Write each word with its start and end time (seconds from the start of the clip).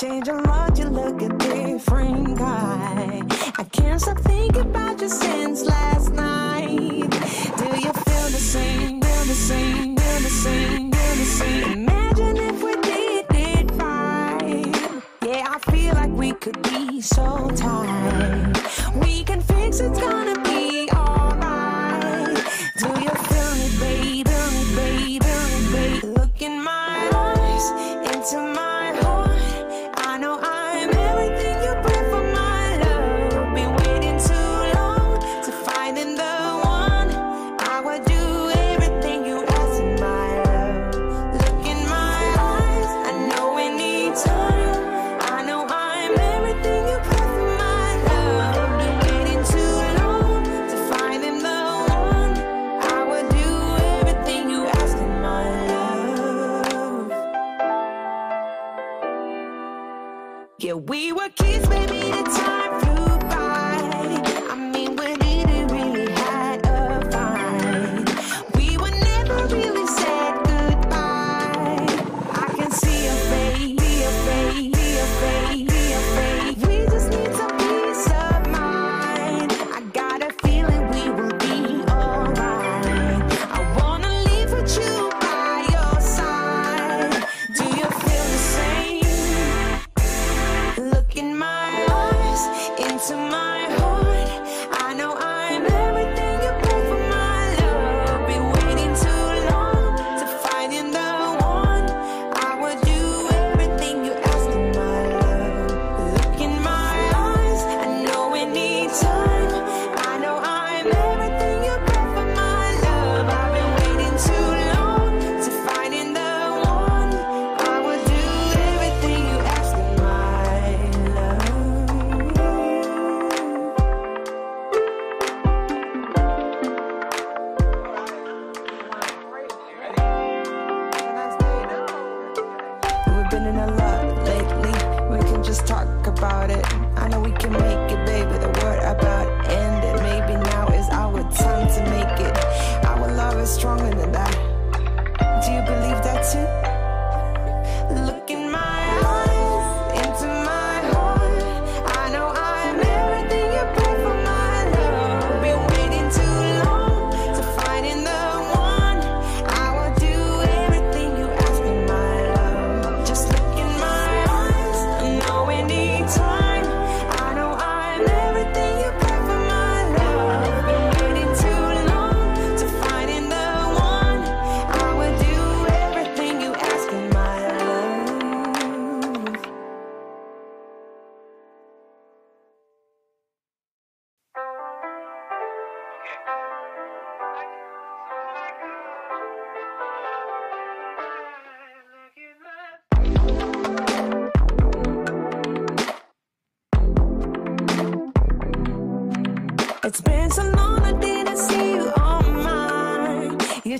change 0.00 0.28
a 0.28 0.49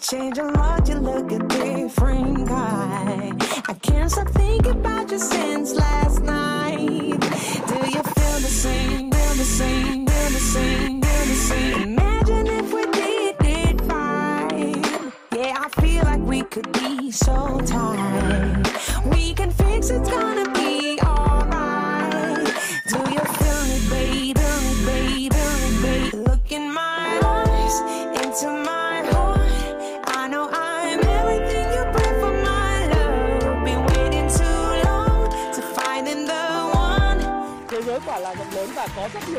change 0.01 0.39
a 0.39 0.45
lot, 0.45 0.89
you 0.89 0.95
look 0.95 1.31
a 1.31 1.39
different 1.39 2.49
guy. 2.49 2.80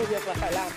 nhiều 0.01 0.09
việc 0.09 0.27
là 0.27 0.33
phải 0.33 0.51
làm 0.51 0.71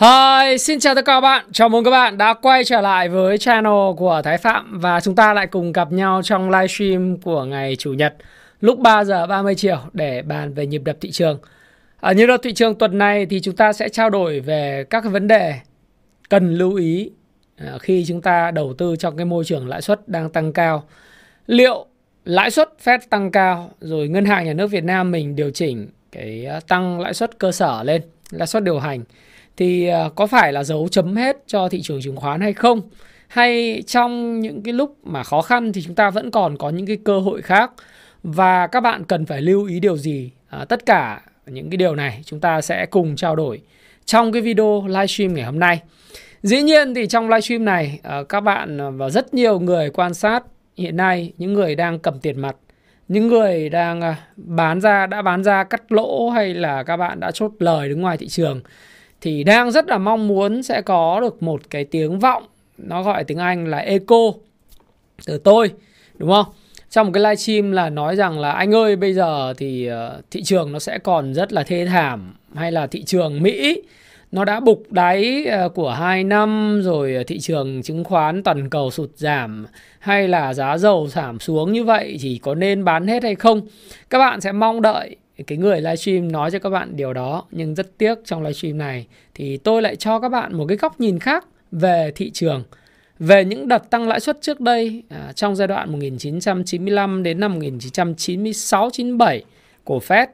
Hi, 0.00 0.58
xin 0.58 0.80
chào 0.80 0.94
tất 0.94 1.04
cả 1.04 1.12
các 1.12 1.20
bạn. 1.20 1.44
Chào 1.52 1.68
mừng 1.68 1.84
các 1.84 1.90
bạn 1.90 2.18
đã 2.18 2.34
quay 2.34 2.64
trở 2.64 2.80
lại 2.80 3.08
với 3.08 3.38
channel 3.38 3.72
của 3.96 4.22
Thái 4.24 4.38
Phạm 4.38 4.80
và 4.80 5.00
chúng 5.00 5.14
ta 5.14 5.34
lại 5.34 5.46
cùng 5.46 5.72
gặp 5.72 5.92
nhau 5.92 6.20
trong 6.24 6.50
livestream 6.50 7.16
của 7.16 7.44
ngày 7.44 7.76
chủ 7.76 7.92
nhật 7.92 8.14
lúc 8.60 8.78
3 8.78 9.04
giờ 9.04 9.26
30 9.26 9.54
chiều 9.54 9.78
để 9.92 10.22
bàn 10.22 10.54
về 10.54 10.66
nhịp 10.66 10.82
đập 10.84 10.96
thị 11.00 11.10
trường. 11.10 11.38
À, 12.00 12.12
như 12.12 12.26
đó 12.26 12.36
thị 12.36 12.52
trường 12.52 12.74
tuần 12.74 12.98
này 12.98 13.26
thì 13.26 13.40
chúng 13.40 13.56
ta 13.56 13.72
sẽ 13.72 13.88
trao 13.88 14.10
đổi 14.10 14.40
về 14.40 14.84
các 14.90 15.00
cái 15.00 15.12
vấn 15.12 15.26
đề 15.26 15.54
cần 16.28 16.54
lưu 16.54 16.74
ý 16.74 17.10
à, 17.56 17.78
khi 17.80 18.04
chúng 18.08 18.22
ta 18.22 18.50
đầu 18.50 18.74
tư 18.78 18.96
trong 18.96 19.16
cái 19.16 19.26
môi 19.26 19.44
trường 19.44 19.68
lãi 19.68 19.82
suất 19.82 20.08
đang 20.08 20.30
tăng 20.30 20.52
cao. 20.52 20.84
Liệu 21.46 21.86
lãi 22.24 22.50
suất 22.50 22.72
Fed 22.84 22.98
tăng 23.10 23.30
cao 23.30 23.70
rồi 23.80 24.08
ngân 24.08 24.24
hàng 24.24 24.44
nhà 24.44 24.52
nước 24.52 24.66
Việt 24.66 24.84
Nam 24.84 25.10
mình 25.10 25.36
điều 25.36 25.50
chỉnh 25.50 25.88
cái 26.12 26.46
à, 26.46 26.60
tăng 26.68 27.00
lãi 27.00 27.14
suất 27.14 27.38
cơ 27.38 27.52
sở 27.52 27.82
lên, 27.82 28.02
lãi 28.30 28.46
suất 28.46 28.62
điều 28.62 28.78
hành 28.78 29.04
thì 29.56 29.86
à, 29.86 30.08
có 30.14 30.26
phải 30.26 30.52
là 30.52 30.64
dấu 30.64 30.88
chấm 30.88 31.16
hết 31.16 31.36
cho 31.46 31.68
thị 31.68 31.80
trường 31.82 32.00
chứng 32.00 32.16
khoán 32.16 32.40
hay 32.40 32.52
không? 32.52 32.80
Hay 33.28 33.82
trong 33.86 34.40
những 34.40 34.62
cái 34.62 34.74
lúc 34.74 34.96
mà 35.02 35.22
khó 35.22 35.42
khăn 35.42 35.72
thì 35.72 35.82
chúng 35.82 35.94
ta 35.94 36.10
vẫn 36.10 36.30
còn 36.30 36.56
có 36.56 36.70
những 36.70 36.86
cái 36.86 36.98
cơ 37.04 37.20
hội 37.20 37.42
khác 37.42 37.72
và 38.22 38.66
các 38.66 38.80
bạn 38.80 39.04
cần 39.04 39.26
phải 39.26 39.42
lưu 39.42 39.64
ý 39.64 39.80
điều 39.80 39.96
gì? 39.96 40.30
À, 40.48 40.64
tất 40.64 40.86
cả 40.86 41.20
những 41.52 41.70
cái 41.70 41.76
điều 41.76 41.94
này, 41.94 42.20
chúng 42.24 42.40
ta 42.40 42.60
sẽ 42.60 42.86
cùng 42.86 43.16
trao 43.16 43.36
đổi 43.36 43.60
trong 44.04 44.32
cái 44.32 44.42
video 44.42 44.84
livestream 44.86 45.34
ngày 45.34 45.44
hôm 45.44 45.58
nay 45.58 45.80
dĩ 46.42 46.62
nhiên 46.62 46.94
thì 46.94 47.06
trong 47.06 47.28
livestream 47.28 47.64
này 47.64 48.00
ờ, 48.02 48.24
các 48.24 48.40
bạn 48.40 48.98
và 48.98 49.10
rất 49.10 49.34
nhiều 49.34 49.60
người 49.60 49.90
quan 49.90 50.14
sát 50.14 50.44
hiện 50.76 50.96
nay, 50.96 51.32
những 51.38 51.52
người 51.52 51.74
đang 51.74 51.98
cầm 51.98 52.18
tiền 52.18 52.40
mặt, 52.40 52.56
những 53.08 53.28
người 53.28 53.68
đang 53.68 54.00
ờ, 54.00 54.14
bán 54.36 54.80
ra, 54.80 55.06
đã 55.06 55.22
bán 55.22 55.44
ra 55.44 55.64
cắt 55.64 55.92
lỗ 55.92 56.30
hay 56.30 56.54
là 56.54 56.82
các 56.82 56.96
bạn 56.96 57.20
đã 57.20 57.30
chốt 57.30 57.52
lời 57.58 57.88
đứng 57.88 58.00
ngoài 58.00 58.16
thị 58.16 58.28
trường, 58.28 58.60
thì 59.20 59.44
đang 59.44 59.70
rất 59.70 59.86
là 59.88 59.98
mong 59.98 60.28
muốn 60.28 60.62
sẽ 60.62 60.82
có 60.82 61.20
được 61.20 61.42
một 61.42 61.60
cái 61.70 61.84
tiếng 61.84 62.18
vọng, 62.18 62.44
nó 62.78 63.02
gọi 63.02 63.24
tiếng 63.24 63.38
Anh 63.38 63.66
là 63.66 63.78
echo 63.78 64.32
từ 65.26 65.38
tôi, 65.38 65.70
đúng 66.18 66.30
không? 66.30 66.46
Trong 66.90 67.06
một 67.06 67.12
cái 67.14 67.22
livestream 67.22 67.72
là 67.72 67.90
nói 67.90 68.16
rằng 68.16 68.38
là, 68.38 68.52
anh 68.52 68.74
ơi, 68.74 68.96
bây 68.96 69.14
giờ 69.14 69.54
thì 69.56 69.86
ờ, 69.86 70.20
thị 70.30 70.42
trường 70.42 70.72
nó 70.72 70.78
sẽ 70.78 70.98
còn 70.98 71.34
rất 71.34 71.52
là 71.52 71.62
thê 71.62 71.86
thảm, 71.86 72.34
hay 72.54 72.72
là 72.72 72.86
thị 72.86 73.02
trường 73.02 73.42
Mỹ 73.42 73.82
nó 74.32 74.44
đã 74.44 74.60
bục 74.60 74.92
đáy 74.92 75.44
ờ, 75.44 75.68
của 75.68 75.90
2 75.90 76.24
năm 76.24 76.80
rồi 76.82 77.14
ờ, 77.14 77.22
thị 77.26 77.38
trường 77.40 77.82
chứng 77.82 78.04
khoán 78.04 78.42
toàn 78.42 78.70
cầu 78.70 78.90
sụt 78.90 79.10
giảm 79.16 79.66
hay 79.98 80.28
là 80.28 80.54
giá 80.54 80.78
dầu 80.78 81.08
giảm 81.08 81.40
xuống 81.40 81.72
như 81.72 81.84
vậy, 81.84 82.18
thì 82.20 82.38
có 82.42 82.54
nên 82.54 82.84
bán 82.84 83.06
hết 83.06 83.22
hay 83.22 83.34
không? 83.34 83.60
Các 84.10 84.18
bạn 84.18 84.40
sẽ 84.40 84.52
mong 84.52 84.82
đợi 84.82 85.16
cái 85.46 85.58
người 85.58 85.80
livestream 85.80 86.32
nói 86.32 86.50
cho 86.50 86.58
các 86.58 86.70
bạn 86.70 86.96
điều 86.96 87.12
đó, 87.12 87.44
nhưng 87.50 87.74
rất 87.74 87.98
tiếc 87.98 88.14
trong 88.24 88.42
livestream 88.42 88.78
này 88.78 89.06
thì 89.34 89.56
tôi 89.56 89.82
lại 89.82 89.96
cho 89.96 90.20
các 90.20 90.28
bạn 90.28 90.54
một 90.54 90.64
cái 90.68 90.76
góc 90.76 91.00
nhìn 91.00 91.18
khác 91.18 91.46
về 91.72 92.12
thị 92.14 92.30
trường 92.30 92.64
về 93.18 93.44
những 93.44 93.68
đợt 93.68 93.90
tăng 93.90 94.08
lãi 94.08 94.20
suất 94.20 94.38
trước 94.40 94.60
đây 94.60 95.02
à, 95.08 95.32
trong 95.34 95.56
giai 95.56 95.68
đoạn 95.68 95.92
1995 95.92 97.22
đến 97.22 97.40
năm 97.40 97.52
1996 97.52 98.90
97 98.92 99.44
của 99.84 100.00
Fed 100.08 100.26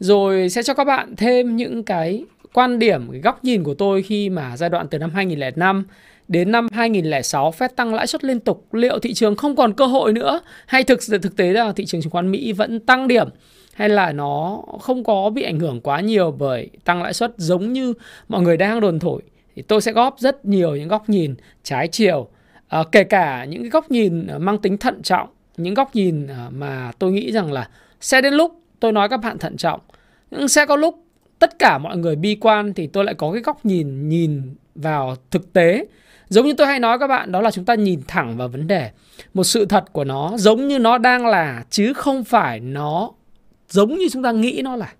rồi 0.00 0.48
sẽ 0.48 0.62
cho 0.62 0.74
các 0.74 0.84
bạn 0.84 1.16
thêm 1.16 1.56
những 1.56 1.84
cái 1.84 2.24
quan 2.52 2.78
điểm 2.78 3.08
cái 3.10 3.20
góc 3.20 3.44
nhìn 3.44 3.64
của 3.64 3.74
tôi 3.74 4.02
khi 4.02 4.30
mà 4.30 4.56
giai 4.56 4.70
đoạn 4.70 4.88
từ 4.88 4.98
năm 4.98 5.10
2005 5.10 5.84
đến 6.28 6.52
năm 6.52 6.68
2006 6.72 7.52
Fed 7.58 7.68
tăng 7.76 7.94
lãi 7.94 8.06
suất 8.06 8.24
liên 8.24 8.40
tục. 8.40 8.66
Liệu 8.72 8.98
thị 8.98 9.14
trường 9.14 9.36
không 9.36 9.56
còn 9.56 9.72
cơ 9.72 9.86
hội 9.86 10.12
nữa? 10.12 10.40
Hay 10.66 10.84
thực 10.84 11.00
thực 11.22 11.36
tế 11.36 11.52
là 11.52 11.72
thị 11.72 11.84
trường 11.84 12.02
chứng 12.02 12.10
khoán 12.10 12.30
Mỹ 12.30 12.52
vẫn 12.52 12.80
tăng 12.80 13.08
điểm? 13.08 13.28
Hay 13.74 13.88
là 13.88 14.12
nó 14.12 14.62
không 14.80 15.04
có 15.04 15.30
bị 15.30 15.42
ảnh 15.42 15.60
hưởng 15.60 15.80
quá 15.80 16.00
nhiều 16.00 16.30
bởi 16.38 16.70
tăng 16.84 17.02
lãi 17.02 17.12
suất 17.12 17.32
giống 17.36 17.72
như 17.72 17.92
mọi 18.28 18.42
người 18.42 18.56
đang 18.56 18.80
đồn 18.80 18.98
thổi? 18.98 19.22
Thì 19.56 19.62
tôi 19.62 19.80
sẽ 19.80 19.92
góp 19.92 20.18
rất 20.18 20.44
nhiều 20.44 20.76
những 20.76 20.88
góc 20.88 21.08
nhìn 21.08 21.34
trái 21.62 21.88
chiều. 21.88 22.28
À, 22.68 22.84
kể 22.92 23.04
cả 23.04 23.44
những 23.44 23.62
cái 23.62 23.70
góc 23.70 23.90
nhìn 23.90 24.26
à, 24.26 24.38
mang 24.38 24.58
tính 24.58 24.78
thận 24.78 25.02
trọng 25.02 25.28
những 25.56 25.74
góc 25.74 25.94
nhìn 25.94 26.26
à, 26.26 26.48
mà 26.50 26.92
tôi 26.98 27.12
nghĩ 27.12 27.32
rằng 27.32 27.52
là 27.52 27.68
sẽ 28.00 28.20
đến 28.20 28.34
lúc 28.34 28.60
tôi 28.80 28.92
nói 28.92 29.08
các 29.08 29.16
bạn 29.16 29.38
thận 29.38 29.56
trọng. 29.56 29.80
Nhưng 30.30 30.48
sẽ 30.48 30.66
có 30.66 30.76
lúc 30.76 31.04
tất 31.38 31.58
cả 31.58 31.78
mọi 31.78 31.96
người 31.96 32.16
bi 32.16 32.36
quan 32.40 32.74
thì 32.74 32.86
tôi 32.86 33.04
lại 33.04 33.14
có 33.14 33.32
cái 33.32 33.42
góc 33.42 33.66
nhìn 33.66 34.08
nhìn 34.08 34.54
vào 34.74 35.16
thực 35.30 35.52
tế. 35.52 35.86
Giống 36.28 36.46
như 36.46 36.54
tôi 36.54 36.66
hay 36.66 36.80
nói 36.80 36.98
các 36.98 37.06
bạn 37.06 37.32
đó 37.32 37.40
là 37.40 37.50
chúng 37.50 37.64
ta 37.64 37.74
nhìn 37.74 38.00
thẳng 38.08 38.36
vào 38.36 38.48
vấn 38.48 38.66
đề. 38.66 38.90
Một 39.34 39.44
sự 39.44 39.64
thật 39.64 39.92
của 39.92 40.04
nó 40.04 40.32
giống 40.36 40.68
như 40.68 40.78
nó 40.78 40.98
đang 40.98 41.26
là 41.26 41.64
chứ 41.70 41.92
không 41.92 42.24
phải 42.24 42.60
nó 42.60 43.10
giống 43.68 43.94
như 43.94 44.08
chúng 44.12 44.22
ta 44.22 44.32
nghĩ 44.32 44.60
nó 44.64 44.76
là. 44.76 44.92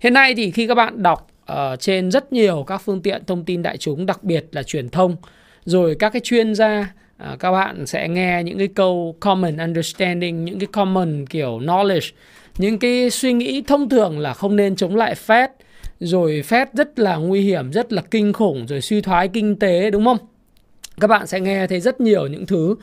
Hiện 0.00 0.12
nay 0.12 0.34
thì 0.34 0.50
khi 0.50 0.66
các 0.66 0.74
bạn 0.74 1.02
đọc 1.02 1.26
uh, 1.52 1.80
trên 1.80 2.10
rất 2.10 2.32
nhiều 2.32 2.64
các 2.66 2.78
phương 2.78 3.02
tiện 3.02 3.24
thông 3.24 3.44
tin 3.44 3.62
đại 3.62 3.76
chúng 3.76 4.06
đặc 4.06 4.24
biệt 4.24 4.46
là 4.52 4.62
truyền 4.62 4.88
thông. 4.88 5.16
Rồi 5.64 5.96
các 5.98 6.10
cái 6.10 6.20
chuyên 6.24 6.54
gia 6.54 6.92
uh, 7.32 7.38
các 7.38 7.52
bạn 7.52 7.86
sẽ 7.86 8.08
nghe 8.08 8.42
những 8.44 8.58
cái 8.58 8.68
câu 8.68 9.16
common 9.20 9.56
understanding 9.56 10.44
những 10.44 10.58
cái 10.58 10.66
common 10.66 11.26
kiểu 11.26 11.58
knowledge 11.58 12.10
những 12.58 12.78
cái 12.78 13.10
suy 13.10 13.32
nghĩ 13.32 13.62
thông 13.66 13.88
thường 13.88 14.18
là 14.18 14.34
không 14.34 14.56
nên 14.56 14.76
chống 14.76 14.96
lại 14.96 15.14
Fed. 15.26 15.48
Rồi 16.00 16.42
Fed 16.48 16.66
rất 16.72 16.98
là 16.98 17.16
nguy 17.16 17.40
hiểm 17.40 17.72
rất 17.72 17.92
là 17.92 18.02
kinh 18.10 18.32
khủng 18.32 18.66
rồi 18.66 18.80
suy 18.80 19.00
thoái 19.00 19.28
kinh 19.28 19.58
tế 19.58 19.90
đúng 19.90 20.04
không? 20.04 20.18
Các 21.00 21.06
bạn 21.06 21.26
sẽ 21.26 21.40
nghe 21.40 21.66
thấy 21.66 21.80
rất 21.80 22.00
nhiều 22.00 22.26
những 22.26 22.46
thứ 22.46 22.76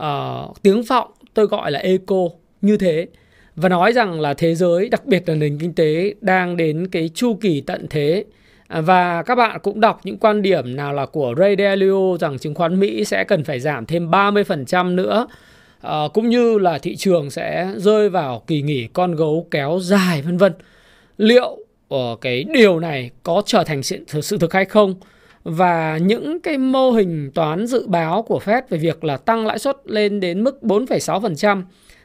uh, 0.00 0.62
tiếng 0.62 0.82
vọng 0.82 1.10
tôi 1.34 1.46
gọi 1.46 1.70
là 1.70 1.78
eco 1.78 2.28
như 2.60 2.76
thế 2.76 3.06
và 3.56 3.68
nói 3.68 3.92
rằng 3.92 4.20
là 4.20 4.34
thế 4.34 4.54
giới 4.54 4.88
đặc 4.88 5.06
biệt 5.06 5.28
là 5.28 5.34
nền 5.34 5.58
kinh 5.58 5.72
tế 5.72 6.14
đang 6.20 6.56
đến 6.56 6.86
cái 6.86 7.10
chu 7.14 7.34
kỳ 7.40 7.60
tận 7.60 7.86
thế 7.90 8.24
à, 8.68 8.80
và 8.80 9.22
các 9.22 9.34
bạn 9.34 9.58
cũng 9.62 9.80
đọc 9.80 10.00
những 10.04 10.18
quan 10.18 10.42
điểm 10.42 10.76
nào 10.76 10.92
là 10.92 11.06
của 11.06 11.34
Ray 11.38 11.56
Dalio 11.58 12.16
rằng 12.20 12.38
chứng 12.38 12.54
khoán 12.54 12.80
Mỹ 12.80 13.04
sẽ 13.04 13.24
cần 13.24 13.44
phải 13.44 13.60
giảm 13.60 13.86
thêm 13.86 14.10
30% 14.10 14.94
nữa 14.94 15.26
à, 15.80 16.02
cũng 16.14 16.28
như 16.28 16.58
là 16.58 16.78
thị 16.78 16.96
trường 16.96 17.30
sẽ 17.30 17.72
rơi 17.76 18.08
vào 18.08 18.42
kỳ 18.46 18.62
nghỉ 18.62 18.88
con 18.92 19.14
gấu 19.14 19.46
kéo 19.50 19.78
dài 19.82 20.22
vân 20.22 20.36
vân. 20.36 20.52
Liệu 21.18 21.58
ở 21.88 22.16
cái 22.20 22.44
điều 22.54 22.80
này 22.80 23.10
có 23.22 23.42
trở 23.46 23.64
thành 23.64 23.82
sự, 23.82 24.04
sự 24.22 24.38
thực 24.38 24.52
hay 24.52 24.64
không? 24.64 24.94
Và 25.44 25.98
những 25.98 26.40
cái 26.40 26.58
mô 26.58 26.90
hình 26.90 27.30
toán 27.34 27.66
dự 27.66 27.86
báo 27.86 28.22
của 28.22 28.40
Fed 28.44 28.62
về 28.68 28.78
việc 28.78 29.04
là 29.04 29.16
tăng 29.16 29.46
lãi 29.46 29.58
suất 29.58 29.76
lên 29.84 30.20
đến 30.20 30.44
mức 30.44 30.58
4,6% 30.62 31.62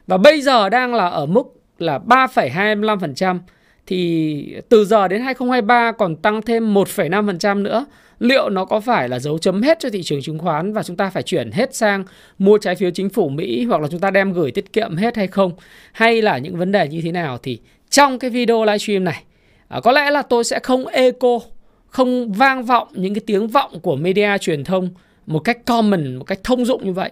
và 0.10 0.18
bây 0.18 0.42
giờ 0.42 0.70
đang 0.70 0.96
là 0.96 1.08
ở 1.08 1.26
mức 1.26 1.44
là 1.80 2.00
3,25% 2.08 3.40
thì 3.88 4.56
từ 4.70 4.86
giờ 4.86 5.08
đến 5.08 5.22
2023 5.22 5.92
còn 5.92 6.16
tăng 6.16 6.42
thêm 6.42 6.74
1,5% 6.74 7.62
nữa. 7.62 7.86
Liệu 8.20 8.50
nó 8.50 8.66
có 8.66 8.80
phải 8.80 9.10
là 9.10 9.20
dấu 9.20 9.38
chấm 9.38 9.62
hết 9.62 9.80
cho 9.80 9.90
thị 9.90 10.04
trường 10.04 10.22
chứng 10.22 10.40
khoán 10.40 10.74
và 10.74 10.84
chúng 10.84 10.98
ta 10.98 11.10
phải 11.10 11.24
chuyển 11.24 11.52
hết 11.52 11.76
sang 11.76 12.04
mua 12.40 12.58
trái 12.58 12.76
phiếu 12.76 12.92
chính 12.92 13.10
phủ 13.10 13.30
Mỹ 13.30 13.66
hoặc 13.66 13.82
là 13.82 13.88
chúng 13.88 14.00
ta 14.00 14.12
đem 14.12 14.34
gửi 14.34 14.52
tiết 14.52 14.74
kiệm 14.74 14.96
hết 14.96 15.16
hay 15.16 15.28
không? 15.28 15.52
Hay 15.92 16.22
là 16.22 16.38
những 16.38 16.58
vấn 16.58 16.72
đề 16.72 16.88
như 16.88 17.02
thế 17.04 17.12
nào 17.12 17.38
thì 17.44 17.60
trong 17.90 18.20
cái 18.20 18.30
video 18.30 18.66
livestream 18.66 19.04
này 19.04 19.24
à, 19.68 19.80
có 19.84 19.92
lẽ 19.92 20.12
là 20.12 20.22
tôi 20.22 20.44
sẽ 20.44 20.60
không 20.64 20.88
echo, 20.88 21.40
không 21.88 22.32
vang 22.32 22.64
vọng 22.64 22.88
những 22.94 23.14
cái 23.14 23.22
tiếng 23.26 23.48
vọng 23.48 23.80
của 23.80 23.96
media 23.96 24.38
truyền 24.38 24.64
thông 24.64 24.90
một 25.26 25.40
cách 25.40 25.66
common, 25.66 26.16
một 26.16 26.24
cách 26.24 26.40
thông 26.44 26.66
dụng 26.66 26.86
như 26.86 26.94
vậy 26.94 27.12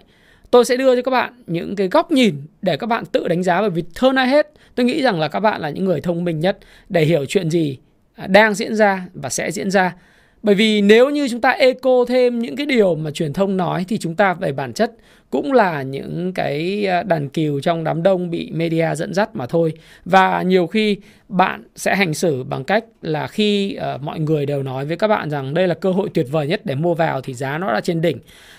tôi 0.51 0.65
sẽ 0.65 0.77
đưa 0.77 0.95
cho 0.95 1.01
các 1.01 1.11
bạn 1.11 1.33
những 1.47 1.75
cái 1.75 1.87
góc 1.87 2.11
nhìn 2.11 2.35
để 2.61 2.77
các 2.77 2.87
bạn 2.87 3.05
tự 3.05 3.27
đánh 3.27 3.43
giá 3.43 3.61
bởi 3.61 3.69
vì 3.69 3.83
hơn 3.99 4.15
ai 4.15 4.27
hết 4.27 4.51
tôi 4.75 4.85
nghĩ 4.85 5.01
rằng 5.01 5.19
là 5.19 5.27
các 5.27 5.39
bạn 5.39 5.61
là 5.61 5.69
những 5.69 5.85
người 5.85 6.01
thông 6.01 6.23
minh 6.23 6.39
nhất 6.39 6.57
để 6.89 7.05
hiểu 7.05 7.25
chuyện 7.25 7.49
gì 7.49 7.77
à, 8.15 8.27
đang 8.27 8.53
diễn 8.53 8.75
ra 8.75 9.07
và 9.13 9.29
sẽ 9.29 9.51
diễn 9.51 9.71
ra 9.71 9.95
bởi 10.43 10.55
vì 10.55 10.81
nếu 10.81 11.09
như 11.09 11.27
chúng 11.29 11.41
ta 11.41 11.49
echo 11.49 12.05
thêm 12.07 12.39
những 12.39 12.55
cái 12.55 12.65
điều 12.65 12.95
mà 12.95 13.11
truyền 13.11 13.33
thông 13.33 13.57
nói 13.57 13.85
thì 13.87 13.97
chúng 13.97 14.15
ta 14.15 14.33
về 14.33 14.51
bản 14.51 14.73
chất 14.73 14.91
cũng 15.29 15.53
là 15.53 15.81
những 15.81 16.33
cái 16.33 16.85
à, 16.85 17.03
đàn 17.03 17.29
cừu 17.29 17.59
trong 17.59 17.83
đám 17.83 18.03
đông 18.03 18.29
bị 18.29 18.51
media 18.53 18.95
dẫn 18.95 19.13
dắt 19.13 19.35
mà 19.35 19.45
thôi. 19.45 19.73
Và 20.05 20.41
nhiều 20.41 20.67
khi 20.67 20.97
bạn 21.29 21.63
sẽ 21.75 21.95
hành 21.95 22.13
xử 22.13 22.43
bằng 22.43 22.63
cách 22.63 22.83
là 23.01 23.27
khi 23.27 23.77
uh, 23.95 24.01
mọi 24.01 24.19
người 24.19 24.45
đều 24.45 24.63
nói 24.63 24.85
với 24.85 24.97
các 24.97 25.07
bạn 25.07 25.29
rằng 25.29 25.53
đây 25.53 25.67
là 25.67 25.75
cơ 25.75 25.91
hội 25.91 26.09
tuyệt 26.13 26.27
vời 26.31 26.47
nhất 26.47 26.61
để 26.63 26.75
mua 26.75 26.93
vào 26.93 27.21
thì 27.21 27.33
giá 27.33 27.57
nó 27.57 27.73
đã 27.73 27.81
trên 27.81 28.01
đỉnh. 28.01 28.17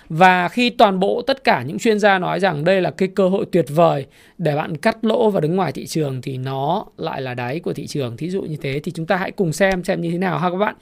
Và 0.08 0.48
khi 0.48 0.70
toàn 0.70 1.00
bộ 1.00 1.22
tất 1.22 1.44
cả 1.44 1.62
những 1.62 1.78
chuyên 1.78 1.98
gia 1.98 2.18
nói 2.18 2.40
rằng 2.40 2.64
đây 2.64 2.80
là 2.80 2.90
cái 2.90 3.08
cơ 3.08 3.28
hội 3.28 3.46
tuyệt 3.52 3.66
vời 3.68 4.06
để 4.38 4.56
bạn 4.56 4.76
cắt 4.76 5.04
lỗ 5.04 5.30
và 5.30 5.40
đứng 5.40 5.56
ngoài 5.56 5.72
thị 5.72 5.86
trường 5.86 6.22
thì 6.22 6.38
nó 6.38 6.84
lại 6.96 7.22
là 7.22 7.34
đáy 7.34 7.60
của 7.60 7.72
thị 7.72 7.86
trường. 7.86 8.16
Thí 8.16 8.30
dụ 8.30 8.42
như 8.42 8.56
thế 8.60 8.80
thì 8.84 8.92
chúng 8.92 9.06
ta 9.06 9.16
hãy 9.16 9.30
cùng 9.30 9.52
xem 9.52 9.84
xem 9.84 10.00
như 10.00 10.10
thế 10.10 10.18
nào 10.18 10.38
ha 10.38 10.50
các 10.50 10.56
bạn. 10.56 10.74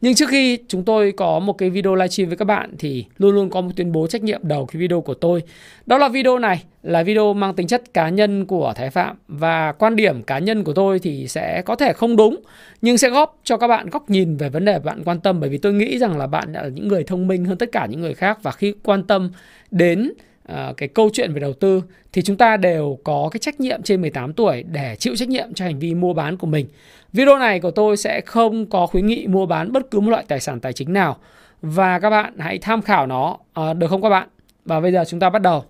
Nhưng 0.00 0.14
trước 0.14 0.28
khi 0.28 0.58
chúng 0.68 0.84
tôi 0.84 1.12
có 1.12 1.38
một 1.38 1.52
cái 1.52 1.70
video 1.70 1.94
livestream 1.94 2.28
với 2.28 2.36
các 2.36 2.44
bạn 2.44 2.74
thì 2.78 3.04
luôn 3.18 3.34
luôn 3.34 3.50
có 3.50 3.60
một 3.60 3.70
tuyên 3.76 3.92
bố 3.92 4.06
trách 4.06 4.22
nhiệm 4.22 4.40
đầu 4.42 4.66
cái 4.66 4.80
video 4.80 5.00
của 5.00 5.14
tôi. 5.14 5.42
Đó 5.86 5.98
là 5.98 6.08
video 6.08 6.38
này 6.38 6.64
là 6.82 7.02
video 7.02 7.34
mang 7.34 7.54
tính 7.54 7.66
chất 7.66 7.94
cá 7.94 8.08
nhân 8.08 8.46
của 8.46 8.72
Thái 8.76 8.90
Phạm 8.90 9.16
và 9.28 9.72
quan 9.72 9.96
điểm 9.96 10.22
cá 10.22 10.38
nhân 10.38 10.64
của 10.64 10.72
tôi 10.72 10.98
thì 10.98 11.28
sẽ 11.28 11.62
có 11.62 11.76
thể 11.76 11.92
không 11.92 12.16
đúng 12.16 12.36
nhưng 12.82 12.98
sẽ 12.98 13.10
góp 13.10 13.40
cho 13.44 13.56
các 13.56 13.68
bạn 13.68 13.90
góc 13.90 14.10
nhìn 14.10 14.36
về 14.36 14.48
vấn 14.48 14.64
đề 14.64 14.78
bạn 14.78 15.02
quan 15.04 15.20
tâm 15.20 15.40
bởi 15.40 15.50
vì 15.50 15.58
tôi 15.58 15.72
nghĩ 15.72 15.98
rằng 15.98 16.18
là 16.18 16.26
bạn 16.26 16.52
là 16.52 16.68
những 16.68 16.88
người 16.88 17.04
thông 17.04 17.26
minh 17.26 17.44
hơn 17.44 17.58
tất 17.58 17.68
cả 17.72 17.86
những 17.86 18.00
người 18.00 18.14
khác 18.14 18.38
và 18.42 18.50
khi 18.50 18.74
quan 18.82 19.02
tâm 19.02 19.30
đến 19.70 20.12
uh, 20.52 20.76
cái 20.76 20.88
câu 20.88 21.10
chuyện 21.12 21.32
về 21.32 21.40
đầu 21.40 21.52
tư 21.52 21.82
thì 22.12 22.22
chúng 22.22 22.36
ta 22.36 22.56
đều 22.56 22.98
có 23.04 23.28
cái 23.32 23.38
trách 23.38 23.60
nhiệm 23.60 23.82
trên 23.82 24.00
18 24.00 24.32
tuổi 24.32 24.62
để 24.62 24.96
chịu 24.98 25.16
trách 25.16 25.28
nhiệm 25.28 25.54
cho 25.54 25.64
hành 25.64 25.78
vi 25.78 25.94
mua 25.94 26.12
bán 26.12 26.36
của 26.36 26.46
mình. 26.46 26.66
Video 27.12 27.38
này 27.38 27.60
của 27.60 27.70
tôi 27.70 27.96
sẽ 27.96 28.20
không 28.20 28.66
có 28.66 28.86
khuyến 28.86 29.06
nghị 29.06 29.26
mua 29.26 29.46
bán 29.46 29.72
bất 29.72 29.90
cứ 29.90 30.00
một 30.00 30.10
loại 30.10 30.24
tài 30.28 30.40
sản 30.40 30.60
tài 30.60 30.72
chính 30.72 30.92
nào 30.92 31.16
và 31.62 31.98
các 31.98 32.10
bạn 32.10 32.38
hãy 32.38 32.58
tham 32.58 32.82
khảo 32.82 33.06
nó 33.06 33.36
uh, 33.60 33.76
được 33.76 33.88
không 33.88 34.02
các 34.02 34.08
bạn? 34.08 34.28
Và 34.64 34.80
bây 34.80 34.92
giờ 34.92 35.04
chúng 35.08 35.20
ta 35.20 35.30
bắt 35.30 35.42
đầu. 35.42 35.64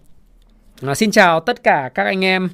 À, 0.82 0.94
xin 0.94 1.10
chào 1.10 1.40
tất 1.40 1.62
cả 1.62 1.90
các 1.94 2.04
anh 2.04 2.24
em 2.24 2.48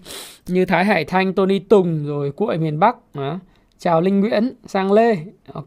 như 0.46 0.64
Thái 0.64 0.84
Hải 0.84 1.04
Thanh, 1.04 1.34
Tony 1.34 1.58
Tùng 1.58 2.06
rồi 2.06 2.32
Cuội 2.32 2.58
miền 2.58 2.78
Bắc. 2.78 2.96
À, 3.14 3.38
chào 3.78 4.00
Linh 4.00 4.20
Nguyễn, 4.20 4.54
Sang 4.66 4.92
Lê. 4.92 5.16
Ok. 5.52 5.66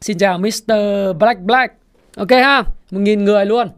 Xin 0.00 0.18
chào 0.18 0.38
Mr. 0.38 0.72
Black 1.18 1.40
Black. 1.40 1.74
Ok 2.16 2.30
ha, 2.30 2.62
một 2.90 3.00
nghìn 3.00 3.24
người 3.24 3.46
luôn. 3.46 3.68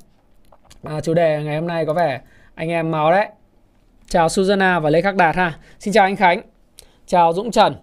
À, 0.83 1.01
chủ 1.01 1.15
đề 1.15 1.43
ngày 1.45 1.57
hôm 1.57 1.67
nay 1.67 1.87
có 1.87 1.93
vẻ 1.93 2.21
anh 2.55 2.69
em 2.69 2.91
máu 2.91 3.11
đấy. 3.11 3.29
Chào 4.09 4.29
Susanna 4.29 4.81
và 4.81 4.91
Lê 4.91 5.03
Khắc 5.03 5.17
Đạt 5.17 5.37
ha. 5.37 5.59
Xin 5.79 5.95
chào 5.95 6.05
anh 6.05 6.17
Khánh. 6.17 6.41
Chào 7.07 7.33
Dũng 7.33 7.51
Trần. 7.51 7.75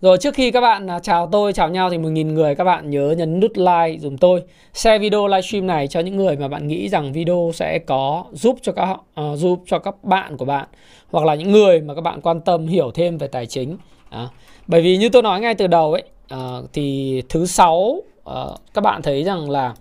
Rồi 0.00 0.18
trước 0.18 0.34
khi 0.34 0.50
các 0.50 0.60
bạn 0.60 0.90
à, 0.90 0.98
chào 0.98 1.28
tôi, 1.32 1.52
chào 1.52 1.68
nhau 1.68 1.90
thì 1.90 1.98
1.000 1.98 2.32
người 2.32 2.54
các 2.54 2.64
bạn 2.64 2.90
nhớ 2.90 3.14
nhấn 3.18 3.40
nút 3.40 3.52
like 3.56 3.98
dùm 3.98 4.16
tôi. 4.16 4.42
Share 4.72 4.98
video 4.98 5.26
livestream 5.26 5.66
này 5.66 5.88
cho 5.88 6.00
những 6.00 6.16
người 6.16 6.36
mà 6.36 6.48
bạn 6.48 6.68
nghĩ 6.68 6.88
rằng 6.88 7.12
video 7.12 7.50
sẽ 7.54 7.78
có 7.78 8.24
giúp 8.32 8.58
cho 8.62 8.72
các 8.72 8.88
uh, 9.20 9.38
giúp 9.38 9.62
cho 9.66 9.78
các 9.78 10.04
bạn 10.04 10.36
của 10.36 10.44
bạn 10.44 10.68
hoặc 11.10 11.24
là 11.24 11.34
những 11.34 11.52
người 11.52 11.80
mà 11.80 11.94
các 11.94 12.00
bạn 12.00 12.20
quan 12.20 12.40
tâm 12.40 12.66
hiểu 12.66 12.90
thêm 12.94 13.18
về 13.18 13.26
tài 13.28 13.46
chính. 13.46 13.76
À, 14.10 14.28
bởi 14.66 14.82
vì 14.82 14.96
như 14.96 15.08
tôi 15.08 15.22
nói 15.22 15.40
ngay 15.40 15.54
từ 15.54 15.66
đầu 15.66 15.92
ấy 15.92 16.02
uh, 16.34 16.64
thì 16.72 17.22
thứ 17.28 17.46
sáu 17.46 18.02
uh, 18.30 18.34
các 18.74 18.80
bạn 18.80 19.02
thấy 19.02 19.24
rằng 19.24 19.50
là 19.50 19.74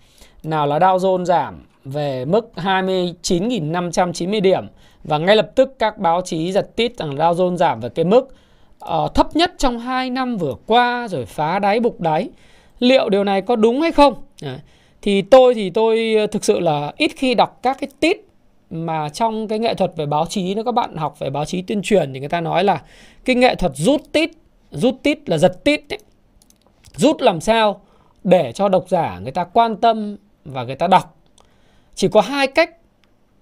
nào 0.43 0.67
là 0.67 0.79
Dow 0.79 0.97
Jones 0.97 1.25
giảm 1.25 1.65
về 1.85 2.25
mức 2.25 2.51
29.590 2.55 4.41
điểm 4.41 4.67
và 5.03 5.17
ngay 5.17 5.35
lập 5.35 5.51
tức 5.55 5.75
các 5.79 5.97
báo 5.97 6.21
chí 6.21 6.51
giật 6.51 6.75
tít 6.75 6.97
rằng 6.97 7.15
Dow 7.15 7.33
Jones 7.33 7.55
giảm 7.55 7.79
về 7.79 7.89
cái 7.89 8.05
mức 8.05 8.27
uh, 8.93 9.15
thấp 9.15 9.35
nhất 9.35 9.53
trong 9.57 9.79
2 9.79 10.09
năm 10.09 10.37
vừa 10.37 10.55
qua 10.67 11.07
rồi 11.07 11.25
phá 11.25 11.59
đáy 11.59 11.79
bục 11.79 12.01
đáy. 12.01 12.29
Liệu 12.79 13.09
điều 13.09 13.23
này 13.23 13.41
có 13.41 13.55
đúng 13.55 13.81
hay 13.81 13.91
không? 13.91 14.13
À, 14.41 14.59
thì 15.01 15.21
tôi 15.21 15.53
thì 15.53 15.69
tôi 15.69 16.15
ờ, 16.17 16.27
thực 16.27 16.45
sự 16.45 16.59
là 16.59 16.93
ít 16.97 17.11
khi 17.15 17.35
đọc 17.35 17.59
các 17.63 17.77
cái 17.79 17.89
tít 17.99 18.17
mà 18.69 19.09
trong 19.09 19.47
cái 19.47 19.59
nghệ 19.59 19.73
thuật 19.73 19.91
về 19.95 20.05
báo 20.05 20.25
chí 20.29 20.55
nếu 20.55 20.63
các 20.63 20.71
bạn 20.71 20.95
học 20.95 21.19
về 21.19 21.29
báo 21.29 21.45
chí 21.45 21.61
tuyên 21.61 21.81
truyền 21.81 22.13
thì 22.13 22.19
người 22.19 22.29
ta 22.29 22.41
nói 22.41 22.63
là 22.63 22.81
cái 23.25 23.35
nghệ 23.35 23.55
thuật 23.55 23.71
rút 23.75 24.01
tít 24.11 24.29
rút 24.71 24.95
tít 25.03 25.29
là 25.29 25.37
giật 25.37 25.63
tít 25.63 25.81
ấy. 25.89 25.99
rút 26.95 27.21
làm 27.21 27.41
sao 27.41 27.81
để 28.23 28.51
cho 28.51 28.69
độc 28.69 28.89
giả 28.89 29.19
người 29.19 29.31
ta 29.31 29.43
quan 29.43 29.75
tâm 29.75 30.17
và 30.45 30.63
người 30.63 30.75
ta 30.75 30.87
đọc 30.87 31.17
chỉ 31.95 32.07
có 32.07 32.21
hai 32.21 32.47
cách 32.47 32.75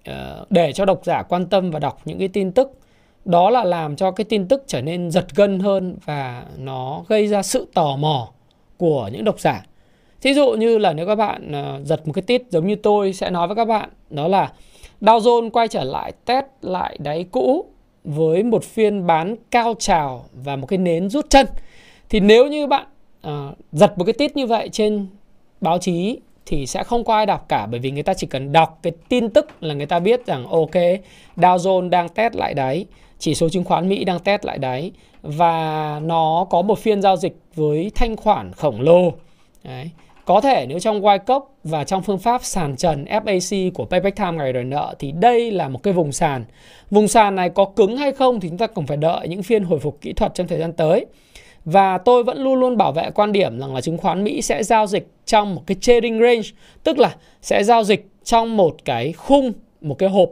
ờ, 0.04 0.46
để 0.50 0.72
cho 0.72 0.84
độc 0.84 1.00
giả 1.04 1.22
quan 1.22 1.46
tâm 1.46 1.70
và 1.70 1.78
đọc 1.78 2.00
những 2.04 2.18
cái 2.18 2.28
tin 2.28 2.52
tức 2.52 2.78
đó 3.26 3.50
là 3.50 3.64
làm 3.64 3.96
cho 3.96 4.10
cái 4.10 4.24
tin 4.24 4.48
tức 4.48 4.64
trở 4.66 4.80
nên 4.80 5.10
giật 5.10 5.26
gân 5.34 5.60
hơn 5.60 5.96
và 6.04 6.44
nó 6.58 7.04
gây 7.08 7.26
ra 7.26 7.42
sự 7.42 7.66
tò 7.74 7.96
mò 7.96 8.28
của 8.76 9.10
những 9.12 9.24
độc 9.24 9.40
giả. 9.40 9.62
Thí 10.20 10.34
dụ 10.34 10.52
như 10.52 10.78
là 10.78 10.92
nếu 10.92 11.06
các 11.06 11.14
bạn 11.14 11.52
ờ, 11.52 11.80
giật 11.84 12.06
một 12.06 12.12
cái 12.12 12.22
tít 12.22 12.42
giống 12.50 12.66
như 12.66 12.76
tôi 12.76 13.12
sẽ 13.12 13.30
nói 13.30 13.46
với 13.46 13.56
các 13.56 13.64
bạn 13.64 13.88
đó 14.10 14.28
là 14.28 14.52
Dow 15.00 15.18
Jones 15.18 15.50
quay 15.50 15.68
trở 15.68 15.84
lại 15.84 16.12
test 16.24 16.46
lại 16.62 16.96
đáy 17.00 17.24
cũ 17.30 17.66
với 18.04 18.42
một 18.42 18.64
phiên 18.64 19.06
bán 19.06 19.36
cao 19.50 19.74
trào 19.78 20.24
và 20.32 20.56
một 20.56 20.66
cái 20.66 20.78
nến 20.78 21.10
rút 21.10 21.30
chân. 21.30 21.46
Thì 22.08 22.20
nếu 22.20 22.46
như 22.46 22.66
bạn 22.66 22.86
uh, 23.26 23.32
giật 23.72 23.98
một 23.98 24.04
cái 24.04 24.12
tít 24.12 24.36
như 24.36 24.46
vậy 24.46 24.68
trên 24.72 25.06
báo 25.60 25.78
chí 25.78 26.18
thì 26.46 26.66
sẽ 26.66 26.84
không 26.84 27.04
có 27.04 27.14
ai 27.14 27.26
đọc 27.26 27.46
cả 27.48 27.66
bởi 27.70 27.80
vì 27.80 27.90
người 27.90 28.02
ta 28.02 28.14
chỉ 28.14 28.26
cần 28.26 28.52
đọc 28.52 28.78
cái 28.82 28.92
tin 29.08 29.30
tức 29.30 29.48
là 29.60 29.74
người 29.74 29.86
ta 29.86 29.98
biết 29.98 30.26
rằng 30.26 30.46
ok 30.46 30.74
Dow 31.36 31.56
Jones 31.56 31.88
đang 31.88 32.08
test 32.08 32.34
lại 32.34 32.54
đáy 32.54 32.86
chỉ 33.18 33.34
số 33.34 33.48
chứng 33.48 33.64
khoán 33.64 33.88
Mỹ 33.88 34.04
đang 34.04 34.18
test 34.18 34.44
lại 34.44 34.58
đáy 34.58 34.90
và 35.22 36.00
nó 36.02 36.46
có 36.50 36.62
một 36.62 36.78
phiên 36.78 37.02
giao 37.02 37.16
dịch 37.16 37.36
với 37.54 37.90
thanh 37.94 38.16
khoản 38.16 38.52
khổng 38.52 38.80
lồ. 38.80 39.12
Đấy. 39.64 39.90
Có 40.24 40.40
thể 40.40 40.66
nếu 40.68 40.78
trong 40.78 41.00
Wyckoff 41.00 41.40
và 41.64 41.84
trong 41.84 42.02
phương 42.02 42.18
pháp 42.18 42.44
sàn 42.44 42.76
trần 42.76 43.04
FAC 43.04 43.70
của 43.74 43.84
Payback 43.84 44.16
Time 44.16 44.32
ngày 44.32 44.52
đòi 44.52 44.64
nợ 44.64 44.94
thì 44.98 45.12
đây 45.12 45.50
là 45.50 45.68
một 45.68 45.82
cái 45.82 45.94
vùng 45.94 46.12
sàn. 46.12 46.44
Vùng 46.90 47.08
sàn 47.08 47.34
này 47.36 47.50
có 47.50 47.64
cứng 47.64 47.96
hay 47.96 48.12
không 48.12 48.40
thì 48.40 48.48
chúng 48.48 48.58
ta 48.58 48.66
cũng 48.66 48.86
phải 48.86 48.96
đợi 48.96 49.28
những 49.28 49.42
phiên 49.42 49.64
hồi 49.64 49.78
phục 49.78 50.00
kỹ 50.00 50.12
thuật 50.12 50.34
trong 50.34 50.46
thời 50.46 50.58
gian 50.58 50.72
tới. 50.72 51.06
Và 51.64 51.98
tôi 51.98 52.24
vẫn 52.24 52.38
luôn 52.38 52.54
luôn 52.54 52.76
bảo 52.76 52.92
vệ 52.92 53.10
quan 53.14 53.32
điểm 53.32 53.60
rằng 53.60 53.74
là 53.74 53.80
chứng 53.80 53.98
khoán 53.98 54.24
Mỹ 54.24 54.42
sẽ 54.42 54.62
giao 54.62 54.86
dịch 54.86 55.08
trong 55.26 55.54
một 55.54 55.62
cái 55.66 55.76
trading 55.80 56.20
range, 56.20 56.48
tức 56.84 56.98
là 56.98 57.16
sẽ 57.42 57.64
giao 57.64 57.84
dịch 57.84 58.06
trong 58.24 58.56
một 58.56 58.76
cái 58.84 59.12
khung, 59.12 59.52
một 59.80 59.94
cái 59.98 60.08
hộp. 60.08 60.30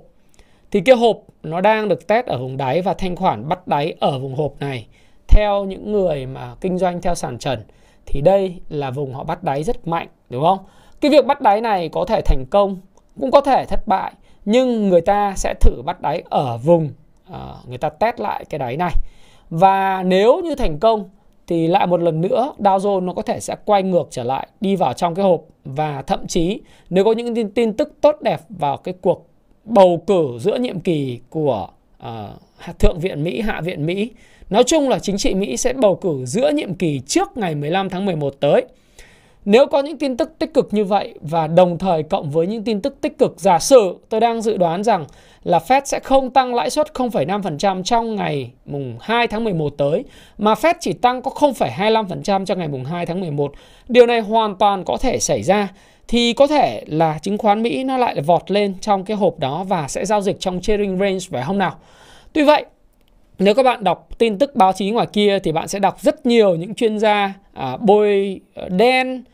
Thì 0.74 0.80
cái 0.80 0.96
hộp 0.96 1.18
nó 1.42 1.60
đang 1.60 1.88
được 1.88 2.06
test 2.06 2.26
ở 2.26 2.38
vùng 2.38 2.56
đáy 2.56 2.82
và 2.82 2.94
thanh 2.94 3.16
khoản 3.16 3.48
bắt 3.48 3.68
đáy 3.68 3.94
ở 4.00 4.18
vùng 4.18 4.34
hộp 4.34 4.52
này. 4.60 4.86
Theo 5.28 5.64
những 5.64 5.92
người 5.92 6.26
mà 6.26 6.54
kinh 6.60 6.78
doanh 6.78 7.02
theo 7.02 7.14
sàn 7.14 7.38
trần 7.38 7.64
thì 8.06 8.20
đây 8.20 8.60
là 8.68 8.90
vùng 8.90 9.14
họ 9.14 9.24
bắt 9.24 9.42
đáy 9.42 9.62
rất 9.62 9.86
mạnh, 9.86 10.08
đúng 10.30 10.42
không? 10.42 10.58
Cái 11.00 11.10
việc 11.10 11.26
bắt 11.26 11.40
đáy 11.40 11.60
này 11.60 11.88
có 11.88 12.04
thể 12.04 12.20
thành 12.20 12.44
công, 12.50 12.80
cũng 13.20 13.30
có 13.30 13.40
thể 13.40 13.64
thất 13.64 13.86
bại, 13.86 14.12
nhưng 14.44 14.88
người 14.88 15.00
ta 15.00 15.34
sẽ 15.36 15.54
thử 15.60 15.82
bắt 15.82 16.00
đáy 16.00 16.22
ở 16.30 16.58
vùng 16.58 16.90
uh, 17.30 17.68
người 17.68 17.78
ta 17.78 17.88
test 17.88 18.20
lại 18.20 18.44
cái 18.44 18.58
đáy 18.58 18.76
này. 18.76 18.92
Và 19.50 20.02
nếu 20.02 20.40
như 20.44 20.54
thành 20.54 20.78
công 20.78 21.10
thì 21.46 21.66
lại 21.66 21.86
một 21.86 22.00
lần 22.00 22.20
nữa 22.20 22.52
Dow 22.58 22.78
Jones 22.78 23.04
nó 23.04 23.12
có 23.12 23.22
thể 23.22 23.40
sẽ 23.40 23.56
quay 23.64 23.82
ngược 23.82 24.06
trở 24.10 24.24
lại 24.24 24.48
đi 24.60 24.76
vào 24.76 24.92
trong 24.92 25.14
cái 25.14 25.24
hộp 25.24 25.40
và 25.64 26.02
thậm 26.02 26.26
chí 26.26 26.60
nếu 26.90 27.04
có 27.04 27.12
những 27.12 27.34
tin, 27.34 27.50
tin 27.50 27.76
tức 27.76 27.92
tốt 28.00 28.16
đẹp 28.20 28.40
vào 28.48 28.76
cái 28.76 28.94
cuộc 29.00 29.26
bầu 29.64 30.02
cử 30.06 30.38
giữa 30.40 30.56
nhiệm 30.56 30.80
kỳ 30.80 31.20
của 31.30 31.68
uh, 32.02 32.78
Thượng 32.78 33.00
viện 33.00 33.24
Mỹ, 33.24 33.40
Hạ 33.40 33.60
viện 33.60 33.86
Mỹ. 33.86 34.10
Nói 34.50 34.64
chung 34.64 34.88
là 34.88 34.98
chính 34.98 35.18
trị 35.18 35.34
Mỹ 35.34 35.56
sẽ 35.56 35.72
bầu 35.72 35.96
cử 35.96 36.24
giữa 36.24 36.50
nhiệm 36.50 36.74
kỳ 36.74 37.00
trước 37.06 37.36
ngày 37.36 37.54
15 37.54 37.90
tháng 37.90 38.06
11 38.06 38.34
tới. 38.40 38.64
Nếu 39.44 39.66
có 39.66 39.80
những 39.80 39.98
tin 39.98 40.16
tức 40.16 40.32
tích 40.38 40.54
cực 40.54 40.68
như 40.74 40.84
vậy 40.84 41.14
và 41.20 41.46
đồng 41.46 41.78
thời 41.78 42.02
cộng 42.02 42.30
với 42.30 42.46
những 42.46 42.64
tin 42.64 42.80
tức 42.80 42.96
tích 43.00 43.18
cực 43.18 43.34
giả 43.40 43.58
sử 43.58 43.96
tôi 44.08 44.20
đang 44.20 44.42
dự 44.42 44.56
đoán 44.56 44.84
rằng 44.84 45.06
là 45.44 45.58
Fed 45.58 45.80
sẽ 45.84 46.00
không 46.00 46.30
tăng 46.30 46.54
lãi 46.54 46.70
suất 46.70 46.86
0,5% 46.94 47.82
trong 47.82 48.14
ngày 48.16 48.50
mùng 48.66 48.96
2 49.00 49.26
tháng 49.26 49.44
11 49.44 49.74
tới 49.78 50.04
mà 50.38 50.54
Fed 50.54 50.74
chỉ 50.80 50.92
tăng 50.92 51.22
có 51.22 51.30
0,25% 51.30 52.44
trong 52.44 52.58
ngày 52.58 52.68
mùng 52.68 52.84
2 52.84 53.06
tháng 53.06 53.20
11. 53.20 53.52
Điều 53.88 54.06
này 54.06 54.20
hoàn 54.20 54.56
toàn 54.56 54.84
có 54.84 54.96
thể 54.96 55.18
xảy 55.18 55.42
ra 55.42 55.68
thì 56.08 56.32
có 56.32 56.46
thể 56.46 56.84
là 56.86 57.18
chứng 57.22 57.38
khoán 57.38 57.62
Mỹ 57.62 57.84
nó 57.84 57.96
lại 57.96 58.20
vọt 58.20 58.50
lên 58.50 58.74
trong 58.80 59.04
cái 59.04 59.16
hộp 59.16 59.38
đó 59.38 59.64
và 59.64 59.88
sẽ 59.88 60.04
giao 60.04 60.20
dịch 60.20 60.36
trong 60.40 60.60
trading 60.60 60.98
range 60.98 61.18
phải 61.30 61.42
hôm 61.42 61.58
nào. 61.58 61.78
Tuy 62.32 62.42
vậy, 62.42 62.64
nếu 63.38 63.54
các 63.54 63.62
bạn 63.62 63.84
đọc 63.84 64.08
tin 64.18 64.38
tức 64.38 64.56
báo 64.56 64.72
chí 64.72 64.90
ngoài 64.90 65.06
kia 65.12 65.38
thì 65.38 65.52
bạn 65.52 65.68
sẽ 65.68 65.78
đọc 65.78 66.00
rất 66.00 66.26
nhiều 66.26 66.56
những 66.56 66.74
chuyên 66.74 66.98
gia 66.98 67.34
à, 67.52 67.76
bôi 67.76 68.40
đen, 68.68 69.24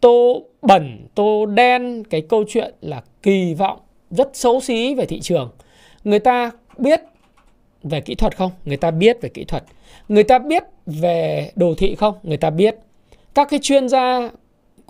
tô 0.00 0.42
bẩn, 0.62 1.06
tô 1.14 1.46
đen 1.46 2.04
cái 2.10 2.20
câu 2.20 2.44
chuyện 2.48 2.74
là 2.80 3.02
kỳ 3.22 3.54
vọng 3.54 3.78
rất 4.10 4.30
xấu 4.32 4.60
xí 4.60 4.94
về 4.94 5.06
thị 5.06 5.20
trường. 5.20 5.50
Người 6.04 6.18
ta 6.18 6.50
biết 6.78 7.00
về 7.82 8.00
kỹ 8.00 8.14
thuật 8.14 8.36
không? 8.36 8.50
Người 8.64 8.76
ta 8.76 8.90
biết 8.90 9.16
về 9.20 9.28
kỹ 9.28 9.44
thuật. 9.44 9.64
Người 10.08 10.24
ta 10.24 10.38
biết 10.38 10.62
về 10.86 11.50
đồ 11.56 11.74
thị 11.78 11.94
không? 11.94 12.14
Người 12.22 12.36
ta 12.36 12.50
biết. 12.50 12.76
Các 13.34 13.48
cái 13.50 13.60
chuyên 13.62 13.88
gia 13.88 14.30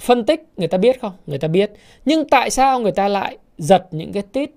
phân 0.01 0.25
tích 0.25 0.49
người 0.57 0.69
ta 0.69 0.79
biết 0.79 1.01
không? 1.01 1.13
Người 1.27 1.39
ta 1.39 1.49
biết. 1.49 1.73
Nhưng 2.05 2.29
tại 2.29 2.51
sao 2.51 2.81
người 2.81 2.93
ta 2.93 3.09
lại 3.09 3.39
giật 3.59 3.87
những 3.91 4.13
cái 4.13 4.23
tít 4.23 4.51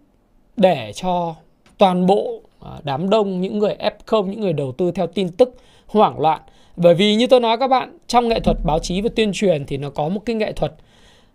để 0.58 0.92
cho 0.96 1.36
toàn 1.78 2.06
bộ 2.06 2.42
à, 2.60 2.72
đám 2.84 3.10
đông 3.10 3.42
những 3.42 3.60
người 3.60 3.76
F0 3.80 4.28
những 4.28 4.42
người 4.42 4.54
đầu 4.54 4.72
tư 4.72 4.92
theo 4.92 5.08
tin 5.08 5.30
tức 5.30 5.56
hoảng 5.88 6.20
loạn? 6.20 6.42
Bởi 6.76 6.96
vì 6.96 7.16
như 7.16 7.28
tôi 7.28 7.40
nói 7.40 7.58
các 7.58 7.68
bạn 7.68 7.98
trong 8.08 8.28
nghệ 8.28 8.40
thuật 8.40 8.58
báo 8.66 8.80
chí 8.80 9.02
và 9.02 9.10
tuyên 9.16 9.32
truyền 9.34 9.66
thì 9.66 9.78
nó 9.78 9.90
có 9.90 10.10
một 10.10 10.22
cái 10.26 10.36
nghệ 10.36 10.52
thuật 10.52 10.74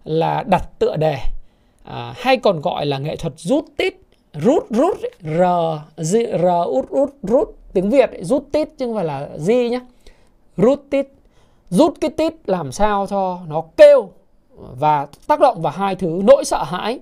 là 0.04 0.44
đặt 0.46 0.78
tựa 0.78 0.96
đề 0.96 1.18
à, 1.84 2.14
hay 2.16 2.36
còn 2.36 2.60
gọi 2.60 2.86
là 2.86 2.98
nghệ 2.98 3.16
thuật 3.16 3.32
rút 3.36 3.64
tít 3.76 3.94
rút 4.34 4.70
rút 4.70 4.98
r 5.22 5.42
r, 5.96 6.16
r 6.40 6.46
út 6.66 6.88
út 6.88 7.10
rút 7.22 7.58
tiếng 7.72 7.90
việt 7.90 8.10
ấy, 8.10 8.24
rút 8.24 8.48
tít 8.52 8.68
chứ 8.78 8.86
không 8.86 8.94
phải 8.94 9.04
là 9.04 9.28
gì 9.36 9.68
nhá. 9.68 9.80
Rút 10.56 10.84
tít 10.90 11.06
rút 11.70 11.94
cái 12.00 12.10
tít 12.10 12.34
làm 12.46 12.72
sao 12.72 13.06
cho 13.06 13.38
nó 13.48 13.62
kêu 13.76 14.08
và 14.56 15.06
tác 15.26 15.40
động 15.40 15.62
vào 15.62 15.72
hai 15.72 15.94
thứ, 15.94 16.20
nỗi 16.24 16.44
sợ 16.44 16.62
hãi. 16.62 17.00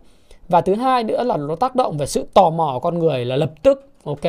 Và 0.49 0.61
thứ 0.61 0.75
hai 0.75 1.05
nữa 1.05 1.23
là 1.23 1.37
nó 1.37 1.57
tác 1.57 1.77
động 1.77 1.99
về 1.99 2.07
sự 2.07 2.27
tò 2.35 2.51
mò 2.51 2.71
của 2.73 2.81
con 2.81 2.99
người 2.99 3.25
là 3.25 3.37
lập 3.37 3.53
tức, 3.63 3.89
ok, 4.05 4.21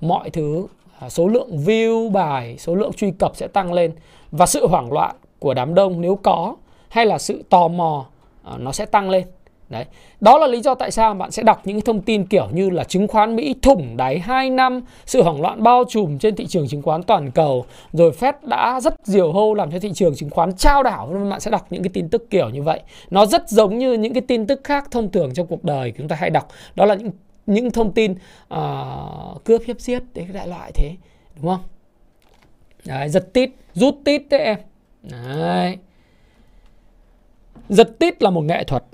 mọi 0.00 0.30
thứ 0.30 0.66
à, 0.98 1.08
số 1.08 1.28
lượng 1.28 1.58
view 1.64 2.10
bài, 2.10 2.56
số 2.58 2.74
lượng 2.74 2.92
truy 2.92 3.10
cập 3.10 3.36
sẽ 3.36 3.48
tăng 3.48 3.72
lên. 3.72 3.92
Và 4.30 4.46
sự 4.46 4.66
hoảng 4.66 4.92
loạn 4.92 5.16
của 5.38 5.54
đám 5.54 5.74
đông 5.74 6.00
nếu 6.00 6.18
có 6.22 6.54
hay 6.88 7.06
là 7.06 7.18
sự 7.18 7.42
tò 7.48 7.68
mò 7.68 8.06
à, 8.44 8.52
nó 8.58 8.72
sẽ 8.72 8.86
tăng 8.86 9.10
lên. 9.10 9.24
Đấy. 9.72 9.84
Đó 10.20 10.38
là 10.38 10.46
lý 10.46 10.60
do 10.60 10.74
tại 10.74 10.90
sao 10.90 11.14
bạn 11.14 11.30
sẽ 11.30 11.42
đọc 11.42 11.60
những 11.64 11.80
thông 11.80 12.00
tin 12.00 12.26
kiểu 12.26 12.48
như 12.52 12.70
là 12.70 12.84
chứng 12.84 13.08
khoán 13.08 13.36
Mỹ 13.36 13.54
thủng 13.62 13.96
đáy 13.96 14.18
2 14.18 14.50
năm, 14.50 14.80
sự 15.06 15.22
hoảng 15.22 15.40
loạn 15.40 15.62
bao 15.62 15.84
trùm 15.88 16.18
trên 16.18 16.36
thị 16.36 16.46
trường 16.46 16.68
chứng 16.68 16.82
khoán 16.82 17.02
toàn 17.02 17.30
cầu, 17.30 17.64
rồi 17.92 18.10
Fed 18.10 18.32
đã 18.42 18.80
rất 18.80 18.94
diều 19.04 19.32
hâu 19.32 19.54
làm 19.54 19.70
cho 19.70 19.78
thị 19.78 19.90
trường 19.94 20.14
chứng 20.14 20.30
khoán 20.30 20.56
trao 20.56 20.82
đảo. 20.82 21.06
Bạn 21.30 21.40
sẽ 21.40 21.50
đọc 21.50 21.66
những 21.70 21.82
cái 21.82 21.90
tin 21.92 22.08
tức 22.08 22.30
kiểu 22.30 22.50
như 22.50 22.62
vậy. 22.62 22.80
Nó 23.10 23.26
rất 23.26 23.48
giống 23.48 23.78
như 23.78 23.92
những 23.92 24.14
cái 24.14 24.22
tin 24.28 24.46
tức 24.46 24.60
khác 24.64 24.88
thông 24.90 25.10
thường 25.10 25.34
trong 25.34 25.46
cuộc 25.46 25.64
đời 25.64 25.92
chúng 25.98 26.08
ta 26.08 26.16
hay 26.16 26.30
đọc. 26.30 26.48
Đó 26.74 26.84
là 26.84 26.94
những 26.94 27.10
những 27.46 27.70
thông 27.70 27.92
tin 27.92 28.14
uh, 28.54 29.44
cướp 29.44 29.62
hiếp 29.66 29.80
giết 29.80 30.02
đấy 30.14 30.24
cái 30.24 30.32
đại 30.32 30.48
loại 30.48 30.72
thế, 30.74 30.94
đúng 31.36 31.46
không? 31.46 31.62
Đấy, 32.84 33.08
giật 33.08 33.32
tít, 33.32 33.50
rút 33.74 33.94
tít 34.04 34.22
đấy 34.30 34.40
em. 34.40 34.58
Đấy. 35.02 35.76
Giật 37.68 37.98
tít 37.98 38.22
là 38.22 38.30
một 38.30 38.40
nghệ 38.40 38.64
thuật 38.64 38.84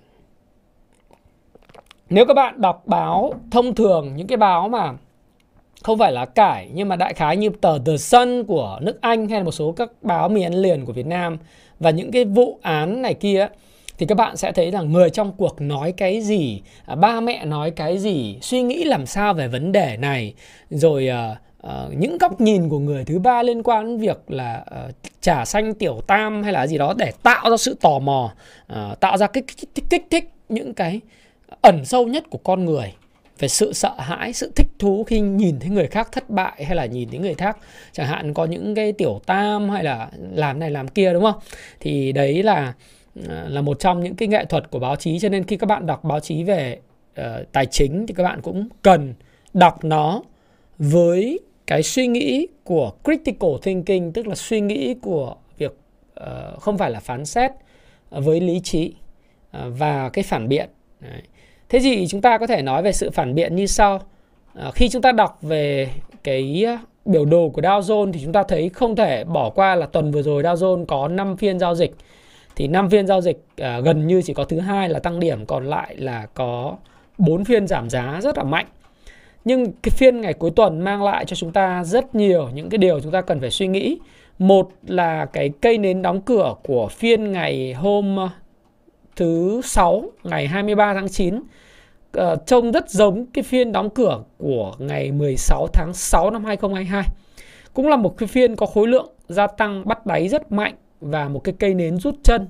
nếu 2.11 2.27
các 2.27 2.35
bạn 2.35 2.61
đọc 2.61 2.83
báo 2.87 3.35
thông 3.51 3.75
thường 3.75 4.17
những 4.17 4.27
cái 4.27 4.37
báo 4.37 4.69
mà 4.69 4.93
không 5.83 5.99
phải 5.99 6.13
là 6.13 6.25
cải 6.25 6.69
nhưng 6.75 6.89
mà 6.89 6.97
đại 6.97 7.15
khái 7.15 7.37
như 7.37 7.51
tờ 7.61 7.79
The 7.87 7.97
Sun 7.97 8.45
của 8.45 8.79
nước 8.83 9.01
Anh 9.01 9.29
hay 9.29 9.41
là 9.41 9.45
một 9.45 9.53
số 9.53 9.73
các 9.73 9.91
báo 10.03 10.29
miền 10.29 10.53
liền 10.53 10.85
của 10.85 10.93
Việt 10.93 11.07
Nam 11.07 11.39
và 11.81 11.91
những 11.91 12.11
cái 12.11 12.25
vụ 12.25 12.59
án 12.63 13.03
này 13.03 13.15
kia 13.15 13.49
thì 13.99 14.07
các 14.07 14.15
bạn 14.15 14.37
sẽ 14.37 14.53
thấy 14.53 14.71
rằng 14.71 14.93
người 14.93 15.11
trong 15.11 15.33
cuộc 15.37 15.61
nói 15.61 15.93
cái 15.93 16.21
gì, 16.21 16.63
à, 16.87 16.95
ba 16.95 17.21
mẹ 17.21 17.45
nói 17.45 17.71
cái 17.71 17.99
gì, 17.99 18.39
suy 18.43 18.63
nghĩ 18.63 18.85
làm 18.85 19.07
sao 19.07 19.35
về 19.35 19.49
vấn 19.49 19.73
đề 19.73 19.97
này, 19.97 20.35
rồi 20.71 21.09
uh, 21.67 21.71
những 21.97 22.19
góc 22.19 22.41
nhìn 22.41 22.69
của 22.69 22.79
người 22.79 23.05
thứ 23.05 23.19
ba 23.19 23.43
liên 23.43 23.63
quan 23.63 23.87
đến 23.87 23.99
việc 23.99 24.31
là 24.31 24.65
uh, 24.89 24.95
trả 25.21 25.45
xanh 25.45 25.75
tiểu 25.75 26.01
tam 26.07 26.43
hay 26.43 26.53
là 26.53 26.67
gì 26.67 26.79
đó 26.79 26.95
để 26.97 27.13
tạo 27.23 27.51
ra 27.51 27.57
sự 27.57 27.77
tò 27.81 27.99
mò 27.99 28.33
uh, 28.73 29.01
tạo 29.01 29.17
ra 29.17 29.27
cái 29.27 29.43
kích, 29.43 29.75
kích, 29.75 29.85
kích 29.91 30.07
thích 30.11 30.31
những 30.49 30.75
cái 30.75 31.01
ẩn 31.61 31.85
sâu 31.85 32.07
nhất 32.07 32.25
của 32.31 32.39
con 32.39 32.65
người 32.65 32.95
về 33.39 33.49
sự 33.49 33.73
sợ 33.73 33.95
hãi, 33.99 34.33
sự 34.33 34.53
thích 34.57 34.67
thú 34.79 35.05
khi 35.05 35.21
nhìn 35.21 35.59
thấy 35.61 35.71
người 35.71 35.87
khác 35.87 36.09
thất 36.13 36.31
bại 36.31 36.65
hay 36.65 36.77
là 36.77 36.87
nhìn 36.87 37.09
thấy 37.11 37.19
người 37.19 37.35
khác 37.35 37.59
chẳng 37.93 38.07
hạn 38.07 38.35
có 38.35 38.45
những 38.45 38.75
cái 38.75 38.93
tiểu 38.93 39.21
tam 39.27 39.71
hay 39.71 39.85
là 39.85 40.11
làm 40.33 40.59
này 40.59 40.71
làm 40.71 40.89
kia 40.89 41.13
đúng 41.13 41.23
không? 41.23 41.41
Thì 41.81 42.13
đấy 42.13 42.43
là 42.43 42.75
ờ, 43.29 43.49
là 43.49 43.61
một 43.61 43.81
trong 43.81 44.03
những 44.03 44.15
cái 44.15 44.29
nghệ 44.29 44.45
thuật 44.45 44.71
của 44.71 44.79
báo 44.79 44.97
chí 44.97 45.19
cho 45.19 45.29
nên 45.29 45.45
khi 45.45 45.57
các 45.57 45.67
bạn 45.67 45.87
đọc 45.87 46.05
báo 46.05 46.21
chí 46.21 46.45
về 46.45 46.79
uh, 47.21 47.25
tài 47.53 47.67
chính 47.67 48.07
thì 48.07 48.15
các 48.15 48.23
bạn 48.23 48.41
cũng 48.43 48.69
cần 48.83 49.15
đọc 49.55 49.85
nó 49.85 50.23
với 50.79 51.39
cái 51.67 51.83
suy 51.83 52.07
nghĩ 52.07 52.47
của 52.65 52.93
critical 53.05 53.51
thinking 53.63 54.13
tức 54.13 54.27
là 54.27 54.35
suy 54.35 54.61
nghĩ 54.61 54.95
của 55.03 55.37
việc 55.59 55.79
uh, 56.21 56.61
không 56.61 56.79
phải 56.79 56.91
là 56.91 57.01
phán 57.01 57.25
xét 57.25 57.51
với 58.11 58.41
lý 58.41 58.61
trí 58.61 58.93
uh, 59.57 59.63
và 59.79 60.09
cái 60.09 60.23
phản 60.23 60.49
biện 60.49 60.69
Đấy 61.01 61.23
thế 61.69 61.79
thì 61.79 62.07
chúng 62.09 62.21
ta 62.21 62.39
có 62.39 62.47
thể 62.47 62.63
nói 62.63 62.83
về 62.83 62.93
sự 62.93 63.11
phản 63.11 63.35
biện 63.35 63.57
như 63.57 63.67
sau. 63.67 64.01
À, 64.55 64.71
khi 64.75 64.89
chúng 64.89 65.03
ta 65.03 65.13
đọc 65.13 65.39
về 65.43 65.89
cái 66.25 66.67
biểu 67.05 67.25
đồ 67.25 67.49
của 67.49 67.63
Dow 67.63 67.81
Jones 67.81 68.13
thì 68.13 68.21
chúng 68.25 68.33
ta 68.33 68.43
thấy 68.43 68.69
không 68.69 68.97
thể 68.97 69.25
bỏ 69.25 69.51
qua 69.51 69.75
là 69.75 69.87
tuần 69.87 70.11
vừa 70.11 70.23
rồi 70.23 70.43
Dow 70.43 70.55
Jones 70.55 70.85
có 70.85 71.09
5 71.09 71.37
phiên 71.37 71.59
giao 71.59 71.75
dịch. 71.75 71.95
Thì 72.57 72.69
5 72.69 72.91
phiên 72.91 73.07
giao 73.07 73.21
dịch 73.21 73.45
à, 73.57 73.81
gần 73.81 74.07
như 74.07 74.23
chỉ 74.23 74.35
có 74.35 74.45
thứ 74.45 74.61
hai 74.61 74.89
là 74.89 74.99
tăng 74.99 75.21
điểm 75.21 75.47
còn 75.47 75.67
lại 75.67 75.97
là 75.97 76.27
có 76.35 76.77
4 77.19 77.45
phiên 77.45 77.67
giảm 77.67 77.91
giá 77.91 78.19
rất 78.23 78.39
là 78.39 78.45
mạnh. 78.45 78.67
Nhưng 79.45 79.73
cái 79.83 79.91
phiên 79.91 80.21
ngày 80.21 80.35
cuối 80.35 80.51
tuần 80.57 80.81
mang 80.81 81.03
lại 81.03 81.25
cho 81.25 81.37
chúng 81.37 81.53
ta 81.53 81.85
rất 81.85 82.15
nhiều 82.15 82.49
những 82.55 82.69
cái 82.69 82.79
điều 82.79 83.01
chúng 83.01 83.13
ta 83.13 83.21
cần 83.21 83.41
phải 83.41 83.51
suy 83.51 83.67
nghĩ. 83.67 83.99
Một 84.39 84.71
là 84.87 85.27
cái 85.27 85.51
cây 85.61 85.79
nến 85.79 86.03
đóng 86.03 86.21
cửa 86.21 86.55
của 86.63 86.89
phiên 86.89 87.33
ngày 87.33 87.75
hôm 87.75 88.17
thứ 89.19 89.61
sáu 89.65 90.05
ngày 90.25 90.47
23 90.47 90.95
tháng 90.95 91.09
9 91.09 91.37
uh, 91.37 91.43
ờ, 92.13 92.37
trông 92.47 92.73
rất 92.73 92.91
giống 92.91 93.27
cái 93.27 93.43
phiên 93.45 93.73
đóng 93.73 93.91
cửa 93.91 94.23
của 94.39 94.75
ngày 94.79 95.13
16 95.13 95.67
tháng 95.73 95.95
6 95.95 96.31
năm 96.31 96.45
2022 96.45 97.03
cũng 97.75 97.89
là 97.89 97.97
một 97.97 98.19
cái 98.19 98.27
phiên 98.27 98.57
có 98.57 98.67
khối 98.67 98.89
lượng 98.89 99.09
gia 99.29 99.47
tăng 99.47 99.89
bắt 99.89 100.07
đáy 100.07 100.29
rất 100.29 100.53
mạnh 100.53 100.75
và 101.01 101.29
một 101.29 101.45
cái 101.45 101.55
cây 101.59 101.75
nến 101.75 101.97
rút 101.97 102.15
chân 102.23 102.49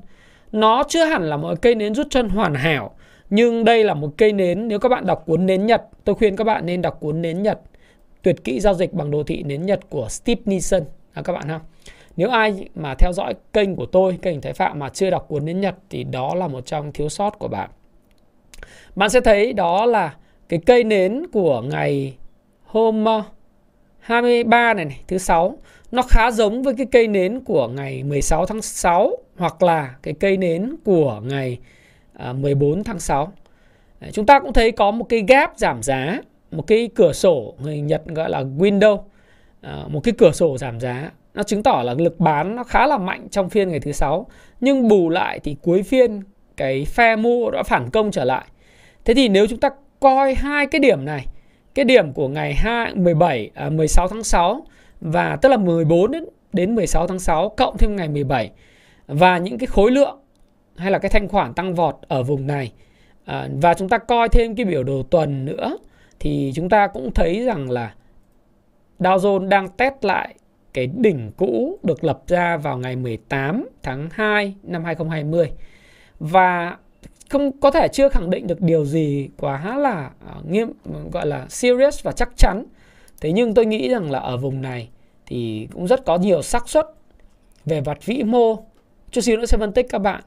nó 0.52 0.82
chưa 0.88 1.04
hẳn 1.04 1.22
là 1.22 1.36
một 1.36 1.62
cây 1.62 1.74
nến 1.74 1.94
rút 1.94 2.06
chân 2.10 2.28
hoàn 2.28 2.54
hảo 2.54 2.94
nhưng 3.30 3.64
đây 3.64 3.84
là 3.84 3.94
một 3.94 4.10
cây 4.16 4.32
nến 4.32 4.68
nếu 4.68 4.78
các 4.78 4.88
bạn 4.88 5.06
đọc 5.06 5.22
cuốn 5.26 5.46
nến 5.46 5.66
Nhật, 5.66 5.82
tôi 6.04 6.14
khuyên 6.14 6.36
các 6.36 6.44
bạn 6.44 6.66
nên 6.66 6.82
đọc 6.82 7.00
cuốn 7.00 7.22
nến 7.22 7.42
Nhật 7.42 7.60
Tuyệt 8.22 8.44
kỹ 8.44 8.60
giao 8.60 8.74
dịch 8.74 8.92
bằng 8.92 9.10
đồ 9.10 9.22
thị 9.22 9.42
nến 9.42 9.66
Nhật 9.66 9.80
của 9.90 10.06
Steve 10.08 10.42
Nissen. 10.44 10.84
à, 11.12 11.22
các 11.22 11.32
bạn 11.32 11.48
ha. 11.48 11.60
Nếu 12.18 12.30
ai 12.30 12.68
mà 12.74 12.94
theo 12.94 13.12
dõi 13.12 13.34
kênh 13.52 13.76
của 13.76 13.86
tôi, 13.86 14.18
kênh 14.22 14.40
Thái 14.40 14.52
Phạm 14.52 14.78
mà 14.78 14.88
chưa 14.88 15.10
đọc 15.10 15.26
cuốn 15.28 15.44
nến 15.44 15.60
Nhật 15.60 15.74
thì 15.90 16.04
đó 16.04 16.34
là 16.34 16.48
một 16.48 16.66
trong 16.66 16.92
thiếu 16.92 17.08
sót 17.08 17.38
của 17.38 17.48
bạn. 17.48 17.70
Bạn 18.96 19.10
sẽ 19.10 19.20
thấy 19.20 19.52
đó 19.52 19.86
là 19.86 20.14
cái 20.48 20.60
cây 20.66 20.84
nến 20.84 21.22
của 21.32 21.62
ngày 21.62 22.16
hôm 22.64 23.04
ờ, 23.04 23.22
23 23.98 24.74
này, 24.74 24.84
này 24.84 25.00
thứ 25.08 25.18
sáu 25.18 25.58
nó 25.92 26.02
khá 26.02 26.30
giống 26.30 26.62
với 26.62 26.74
cái 26.74 26.86
cây 26.92 27.08
nến 27.08 27.40
của 27.40 27.68
ngày 27.68 28.04
16 28.04 28.46
tháng 28.46 28.62
6 28.62 29.10
hoặc 29.36 29.62
là 29.62 29.94
cái 30.02 30.14
cây 30.20 30.36
nến 30.36 30.76
của 30.84 31.20
ngày 31.24 31.58
ờ, 32.14 32.32
14 32.32 32.84
tháng 32.84 32.98
6. 32.98 33.32
Chúng 34.12 34.26
ta 34.26 34.40
cũng 34.40 34.52
thấy 34.52 34.72
có 34.72 34.90
một 34.90 35.04
cái 35.08 35.24
gap 35.28 35.52
giảm 35.56 35.82
giá, 35.82 36.20
một 36.50 36.66
cái 36.66 36.88
cửa 36.94 37.12
sổ 37.12 37.54
người 37.62 37.80
Nhật 37.80 38.06
gọi 38.06 38.30
là 38.30 38.42
window, 38.42 38.98
ờ, 39.60 39.88
một 39.88 40.00
cái 40.04 40.14
cửa 40.18 40.32
sổ 40.32 40.58
giảm 40.58 40.80
giá. 40.80 41.10
Nó 41.34 41.42
chứng 41.42 41.62
tỏ 41.62 41.82
là 41.84 41.94
lực 41.94 42.20
bán 42.20 42.56
nó 42.56 42.64
khá 42.64 42.86
là 42.86 42.98
mạnh 42.98 43.28
trong 43.30 43.50
phiên 43.50 43.68
ngày 43.68 43.80
thứ 43.80 43.92
sáu. 43.92 44.26
Nhưng 44.60 44.88
bù 44.88 45.08
lại 45.08 45.40
thì 45.44 45.56
cuối 45.62 45.82
phiên 45.82 46.22
cái 46.56 46.84
phe 46.84 47.16
mua 47.16 47.50
đã 47.50 47.62
phản 47.62 47.90
công 47.90 48.10
trở 48.10 48.24
lại. 48.24 48.44
Thế 49.04 49.14
thì 49.14 49.28
nếu 49.28 49.46
chúng 49.46 49.60
ta 49.60 49.70
coi 50.00 50.34
hai 50.34 50.66
cái 50.66 50.78
điểm 50.80 51.04
này, 51.04 51.26
cái 51.74 51.84
điểm 51.84 52.12
của 52.12 52.28
ngày 52.28 52.54
2, 52.54 52.94
17, 52.94 53.50
à, 53.54 53.70
16 53.70 54.08
tháng 54.08 54.22
6 54.22 54.66
và 55.00 55.36
tức 55.42 55.48
là 55.48 55.56
14 55.56 56.10
đến, 56.10 56.24
đến 56.52 56.74
16 56.74 57.06
tháng 57.06 57.18
6 57.18 57.48
cộng 57.48 57.78
thêm 57.78 57.96
ngày 57.96 58.08
17 58.08 58.50
và 59.06 59.38
những 59.38 59.58
cái 59.58 59.66
khối 59.66 59.90
lượng 59.90 60.18
hay 60.76 60.90
là 60.90 60.98
cái 60.98 61.10
thanh 61.10 61.28
khoản 61.28 61.54
tăng 61.54 61.74
vọt 61.74 61.96
ở 62.08 62.22
vùng 62.22 62.46
này 62.46 62.72
à, 63.24 63.48
và 63.62 63.74
chúng 63.74 63.88
ta 63.88 63.98
coi 63.98 64.28
thêm 64.28 64.54
cái 64.54 64.66
biểu 64.66 64.82
đồ 64.82 65.02
tuần 65.02 65.44
nữa 65.44 65.78
thì 66.20 66.52
chúng 66.54 66.68
ta 66.68 66.86
cũng 66.86 67.10
thấy 67.14 67.44
rằng 67.44 67.70
là 67.70 67.94
Dow 68.98 69.18
Jones 69.18 69.48
đang 69.48 69.68
test 69.68 69.94
lại 70.02 70.34
cái 70.72 70.86
đỉnh 70.86 71.30
cũ 71.36 71.78
được 71.82 72.04
lập 72.04 72.22
ra 72.26 72.56
vào 72.56 72.78
ngày 72.78 72.96
18 72.96 73.68
tháng 73.82 74.08
2 74.12 74.54
năm 74.62 74.84
2020 74.84 75.50
và 76.20 76.76
không 77.28 77.60
có 77.60 77.70
thể 77.70 77.88
chưa 77.92 78.08
khẳng 78.08 78.30
định 78.30 78.46
được 78.46 78.60
điều 78.60 78.84
gì 78.84 79.28
quá 79.36 79.78
là 79.78 80.10
uh, 80.38 80.46
nghiêm 80.46 80.72
gọi 81.12 81.26
là 81.26 81.46
serious 81.48 82.02
và 82.02 82.12
chắc 82.12 82.30
chắn. 82.36 82.64
Thế 83.20 83.32
nhưng 83.32 83.54
tôi 83.54 83.66
nghĩ 83.66 83.88
rằng 83.88 84.10
là 84.10 84.18
ở 84.18 84.36
vùng 84.36 84.62
này 84.62 84.88
thì 85.26 85.68
cũng 85.72 85.86
rất 85.86 86.04
có 86.04 86.18
nhiều 86.18 86.42
xác 86.42 86.68
suất 86.68 86.86
về 87.64 87.80
mặt 87.80 87.98
vĩ 88.04 88.22
mô. 88.22 88.56
Chút 89.10 89.20
xíu 89.20 89.36
nữa 89.36 89.46
sẽ 89.46 89.58
phân 89.58 89.72
tích 89.72 89.86
các 89.90 89.98
bạn 89.98 90.22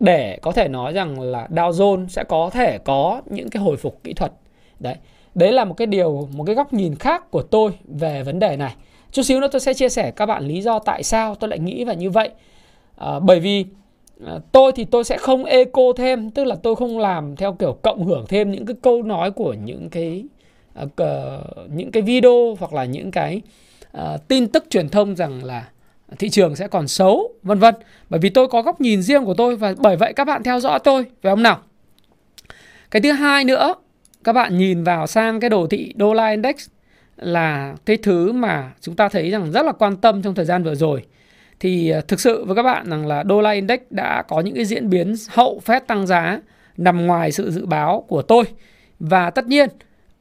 để 0.00 0.38
có 0.42 0.52
thể 0.52 0.68
nói 0.68 0.92
rằng 0.92 1.20
là 1.20 1.48
Dow 1.50 1.70
Jones 1.70 2.06
sẽ 2.08 2.24
có 2.24 2.50
thể 2.50 2.78
có 2.78 3.22
những 3.26 3.50
cái 3.50 3.62
hồi 3.62 3.76
phục 3.76 4.00
kỹ 4.04 4.12
thuật. 4.12 4.32
Đấy. 4.80 4.94
Đấy 5.34 5.52
là 5.52 5.64
một 5.64 5.74
cái 5.74 5.86
điều, 5.86 6.28
một 6.32 6.44
cái 6.44 6.54
góc 6.54 6.72
nhìn 6.72 6.94
khác 6.94 7.30
của 7.30 7.42
tôi 7.42 7.72
về 7.84 8.22
vấn 8.22 8.38
đề 8.38 8.56
này. 8.56 8.74
Chút 9.12 9.22
xíu 9.22 9.40
nữa 9.40 9.48
tôi 9.52 9.60
sẽ 9.60 9.74
chia 9.74 9.88
sẻ 9.88 10.10
các 10.10 10.26
bạn 10.26 10.46
lý 10.46 10.62
do 10.62 10.78
tại 10.78 11.02
sao 11.02 11.34
tôi 11.34 11.50
lại 11.50 11.58
nghĩ 11.58 11.84
và 11.84 11.92
như 11.92 12.10
vậy. 12.10 12.30
À, 12.96 13.18
bởi 13.18 13.40
vì 13.40 13.64
à, 14.26 14.38
tôi 14.52 14.72
thì 14.72 14.84
tôi 14.84 15.04
sẽ 15.04 15.18
không 15.18 15.44
eco 15.44 15.82
thêm, 15.96 16.30
tức 16.30 16.44
là 16.44 16.56
tôi 16.62 16.76
không 16.76 16.98
làm 16.98 17.36
theo 17.36 17.52
kiểu 17.52 17.78
cộng 17.82 18.04
hưởng 18.04 18.24
thêm 18.28 18.50
những 18.50 18.66
cái 18.66 18.76
câu 18.82 19.02
nói 19.02 19.30
của 19.30 19.54
những 19.64 19.90
cái 19.90 20.24
uh, 20.82 20.88
những 21.74 21.90
cái 21.90 22.02
video 22.02 22.56
hoặc 22.60 22.72
là 22.72 22.84
những 22.84 23.10
cái 23.10 23.42
uh, 23.98 24.28
tin 24.28 24.48
tức 24.48 24.64
truyền 24.70 24.88
thông 24.88 25.16
rằng 25.16 25.44
là 25.44 25.68
thị 26.18 26.30
trường 26.30 26.56
sẽ 26.56 26.68
còn 26.68 26.88
xấu 26.88 27.32
vân 27.42 27.58
vân. 27.58 27.74
Bởi 28.10 28.20
vì 28.20 28.28
tôi 28.28 28.48
có 28.48 28.62
góc 28.62 28.80
nhìn 28.80 29.02
riêng 29.02 29.24
của 29.24 29.34
tôi 29.34 29.56
và 29.56 29.74
bởi 29.78 29.96
vậy 29.96 30.12
các 30.12 30.24
bạn 30.24 30.42
theo 30.42 30.60
dõi 30.60 30.78
tôi 30.84 31.04
phải 31.22 31.32
không 31.32 31.42
nào? 31.42 31.58
Cái 32.90 33.02
thứ 33.02 33.12
hai 33.12 33.44
nữa 33.44 33.74
các 34.24 34.32
bạn 34.32 34.58
nhìn 34.58 34.84
vào 34.84 35.06
sang 35.06 35.40
cái 35.40 35.50
đồ 35.50 35.66
thị 35.66 35.92
đô 35.96 36.12
la 36.14 36.30
index 36.30 36.68
là 37.22 37.74
cái 37.86 37.96
thứ 37.96 38.32
mà 38.32 38.72
chúng 38.80 38.96
ta 38.96 39.08
thấy 39.08 39.30
rằng 39.30 39.52
rất 39.52 39.62
là 39.66 39.72
quan 39.72 39.96
tâm 39.96 40.22
trong 40.22 40.34
thời 40.34 40.44
gian 40.44 40.64
vừa 40.64 40.74
rồi. 40.74 41.04
Thì 41.60 41.90
ờ, 41.90 42.00
thực 42.00 42.20
sự 42.20 42.44
với 42.44 42.56
các 42.56 42.62
bạn 42.62 42.90
rằng 42.90 43.06
là 43.06 43.22
đô 43.22 43.40
la 43.40 43.50
index 43.50 43.80
đã 43.90 44.22
có 44.22 44.40
những 44.40 44.54
cái 44.54 44.64
diễn 44.64 44.90
biến 44.90 45.14
hậu 45.28 45.60
phép 45.64 45.86
tăng 45.86 46.06
giá 46.06 46.40
nằm 46.76 47.06
ngoài 47.06 47.32
sự 47.32 47.50
dự 47.50 47.66
báo 47.66 48.04
của 48.08 48.22
tôi. 48.22 48.44
Và 49.00 49.30
tất 49.30 49.46
nhiên 49.46 49.68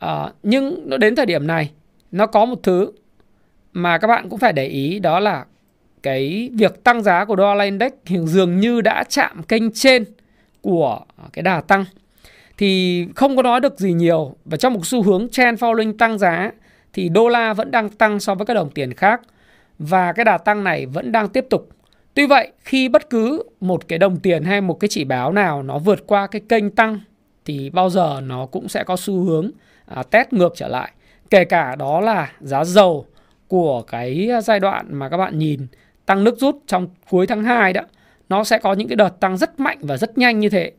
uh, 0.06 0.10
nhưng 0.44 0.90
đến 1.00 1.16
thời 1.16 1.26
điểm 1.26 1.48
này 1.48 1.72
nó 2.12 2.26
có 2.26 2.46
một 2.46 2.60
thứ 2.64 2.92
mà 3.74 3.98
các 3.98 4.08
bạn 4.08 4.30
cũng 4.30 4.40
phải 4.40 4.54
để 4.54 4.66
ý 4.66 5.00
đó 5.00 5.20
là 5.20 5.46
cái 6.04 6.50
việc 6.54 6.84
tăng 6.84 7.04
giá 7.04 7.26
của 7.26 7.36
đô 7.36 7.56
la 7.56 7.64
index 7.64 7.92
dường 8.26 8.60
như 8.60 8.82
đã 8.82 9.04
chạm 9.10 9.44
kênh 9.44 9.72
trên 9.72 10.06
của 10.62 11.00
cái 11.34 11.44
đà 11.44 11.62
tăng. 11.62 11.86
Thì 12.58 13.06
không 13.16 13.36
có 13.36 13.44
nói 13.44 13.60
được 13.60 13.80
gì 13.80 13.94
nhiều 13.94 14.36
và 14.46 14.58
trong 14.58 14.74
một 14.74 14.86
xu 14.86 15.04
hướng 15.04 15.30
trend 15.30 15.64
following 15.64 15.98
tăng 15.98 16.18
giá 16.18 16.52
thì 16.93 17.10
đô 17.10 17.27
la 17.27 17.54
vẫn 17.54 17.71
đang 17.71 17.89
tăng 17.89 18.19
so 18.19 18.36
với 18.36 18.45
các 18.45 18.54
đồng 18.54 18.69
tiền 18.69 18.93
khác 18.93 19.21
và 19.80 20.13
cái 20.13 20.25
đà 20.25 20.38
tăng 20.38 20.63
này 20.63 20.86
vẫn 20.86 21.12
đang 21.12 21.30
tiếp 21.30 21.45
tục. 21.49 21.69
Tuy 22.13 22.27
vậy, 22.27 22.51
khi 22.60 22.89
bất 22.89 23.10
cứ 23.10 23.43
một 23.62 23.88
cái 23.88 23.99
đồng 23.99 24.19
tiền 24.19 24.43
hay 24.43 24.62
một 24.62 24.80
cái 24.80 24.88
chỉ 24.88 25.04
báo 25.04 25.32
nào 25.32 25.63
nó 25.63 25.77
vượt 25.77 26.08
qua 26.08 26.27
cái 26.27 26.41
kênh 26.49 26.69
tăng 26.69 26.99
thì 27.45 27.69
bao 27.69 27.89
giờ 27.89 28.21
nó 28.23 28.45
cũng 28.45 28.69
sẽ 28.69 28.84
có 28.84 28.95
xu 28.95 29.23
hướng 29.23 29.51
à, 29.86 30.04
test 30.04 30.34
ngược 30.34 30.54
trở 30.56 30.67
lại. 30.67 30.91
Kể 31.30 31.45
cả 31.45 31.75
đó 31.75 32.01
là 32.01 32.32
giá 32.39 32.63
dầu 32.63 33.06
của 33.47 33.82
cái 33.82 34.30
giai 34.43 34.60
đoạn 34.60 34.95
mà 34.95 35.10
các 35.10 35.17
bạn 35.17 35.38
nhìn 35.38 35.67
tăng 36.06 36.23
nước 36.23 36.38
rút 36.38 36.58
trong 36.67 36.88
cuối 37.10 37.27
tháng 37.27 37.43
2 37.43 37.73
đó 37.73 37.82
nó 38.30 38.43
sẽ 38.43 38.58
có 38.58 38.73
những 38.73 38.88
cái 38.88 38.95
đợt 38.95 39.19
tăng 39.19 39.38
rất 39.38 39.60
mạnh 39.60 39.77
và 39.82 39.97
rất 39.97 40.17
nhanh 40.17 40.39
như 40.39 40.49
thế 40.49 40.71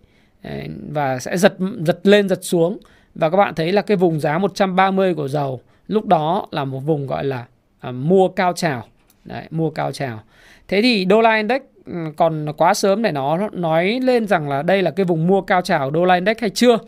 và 0.92 1.18
sẽ 1.18 1.36
giật 1.36 1.54
giật 1.86 2.00
lên 2.02 2.28
giật 2.28 2.38
xuống 2.42 2.78
và 3.14 3.30
các 3.30 3.36
bạn 3.36 3.54
thấy 3.54 3.72
là 3.72 3.82
cái 3.82 3.96
vùng 3.96 4.20
giá 4.20 4.38
130 4.38 5.14
của 5.14 5.28
dầu 5.28 5.60
lúc 5.88 6.06
đó 6.06 6.46
là 6.50 6.64
một 6.64 6.80
vùng 6.80 7.06
gọi 7.06 7.24
là 7.24 7.46
à, 7.80 7.90
mua 7.90 8.28
cao 8.28 8.52
trào. 8.52 8.84
Đấy, 9.24 9.46
mua 9.50 9.70
cao 9.70 9.92
trào. 9.92 10.20
Thế 10.68 10.82
thì 10.82 11.04
đô 11.04 11.20
la 11.20 11.36
index 11.36 11.62
ừ, 11.86 11.92
còn 12.16 12.46
quá 12.56 12.74
sớm 12.74 13.02
để 13.02 13.12
nó 13.12 13.48
nói 13.52 14.00
lên 14.02 14.26
rằng 14.26 14.48
là 14.48 14.62
đây 14.62 14.82
là 14.82 14.90
cái 14.90 15.04
vùng 15.04 15.26
mua 15.26 15.40
cao 15.40 15.62
trào 15.62 15.90
đô 15.90 16.04
la 16.04 16.14
index 16.14 16.36
hay 16.40 16.50
chưa? 16.50 16.78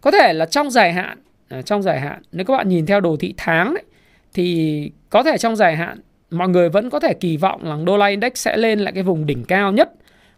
Có 0.00 0.10
thể 0.10 0.32
là 0.32 0.46
trong 0.46 0.70
dài 0.70 0.92
hạn 0.92 1.18
à, 1.48 1.62
trong 1.62 1.82
dài 1.82 2.00
hạn 2.00 2.22
nếu 2.32 2.46
các 2.46 2.56
bạn 2.56 2.68
nhìn 2.68 2.86
theo 2.86 3.00
đồ 3.00 3.16
thị 3.16 3.34
tháng 3.36 3.74
đấy, 3.74 3.84
thì 4.34 4.90
có 5.10 5.22
thể 5.22 5.38
trong 5.38 5.56
dài 5.56 5.76
hạn 5.76 6.00
mọi 6.30 6.48
người 6.48 6.68
vẫn 6.68 6.90
có 6.90 7.00
thể 7.00 7.14
kỳ 7.14 7.36
vọng 7.36 7.64
là 7.64 7.76
đô 7.84 7.96
la 7.96 8.06
index 8.06 8.32
sẽ 8.34 8.56
lên 8.56 8.78
lại 8.78 8.92
cái 8.92 9.02
vùng 9.02 9.26
đỉnh 9.26 9.44
cao 9.44 9.72
nhất 9.72 9.90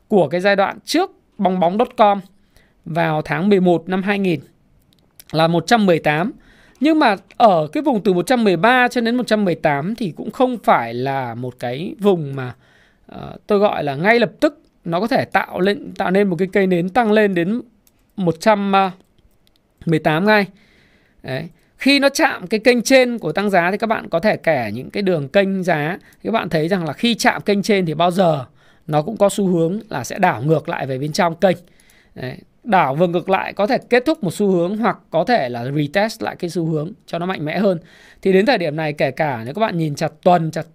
của 0.09 0.29
cái 0.29 0.41
giai 0.41 0.57
đoạn 0.57 0.79
trước 0.85 1.11
bong 1.39 1.61
bóng.com 1.61 2.21
vào 2.85 3.23
tháng 3.23 3.49
11 3.49 3.89
năm 3.89 4.03
2000 4.03 4.41
là 5.33 5.49
118 5.49 6.33
nhưng 6.81 6.99
mà 6.99 7.17
ở 7.37 7.69
cái 7.73 7.83
vùng 7.83 8.03
từ 8.03 8.13
113 8.13 8.89
cho 8.89 9.01
đến 9.01 9.17
118 9.17 9.95
thì 9.95 10.13
cũng 10.17 10.31
không 10.31 10.59
phải 10.59 10.95
là 10.95 11.35
một 11.35 11.55
cái 11.59 11.95
vùng 11.99 12.37
mà 12.37 12.55
uh, 13.15 13.47
tôi 13.47 13.59
gọi 13.59 13.85
là 13.85 13.95
ngay 13.95 14.19
lập 14.19 14.31
tức 14.41 14.63
nó 14.85 15.01
có 15.01 15.07
thể 15.07 15.25
tạo 15.25 15.61
lên 15.61 15.93
tạo 15.97 16.11
nên 16.11 16.29
một 16.29 16.37
cái 16.39 16.49
cây 16.53 16.67
nến 16.67 16.89
tăng 16.89 17.13
lên 17.13 17.35
đến 17.35 17.63
118 18.17 20.25
ngay. 20.25 20.47
Đấy. 21.23 21.49
Khi 21.77 21.99
nó 21.99 22.09
chạm 22.09 22.47
cái 22.47 22.61
kênh 22.61 22.83
trên 22.83 23.19
của 23.19 23.33
tăng 23.33 23.51
giá 23.51 23.71
thì 23.71 23.79
các 23.79 23.87
bạn 23.87 24.09
có 24.09 24.21
thể 24.21 24.37
kẻ 24.37 24.71
những 24.75 24.91
cái 24.91 25.03
đường 25.03 25.29
kênh 25.29 25.63
giá. 25.63 25.99
Các 26.25 26.31
bạn 26.31 26.49
thấy 26.49 26.69
rằng 26.69 26.87
là 26.87 26.93
khi 26.93 27.15
chạm 27.15 27.43
kênh 27.43 27.63
trên 27.63 27.87
thì 27.87 27.95
bao 27.95 28.11
giờ 28.11 28.45
nó 28.87 29.03
cũng 29.03 29.17
có 29.17 29.29
xu 29.29 29.47
hướng 29.47 29.81
là 29.89 30.05
sẽ 30.05 30.19
đảo 30.19 30.43
ngược 30.43 30.69
lại 30.69 30.87
về 30.87 30.99
bên 30.99 31.13
trong 31.13 31.37
kênh. 31.37 31.57
Đấy. 32.15 32.37
Đảo 32.65 32.95
vừa 32.95 33.07
ngược 33.07 33.31
lại 33.31 33.53
có 33.53 33.67
thể 33.67 33.79
kết 33.91 34.03
thúc 34.07 34.25
một 34.25 34.35
xu 34.35 34.51
hướng 34.51 34.77
hoặc 34.77 34.99
có 35.11 35.25
thể 35.25 35.49
là 35.49 35.65
retest 35.65 36.23
lại 36.23 36.37
cái 36.37 36.51
xu 36.51 36.67
hướng 36.67 36.93
cho 37.07 37.19
nó 37.19 37.27
mạnh 37.27 37.45
mẽ 37.45 37.59
hơn. 37.59 37.79
Thì 38.23 38.33
đến 38.33 38.47
thời 38.47 38.59
điểm 38.59 38.77
này 38.77 38.93
kể 38.93 39.11
cả 39.11 39.43
nếu 39.45 39.55
các 39.55 39.61
bạn 39.61 39.79
nhìn 39.79 39.95
chặt 39.95 40.13
tuần, 40.23 40.51
chặt 40.51 40.67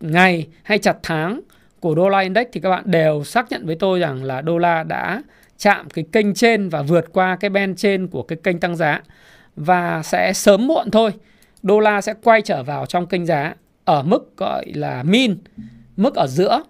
ngày 0.00 0.46
hay 0.62 0.78
chặt 0.78 0.96
tháng 1.02 1.40
của 1.80 1.94
đô 1.94 2.08
la 2.08 2.18
index 2.18 2.46
thì 2.52 2.60
các 2.60 2.70
bạn 2.70 2.82
đều 2.86 3.24
xác 3.24 3.50
nhận 3.50 3.66
với 3.66 3.76
tôi 3.76 4.00
rằng 4.00 4.24
là 4.24 4.40
đô 4.40 4.58
la 4.58 4.82
đã 4.82 5.22
chạm 5.58 5.90
cái 5.90 6.04
kênh 6.12 6.34
trên 6.34 6.68
và 6.68 6.82
vượt 6.82 7.12
qua 7.12 7.36
cái 7.36 7.50
ben 7.50 7.76
trên 7.76 8.06
của 8.06 8.22
cái 8.22 8.38
kênh 8.42 8.60
tăng 8.60 8.76
giá 8.76 9.02
và 9.56 10.02
sẽ 10.02 10.32
sớm 10.32 10.66
muộn 10.66 10.90
thôi 10.90 11.10
đô 11.62 11.80
la 11.80 12.00
sẽ 12.00 12.14
quay 12.22 12.42
trở 12.42 12.62
vào 12.62 12.86
trong 12.86 13.06
kênh 13.06 13.26
giá 13.26 13.54
ở 13.84 14.02
mức 14.02 14.36
gọi 14.36 14.64
là 14.74 15.02
min 15.02 15.36
mức 15.96 16.14
ở 16.14 16.26
giữa 16.26 16.62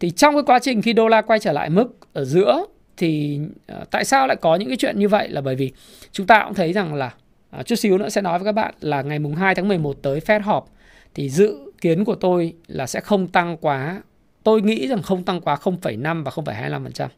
thì 0.00 0.10
trong 0.10 0.34
cái 0.34 0.42
quá 0.46 0.58
trình 0.58 0.82
khi 0.82 0.92
đô 0.92 1.08
la 1.08 1.22
quay 1.22 1.38
trở 1.38 1.52
lại 1.52 1.70
mức 1.70 1.98
ở 2.12 2.24
giữa 2.24 2.64
thì 3.00 3.40
uh, 3.72 3.90
tại 3.90 4.04
sao 4.04 4.26
lại 4.26 4.36
có 4.36 4.56
những 4.56 4.68
cái 4.68 4.76
chuyện 4.76 4.98
như 4.98 5.08
vậy 5.08 5.28
là 5.28 5.40
bởi 5.40 5.56
vì 5.56 5.72
chúng 6.12 6.26
ta 6.26 6.44
cũng 6.44 6.54
thấy 6.54 6.72
rằng 6.72 6.94
là 6.94 7.14
uh, 7.60 7.66
chút 7.66 7.76
xíu 7.76 7.98
nữa 7.98 8.08
sẽ 8.08 8.22
nói 8.22 8.38
với 8.38 8.44
các 8.46 8.52
bạn 8.52 8.74
là 8.80 9.02
ngày 9.02 9.18
mùng 9.18 9.34
2 9.34 9.54
tháng 9.54 9.68
11 9.68 9.96
tới 10.02 10.20
Fed 10.20 10.42
họp 10.42 10.68
thì 11.14 11.30
dự 11.30 11.72
kiến 11.80 12.04
của 12.04 12.14
tôi 12.14 12.54
là 12.66 12.86
sẽ 12.86 13.00
không 13.00 13.28
tăng 13.28 13.56
quá 13.56 14.02
tôi 14.42 14.62
nghĩ 14.62 14.88
rằng 14.88 15.02
không 15.02 15.24
tăng 15.24 15.40
quá 15.40 15.56
0,5 15.62 16.24
và 16.24 16.30
0,25%. 16.30 17.08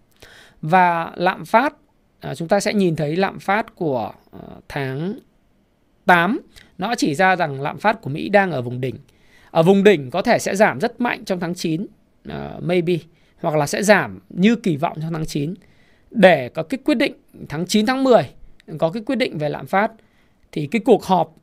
Và 0.62 1.12
lạm 1.14 1.44
phát 1.44 1.74
à, 2.20 2.34
chúng 2.34 2.48
ta 2.48 2.60
sẽ 2.60 2.74
nhìn 2.74 2.96
thấy 2.96 3.16
lạm 3.16 3.38
phát 3.38 3.74
của 3.76 4.12
à, 4.32 4.38
tháng 4.68 5.18
8 6.04 6.40
nó 6.78 6.94
chỉ 6.94 7.14
ra 7.14 7.36
rằng 7.36 7.60
lạm 7.60 7.78
phát 7.78 8.00
của 8.02 8.10
Mỹ 8.10 8.28
đang 8.28 8.50
ở 8.50 8.62
vùng 8.62 8.80
đỉnh. 8.80 8.96
Ở 9.50 9.62
vùng 9.62 9.84
đỉnh 9.84 10.10
có 10.10 10.22
thể 10.22 10.38
sẽ 10.38 10.56
giảm 10.56 10.80
rất 10.80 11.00
mạnh 11.00 11.24
trong 11.24 11.40
tháng 11.40 11.54
9 11.54 11.82
uh, 11.82 11.88
à, 12.28 12.56
maybe 12.60 12.96
hoặc 13.40 13.56
là 13.56 13.66
sẽ 13.66 13.82
giảm 13.82 14.18
như 14.28 14.56
kỳ 14.56 14.76
vọng 14.76 14.98
trong 15.00 15.12
tháng 15.12 15.26
9 15.26 15.54
để 16.12 16.48
có 16.48 16.62
cái 16.62 16.78
quyết 16.84 16.94
định 16.94 17.14
tháng 17.48 17.66
9 17.66 17.86
tháng 17.86 18.04
10 18.04 18.22
có 18.78 18.90
cái 18.90 19.02
quyết 19.06 19.16
định 19.16 19.38
về 19.38 19.48
lạm 19.48 19.66
phát 19.66 19.92
thì 20.52 20.66
cái 20.66 20.80
cuộc 20.84 21.04
họp 21.04 21.34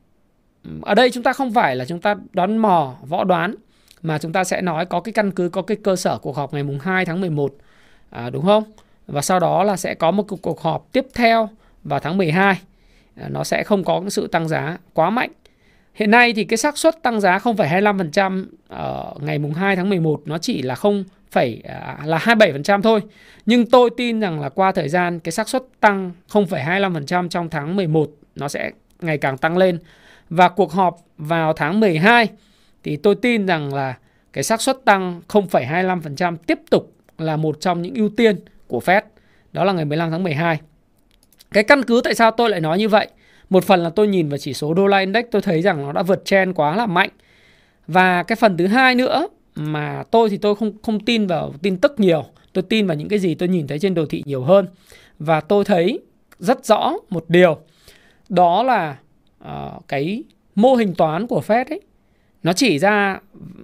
ở 0.81 0.95
đây 0.95 1.11
chúng 1.11 1.23
ta 1.23 1.33
không 1.33 1.53
phải 1.53 1.75
là 1.75 1.85
chúng 1.85 2.01
ta 2.01 2.15
đoán 2.33 2.57
mò 2.57 2.95
võ 3.07 3.23
đoán 3.23 3.55
mà 4.01 4.17
chúng 4.17 4.33
ta 4.33 4.43
sẽ 4.43 4.61
nói 4.61 4.85
có 4.85 4.99
cái 4.99 5.13
căn 5.13 5.31
cứ 5.31 5.49
có 5.49 5.61
cái 5.61 5.77
cơ 5.83 5.95
sở 5.95 6.17
cuộc 6.17 6.35
họp 6.35 6.53
ngày 6.53 6.63
mùng 6.63 6.79
2 6.79 7.05
tháng 7.05 7.21
11 7.21 7.53
à, 8.09 8.29
đúng 8.29 8.45
không? 8.45 8.63
Và 9.07 9.21
sau 9.21 9.39
đó 9.39 9.63
là 9.63 9.77
sẽ 9.77 9.93
có 9.93 10.11
một 10.11 10.23
cuộc 10.41 10.61
họp 10.61 10.87
tiếp 10.91 11.07
theo 11.13 11.49
vào 11.83 11.99
tháng 11.99 12.17
12 12.17 12.61
à, 13.15 13.27
nó 13.29 13.43
sẽ 13.43 13.63
không 13.63 13.83
có 13.83 13.99
cái 13.99 14.09
sự 14.09 14.27
tăng 14.27 14.47
giá 14.47 14.77
quá 14.93 15.09
mạnh. 15.09 15.31
Hiện 15.99 16.11
nay 16.11 16.33
thì 16.33 16.43
cái 16.43 16.57
xác 16.57 16.77
suất 16.77 17.03
tăng 17.03 17.21
giá 17.21 17.37
0,25% 17.37 18.45
ở 18.67 19.03
ờ, 19.03 19.13
ngày 19.21 19.39
mùng 19.39 19.53
2 19.53 19.75
tháng 19.75 19.89
11 19.89 20.21
nó 20.25 20.37
chỉ 20.37 20.61
là 20.61 20.75
0, 20.75 21.03
phải 21.31 21.61
à, 21.65 21.97
là 22.05 22.17
27% 22.17 22.81
thôi. 22.81 23.01
Nhưng 23.45 23.65
tôi 23.65 23.89
tin 23.97 24.19
rằng 24.19 24.39
là 24.39 24.49
qua 24.49 24.71
thời 24.71 24.89
gian 24.89 25.19
cái 25.19 25.31
xác 25.31 25.49
suất 25.49 25.63
tăng 25.79 26.11
0,25% 26.29 27.29
trong 27.29 27.49
tháng 27.49 27.75
11 27.75 28.09
nó 28.35 28.47
sẽ 28.47 28.71
ngày 29.01 29.17
càng 29.17 29.37
tăng 29.37 29.57
lên. 29.57 29.79
Và 30.29 30.49
cuộc 30.49 30.71
họp 30.71 30.97
vào 31.17 31.53
tháng 31.53 31.79
12 31.79 32.27
thì 32.83 32.95
tôi 32.95 33.15
tin 33.15 33.45
rằng 33.45 33.73
là 33.73 33.97
cái 34.33 34.43
xác 34.43 34.61
suất 34.61 34.77
tăng 34.85 35.21
0,25% 35.27 36.35
tiếp 36.37 36.59
tục 36.69 36.93
là 37.17 37.35
một 37.37 37.57
trong 37.61 37.81
những 37.81 37.95
ưu 37.95 38.09
tiên 38.09 38.39
của 38.67 38.79
Fed. 38.85 39.01
Đó 39.53 39.63
là 39.63 39.73
ngày 39.73 39.85
15 39.85 40.11
tháng 40.11 40.23
12. 40.23 40.59
Cái 41.51 41.63
căn 41.63 41.83
cứ 41.83 42.01
tại 42.03 42.15
sao 42.15 42.31
tôi 42.31 42.49
lại 42.49 42.59
nói 42.59 42.77
như 42.77 42.89
vậy? 42.89 43.07
Một 43.49 43.63
phần 43.63 43.79
là 43.79 43.89
tôi 43.89 44.07
nhìn 44.07 44.29
vào 44.29 44.37
chỉ 44.37 44.53
số 44.53 44.73
đô 44.73 44.87
la 44.87 44.97
index 44.97 45.25
tôi 45.31 45.41
thấy 45.41 45.61
rằng 45.61 45.81
nó 45.81 45.91
đã 45.91 46.03
vượt 46.03 46.25
trend 46.25 46.55
quá 46.55 46.75
là 46.75 46.85
mạnh. 46.85 47.09
Và 47.87 48.23
cái 48.23 48.35
phần 48.35 48.57
thứ 48.57 48.67
hai 48.67 48.95
nữa 48.95 49.27
mà 49.55 50.03
tôi 50.11 50.29
thì 50.29 50.37
tôi 50.37 50.55
không 50.55 50.71
không 50.83 50.99
tin 50.99 51.27
vào 51.27 51.53
tin 51.61 51.77
tức 51.77 51.99
nhiều, 51.99 52.25
tôi 52.53 52.63
tin 52.69 52.87
vào 52.87 52.97
những 52.97 53.09
cái 53.09 53.19
gì 53.19 53.35
tôi 53.35 53.49
nhìn 53.49 53.67
thấy 53.67 53.79
trên 53.79 53.93
đồ 53.93 54.05
thị 54.05 54.23
nhiều 54.25 54.43
hơn. 54.43 54.67
Và 55.19 55.41
tôi 55.41 55.65
thấy 55.65 55.99
rất 56.39 56.65
rõ 56.65 56.93
một 57.09 57.25
điều 57.27 57.57
đó 58.29 58.63
là 58.63 58.97
uh, 59.43 59.87
cái 59.87 60.23
mô 60.55 60.75
hình 60.75 60.93
toán 60.93 61.27
của 61.27 61.41
Fed 61.47 61.65
ấy 61.69 61.81
nó 62.43 62.53
chỉ 62.53 62.79
ra 62.79 63.19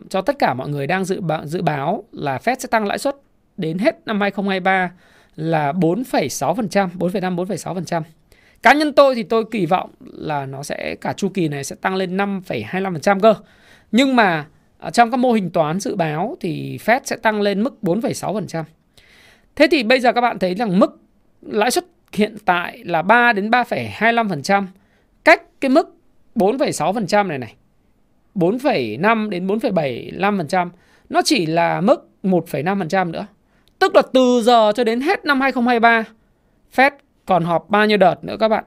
cho 0.09 0.21
tất 0.21 0.39
cả 0.39 0.53
mọi 0.53 0.69
người 0.69 0.87
đang 0.87 1.05
dự 1.05 1.21
báo, 1.21 1.45
dự 1.45 1.61
báo 1.61 2.03
là 2.11 2.37
Fed 2.37 2.55
sẽ 2.59 2.67
tăng 2.71 2.85
lãi 2.85 2.97
suất 2.97 3.15
đến 3.57 3.77
hết 3.77 3.95
năm 4.05 4.21
2023 4.21 4.91
là 5.35 5.71
4,6%, 5.71 6.89
4,5 6.97 7.35
4,6%. 7.35 8.01
Cá 8.63 8.73
nhân 8.73 8.93
tôi 8.93 9.15
thì 9.15 9.23
tôi 9.23 9.45
kỳ 9.51 9.65
vọng 9.65 9.89
là 9.99 10.45
nó 10.45 10.63
sẽ 10.63 10.95
cả 11.01 11.13
chu 11.13 11.29
kỳ 11.29 11.47
này 11.47 11.63
sẽ 11.63 11.75
tăng 11.81 11.95
lên 11.95 12.17
5,25% 12.17 13.19
cơ. 13.19 13.33
Nhưng 13.91 14.15
mà 14.15 14.45
à, 14.77 14.89
trong 14.89 15.11
các 15.11 15.17
mô 15.17 15.31
hình 15.31 15.49
toán 15.49 15.79
dự 15.79 15.95
báo 15.95 16.37
thì 16.41 16.77
Fed 16.85 16.99
sẽ 17.03 17.15
tăng 17.15 17.41
lên 17.41 17.63
mức 17.63 17.77
4,6%. 17.81 18.63
Thế 19.55 19.67
thì 19.71 19.83
bây 19.83 19.99
giờ 19.99 20.13
các 20.13 20.21
bạn 20.21 20.39
thấy 20.39 20.55
rằng 20.55 20.79
mức 20.79 20.99
lãi 21.41 21.71
suất 21.71 21.85
hiện 22.13 22.37
tại 22.45 22.81
là 22.85 23.01
3 23.01 23.33
đến 23.33 23.49
3,25% 23.49 24.65
cách 25.23 25.41
cái 25.61 25.69
mức 25.69 25.95
4,6% 26.35 27.27
này 27.27 27.37
này 27.37 27.55
4,5 28.35 29.29
đến 29.29 29.47
4,75%, 29.47 30.69
nó 31.09 31.21
chỉ 31.25 31.45
là 31.45 31.81
mức 31.81 32.09
1,5% 32.23 33.11
nữa. 33.11 33.27
Tức 33.79 33.95
là 33.95 34.01
từ 34.13 34.41
giờ 34.43 34.71
cho 34.75 34.83
đến 34.83 35.01
hết 35.01 35.25
năm 35.25 35.41
2023, 35.41 36.03
Fed 36.75 36.91
còn 37.25 37.43
họp 37.43 37.69
bao 37.69 37.85
nhiêu 37.85 37.97
đợt 37.97 38.23
nữa 38.23 38.37
các 38.39 38.47
bạn? 38.47 38.63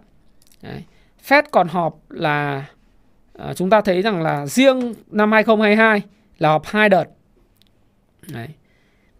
Đấy. 0.62 0.83
Fed 1.29 1.42
còn 1.51 1.68
họp 1.68 1.99
là 2.11 2.64
à, 3.38 3.55
chúng 3.55 3.71
ta 3.71 3.81
thấy 3.81 4.03
rằng 4.03 4.23
là 4.23 4.47
riêng 4.47 4.94
năm 5.07 5.33
2022 5.33 6.03
là 6.38 6.49
họp 6.49 6.66
hai 6.66 6.88
đợt. 6.88 7.05
Đấy. 8.33 8.49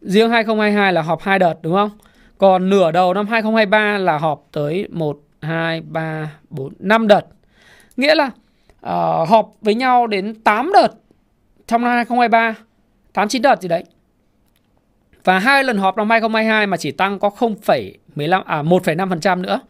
Riêng 0.01 0.31
2022 0.31 0.93
là 0.93 1.03
họp 1.03 1.23
hai 1.23 1.39
đợt 1.39 1.55
đúng 1.63 1.75
không? 1.75 1.91
Còn 2.39 2.71
nửa 2.71 2.91
đầu 2.91 3.15
năm 3.15 3.27
2023 3.27 3.99
là 3.99 4.19
họp 4.19 4.47
tới 4.53 4.89
1, 4.91 5.19
2, 5.43 5.81
3, 5.81 6.33
4, 6.51 6.73
5 6.79 7.09
đợt. 7.09 7.27
Nghĩa 7.97 8.15
là 8.15 8.27
uh, 8.27 9.29
họp 9.29 9.51
với 9.61 9.75
nhau 9.75 10.07
đến 10.07 10.35
8 10.43 10.73
đợt 10.73 10.89
trong 11.67 11.83
năm 11.83 11.93
2023, 11.93 12.55
8 13.13 13.29
9 13.29 13.43
đợt 13.43 13.63
gì 13.63 13.69
đấy. 13.69 13.85
Và 15.25 15.39
hai 15.39 15.65
lần 15.65 15.79
họp 15.79 15.97
năm 15.97 16.11
2022 16.11 16.67
mà 16.67 16.77
chỉ 16.77 16.91
tăng 16.91 17.19
có 17.19 17.31
0,15 17.39 18.43
à 18.43 18.63
1,5% 18.63 19.41
nữa. 19.41 19.61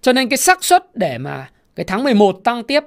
Cho 0.00 0.12
nên 0.12 0.28
cái 0.28 0.36
xác 0.36 0.64
suất 0.64 0.96
để 0.96 1.18
mà 1.18 1.48
cái 1.76 1.84
tháng 1.84 2.04
11 2.04 2.40
tăng 2.44 2.62
tiếp 2.62 2.84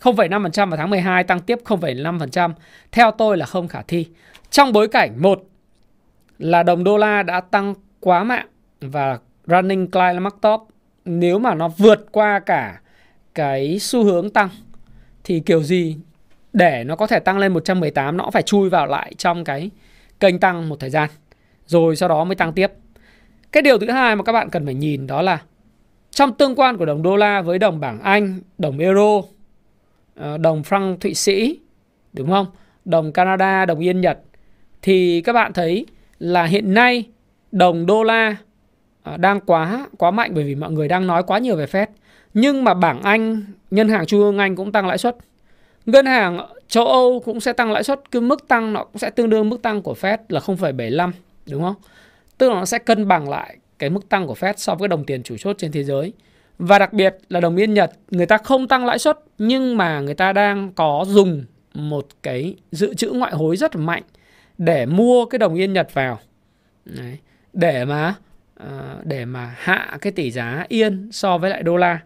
0,5% 0.00 0.70
và 0.70 0.76
tháng 0.76 0.90
12 0.90 1.24
tăng 1.24 1.40
tiếp 1.40 1.58
0,5% 1.64 2.52
theo 2.92 3.10
tôi 3.10 3.36
là 3.36 3.46
không 3.46 3.68
khả 3.68 3.82
thi. 3.82 4.06
Trong 4.50 4.72
bối 4.72 4.88
cảnh 4.88 5.22
một 5.22 5.42
là 6.38 6.62
đồng 6.62 6.84
đô 6.84 6.96
la 6.96 7.22
đã 7.22 7.40
tăng 7.40 7.74
quá 8.00 8.24
mạng 8.24 8.46
và 8.80 9.18
running 9.46 9.90
climax 9.90 10.32
top 10.40 10.68
nếu 11.04 11.38
mà 11.38 11.54
nó 11.54 11.68
vượt 11.68 12.06
qua 12.12 12.40
cả 12.40 12.80
cái 13.34 13.78
xu 13.78 14.04
hướng 14.04 14.30
tăng 14.30 14.48
thì 15.24 15.40
kiểu 15.40 15.62
gì 15.62 15.96
để 16.52 16.84
nó 16.84 16.96
có 16.96 17.06
thể 17.06 17.20
tăng 17.20 17.38
lên 17.38 17.52
118 17.52 18.16
nó 18.16 18.30
phải 18.30 18.42
chui 18.42 18.70
vào 18.70 18.86
lại 18.86 19.12
trong 19.18 19.44
cái 19.44 19.70
kênh 20.20 20.38
tăng 20.38 20.68
một 20.68 20.80
thời 20.80 20.90
gian 20.90 21.10
rồi 21.66 21.96
sau 21.96 22.08
đó 22.08 22.24
mới 22.24 22.34
tăng 22.34 22.52
tiếp. 22.52 22.72
Cái 23.52 23.62
điều 23.62 23.78
thứ 23.78 23.90
hai 23.90 24.16
mà 24.16 24.22
các 24.22 24.32
bạn 24.32 24.50
cần 24.50 24.64
phải 24.64 24.74
nhìn 24.74 25.06
đó 25.06 25.22
là 25.22 25.42
trong 26.10 26.34
tương 26.34 26.54
quan 26.54 26.76
của 26.76 26.84
đồng 26.84 27.02
đô 27.02 27.16
la 27.16 27.42
với 27.42 27.58
đồng 27.58 27.80
bảng 27.80 28.00
Anh, 28.00 28.40
đồng 28.58 28.78
euro, 28.78 29.22
ờ, 30.16 30.38
đồng 30.38 30.62
franc 30.62 30.96
Thụy 30.96 31.14
Sĩ, 31.14 31.60
đúng 32.12 32.30
không? 32.30 32.46
Đồng 32.84 33.12
Canada, 33.12 33.66
đồng 33.66 33.78
Yên 33.78 34.00
Nhật 34.00 34.18
thì 34.82 35.20
các 35.20 35.32
bạn 35.32 35.52
thấy 35.52 35.86
là 36.18 36.44
hiện 36.44 36.74
nay 36.74 37.04
đồng 37.52 37.86
đô 37.86 38.02
la 38.02 38.36
ờ, 39.02 39.16
đang 39.16 39.40
quá 39.40 39.86
quá 39.98 40.10
mạnh 40.10 40.30
bởi 40.34 40.44
vì 40.44 40.54
mọi 40.54 40.70
người 40.70 40.88
đang 40.88 41.06
nói 41.06 41.22
quá 41.22 41.38
nhiều 41.38 41.56
về 41.56 41.66
Fed. 41.66 41.86
Nhưng 42.34 42.64
mà 42.64 42.74
bảng 42.74 43.02
Anh, 43.02 43.42
ngân 43.70 43.88
hàng 43.88 44.06
trung 44.06 44.20
ương 44.20 44.38
Anh 44.38 44.56
cũng 44.56 44.72
tăng 44.72 44.86
lãi 44.86 44.98
suất. 44.98 45.16
Ngân 45.86 46.06
hàng 46.06 46.38
châu 46.68 46.86
Âu 46.86 47.22
cũng 47.24 47.40
sẽ 47.40 47.52
tăng 47.52 47.72
lãi 47.72 47.84
suất, 47.84 48.10
cái 48.10 48.22
mức 48.22 48.48
tăng 48.48 48.72
nó 48.72 48.84
cũng 48.84 48.98
sẽ 48.98 49.10
tương 49.10 49.30
đương 49.30 49.50
mức 49.50 49.62
tăng 49.62 49.82
của 49.82 49.94
Fed 50.00 50.18
là 50.28 50.40
0,75, 50.40 51.12
đúng 51.50 51.62
không? 51.62 51.74
Tức 52.38 52.48
là 52.48 52.54
nó 52.54 52.64
sẽ 52.64 52.78
cân 52.78 53.08
bằng 53.08 53.28
lại 53.28 53.56
cái 53.78 53.90
mức 53.90 54.08
tăng 54.08 54.26
của 54.26 54.34
Fed 54.34 54.54
so 54.56 54.74
với 54.74 54.88
đồng 54.88 55.04
tiền 55.04 55.22
chủ 55.22 55.36
chốt 55.36 55.56
trên 55.58 55.72
thế 55.72 55.84
giới. 55.84 56.12
Và 56.58 56.78
đặc 56.78 56.92
biệt 56.92 57.16
là 57.28 57.40
đồng 57.40 57.56
yên 57.56 57.74
Nhật, 57.74 57.92
người 58.10 58.26
ta 58.26 58.38
không 58.38 58.68
tăng 58.68 58.86
lãi 58.86 58.98
suất 58.98 59.18
nhưng 59.38 59.76
mà 59.76 60.00
người 60.00 60.14
ta 60.14 60.32
đang 60.32 60.72
có 60.72 61.04
dùng 61.08 61.44
một 61.74 62.06
cái 62.22 62.54
dự 62.72 62.94
trữ 62.94 63.10
ngoại 63.10 63.32
hối 63.32 63.56
rất 63.56 63.76
là 63.76 63.82
mạnh 63.82 64.02
để 64.58 64.86
mua 64.86 65.26
cái 65.26 65.38
đồng 65.38 65.54
yên 65.54 65.72
Nhật 65.72 65.94
vào. 65.94 66.18
Đấy. 66.84 67.18
Để 67.52 67.84
mà 67.84 68.14
ờ, 68.54 69.00
để 69.04 69.24
mà 69.24 69.54
hạ 69.58 69.98
cái 70.00 70.12
tỷ 70.12 70.30
giá 70.30 70.64
yên 70.68 71.08
so 71.12 71.38
với 71.38 71.50
lại 71.50 71.62
đô 71.62 71.76
la 71.76 72.00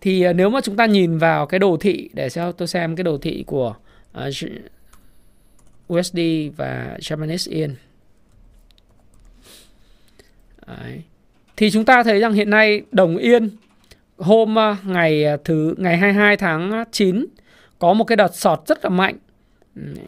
thì 0.00 0.22
ờ, 0.22 0.32
nếu 0.32 0.50
mà 0.50 0.60
chúng 0.60 0.76
ta 0.76 0.86
nhìn 0.86 1.18
vào 1.18 1.46
cái 1.46 1.58
đồ 1.58 1.76
thị 1.80 2.10
để 2.12 2.30
cho 2.30 2.52
tôi 2.52 2.68
xem 2.68 2.96
cái 2.96 3.04
đồ 3.04 3.18
thị 3.18 3.44
của 3.46 3.74
ờ, 4.12 4.30
USD 5.92 6.18
và 6.56 6.96
Japanese 7.00 7.56
Yen 7.56 7.74
Đấy. 10.80 11.02
thì 11.56 11.70
chúng 11.70 11.84
ta 11.84 12.02
thấy 12.02 12.20
rằng 12.20 12.32
hiện 12.32 12.50
nay 12.50 12.82
đồng 12.92 13.16
yên 13.16 13.50
hôm 14.18 14.58
à, 14.58 14.76
ngày 14.84 15.24
à, 15.24 15.36
thứ 15.44 15.74
ngày 15.78 15.96
22 15.96 16.36
tháng 16.36 16.84
9 16.92 17.26
có 17.78 17.92
một 17.92 18.04
cái 18.04 18.16
đợt 18.16 18.34
sọt 18.34 18.60
rất 18.66 18.84
là 18.84 18.90
mạnh 18.90 19.16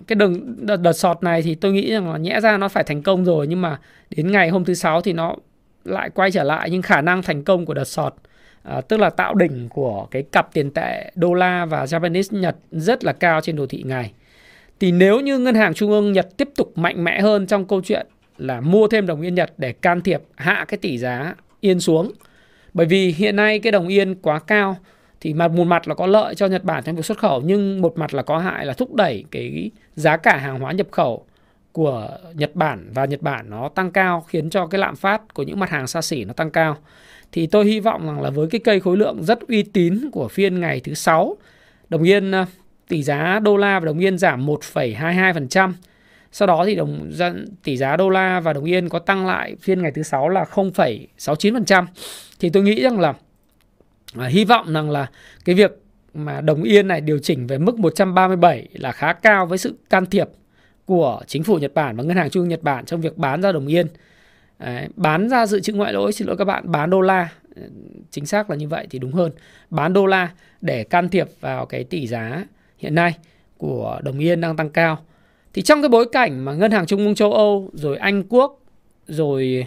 cái 0.07 0.17
đường 0.17 0.57
đợt, 0.67 0.77
đợt 0.77 0.93
sọt 0.93 1.23
này 1.23 1.43
thì 1.43 1.55
tôi 1.55 1.73
nghĩ 1.73 1.91
rằng 1.91 2.13
là 2.13 2.19
nhẽ 2.19 2.41
ra 2.41 2.57
nó 2.57 2.69
phải 2.69 2.85
thành 2.85 3.03
công 3.03 3.25
rồi 3.25 3.47
nhưng 3.47 3.61
mà 3.61 3.79
đến 4.11 4.33
ngày 4.33 4.49
hôm 4.49 4.65
thứ 4.65 4.75
sáu 4.75 5.01
thì 5.01 5.13
nó 5.13 5.37
lại 5.85 6.11
quay 6.11 6.31
trở 6.31 6.43
lại 6.43 6.71
nhưng 6.71 6.83
khả 6.83 7.01
năng 7.01 7.23
thành 7.23 7.45
công 7.45 7.67
của 7.67 7.75
đợt 7.75 7.85
sọt 7.85 8.15
à, 8.63 8.81
tức 8.81 9.01
là 9.01 9.11
tạo 9.11 9.35
đỉnh 9.35 9.69
của 9.69 10.07
cái 10.11 10.23
cặp 10.23 10.53
tiền 10.53 10.71
tệ 10.71 11.11
đô 11.15 11.35
la 11.35 11.65
và 11.65 11.85
Japanese 11.85 12.39
Nhật 12.39 12.57
rất 12.71 13.05
là 13.05 13.13
cao 13.13 13.41
trên 13.41 13.57
đồ 13.57 13.67
thị 13.67 13.83
ngày. 13.87 14.13
Thì 14.81 14.93
nếu 14.93 15.21
như 15.21 15.39
ngân 15.39 15.55
hàng 15.55 15.75
trung 15.75 15.91
ương 15.91 16.13
Nhật 16.13 16.37
tiếp 16.37 16.49
tục 16.57 16.79
mạnh 16.79 17.05
mẽ 17.05 17.21
hơn 17.21 17.47
trong 17.47 17.65
câu 17.65 17.81
chuyện 17.85 18.07
là 18.39 18.61
mua 18.61 18.89
thêm 18.89 19.07
đồng 19.07 19.21
yên 19.21 19.35
Nhật 19.35 19.53
để 19.59 19.73
can 19.73 20.01
thiệp 20.01 20.23
hạ 20.37 20.65
cái 20.69 20.79
tỷ 20.79 20.99
giá 20.99 21.35
yên 21.61 21.81
xuống. 21.81 22.13
Bởi 22.75 22.87
vì 22.87 23.13
hiện 23.13 23.37
nay 23.37 23.59
cái 23.59 23.73
đồng 23.73 23.89
yên 23.89 24.15
quá 24.15 24.39
cao 24.39 24.77
thì 25.21 25.35
mặt 25.35 25.49
một 25.49 25.65
mặt 25.65 25.89
là 25.89 25.95
có 25.95 26.07
lợi 26.07 26.35
cho 26.35 26.47
Nhật 26.47 26.65
Bản 26.65 26.85
trong 26.85 26.97
việc 26.97 27.05
xuất 27.05 27.19
khẩu 27.19 27.43
nhưng 27.45 27.81
một 27.81 27.99
mặt 27.99 28.15
là 28.15 28.23
có 28.23 28.39
hại 28.39 28.67
là 28.67 28.73
thúc 28.73 28.95
đẩy 28.95 29.25
cái 29.31 29.71
giá 29.95 30.17
cả 30.17 30.37
hàng 30.37 30.61
hóa 30.61 30.73
nhập 30.73 30.87
khẩu 30.91 31.27
của 31.73 32.09
Nhật 32.35 32.55
Bản 32.55 32.91
và 32.95 33.05
Nhật 33.05 33.23
Bản 33.23 33.51
nó 33.51 33.69
tăng 33.69 33.91
cao 33.91 34.25
khiến 34.29 34.51
cho 34.51 34.67
cái 34.67 34.79
lạm 34.79 34.97
phát 34.97 35.35
của 35.35 35.43
những 35.43 35.61
mặt 35.61 35.71
hàng 35.71 35.87
xa 35.87 36.03
xỉ 36.03 36.25
nó 36.25 36.33
tăng 36.33 36.51
cao. 36.51 36.77
Thì 37.33 37.47
tôi 37.47 37.65
hy 37.65 37.81
vọng 37.81 38.07
rằng 38.07 38.21
là 38.21 38.31
với 38.31 38.47
cái 38.51 38.61
cây 38.65 38.81
khối 38.81 38.97
lượng 38.97 39.25
rất 39.25 39.41
uy 39.49 39.63
tín 39.63 40.11
của 40.13 40.29
phiên 40.29 40.61
ngày 40.61 40.81
thứ 40.81 40.95
sáu, 40.95 41.37
đồng 41.89 42.03
yên 42.03 42.31
ờ, 42.31 42.47
tỷ 42.89 43.03
giá 43.03 43.39
đô 43.39 43.57
la 43.57 43.81
và 43.81 43.87
đồng 43.87 43.99
yên 43.99 44.19
giảm 44.19 44.47
1,22%. 44.47 45.73
Sau 46.37 46.47
đó 46.47 46.65
thì 46.67 46.75
đồng 46.75 47.11
tỷ 47.63 47.77
giá 47.77 47.97
đô 47.97 48.11
la 48.11 48.41
và 48.41 48.53
đồng 48.53 48.65
yên 48.65 48.89
có 48.89 48.99
tăng 48.99 49.27
lại 49.27 49.57
phiên 49.61 49.83
ngày 49.83 49.91
thứ 49.95 50.03
sáu 50.03 50.29
là 50.29 50.45
0,69%. 50.55 51.87
Thì 52.41 52.51
tôi 52.51 52.63
nghĩ 52.63 52.83
rằng 52.83 53.01
là 53.01 53.15
à, 54.19 54.27
hy 54.27 54.45
vọng 54.45 54.73
rằng 54.73 54.91
là 54.91 55.11
cái 55.45 55.55
việc 55.55 55.79
mà 56.15 56.41
đồng 56.41 56.63
yên 56.63 56.89
này 56.89 57.01
điều 57.01 57.19
chỉnh 57.19 57.47
về 57.47 57.59
mức 57.59 57.79
137 57.79 58.69
là 58.73 58.93
khá 58.93 59.13
cao 59.13 59.47
với 59.47 59.59
sự 59.59 59.79
can 59.91 60.07
thiệp 60.07 60.29
của 60.85 61.21
chính 61.27 61.43
phủ 61.43 61.59
Nhật 61.59 61.75
Bản 61.75 61.97
và 61.97 62.05
ngân 62.05 62.17
hàng 62.17 62.31
trung 62.31 62.43
ương 62.43 62.49
Nhật 62.49 62.63
Bản 62.63 62.85
trong 62.85 63.01
việc 63.01 63.19
bán 63.19 63.43
ra 63.43 63.53
đồng 63.53 63.67
yên. 63.67 63.87
Đấy, 64.59 64.89
bán 64.97 65.29
ra 65.29 65.47
dự 65.47 65.61
trữ 65.61 65.73
ngoại 65.73 65.93
lỗi 65.93 66.13
xin 66.13 66.29
lỗi 66.29 66.37
các 66.37 66.45
bạn 66.45 66.73
bán 66.73 66.91
đô 66.91 67.01
la 67.01 67.29
ừ, 67.55 67.63
chính 68.11 68.27
xác 68.27 68.51
là 68.51 68.57
như 68.57 68.69
vậy 68.69 68.87
thì 68.91 68.99
đúng 68.99 69.13
hơn 69.13 69.33
bán 69.71 69.93
đô 69.93 70.07
la 70.07 70.31
để 70.61 70.85
can 70.85 71.09
thiệp 71.09 71.29
vào 71.41 71.67
cái 71.67 71.85
tỷ 71.85 72.07
giá 72.07 72.45
hiện 72.79 72.95
nay 72.95 73.15
của 73.59 74.01
đồng 74.03 74.19
yên 74.19 74.41
đang 74.41 74.57
tăng 74.57 74.71
cao 74.71 74.99
thì 75.55 75.63
trong 75.63 75.83
cái 75.83 75.89
bối 75.89 76.07
cảnh 76.13 76.45
mà 76.45 76.53
ngân 76.53 76.71
hàng 76.71 76.87
trung 76.87 77.01
ương 77.07 77.15
châu 77.15 77.33
Âu 77.33 77.71
rồi 77.73 77.97
Anh 77.97 78.23
quốc 78.29 78.61
rồi 79.07 79.67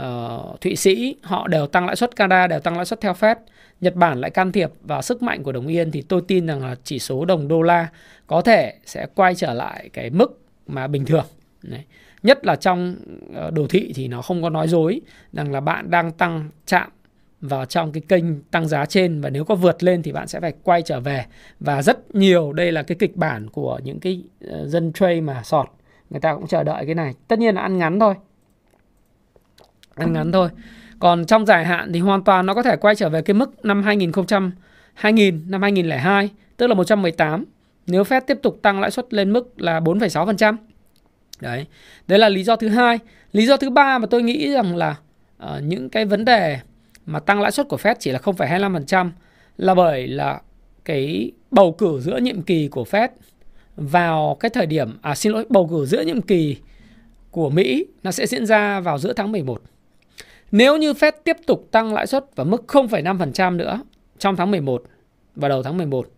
uh, 0.00 0.60
Thụy 0.60 0.76
Sĩ 0.76 1.16
họ 1.22 1.48
đều 1.48 1.66
tăng 1.66 1.86
lãi 1.86 1.96
suất 1.96 2.16
Canada 2.16 2.46
đều 2.46 2.60
tăng 2.60 2.76
lãi 2.76 2.84
suất 2.84 3.00
theo 3.00 3.12
Fed 3.12 3.36
Nhật 3.80 3.94
Bản 3.94 4.20
lại 4.20 4.30
can 4.30 4.52
thiệp 4.52 4.70
vào 4.82 5.02
sức 5.02 5.22
mạnh 5.22 5.42
của 5.42 5.52
đồng 5.52 5.66
yên 5.66 5.90
thì 5.90 6.02
tôi 6.02 6.22
tin 6.28 6.46
rằng 6.46 6.62
là 6.62 6.76
chỉ 6.84 6.98
số 6.98 7.24
đồng 7.24 7.48
đô 7.48 7.62
la 7.62 7.88
có 8.26 8.40
thể 8.40 8.74
sẽ 8.84 9.06
quay 9.14 9.34
trở 9.34 9.54
lại 9.54 9.90
cái 9.92 10.10
mức 10.10 10.40
mà 10.66 10.86
bình 10.86 11.04
thường 11.04 11.26
Đấy. 11.62 11.84
nhất 12.22 12.46
là 12.46 12.56
trong 12.56 12.96
ờ, 13.34 13.50
đồ 13.50 13.66
thị 13.66 13.92
thì 13.94 14.08
nó 14.08 14.22
không 14.22 14.42
có 14.42 14.50
nói 14.50 14.68
dối 14.68 15.00
rằng 15.32 15.52
là 15.52 15.60
bạn 15.60 15.90
đang 15.90 16.12
tăng 16.12 16.50
chạm 16.66 16.90
vào 17.40 17.64
trong 17.64 17.92
cái 17.92 18.02
kênh 18.08 18.42
tăng 18.42 18.68
giá 18.68 18.86
trên. 18.86 19.20
Và 19.20 19.30
nếu 19.30 19.44
có 19.44 19.54
vượt 19.54 19.82
lên 19.82 20.02
thì 20.02 20.12
bạn 20.12 20.28
sẽ 20.28 20.40
phải 20.40 20.52
quay 20.62 20.82
trở 20.82 21.00
về. 21.00 21.24
Và 21.60 21.82
rất 21.82 22.14
nhiều 22.14 22.52
đây 22.52 22.72
là 22.72 22.82
cái 22.82 22.96
kịch 22.98 23.16
bản 23.16 23.50
của 23.50 23.80
những 23.84 24.00
cái 24.00 24.22
ờ, 24.48 24.66
dân 24.66 24.92
trade 24.92 25.20
mà 25.20 25.42
sọt. 25.42 25.68
Người 26.10 26.20
ta 26.20 26.34
cũng 26.34 26.46
chờ 26.46 26.62
đợi 26.62 26.86
cái 26.86 26.94
này. 26.94 27.14
Tất 27.28 27.38
nhiên 27.38 27.54
là 27.54 27.60
ăn 27.60 27.78
ngắn 27.78 28.00
thôi. 28.00 28.14
Ăn 29.94 30.12
ngắn 30.12 30.32
thôi. 30.32 30.48
Còn 30.98 31.24
trong 31.24 31.46
dài 31.46 31.64
hạn 31.64 31.92
thì 31.92 32.00
hoàn 32.00 32.24
toàn 32.24 32.46
nó 32.46 32.54
có 32.54 32.62
thể 32.62 32.76
quay 32.76 32.94
trở 32.94 33.08
về 33.08 33.22
cái 33.22 33.34
mức 33.34 33.64
năm 33.64 33.82
2000 33.82 34.12
2000 34.94 35.44
năm 35.46 35.62
2002 35.62 36.30
tức 36.56 36.66
là 36.66 36.74
118 36.74 37.44
nếu 37.86 38.02
Fed 38.02 38.20
tiếp 38.20 38.38
tục 38.42 38.58
tăng 38.62 38.80
lãi 38.80 38.90
suất 38.90 39.14
lên 39.14 39.32
mức 39.32 39.60
là 39.60 39.80
4,6%. 39.80 40.56
Đấy. 41.40 41.66
Đấy 42.06 42.18
là 42.18 42.28
lý 42.28 42.44
do 42.44 42.56
thứ 42.56 42.68
hai. 42.68 42.98
Lý 43.32 43.46
do 43.46 43.56
thứ 43.56 43.70
ba 43.70 43.98
mà 43.98 44.06
tôi 44.06 44.22
nghĩ 44.22 44.52
rằng 44.52 44.76
là 44.76 44.96
uh, 45.42 45.62
những 45.62 45.90
cái 45.90 46.04
vấn 46.04 46.24
đề 46.24 46.58
mà 47.08 47.20
tăng 47.20 47.40
lãi 47.40 47.52
suất 47.52 47.68
của 47.68 47.76
Fed 47.76 47.94
chỉ 47.98 48.10
là 48.10 48.18
0,25% 48.18 49.10
là 49.56 49.74
bởi 49.74 50.06
là 50.08 50.40
cái 50.84 51.32
bầu 51.50 51.72
cử 51.72 52.00
giữa 52.00 52.16
nhiệm 52.16 52.42
kỳ 52.42 52.68
của 52.68 52.84
Fed 52.90 53.08
vào 53.76 54.36
cái 54.40 54.50
thời 54.50 54.66
điểm 54.66 54.98
à 55.02 55.14
xin 55.14 55.32
lỗi 55.32 55.44
bầu 55.48 55.66
cử 55.66 55.86
giữa 55.86 56.02
nhiệm 56.02 56.20
kỳ 56.20 56.56
của 57.30 57.50
Mỹ 57.50 57.86
nó 58.02 58.10
sẽ 58.10 58.26
diễn 58.26 58.46
ra 58.46 58.80
vào 58.80 58.98
giữa 58.98 59.12
tháng 59.12 59.32
11. 59.32 59.62
Nếu 60.52 60.76
như 60.76 60.92
Fed 60.92 61.12
tiếp 61.24 61.36
tục 61.46 61.68
tăng 61.70 61.92
lãi 61.92 62.06
suất 62.06 62.36
vào 62.36 62.46
mức 62.46 62.64
0,5% 62.68 63.56
nữa 63.56 63.80
trong 64.18 64.36
tháng 64.36 64.50
11 64.50 64.82
và 65.34 65.48
đầu 65.48 65.62
tháng 65.62 65.76
11 65.76 66.08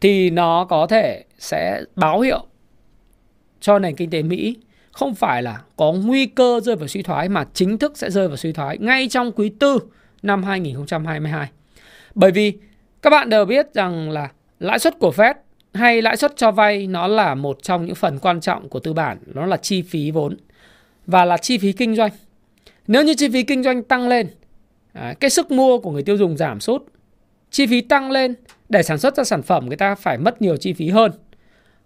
thì 0.00 0.30
nó 0.30 0.64
có 0.64 0.86
thể 0.86 1.24
sẽ 1.38 1.82
báo 1.96 2.20
hiệu 2.20 2.46
cho 3.60 3.78
nền 3.78 3.96
kinh 3.96 4.10
tế 4.10 4.22
Mỹ 4.22 4.56
không 4.92 5.14
phải 5.14 5.42
là 5.42 5.60
có 5.76 5.92
nguy 5.92 6.26
cơ 6.26 6.60
rơi 6.60 6.76
vào 6.76 6.88
suy 6.88 7.02
thoái 7.02 7.28
mà 7.28 7.46
chính 7.54 7.78
thức 7.78 7.98
sẽ 7.98 8.10
rơi 8.10 8.28
vào 8.28 8.36
suy 8.36 8.52
thoái 8.52 8.78
ngay 8.78 9.08
trong 9.08 9.32
quý 9.32 9.48
tư 9.58 9.78
năm 10.22 10.42
2022. 10.42 11.48
Bởi 12.14 12.30
vì 12.30 12.52
các 13.02 13.10
bạn 13.10 13.28
đều 13.28 13.44
biết 13.44 13.74
rằng 13.74 14.10
là 14.10 14.28
lãi 14.60 14.78
suất 14.78 14.98
của 14.98 15.12
Fed 15.16 15.34
hay 15.74 16.02
lãi 16.02 16.16
suất 16.16 16.36
cho 16.36 16.50
vay 16.50 16.86
nó 16.86 17.06
là 17.06 17.34
một 17.34 17.62
trong 17.62 17.86
những 17.86 17.94
phần 17.94 18.18
quan 18.18 18.40
trọng 18.40 18.68
của 18.68 18.80
tư 18.80 18.92
bản, 18.92 19.18
nó 19.26 19.46
là 19.46 19.56
chi 19.56 19.82
phí 19.82 20.10
vốn 20.10 20.36
và 21.06 21.24
là 21.24 21.36
chi 21.36 21.58
phí 21.58 21.72
kinh 21.72 21.96
doanh. 21.96 22.10
Nếu 22.86 23.04
như 23.04 23.14
chi 23.14 23.28
phí 23.28 23.42
kinh 23.42 23.62
doanh 23.62 23.82
tăng 23.82 24.08
lên, 24.08 24.28
à, 24.92 25.14
cái 25.20 25.30
sức 25.30 25.50
mua 25.50 25.78
của 25.78 25.90
người 25.90 26.02
tiêu 26.02 26.16
dùng 26.16 26.36
giảm 26.36 26.60
sút, 26.60 26.82
chi 27.50 27.66
phí 27.66 27.80
tăng 27.80 28.10
lên 28.10 28.34
để 28.68 28.82
sản 28.82 28.98
xuất 28.98 29.16
ra 29.16 29.24
sản 29.24 29.42
phẩm 29.42 29.66
người 29.66 29.76
ta 29.76 29.94
phải 29.94 30.18
mất 30.18 30.42
nhiều 30.42 30.56
chi 30.56 30.72
phí 30.72 30.88
hơn. 30.88 31.12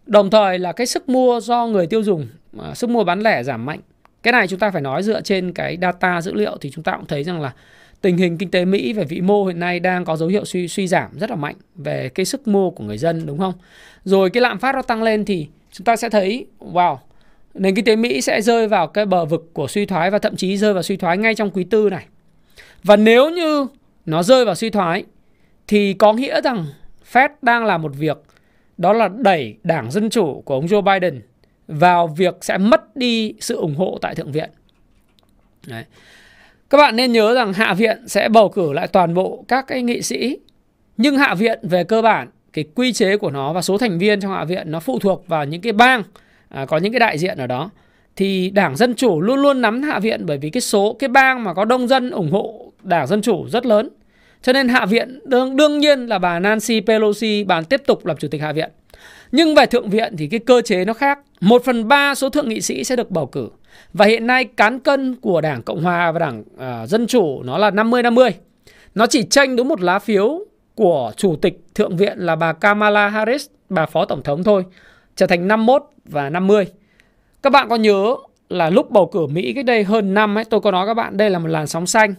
Đồng 0.07 0.31
thời 0.31 0.59
là 0.59 0.73
cái 0.73 0.87
sức 0.87 1.09
mua 1.09 1.40
do 1.40 1.66
người 1.66 1.87
tiêu 1.87 2.03
dùng, 2.03 2.29
à, 2.59 2.75
sức 2.75 2.90
mua 2.90 3.05
bán 3.05 3.21
lẻ 3.21 3.43
giảm 3.43 3.66
mạnh. 3.66 3.81
Cái 4.23 4.33
này 4.33 4.49
chúng 4.49 4.59
ta 4.59 4.71
phải 4.71 4.83
nói 4.83 5.03
dựa 5.03 5.21
trên 5.21 5.53
cái 5.53 5.79
data 5.83 6.21
dữ 6.21 6.35
liệu 6.35 6.57
thì 6.61 6.71
chúng 6.71 6.85
ta 6.85 6.93
cũng 6.97 7.07
thấy 7.07 7.25
rằng 7.25 7.40
là 7.40 7.53
tình 8.01 8.17
hình 8.17 8.39
kinh 8.39 8.51
tế 8.51 8.65
Mỹ 8.65 8.93
về 8.93 9.05
vĩ 9.05 9.21
mô 9.21 9.47
hiện 9.47 9.61
nay 9.61 9.81
đang 9.81 10.05
có 10.05 10.17
dấu 10.17 10.29
hiệu 10.29 10.45
suy 10.45 10.69
suy 10.69 10.87
giảm 10.87 11.19
rất 11.19 11.31
là 11.31 11.37
mạnh 11.37 11.57
về 11.75 12.09
cái 12.15 12.27
sức 12.27 12.49
mua 12.49 12.71
của 12.71 12.85
người 12.85 12.99
dân 12.99 13.27
đúng 13.27 13.39
không? 13.39 13.55
Rồi 14.05 14.31
cái 14.31 14.41
lạm 14.41 14.59
phát 14.59 14.75
nó 14.75 14.83
tăng 14.83 15.03
lên 15.03 15.25
thì 15.25 15.47
chúng 15.73 15.85
ta 15.85 15.97
sẽ 15.97 16.11
thấy 16.11 16.47
wow, 16.61 16.97
nền 17.55 17.75
kinh 17.75 17.85
tế 17.85 17.97
Mỹ 17.97 18.21
sẽ 18.21 18.43
rơi 18.43 18.69
vào 18.69 18.87
cái 18.87 19.07
bờ 19.07 19.25
vực 19.25 19.51
của 19.53 19.69
suy 19.69 19.87
thoái 19.87 20.11
và 20.11 20.19
thậm 20.19 20.37
chí 20.37 20.57
rơi 20.57 20.75
vào 20.75 20.83
suy 20.83 20.97
thoái 20.97 21.19
ngay 21.19 21.35
trong 21.35 21.51
quý 21.51 21.65
tư 21.65 21.91
này. 21.91 22.07
Và 22.83 22.97
nếu 22.97 23.31
như 23.31 23.67
nó 24.07 24.23
rơi 24.23 24.45
vào 24.45 24.55
suy 24.55 24.71
thoái 24.71 25.05
thì 25.67 25.93
có 25.93 26.13
nghĩa 26.13 26.41
rằng 26.41 26.67
Fed 27.13 27.29
đang 27.43 27.65
làm 27.65 27.83
một 27.83 27.93
việc 27.97 28.19
đó 28.79 28.93
là 28.93 29.09
đẩy 29.09 29.57
Đảng 29.63 29.91
Dân 29.91 30.11
Chủ 30.11 30.43
của 30.45 30.55
ông 30.55 30.67
Joe 30.67 30.83
Biden 30.83 31.21
vào 31.69 32.07
việc 32.07 32.35
sẽ 32.41 32.59
mất 32.59 32.97
đi 32.97 33.35
sự 33.41 33.57
ủng 33.57 33.75
hộ 33.75 33.99
tại 34.03 34.15
Thượng 34.15 34.33
viện. 34.33 34.51
Đấy. 35.67 35.85
Các 36.71 36.79
bạn 36.79 36.97
nên 36.97 37.13
nhớ 37.13 37.35
rằng 37.35 37.53
Hạ 37.53 37.75
viện 37.75 38.09
sẽ 38.09 38.29
bầu 38.29 38.49
cử 38.49 38.73
lại 38.73 38.89
toàn 38.89 39.15
bộ 39.15 39.45
các 39.49 39.67
cái 39.67 39.83
nghị 39.83 40.03
sĩ. 40.03 40.39
Nhưng 40.97 41.19
Hạ 41.19 41.35
viện 41.35 41.59
về 41.63 41.85
cơ 41.85 42.03
bản, 42.03 42.29
cái 42.53 42.65
quy 42.75 42.93
chế 42.93 43.17
của 43.17 43.31
nó 43.31 43.53
và 43.53 43.63
số 43.63 43.79
thành 43.79 43.99
viên 43.99 44.21
trong 44.21 44.33
Hạ 44.33 44.45
viện 44.45 44.71
nó 44.71 44.81
phụ 44.81 44.99
thuộc 44.99 45.25
vào 45.29 45.45
những 45.45 45.61
cái 45.61 45.73
bang 45.73 46.03
à, 46.49 46.67
có 46.67 46.77
những 46.79 46.93
cái 46.93 47.01
đại 47.01 47.19
diện 47.19 47.39
ở 47.39 47.47
đó. 47.47 47.71
Thì 48.17 48.51
Đảng 48.51 48.77
Dân 48.77 48.95
Chủ 48.95 49.21
luôn 49.21 49.43
luôn 49.43 49.61
nắm 49.61 49.83
Hạ 49.83 49.99
viện 49.99 50.27
bởi 50.27 50.39
vì 50.39 50.51
cái 50.51 50.61
số 50.61 50.97
cái 50.99 51.09
bang 51.09 51.45
mà 51.45 51.55
có 51.55 51.65
đông 51.65 51.89
dân 51.89 52.11
ủng 52.11 52.31
hộ 52.31 52.73
Đảng 52.83 53.07
Dân 53.07 53.23
Chủ 53.23 53.49
rất 53.49 53.67
lớn. 53.67 53.89
Cho 54.43 54.53
nên 54.53 54.69
Hạ 54.69 54.87
viện 54.87 55.21
đương, 55.25 55.57
đương 55.57 55.79
nhiên 55.79 56.07
là 56.07 56.19
bà 56.19 56.39
Nancy 56.39 56.81
Pelosi 56.81 57.45
bà 57.45 57.63
tiếp 57.63 57.83
tục 57.87 58.07
làm 58.07 58.17
chủ 58.17 58.29
tịch 58.29 58.41
Hạ 58.41 58.53
viện. 58.53 58.71
Nhưng 59.33 59.55
về 59.55 59.67
Thượng 59.67 59.91
viện 59.91 60.17
thì 60.19 60.27
cái 60.27 60.41
cơ 60.41 60.63
chế 60.63 60.85
nó 60.85 60.93
khác. 60.93 61.19
Một 61.41 61.65
phần 61.65 61.89
ba 61.89 62.15
số 62.15 62.29
thượng 62.29 62.49
nghị 62.49 62.61
sĩ 62.61 62.85
sẽ 62.85 62.97
được 62.97 63.11
bầu 63.11 63.27
cử. 63.27 63.49
Và 63.93 64.07
hiện 64.07 64.27
nay 64.27 64.45
cán 64.45 64.81
cân 64.81 65.16
của 65.16 65.40
Đảng 65.40 65.62
Cộng 65.62 65.83
Hòa 65.83 66.12
và 66.12 66.19
Đảng 66.19 66.40
uh, 66.40 66.88
Dân 66.88 67.07
Chủ 67.07 67.43
nó 67.43 67.59
là 67.59 67.71
50-50. 67.71 68.31
Nó 68.95 69.07
chỉ 69.07 69.23
tranh 69.23 69.57
đúng 69.57 69.69
một 69.69 69.81
lá 69.81 69.99
phiếu 69.99 70.45
của 70.75 71.12
Chủ 71.16 71.37
tịch 71.37 71.61
Thượng 71.75 71.97
viện 71.97 72.19
là 72.19 72.37
bà 72.37 72.53
Kamala 72.53 73.09
Harris, 73.09 73.47
bà 73.69 73.87
Phó 73.87 74.05
Tổng 74.05 74.23
thống 74.23 74.45
thôi. 74.45 74.64
Trở 75.16 75.27
thành 75.27 75.49
51 75.49 75.83
và 76.05 76.31
50. 76.31 76.66
Các 77.43 77.51
bạn 77.51 77.69
có 77.69 77.77
nhớ 77.77 78.16
là 78.49 78.71
lúc 78.71 78.90
bầu 78.90 79.07
cử 79.07 79.27
Mỹ 79.27 79.53
cách 79.53 79.64
đây 79.64 79.85
hơn 79.85 80.14
năm 80.14 80.38
ấy, 80.38 80.45
tôi 80.45 80.61
có 80.61 80.71
nói 80.71 80.87
các 80.87 80.95
bạn 80.95 81.16
đây 81.16 81.31
là 81.31 81.38
một 81.38 81.49
làn 81.49 81.66
sóng 81.66 81.87
xanh. 81.87 82.14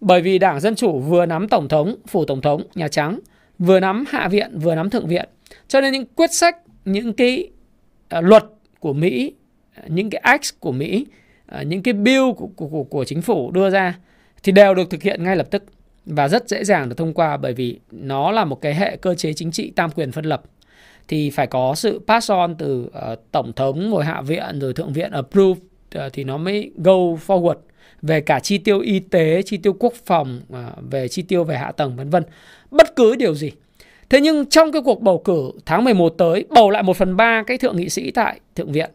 Bởi 0.00 0.20
vì 0.20 0.38
Đảng 0.38 0.60
Dân 0.60 0.74
Chủ 0.74 0.98
vừa 0.98 1.26
nắm 1.26 1.48
Tổng 1.48 1.68
thống, 1.68 1.96
Phủ 2.06 2.24
Tổng 2.24 2.40
thống, 2.40 2.62
Nhà 2.74 2.88
Trắng, 2.88 3.20
vừa 3.58 3.80
nắm 3.80 4.04
Hạ 4.08 4.28
viện, 4.28 4.58
vừa 4.58 4.74
nắm 4.74 4.90
Thượng 4.90 5.06
viện. 5.06 5.28
Cho 5.68 5.80
nên 5.80 5.92
những 5.92 6.06
quyết 6.14 6.32
sách, 6.32 6.56
những 6.84 7.12
cái 7.12 7.50
uh, 8.18 8.24
luật 8.24 8.44
của 8.80 8.92
Mỹ, 8.92 9.34
những 9.88 10.10
cái 10.10 10.18
act 10.18 10.60
của 10.60 10.72
Mỹ, 10.72 11.06
à, 11.46 11.62
những 11.62 11.82
cái 11.82 11.94
bill 11.94 12.32
của, 12.36 12.48
của, 12.56 12.66
của, 12.66 12.84
của 12.84 13.04
chính 13.04 13.22
phủ 13.22 13.50
đưa 13.50 13.70
ra 13.70 13.98
thì 14.42 14.52
đều 14.52 14.74
được 14.74 14.90
thực 14.90 15.02
hiện 15.02 15.24
ngay 15.24 15.36
lập 15.36 15.46
tức. 15.50 15.64
và 16.06 16.28
rất 16.28 16.48
dễ 16.48 16.64
dàng 16.64 16.88
được 16.88 16.94
thông 16.98 17.14
qua 17.14 17.36
bởi 17.36 17.52
vì 17.52 17.78
nó 17.90 18.30
là 18.30 18.44
một 18.44 18.60
cái 18.60 18.74
hệ 18.74 18.96
cơ 18.96 19.14
chế 19.14 19.32
chính 19.32 19.50
trị 19.50 19.72
tam 19.76 19.90
quyền 19.90 20.12
phân 20.12 20.24
lập 20.24 20.42
thì 21.08 21.30
phải 21.30 21.46
có 21.46 21.74
sự 21.74 22.00
pass 22.06 22.30
on 22.30 22.54
từ 22.58 22.90
uh, 23.12 23.18
tổng 23.32 23.52
thống 23.52 23.90
rồi 23.90 24.04
hạ 24.04 24.22
viện 24.22 24.58
rồi 24.60 24.74
thượng 24.74 24.92
viện 24.92 25.10
approve 25.10 25.60
uh, 25.98 26.12
thì 26.12 26.24
nó 26.24 26.36
mới 26.36 26.70
go 26.76 26.92
forward 27.26 27.54
về 28.02 28.20
cả 28.20 28.40
chi 28.40 28.58
tiêu 28.58 28.80
y 28.80 28.98
tế, 28.98 29.42
chi 29.42 29.56
tiêu 29.56 29.72
quốc 29.72 29.92
phòng, 30.06 30.40
uh, 30.52 30.58
về 30.90 31.08
chi 31.08 31.22
tiêu 31.22 31.44
về 31.44 31.56
hạ 31.56 31.72
tầng 31.72 31.96
vân 31.96 32.10
vân. 32.10 32.22
Bất 32.70 32.96
cứ 32.96 33.16
điều 33.16 33.34
gì. 33.34 33.52
Thế 34.08 34.20
nhưng 34.20 34.46
trong 34.46 34.72
cái 34.72 34.82
cuộc 34.84 35.02
bầu 35.02 35.18
cử 35.18 35.50
tháng 35.66 35.84
11 35.84 36.08
tới 36.08 36.44
bầu 36.48 36.70
lại 36.70 36.82
1 36.82 36.96
phần 36.96 37.16
3 37.16 37.42
cái 37.46 37.58
thượng 37.58 37.76
nghị 37.76 37.88
sĩ 37.88 38.10
tại 38.10 38.40
thượng 38.54 38.72
viện 38.72 38.90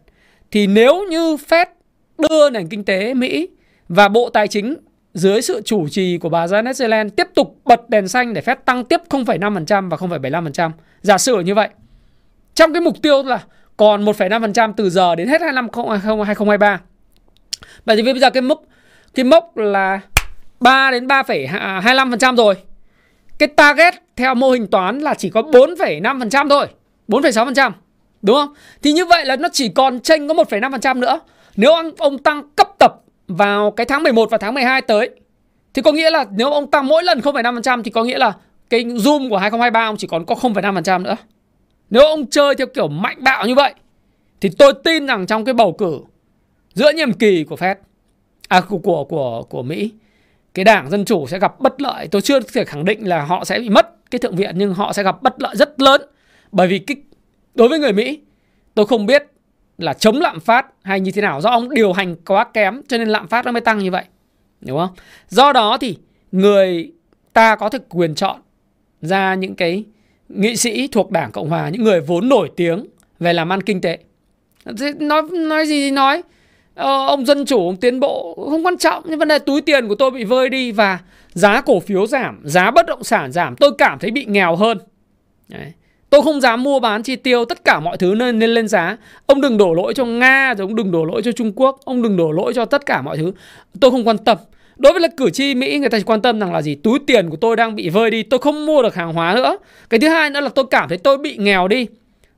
thì 0.56 0.68
nếu 0.68 1.06
như 1.10 1.36
Fed 1.50 1.66
đưa 2.18 2.50
nền 2.50 2.68
kinh 2.68 2.84
tế 2.84 3.14
Mỹ 3.14 3.50
và 3.90 4.08
Bộ 4.08 4.30
Tài 4.30 4.48
chính 4.48 4.76
dưới 5.14 5.42
sự 5.42 5.62
chủ 5.66 5.88
trì 5.90 6.18
của 6.18 6.30
bà 6.30 6.46
Janet 6.46 6.74
Yellen 6.80 7.10
tiếp 7.10 7.28
tục 7.36 7.60
bật 7.66 7.90
đèn 7.90 8.08
xanh 8.08 8.34
để 8.34 8.42
Fed 8.42 8.56
tăng 8.66 8.86
tiếp 8.86 9.02
0,5% 9.10 9.90
và 9.90 9.98
0,75%. 9.98 10.72
Giả 11.02 11.18
sử 11.18 11.40
như 11.40 11.56
vậy. 11.56 11.70
Trong 12.54 12.74
cái 12.74 12.82
mục 12.82 13.02
tiêu 13.02 13.24
là 13.24 13.44
còn 13.78 14.06
1,5% 14.06 14.74
từ 14.78 14.90
giờ 14.90 15.16
đến 15.16 15.28
hết 15.28 15.42
2023. 15.42 16.82
Vậy 17.86 17.96
thì 17.96 18.02
bây 18.02 18.20
giờ 18.20 18.30
cái 18.30 18.42
mốc 18.42 18.62
cái 19.16 19.24
mốc 19.24 19.58
là 19.58 20.00
3 20.60 20.92
đến 20.92 21.08
3,25% 21.08 22.34
à, 22.34 22.36
rồi. 22.38 22.56
Cái 23.38 23.48
target 23.48 23.94
theo 24.16 24.36
mô 24.36 24.52
hình 24.52 24.68
toán 24.68 25.00
là 25.00 25.14
chỉ 25.14 25.30
có 25.30 25.42
4,5% 25.42 26.50
thôi. 26.50 26.68
4,6%. 27.08 27.72
Đúng 28.26 28.36
không? 28.36 28.54
Thì 28.82 28.92
như 28.92 29.06
vậy 29.06 29.26
là 29.26 29.36
nó 29.36 29.50
chỉ 29.54 29.70
còn 29.70 30.00
chênh 30.00 30.28
có 30.28 30.34
1,5% 30.34 31.00
nữa. 31.00 31.20
Nếu 31.56 31.72
ông, 31.72 31.92
ông 31.98 32.18
tăng 32.18 32.44
cấp 32.56 32.68
tập 32.80 32.96
vào 33.28 33.72
cái 33.72 33.86
tháng 33.86 34.04
11 34.04 34.30
và 34.32 34.38
tháng 34.38 34.54
12 34.54 34.82
tới 34.82 35.10
thì 35.74 35.82
có 35.82 35.92
nghĩa 35.92 36.10
là 36.10 36.26
nếu 36.32 36.52
ông 36.52 36.72
tăng 36.72 36.88
mỗi 36.88 37.04
lần 37.04 37.20
0,5% 37.20 37.84
thì 37.84 37.92
có 37.92 38.04
nghĩa 38.04 38.18
là 38.18 38.34
cái 38.70 38.84
zoom 38.84 39.30
của 39.30 39.38
2023 39.38 39.88
ông 39.88 39.98
chỉ 39.98 40.08
còn 40.08 40.26
có 40.26 40.36
0,5% 40.36 41.02
nữa. 41.02 41.16
Nếu 41.90 42.06
ông 42.06 42.26
chơi 42.26 42.56
theo 42.56 42.68
kiểu 42.68 42.88
mạnh 42.88 43.18
bạo 43.20 43.48
như 43.48 43.56
vậy 43.56 43.74
thì 44.42 44.50
tôi 44.58 44.74
tin 44.84 45.08
rằng 45.08 45.26
trong 45.26 45.46
cái 45.46 45.54
bầu 45.54 45.72
cử 45.72 46.00
giữa 46.74 46.92
nhiệm 46.92 47.14
kỳ 47.14 47.44
của 47.44 47.56
Fed 47.56 47.76
à 48.48 48.62
của 48.62 48.78
của 48.78 49.04
của 49.04 49.44
của 49.50 49.64
Mỹ 49.64 49.92
cái 50.54 50.66
đảng 50.66 50.90
dân 50.90 51.06
chủ 51.06 51.28
sẽ 51.28 51.40
gặp 51.40 51.60
bất 51.60 51.82
lợi 51.82 52.08
tôi 52.08 52.22
chưa 52.22 52.40
thể 52.40 52.66
khẳng 52.66 52.86
định 52.86 53.08
là 53.08 53.22
họ 53.22 53.46
sẽ 53.46 53.60
bị 53.60 53.70
mất 53.70 54.12
cái 54.12 54.20
thượng 54.20 54.36
viện 54.36 54.56
nhưng 54.58 54.74
họ 54.74 54.94
sẽ 54.94 55.04
gặp 55.04 55.22
bất 55.22 55.42
lợi 55.42 55.56
rất 55.56 55.82
lớn 55.82 56.02
bởi 56.52 56.68
vì 56.68 56.80
cái 56.80 56.98
đối 57.56 57.70
với 57.70 57.80
người 57.80 57.94
Mỹ 57.94 58.20
tôi 58.74 58.86
không 58.86 59.06
biết 59.06 59.24
là 59.78 59.94
chống 59.94 60.22
lạm 60.22 60.40
phát 60.40 60.66
hay 60.84 61.00
như 61.00 61.12
thế 61.12 61.22
nào. 61.22 61.42
Do 61.42 61.50
ông 61.50 61.70
điều 61.70 61.94
hành 61.94 62.16
quá 62.16 62.44
kém 62.54 62.82
cho 62.88 62.98
nên 62.98 63.08
lạm 63.08 63.28
phát 63.28 63.46
nó 63.46 63.52
mới 63.52 63.62
tăng 63.62 63.78
như 63.78 63.92
vậy. 63.92 64.04
Đúng 64.62 64.78
không? 64.78 64.96
Do 65.30 65.54
đó 65.54 65.78
thì 65.82 65.98
người 66.32 66.92
ta 67.34 67.56
có 67.56 67.70
thể 67.70 67.80
quyền 67.90 68.16
chọn 68.16 68.42
ra 69.02 69.36
những 69.36 69.56
cái 69.56 69.84
nghị 70.30 70.56
sĩ 70.56 70.88
thuộc 70.88 71.12
đảng 71.12 71.32
cộng 71.32 71.50
hòa 71.50 71.70
những 71.70 71.84
người 71.84 72.02
vốn 72.02 72.30
nổi 72.30 72.52
tiếng 72.56 72.86
về 73.20 73.34
làm 73.34 73.52
ăn 73.52 73.62
kinh 73.62 73.82
tế. 73.82 73.98
Nói 75.00 75.22
nói 75.32 75.66
gì 75.68 75.82
thì 75.82 75.92
nói. 75.92 76.24
Ờ, 76.76 77.06
ông 77.06 77.26
dân 77.26 77.46
chủ 77.46 77.68
ông 77.68 77.78
tiến 77.78 78.00
bộ 78.00 78.36
không 78.50 78.66
quan 78.66 78.78
trọng. 78.78 79.04
Nhưng 79.08 79.20
vấn 79.20 79.28
đề 79.28 79.40
túi 79.40 79.62
tiền 79.62 79.88
của 79.88 79.96
tôi 79.96 80.12
bị 80.12 80.24
vơi 80.24 80.50
đi 80.50 80.72
và 80.72 81.00
giá 81.34 81.62
cổ 81.62 81.80
phiếu 81.80 82.08
giảm 82.08 82.42
giá 82.44 82.72
bất 82.72 82.86
động 82.86 83.04
sản 83.04 83.32
giảm. 83.32 83.56
Tôi 83.56 83.72
cảm 83.78 84.00
thấy 84.00 84.12
bị 84.12 84.26
nghèo 84.26 84.56
hơn. 84.56 84.78
Đấy. 85.48 85.74
Tôi 86.16 86.24
không 86.24 86.42
dám 86.42 86.64
mua 86.64 86.80
bán 86.80 87.04
chi 87.04 87.16
tiêu 87.16 87.46
Tất 87.46 87.64
cả 87.64 87.80
mọi 87.80 87.98
thứ 87.98 88.16
nên, 88.16 88.40
nên 88.40 88.50
lên 88.50 88.68
giá. 88.68 88.98
Ông 89.26 89.42
đừng 89.42 89.58
đổ 89.58 89.74
lỗi 89.74 89.94
cho 89.94 90.06
Nga 90.06 90.54
rồi 90.58 90.68
Ông 90.68 90.76
đừng 90.76 90.92
đổ 90.92 91.06
lỗi 91.06 91.22
cho 91.26 91.32
Trung 91.32 91.52
Quốc 91.56 91.80
Ông 91.86 92.02
đừng 92.02 92.18
đổ 92.18 92.32
lỗi 92.32 92.54
cho 92.56 92.66
tất 92.66 92.86
cả 92.86 93.02
mọi 93.02 93.18
thứ. 93.18 93.32
Tôi 93.82 93.92
không 93.92 94.08
quan 94.08 94.18
tâm. 94.18 94.38
Đối 94.78 94.94
với 94.94 95.02
là 95.02 95.08
cử 95.18 95.30
tri 95.30 95.56
Mỹ 95.56 95.80
người 95.80 95.90
ta 95.90 95.98
chỉ 95.98 96.04
quan 96.04 96.22
tâm 96.22 96.40
rằng 96.40 96.54
là 96.54 96.62
gì? 96.62 96.76
Túi 96.76 97.00
tiền 97.08 97.30
của 97.30 97.36
tôi 97.36 97.56
đang 97.56 97.76
bị 97.76 97.90
vơi 97.90 98.10
đi 98.10 98.24
Tôi 98.24 98.40
không 98.40 98.66
mua 98.66 98.82
được 98.82 98.96
hàng 98.96 99.14
hóa 99.14 99.36
nữa. 99.36 99.58
Cái 99.90 100.00
thứ 100.00 100.08
hai 100.08 100.30
nữa 100.30 100.40
là 100.40 100.50
tôi 100.50 100.66
cảm 100.72 100.90
thấy 100.90 100.98
tôi 100.98 101.18
bị 101.18 101.38
nghèo 101.38 101.68
đi. 101.68 101.88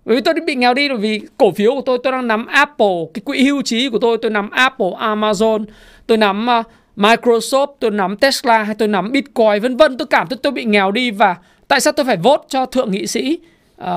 Bởi 0.05 0.15
vì 0.15 0.21
tôi 0.21 0.33
bị 0.45 0.55
nghèo 0.55 0.73
đi 0.73 0.89
bởi 0.89 0.97
vì 0.97 1.21
cổ 1.37 1.51
phiếu 1.51 1.71
của 1.71 1.81
tôi 1.85 1.97
tôi 2.03 2.11
đang 2.11 2.27
nắm 2.27 2.45
Apple, 2.45 2.95
cái 3.13 3.21
quỹ 3.25 3.43
hưu 3.43 3.61
trí 3.61 3.89
của 3.89 3.99
tôi 3.99 4.17
tôi 4.21 4.31
nắm 4.31 4.49
Apple, 4.49 4.91
Amazon, 4.99 5.65
tôi 6.07 6.17
nắm 6.17 6.47
uh, 6.59 6.65
Microsoft, 6.95 7.67
tôi 7.79 7.91
nắm 7.91 8.17
Tesla 8.17 8.63
hay 8.63 8.75
tôi 8.75 8.87
nắm 8.87 9.11
Bitcoin 9.11 9.61
vân 9.61 9.77
vân. 9.77 9.97
Tôi 9.97 10.07
cảm 10.07 10.27
thấy 10.27 10.37
tôi 10.43 10.51
bị 10.51 10.65
nghèo 10.65 10.91
đi 10.91 11.11
và 11.11 11.35
tại 11.67 11.79
sao 11.79 11.93
tôi 11.93 12.05
phải 12.05 12.17
vote 12.17 12.43
cho 12.49 12.65
thượng 12.65 12.91
nghị 12.91 13.07
sĩ? 13.07 13.39
Uh, 13.81 13.87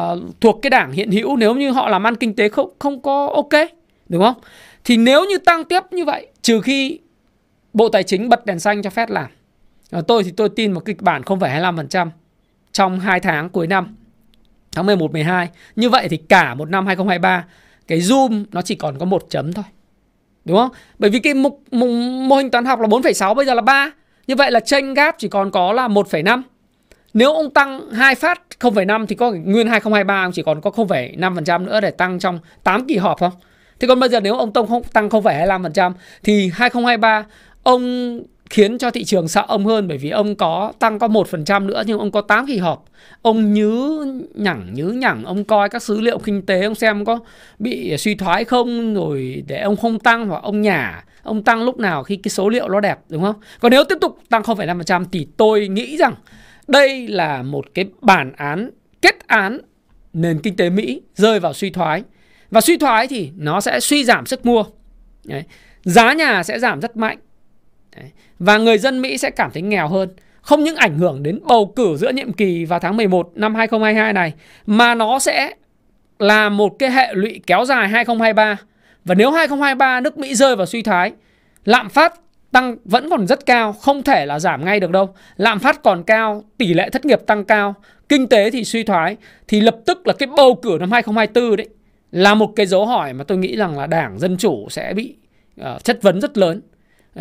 thuộc 0.40 0.58
cái 0.62 0.70
đảng 0.70 0.92
hiện 0.92 1.10
hữu 1.10 1.36
nếu 1.36 1.54
như 1.54 1.70
họ 1.70 1.88
làm 1.88 2.06
ăn 2.06 2.16
kinh 2.16 2.34
tế 2.34 2.48
không 2.48 2.70
không 2.78 3.02
có 3.02 3.30
ok, 3.34 3.68
đúng 4.08 4.22
không? 4.22 4.34
Thì 4.84 4.96
nếu 4.96 5.24
như 5.24 5.38
tăng 5.38 5.64
tiếp 5.64 5.82
như 5.90 6.04
vậy, 6.04 6.26
trừ 6.42 6.60
khi 6.60 6.98
Bộ 7.72 7.88
Tài 7.88 8.02
chính 8.02 8.28
bật 8.28 8.46
đèn 8.46 8.58
xanh 8.58 8.82
cho 8.82 8.90
phép 8.90 9.10
làm. 9.10 9.30
Uh, 9.96 10.06
tôi 10.06 10.24
thì 10.24 10.30
tôi 10.30 10.48
tin 10.48 10.72
một 10.72 10.84
kịch 10.84 11.02
bản 11.02 11.22
0,25% 11.22 12.08
trong 12.72 13.00
2 13.00 13.20
tháng 13.20 13.48
cuối 13.48 13.66
năm 13.66 13.96
tháng 14.72 14.86
11 14.86 15.12
12. 15.12 15.48
Như 15.76 15.90
vậy 15.90 16.08
thì 16.08 16.16
cả 16.16 16.54
một 16.54 16.70
năm 16.70 16.86
2023 16.86 17.44
cái 17.86 18.00
zoom 18.00 18.44
nó 18.52 18.62
chỉ 18.62 18.74
còn 18.74 18.98
có 18.98 19.04
một 19.04 19.26
chấm 19.30 19.52
thôi. 19.52 19.64
Đúng 20.44 20.56
không? 20.56 20.70
Bởi 20.98 21.10
vì 21.10 21.18
cái 21.18 21.34
mục, 21.34 21.62
mục 21.70 21.88
mô 22.28 22.36
hình 22.36 22.50
toán 22.50 22.64
học 22.64 22.80
là 22.80 22.88
4,6 22.88 23.34
bây 23.34 23.46
giờ 23.46 23.54
là 23.54 23.62
3. 23.62 23.90
Như 24.26 24.36
vậy 24.36 24.50
là 24.50 24.60
tranh 24.60 24.94
gap 24.94 25.14
chỉ 25.18 25.28
còn 25.28 25.50
có 25.50 25.72
là 25.72 25.88
1,5. 25.88 26.42
Nếu 27.14 27.34
ông 27.34 27.50
tăng 27.50 27.90
hai 27.90 28.14
phát 28.14 28.42
0,5 28.60 29.06
thì 29.06 29.16
có 29.16 29.30
nguyên 29.30 29.66
2023 29.66 30.24
ông 30.24 30.32
chỉ 30.32 30.42
còn 30.42 30.60
có 30.60 30.70
0,5% 30.70 31.64
nữa 31.64 31.80
để 31.80 31.90
tăng 31.90 32.18
trong 32.18 32.38
8 32.64 32.86
kỳ 32.86 32.96
họp 32.96 33.18
không? 33.18 33.32
Thế 33.80 33.88
còn 33.88 34.00
bây 34.00 34.08
giờ 34.08 34.20
nếu 34.20 34.36
ông 34.36 34.52
Tông 34.52 34.68
không 34.68 34.82
tăng 34.82 35.08
0,25% 35.08 35.92
thì 36.22 36.50
2023 36.54 37.24
ông 37.62 38.20
khiến 38.50 38.78
cho 38.78 38.90
thị 38.90 39.04
trường 39.04 39.28
sợ 39.28 39.44
ông 39.48 39.66
hơn 39.66 39.88
bởi 39.88 39.98
vì 39.98 40.10
ông 40.10 40.34
có 40.34 40.72
tăng 40.78 40.98
có 40.98 41.08
1% 41.08 41.66
nữa 41.66 41.82
nhưng 41.86 41.98
ông 41.98 42.10
có 42.10 42.20
8 42.20 42.46
kỳ 42.46 42.58
họp. 42.58 42.84
Ông 43.22 43.52
nhứ 43.52 44.04
nhẳng 44.34 44.70
nhứ 44.74 44.88
nhẳng 44.88 45.24
ông 45.24 45.44
coi 45.44 45.68
các 45.68 45.82
số 45.82 45.94
liệu 45.94 46.18
kinh 46.18 46.46
tế 46.46 46.62
ông 46.62 46.74
xem 46.74 47.04
có 47.04 47.18
bị 47.58 47.96
suy 47.96 48.14
thoái 48.14 48.44
không 48.44 48.94
rồi 48.94 49.44
để 49.46 49.60
ông 49.60 49.76
không 49.76 49.98
tăng 49.98 50.28
hoặc 50.28 50.42
ông 50.42 50.60
nhả 50.60 51.04
ông 51.22 51.42
tăng 51.42 51.62
lúc 51.62 51.78
nào 51.78 52.02
khi 52.02 52.16
cái 52.16 52.30
số 52.30 52.48
liệu 52.48 52.68
nó 52.68 52.80
đẹp 52.80 52.98
đúng 53.08 53.22
không? 53.22 53.36
Còn 53.60 53.70
nếu 53.70 53.84
tiếp 53.84 53.98
tục 54.00 54.18
tăng 54.28 54.42
0,5% 54.42 55.04
thì 55.12 55.26
tôi 55.36 55.68
nghĩ 55.68 55.96
rằng 55.96 56.14
đây 56.70 57.08
là 57.08 57.42
một 57.42 57.74
cái 57.74 57.84
bản 58.00 58.32
án 58.36 58.70
kết 59.02 59.26
án 59.26 59.58
nền 60.12 60.38
kinh 60.42 60.56
tế 60.56 60.70
Mỹ 60.70 61.02
rơi 61.14 61.40
vào 61.40 61.52
suy 61.52 61.70
thoái. 61.70 62.02
Và 62.50 62.60
suy 62.60 62.76
thoái 62.76 63.06
thì 63.06 63.30
nó 63.36 63.60
sẽ 63.60 63.80
suy 63.80 64.04
giảm 64.04 64.26
sức 64.26 64.46
mua. 64.46 64.64
Đấy. 65.24 65.44
Giá 65.84 66.12
nhà 66.12 66.42
sẽ 66.42 66.58
giảm 66.58 66.80
rất 66.80 66.96
mạnh. 66.96 67.18
Đấy. 67.96 68.10
Và 68.38 68.58
người 68.58 68.78
dân 68.78 69.00
Mỹ 69.00 69.18
sẽ 69.18 69.30
cảm 69.30 69.50
thấy 69.50 69.62
nghèo 69.62 69.88
hơn. 69.88 70.08
Không 70.42 70.64
những 70.64 70.76
ảnh 70.76 70.98
hưởng 70.98 71.22
đến 71.22 71.40
bầu 71.48 71.72
cử 71.76 71.96
giữa 71.96 72.12
nhiệm 72.12 72.32
kỳ 72.32 72.64
vào 72.64 72.78
tháng 72.78 72.96
11 72.96 73.30
năm 73.34 73.54
2022 73.54 74.12
này 74.12 74.32
mà 74.66 74.94
nó 74.94 75.18
sẽ 75.18 75.54
là 76.18 76.48
một 76.48 76.78
cái 76.78 76.90
hệ 76.90 77.14
lụy 77.14 77.40
kéo 77.46 77.64
dài 77.64 77.88
2023. 77.88 78.56
Và 79.04 79.14
nếu 79.14 79.30
2023 79.30 80.00
nước 80.00 80.18
Mỹ 80.18 80.34
rơi 80.34 80.56
vào 80.56 80.66
suy 80.66 80.82
thoái, 80.82 81.12
lạm 81.64 81.88
phát 81.88 82.14
tăng 82.52 82.76
vẫn 82.84 83.10
còn 83.10 83.26
rất 83.26 83.46
cao, 83.46 83.72
không 83.72 84.02
thể 84.02 84.26
là 84.26 84.38
giảm 84.38 84.64
ngay 84.64 84.80
được 84.80 84.90
đâu. 84.90 85.14
Lạm 85.36 85.58
phát 85.58 85.82
còn 85.82 86.02
cao, 86.02 86.44
tỷ 86.58 86.74
lệ 86.74 86.90
thất 86.90 87.04
nghiệp 87.04 87.20
tăng 87.26 87.44
cao, 87.44 87.74
kinh 88.08 88.26
tế 88.26 88.50
thì 88.50 88.64
suy 88.64 88.82
thoái 88.82 89.16
thì 89.48 89.60
lập 89.60 89.76
tức 89.86 90.06
là 90.06 90.12
cái 90.12 90.28
bầu 90.36 90.54
cử 90.54 90.76
năm 90.80 90.90
2024 90.90 91.56
đấy 91.56 91.68
là 92.12 92.34
một 92.34 92.52
cái 92.56 92.66
dấu 92.66 92.86
hỏi 92.86 93.12
mà 93.12 93.24
tôi 93.24 93.38
nghĩ 93.38 93.56
rằng 93.56 93.78
là 93.78 93.86
Đảng 93.86 94.18
Dân 94.18 94.36
chủ 94.36 94.68
sẽ 94.70 94.94
bị 94.94 95.16
uh, 95.60 95.84
chất 95.84 96.02
vấn 96.02 96.20
rất 96.20 96.38
lớn. 96.38 96.60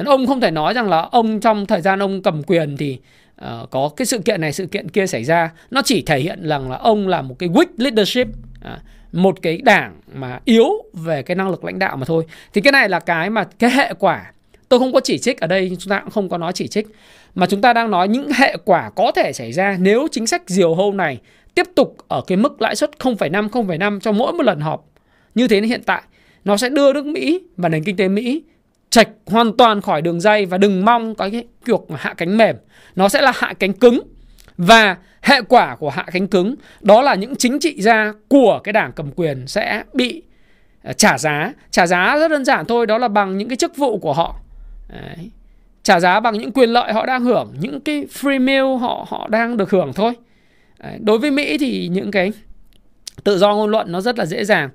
Ông 0.05 0.27
không 0.27 0.41
thể 0.41 0.51
nói 0.51 0.73
rằng 0.73 0.89
là 0.89 1.01
ông 1.11 1.39
trong 1.39 1.65
thời 1.65 1.81
gian 1.81 1.99
ông 1.99 2.21
cầm 2.21 2.43
quyền 2.43 2.77
thì 2.77 2.99
uh, 3.45 3.69
có 3.69 3.89
cái 3.97 4.05
sự 4.05 4.19
kiện 4.19 4.41
này 4.41 4.53
sự 4.53 4.65
kiện 4.65 4.89
kia 4.89 5.07
xảy 5.07 5.23
ra. 5.23 5.51
Nó 5.71 5.81
chỉ 5.85 6.01
thể 6.01 6.19
hiện 6.19 6.47
rằng 6.47 6.71
là 6.71 6.77
ông 6.77 7.07
là 7.07 7.21
một 7.21 7.35
cái 7.39 7.49
weak 7.49 7.67
leadership, 7.77 8.27
uh, 8.27 8.79
một 9.11 9.41
cái 9.41 9.57
đảng 9.57 10.01
mà 10.13 10.39
yếu 10.45 10.69
về 10.93 11.23
cái 11.23 11.35
năng 11.35 11.49
lực 11.49 11.65
lãnh 11.65 11.79
đạo 11.79 11.97
mà 11.97 12.05
thôi. 12.05 12.25
Thì 12.53 12.61
cái 12.61 12.71
này 12.71 12.89
là 12.89 12.99
cái 12.99 13.29
mà 13.29 13.43
cái 13.59 13.69
hệ 13.69 13.93
quả 13.99 14.31
Tôi 14.69 14.79
không 14.79 14.93
có 14.93 14.99
chỉ 14.99 15.17
trích 15.17 15.39
ở 15.39 15.47
đây, 15.47 15.77
chúng 15.79 15.89
ta 15.89 15.99
cũng 15.99 16.11
không 16.11 16.29
có 16.29 16.37
nói 16.37 16.53
chỉ 16.53 16.67
trích. 16.67 16.87
Mà 17.35 17.45
chúng 17.45 17.61
ta 17.61 17.73
đang 17.73 17.91
nói 17.91 18.07
những 18.07 18.31
hệ 18.31 18.57
quả 18.65 18.89
có 18.95 19.11
thể 19.15 19.33
xảy 19.33 19.53
ra 19.53 19.77
nếu 19.79 20.07
chính 20.11 20.27
sách 20.27 20.41
diều 20.45 20.75
hâu 20.75 20.93
này 20.93 21.19
tiếp 21.55 21.67
tục 21.75 21.97
ở 22.07 22.21
cái 22.27 22.37
mức 22.37 22.61
lãi 22.61 22.75
suất 22.75 22.91
0,5, 22.99 23.49
0,5 23.49 23.99
cho 23.99 24.11
mỗi 24.11 24.33
một 24.33 24.43
lần 24.43 24.59
họp. 24.59 24.85
Như 25.35 25.47
thế 25.47 25.61
hiện 25.61 25.83
tại, 25.85 26.01
nó 26.45 26.57
sẽ 26.57 26.69
đưa 26.69 26.93
nước 26.93 27.05
Mỹ 27.05 27.41
và 27.57 27.69
nền 27.69 27.83
kinh 27.83 27.95
tế 27.95 28.07
Mỹ 28.07 28.43
chạch 28.89 29.09
hoàn 29.25 29.57
toàn 29.57 29.81
khỏi 29.81 30.01
đường 30.01 30.21
dây 30.21 30.45
và 30.45 30.57
đừng 30.57 30.85
mong 30.85 31.15
có 31.15 31.29
cái 31.31 31.43
cuộc 31.65 31.87
hạ 31.97 32.13
cánh 32.17 32.37
mềm. 32.37 32.55
Nó 32.95 33.09
sẽ 33.09 33.21
là 33.21 33.31
hạ 33.35 33.53
cánh 33.59 33.73
cứng. 33.73 34.01
Và 34.57 34.97
hệ 35.21 35.41
quả 35.41 35.75
của 35.75 35.89
hạ 35.89 36.05
cánh 36.11 36.27
cứng 36.27 36.55
đó 36.81 37.01
là 37.01 37.15
những 37.15 37.35
chính 37.35 37.59
trị 37.59 37.81
gia 37.81 38.13
của 38.27 38.59
cái 38.63 38.73
đảng 38.73 38.91
cầm 38.95 39.11
quyền 39.11 39.47
sẽ 39.47 39.83
bị 39.93 40.23
ờ, 40.83 40.93
trả 40.93 41.17
giá. 41.17 41.53
Trả 41.71 41.87
giá 41.87 42.17
rất 42.17 42.27
đơn 42.27 42.45
giản 42.45 42.65
thôi, 42.65 42.85
đó 42.85 42.97
là 42.97 43.07
bằng 43.07 43.37
những 43.37 43.49
cái 43.49 43.55
chức 43.55 43.77
vụ 43.77 43.97
của 43.97 44.13
họ 44.13 44.35
Đấy. 44.89 45.31
Trả 45.83 45.99
giá 45.99 46.19
bằng 46.19 46.37
những 46.37 46.51
quyền 46.51 46.69
lợi 46.69 46.93
họ 46.93 47.05
đang 47.05 47.23
hưởng, 47.23 47.53
những 47.59 47.81
cái 47.81 48.05
free 48.13 48.41
meal 48.41 48.77
họ 48.81 49.05
họ 49.09 49.27
đang 49.27 49.57
được 49.57 49.69
hưởng 49.69 49.93
thôi. 49.93 50.13
Đấy. 50.79 50.97
Đối 50.99 51.19
với 51.19 51.31
Mỹ 51.31 51.57
thì 51.57 51.87
những 51.87 52.11
cái 52.11 52.31
tự 53.23 53.37
do 53.37 53.55
ngôn 53.55 53.71
luận 53.71 53.91
nó 53.91 54.01
rất 54.01 54.19
là 54.19 54.25
dễ 54.25 54.45
dàng 54.45 54.69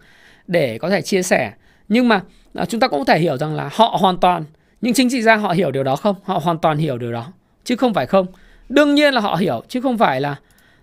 để 0.47 0.79
có 0.79 0.91
thể 0.91 1.03
chia 1.03 1.23
sẻ. 1.23 1.53
Nhưng 1.89 2.09
mà 2.09 2.21
à, 2.55 2.65
chúng 2.65 2.81
ta 2.81 2.89
cũng 2.89 2.99
có 2.99 3.05
thể 3.05 3.19
hiểu 3.19 3.37
rằng 3.37 3.55
là 3.55 3.71
họ 3.73 3.97
hoàn 4.01 4.21
toàn 4.21 4.45
những 4.81 4.95
chính 4.95 5.11
trị 5.11 5.23
gia 5.23 5.37
họ 5.37 5.49
hiểu 5.49 5.71
điều 5.71 5.83
đó 5.83 5.97
không? 5.97 6.17
Họ 6.25 6.39
hoàn 6.39 6.59
toàn 6.59 6.79
hiểu 6.79 6.99
điều 6.99 7.13
đó 7.13 7.33
chứ 7.65 7.77
không 7.77 7.95
phải 7.95 8.07
không. 8.07 8.27
Đương 8.69 8.95
nhiên 8.95 9.15
là 9.15 9.21
họ 9.21 9.35
hiểu 9.35 9.63
chứ 9.69 9.81
không 9.81 9.99
phải 9.99 10.21
là 10.21 10.37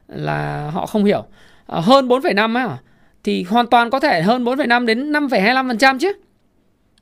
là 0.08 0.70
họ 0.74 0.86
không 0.86 1.06
hiểu. 1.06 1.26
À, 1.68 1.80
hơn 1.80 2.08
4,5 2.08 2.56
á 2.56 2.78
thì 3.24 3.44
hoàn 3.44 3.68
toàn 3.68 3.90
có 3.90 4.00
thể 4.00 4.22
hơn 4.22 4.44
4,5 4.44 4.86
đến 4.86 5.12
5,25% 5.12 6.00
chứ. 6.00 6.14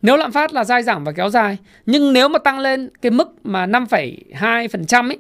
Nếu 0.01 0.17
lạm 0.17 0.31
phát 0.31 0.53
là 0.53 0.63
dai 0.63 0.83
dẳng 0.83 1.03
và 1.03 1.11
kéo 1.11 1.29
dài, 1.29 1.57
nhưng 1.85 2.13
nếu 2.13 2.29
mà 2.29 2.39
tăng 2.39 2.59
lên 2.59 2.89
cái 3.01 3.11
mức 3.11 3.45
mà 3.45 3.65
5,2% 3.65 5.09
ấy 5.09 5.19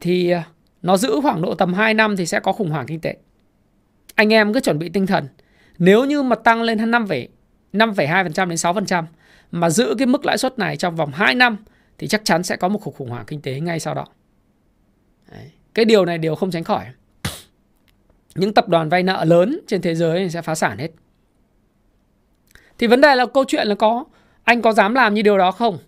thì 0.00 0.30
ờ, 0.30 0.40
nó 0.82 0.96
giữ 0.96 1.20
khoảng 1.22 1.42
độ 1.42 1.54
tầm 1.54 1.74
2 1.74 1.94
năm 1.94 2.16
thì 2.16 2.26
sẽ 2.26 2.40
có 2.40 2.52
khủng 2.52 2.70
hoảng 2.70 2.86
kinh 2.86 3.00
tế. 3.00 3.16
Anh 4.14 4.32
em 4.32 4.52
cứ 4.52 4.60
chuẩn 4.60 4.78
bị 4.78 4.88
tinh 4.88 5.06
thần. 5.06 5.28
Nếu 5.78 6.04
như 6.04 6.22
mà 6.22 6.36
tăng 6.36 6.62
lên 6.62 6.90
5, 6.90 7.06
5,2% 7.72 8.48
đến 8.48 8.56
6% 8.56 9.04
mà 9.50 9.70
giữ 9.70 9.94
cái 9.98 10.06
mức 10.06 10.24
lãi 10.24 10.38
suất 10.38 10.58
này 10.58 10.76
trong 10.76 10.96
vòng 10.96 11.10
2 11.14 11.34
năm 11.34 11.56
thì 11.98 12.06
chắc 12.06 12.24
chắn 12.24 12.42
sẽ 12.42 12.56
có 12.56 12.68
một 12.68 12.78
cuộc 12.82 12.94
khủng 12.94 13.10
hoảng 13.10 13.24
kinh 13.26 13.40
tế 13.40 13.60
ngay 13.60 13.80
sau 13.80 13.94
đó. 13.94 14.06
Đấy. 15.30 15.50
Cái 15.74 15.84
điều 15.84 16.04
này 16.04 16.18
điều 16.18 16.34
không 16.34 16.50
tránh 16.50 16.64
khỏi. 16.64 16.84
Những 18.34 18.54
tập 18.54 18.68
đoàn 18.68 18.88
vay 18.88 19.02
nợ 19.02 19.24
lớn 19.24 19.60
trên 19.66 19.82
thế 19.82 19.94
giới 19.94 20.30
sẽ 20.30 20.42
phá 20.42 20.54
sản 20.54 20.78
hết. 20.78 20.88
Thì 22.78 22.86
vấn 22.86 23.00
đề 23.00 23.14
là 23.14 23.26
câu 23.26 23.44
chuyện 23.44 23.66
là 23.66 23.74
có 23.74 24.04
anh 24.44 24.62
có 24.62 24.72
dám 24.72 24.94
làm 24.94 25.14
như 25.14 25.22
điều 25.22 25.38
đó 25.38 25.52
không? 25.52 25.78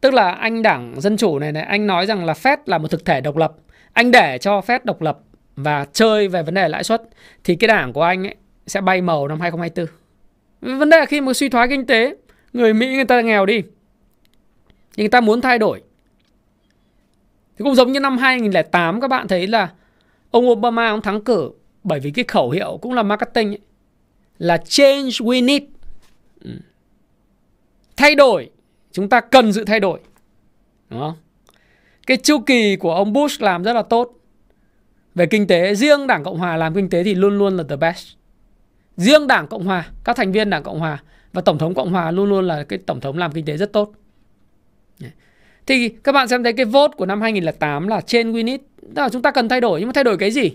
Tức 0.00 0.14
là 0.14 0.32
anh 0.32 0.62
đảng 0.62 1.00
Dân 1.00 1.16
Chủ 1.16 1.38
này 1.38 1.52
này, 1.52 1.62
anh 1.62 1.86
nói 1.86 2.06
rằng 2.06 2.24
là 2.24 2.32
Fed 2.32 2.56
là 2.66 2.78
một 2.78 2.88
thực 2.90 3.04
thể 3.04 3.20
độc 3.20 3.36
lập. 3.36 3.52
Anh 3.92 4.10
để 4.10 4.38
cho 4.38 4.60
Fed 4.60 4.78
độc 4.84 5.02
lập 5.02 5.18
và 5.56 5.86
chơi 5.92 6.28
về 6.28 6.42
vấn 6.42 6.54
đề 6.54 6.68
lãi 6.68 6.84
suất 6.84 7.02
thì 7.44 7.56
cái 7.56 7.68
đảng 7.68 7.92
của 7.92 8.02
anh 8.02 8.26
ấy 8.26 8.34
sẽ 8.66 8.80
bay 8.80 9.00
màu 9.00 9.28
năm 9.28 9.40
2024. 9.40 10.78
Vấn 10.78 10.90
đề 10.90 10.98
là 10.98 11.06
khi 11.06 11.20
mà 11.20 11.32
suy 11.32 11.48
thoái 11.48 11.68
kinh 11.68 11.86
tế, 11.86 12.16
người 12.52 12.74
Mỹ 12.74 12.94
người 12.94 13.04
ta 13.04 13.20
nghèo 13.20 13.46
đi. 13.46 13.62
Nhưng 14.96 15.04
người 15.04 15.08
ta 15.08 15.20
muốn 15.20 15.40
thay 15.40 15.58
đổi. 15.58 15.82
Thì 17.58 17.62
cũng 17.62 17.74
giống 17.74 17.92
như 17.92 18.00
năm 18.00 18.18
2008 18.18 19.00
các 19.00 19.08
bạn 19.08 19.28
thấy 19.28 19.46
là 19.46 19.68
ông 20.30 20.48
Obama 20.48 20.88
ông 20.88 21.02
thắng 21.02 21.20
cử 21.20 21.50
bởi 21.84 22.00
vì 22.00 22.10
cái 22.10 22.24
khẩu 22.28 22.50
hiệu 22.50 22.78
cũng 22.82 22.92
là 22.92 23.02
marketing 23.02 23.48
ấy, 23.48 23.58
là 24.38 24.56
change 24.56 25.08
we 25.08 25.44
need. 25.44 25.62
Ừ. 26.44 26.50
Thay 27.96 28.14
đổi, 28.14 28.50
chúng 28.92 29.08
ta 29.08 29.20
cần 29.20 29.52
sự 29.52 29.64
thay 29.64 29.80
đổi. 29.80 30.00
Đúng 30.90 31.00
không? 31.00 31.14
Cái 32.06 32.16
chu 32.16 32.38
kỳ 32.38 32.76
của 32.76 32.94
ông 32.94 33.12
Bush 33.12 33.42
làm 33.42 33.62
rất 33.62 33.72
là 33.72 33.82
tốt 33.82 34.12
về 35.14 35.26
kinh 35.26 35.46
tế. 35.46 35.74
Riêng 35.74 36.06
Đảng 36.06 36.24
Cộng 36.24 36.38
Hòa 36.38 36.56
làm 36.56 36.74
kinh 36.74 36.90
tế 36.90 37.04
thì 37.04 37.14
luôn 37.14 37.38
luôn 37.38 37.56
là 37.56 37.64
the 37.68 37.76
best. 37.76 38.08
Riêng 38.96 39.26
Đảng 39.26 39.46
Cộng 39.46 39.64
Hòa, 39.64 39.90
các 40.04 40.16
thành 40.16 40.32
viên 40.32 40.50
Đảng 40.50 40.62
Cộng 40.62 40.78
Hòa 40.78 41.02
và 41.32 41.42
Tổng 41.42 41.58
thống 41.58 41.74
Cộng 41.74 41.92
Hòa 41.92 42.10
luôn 42.10 42.28
luôn 42.28 42.46
là 42.46 42.64
cái 42.64 42.78
Tổng 42.86 43.00
thống 43.00 43.18
làm 43.18 43.32
kinh 43.32 43.44
tế 43.44 43.56
rất 43.56 43.72
tốt. 43.72 43.92
Thì 45.66 45.88
các 45.88 46.12
bạn 46.12 46.28
xem 46.28 46.42
thấy 46.42 46.52
cái 46.52 46.66
vote 46.66 46.92
của 46.96 47.06
năm 47.06 47.20
2008 47.20 47.88
là 47.88 48.00
trên 48.00 48.32
Winit. 48.32 48.58
Đó 48.82 49.02
là 49.02 49.08
chúng 49.08 49.22
ta 49.22 49.30
cần 49.30 49.48
thay 49.48 49.60
đổi. 49.60 49.80
Nhưng 49.80 49.88
mà 49.88 49.92
thay 49.92 50.04
đổi 50.04 50.16
cái 50.16 50.30
gì? 50.30 50.50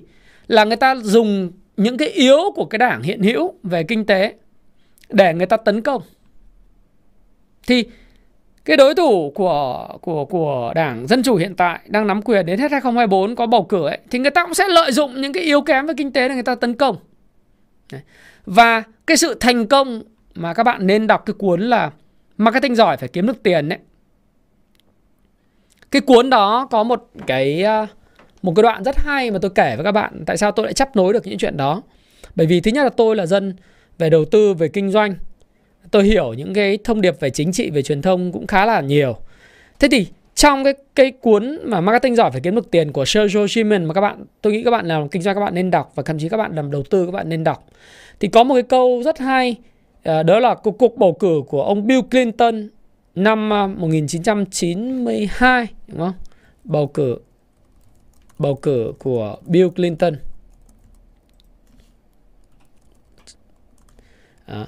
Là 0.47 0.63
người 0.63 0.77
ta 0.77 0.95
dùng 0.95 1.51
những 1.77 1.97
cái 1.97 2.09
yếu 2.09 2.37
của 2.55 2.65
cái 2.65 2.79
đảng 2.79 3.03
hiện 3.03 3.23
hữu 3.23 3.53
về 3.63 3.83
kinh 3.83 4.05
tế 4.05 4.33
để 5.09 5.33
người 5.33 5.45
ta 5.45 5.57
tấn 5.57 5.81
công. 5.81 6.01
Thì 7.67 7.85
cái 8.65 8.77
đối 8.77 8.95
thủ 8.95 9.31
của 9.35 9.87
của 10.01 10.25
của 10.25 10.71
Đảng 10.75 11.07
Dân 11.07 11.23
chủ 11.23 11.35
hiện 11.35 11.55
tại 11.55 11.79
đang 11.87 12.07
nắm 12.07 12.21
quyền 12.21 12.45
đến 12.45 12.59
hết 12.59 12.71
2024 12.71 13.35
có 13.35 13.45
bầu 13.45 13.63
cử 13.63 13.85
ấy, 13.87 13.99
thì 14.09 14.19
người 14.19 14.31
ta 14.31 14.43
cũng 14.45 14.53
sẽ 14.53 14.67
lợi 14.67 14.91
dụng 14.91 15.21
những 15.21 15.33
cái 15.33 15.43
yếu 15.43 15.61
kém 15.61 15.87
về 15.87 15.93
kinh 15.97 16.11
tế 16.11 16.29
để 16.29 16.33
người 16.33 16.43
ta 16.43 16.55
tấn 16.55 16.73
công. 16.73 16.97
Và 18.45 18.83
cái 19.07 19.17
sự 19.17 19.37
thành 19.39 19.67
công 19.67 20.03
mà 20.35 20.53
các 20.53 20.63
bạn 20.63 20.87
nên 20.87 21.07
đọc 21.07 21.23
cái 21.25 21.33
cuốn 21.33 21.61
là 21.61 21.91
marketing 22.37 22.75
giỏi 22.75 22.97
phải 22.97 23.09
kiếm 23.09 23.27
được 23.27 23.43
tiền 23.43 23.69
đấy. 23.69 23.79
Cái 25.91 26.01
cuốn 26.01 26.29
đó 26.29 26.67
có 26.71 26.83
một 26.83 27.09
cái 27.27 27.63
à, 27.63 27.87
một 28.41 28.53
cái 28.55 28.63
đoạn 28.63 28.83
rất 28.83 28.97
hay 28.97 29.31
mà 29.31 29.39
tôi 29.41 29.51
kể 29.55 29.75
với 29.75 29.83
các 29.83 29.91
bạn 29.91 30.23
tại 30.25 30.37
sao 30.37 30.51
tôi 30.51 30.65
lại 30.65 30.73
chấp 30.73 30.95
nối 30.95 31.13
được 31.13 31.27
những 31.27 31.37
chuyện 31.37 31.57
đó. 31.57 31.81
Bởi 32.35 32.47
vì 32.47 32.61
thứ 32.61 32.71
nhất 32.71 32.83
là 32.83 32.89
tôi 32.89 33.15
là 33.15 33.25
dân 33.25 33.55
về 33.97 34.09
đầu 34.09 34.25
tư 34.25 34.53
về 34.53 34.67
kinh 34.67 34.91
doanh. 34.91 35.15
Tôi 35.91 36.03
hiểu 36.03 36.33
những 36.33 36.53
cái 36.53 36.77
thông 36.83 37.01
điệp 37.01 37.19
về 37.19 37.29
chính 37.29 37.51
trị 37.51 37.69
về 37.69 37.81
truyền 37.81 38.01
thông 38.01 38.31
cũng 38.31 38.47
khá 38.47 38.65
là 38.65 38.81
nhiều. 38.81 39.17
Thế 39.79 39.87
thì 39.91 40.07
trong 40.35 40.63
cái 40.63 40.73
cái 40.95 41.11
cuốn 41.11 41.59
mà 41.63 41.81
marketing 41.81 42.15
giỏi 42.15 42.31
phải 42.31 42.41
kiếm 42.41 42.55
được 42.55 42.71
tiền 42.71 42.91
của 42.91 43.05
Sergio 43.05 43.47
Schimann 43.47 43.85
mà 43.85 43.93
các 43.93 44.01
bạn 44.01 44.25
tôi 44.41 44.53
nghĩ 44.53 44.63
các 44.63 44.71
bạn 44.71 44.87
làm 44.87 45.09
kinh 45.09 45.21
doanh 45.21 45.35
các 45.35 45.41
bạn 45.41 45.55
nên 45.55 45.71
đọc 45.71 45.91
và 45.95 46.03
thậm 46.03 46.19
chí 46.19 46.29
các 46.29 46.37
bạn 46.37 46.55
làm 46.55 46.71
đầu 46.71 46.83
tư 46.83 47.05
các 47.05 47.11
bạn 47.11 47.29
nên 47.29 47.43
đọc. 47.43 47.67
Thì 48.19 48.27
có 48.27 48.43
một 48.43 48.55
cái 48.55 48.63
câu 48.63 49.01
rất 49.05 49.19
hay 49.19 49.55
ờ, 50.03 50.23
đó 50.23 50.39
là 50.39 50.55
cuộc, 50.55 50.71
cuộc 50.71 50.97
bầu 50.97 51.13
cử 51.13 51.41
của 51.47 51.63
ông 51.63 51.87
Bill 51.87 52.01
Clinton 52.11 52.67
năm 53.15 53.49
ờ, 53.49 53.67
1992 53.67 55.67
đúng 55.87 55.99
không? 55.99 56.13
Bầu 56.63 56.87
cử 56.87 57.17
bầu 58.39 58.55
cử 58.55 58.93
của 58.99 59.35
Bill 59.45 59.69
Clinton. 59.69 60.13
Đó. 64.47 64.67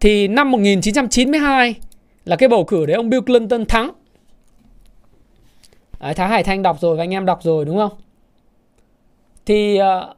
Thì 0.00 0.28
năm 0.28 0.50
1992 0.50 1.74
là 2.24 2.36
cái 2.36 2.48
bầu 2.48 2.64
cử 2.64 2.86
đấy 2.86 2.96
ông 2.96 3.10
Bill 3.10 3.22
Clinton 3.22 3.64
thắng. 3.64 3.90
Đấy, 6.00 6.14
Thái 6.14 6.28
Hải 6.28 6.44
Thanh 6.44 6.62
đọc 6.62 6.80
rồi 6.80 6.96
và 6.96 7.02
anh 7.02 7.14
em 7.14 7.26
đọc 7.26 7.38
rồi 7.42 7.64
đúng 7.64 7.76
không? 7.76 7.92
Thì 9.46 9.80
uh, 9.80 10.16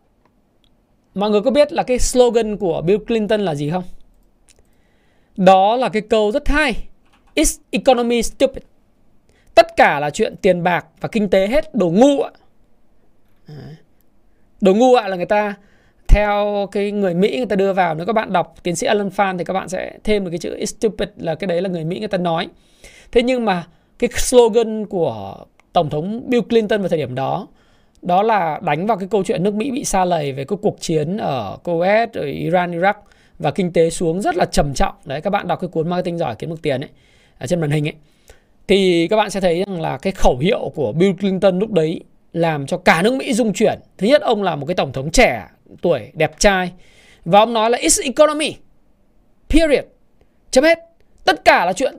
mọi 1.15 1.31
người 1.31 1.41
có 1.41 1.51
biết 1.51 1.73
là 1.73 1.83
cái 1.83 1.99
slogan 1.99 2.57
của 2.57 2.83
Bill 2.83 3.05
Clinton 3.05 3.41
là 3.41 3.55
gì 3.55 3.71
không? 3.71 3.85
Đó 5.37 5.77
là 5.77 5.89
cái 5.89 6.03
câu 6.03 6.33
rất 6.33 6.49
hay. 6.49 6.75
It's 7.35 7.59
economy 7.71 8.23
stupid. 8.23 8.63
Tất 9.55 9.77
cả 9.77 10.01
là 10.01 10.11
chuyện 10.11 10.37
tiền 10.37 10.63
bạc 10.63 10.87
và 11.01 11.09
kinh 11.09 11.31
tế 11.31 11.47
hết 11.47 11.75
đồ 11.75 11.91
ngu 11.91 12.23
ạ. 12.23 12.31
Đồ 14.61 14.75
ngu 14.75 14.95
ạ 14.95 15.09
là 15.09 15.17
người 15.17 15.27
ta 15.27 15.55
theo 16.17 16.69
cái 16.73 16.93
người 16.93 17.15
Mỹ 17.15 17.37
người 17.37 17.47
ta 17.47 17.57
đưa 17.57 17.73
vào 17.73 17.95
nếu 17.95 18.07
các 18.07 18.13
bạn 18.13 18.33
đọc 18.33 18.55
tiến 18.63 18.77
sĩ 18.77 18.87
Alan 18.87 19.11
Phan 19.11 19.39
thì 19.39 19.45
các 19.45 19.53
bạn 19.53 19.69
sẽ 19.69 19.93
thêm 20.05 20.25
được 20.25 20.31
cái 20.31 20.39
chữ 20.39 20.65
stupid 20.65 21.09
là 21.17 21.35
cái 21.35 21.47
đấy 21.47 21.63
là 21.63 21.69
người 21.69 21.85
Mỹ 21.85 21.99
người 21.99 22.09
ta 22.09 22.19
nói 22.19 22.49
thế 23.13 23.23
nhưng 23.23 23.45
mà 23.45 23.67
cái 23.99 24.11
slogan 24.17 24.87
của 24.87 25.37
tổng 25.73 25.91
thống 25.91 26.23
Bill 26.27 26.43
Clinton 26.43 26.81
vào 26.81 26.89
thời 26.89 26.99
điểm 26.99 27.15
đó 27.15 27.49
đó 28.03 28.23
là 28.23 28.61
đánh 28.63 28.87
vào 28.87 28.97
cái 28.97 29.09
câu 29.11 29.25
chuyện 29.25 29.43
nước 29.43 29.55
Mỹ 29.55 29.71
bị 29.71 29.85
xa 29.85 30.05
lầy 30.05 30.33
về 30.33 30.45
cái 30.45 30.59
cuộc 30.63 30.77
chiến 30.81 31.17
ở 31.17 31.57
Kuwait, 31.65 32.07
ở 32.15 32.23
Iran, 32.23 32.81
Iraq 32.81 32.95
và 33.39 33.51
kinh 33.51 33.73
tế 33.73 33.91
xuống 33.91 34.21
rất 34.21 34.37
là 34.37 34.45
trầm 34.45 34.75
trọng. 34.75 34.95
Đấy 35.05 35.21
các 35.21 35.31
bạn 35.31 35.49
đọc 35.49 35.61
cái 35.61 35.69
cuốn 35.69 35.89
marketing 35.89 36.19
giỏi 36.19 36.35
kiếm 36.39 36.51
được 36.51 36.63
tiền 36.63 36.81
ấy 36.81 36.91
ở 37.39 37.47
trên 37.47 37.61
màn 37.61 37.71
hình 37.71 37.87
ấy 37.87 37.95
thì 38.69 39.09
các 39.09 39.17
bạn 39.17 39.31
sẽ 39.31 39.41
thấy 39.41 39.65
rằng 39.67 39.81
là 39.81 39.99
cái 39.99 40.13
khẩu 40.13 40.39
hiệu 40.39 40.73
của 40.75 40.93
Bill 40.93 41.13
Clinton 41.13 41.59
lúc 41.59 41.71
đấy 41.71 42.01
làm 42.33 42.67
cho 42.67 42.77
cả 42.77 43.03
nước 43.03 43.15
Mỹ 43.15 43.33
rung 43.33 43.53
chuyển. 43.53 43.79
Thứ 43.99 44.07
nhất 44.07 44.23
ông 44.23 44.43
là 44.43 44.57
một 44.57 44.67
cái 44.67 44.75
tổng 44.75 44.93
thống 44.93 45.11
trẻ 45.11 45.47
tuổi 45.83 46.01
đẹp 46.13 46.39
trai. 46.39 46.73
Và 47.25 47.39
ông 47.39 47.53
nói 47.53 47.71
là 47.71 47.79
it's 47.79 48.05
economy 48.05 48.55
period. 49.49 49.85
Chấm 50.51 50.65
hết. 50.65 50.79
Tất 51.25 51.45
cả 51.45 51.65
là 51.65 51.73
chuyện 51.73 51.95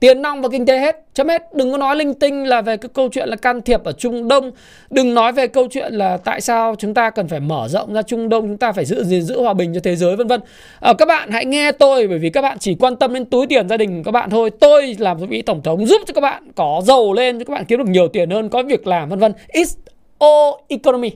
tiền 0.00 0.22
nong 0.22 0.42
và 0.42 0.48
kinh 0.48 0.66
tế 0.66 0.78
hết. 0.78 0.96
Chấm 1.14 1.28
hết. 1.28 1.42
Đừng 1.54 1.72
có 1.72 1.78
nói 1.78 1.96
linh 1.96 2.14
tinh 2.14 2.44
là 2.44 2.62
về 2.62 2.76
cái 2.76 2.88
câu 2.94 3.08
chuyện 3.08 3.28
là 3.28 3.36
can 3.36 3.62
thiệp 3.62 3.84
ở 3.84 3.92
Trung 3.92 4.28
Đông. 4.28 4.50
Đừng 4.90 5.14
nói 5.14 5.32
về 5.32 5.46
câu 5.46 5.68
chuyện 5.70 5.92
là 5.92 6.16
tại 6.16 6.40
sao 6.40 6.74
chúng 6.78 6.94
ta 6.94 7.10
cần 7.10 7.28
phải 7.28 7.40
mở 7.40 7.68
rộng 7.68 7.94
ra 7.94 8.02
Trung 8.02 8.28
Đông 8.28 8.48
chúng 8.48 8.58
ta 8.58 8.72
phải 8.72 8.84
giữ 8.84 9.04
gìn 9.04 9.22
giữ 9.22 9.40
hòa 9.40 9.54
bình 9.54 9.74
cho 9.74 9.80
thế 9.84 9.96
giới 9.96 10.16
vân 10.16 10.26
vân. 10.26 10.40
À, 10.80 10.92
các 10.98 11.08
bạn 11.08 11.30
hãy 11.30 11.44
nghe 11.44 11.72
tôi 11.72 12.08
bởi 12.08 12.18
vì 12.18 12.30
các 12.30 12.42
bạn 12.42 12.58
chỉ 12.58 12.74
quan 12.74 12.96
tâm 12.96 13.14
đến 13.14 13.24
túi 13.24 13.46
tiền 13.46 13.68
gia 13.68 13.76
đình 13.76 14.02
các 14.02 14.10
bạn 14.10 14.30
thôi. 14.30 14.50
Tôi 14.60 14.96
làm 14.98 15.16
vị 15.16 15.42
tổng 15.42 15.62
thống 15.62 15.86
giúp 15.86 16.00
cho 16.06 16.14
các 16.14 16.20
bạn 16.20 16.52
có 16.54 16.82
giàu 16.84 17.12
lên 17.12 17.38
cho 17.38 17.44
các 17.44 17.52
bạn 17.54 17.64
kiếm 17.64 17.78
được 17.78 17.88
nhiều 17.88 18.08
tiền 18.08 18.30
hơn 18.30 18.48
có 18.48 18.62
việc 18.62 18.86
làm 18.86 19.08
vân 19.08 19.18
vân. 19.18 19.32
It's 19.48 19.76
all 20.18 20.64
economy 20.68 21.10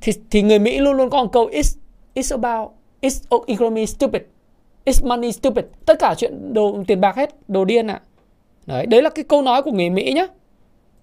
thì 0.00 0.12
thì 0.30 0.42
người 0.42 0.58
Mỹ 0.58 0.78
luôn 0.78 0.96
luôn 0.96 1.10
có 1.10 1.22
một 1.22 1.32
câu 1.32 1.48
it's 1.48 1.76
it's 2.14 2.40
about 2.42 2.70
it's 3.02 3.42
economy 3.46 3.86
stupid 3.86 4.22
it's 4.84 5.08
money 5.08 5.32
stupid. 5.32 5.64
Tất 5.86 5.98
cả 5.98 6.14
chuyện 6.18 6.54
đồ 6.54 6.82
tiền 6.86 7.00
bạc 7.00 7.16
hết 7.16 7.34
đồ 7.48 7.64
điên 7.64 7.86
ạ. 7.86 7.94
À. 7.94 8.06
đấy 8.66 8.86
đấy 8.86 9.02
là 9.02 9.10
cái 9.10 9.24
câu 9.24 9.42
nói 9.42 9.62
của 9.62 9.72
người 9.72 9.90
Mỹ 9.90 10.12
nhá. 10.12 10.26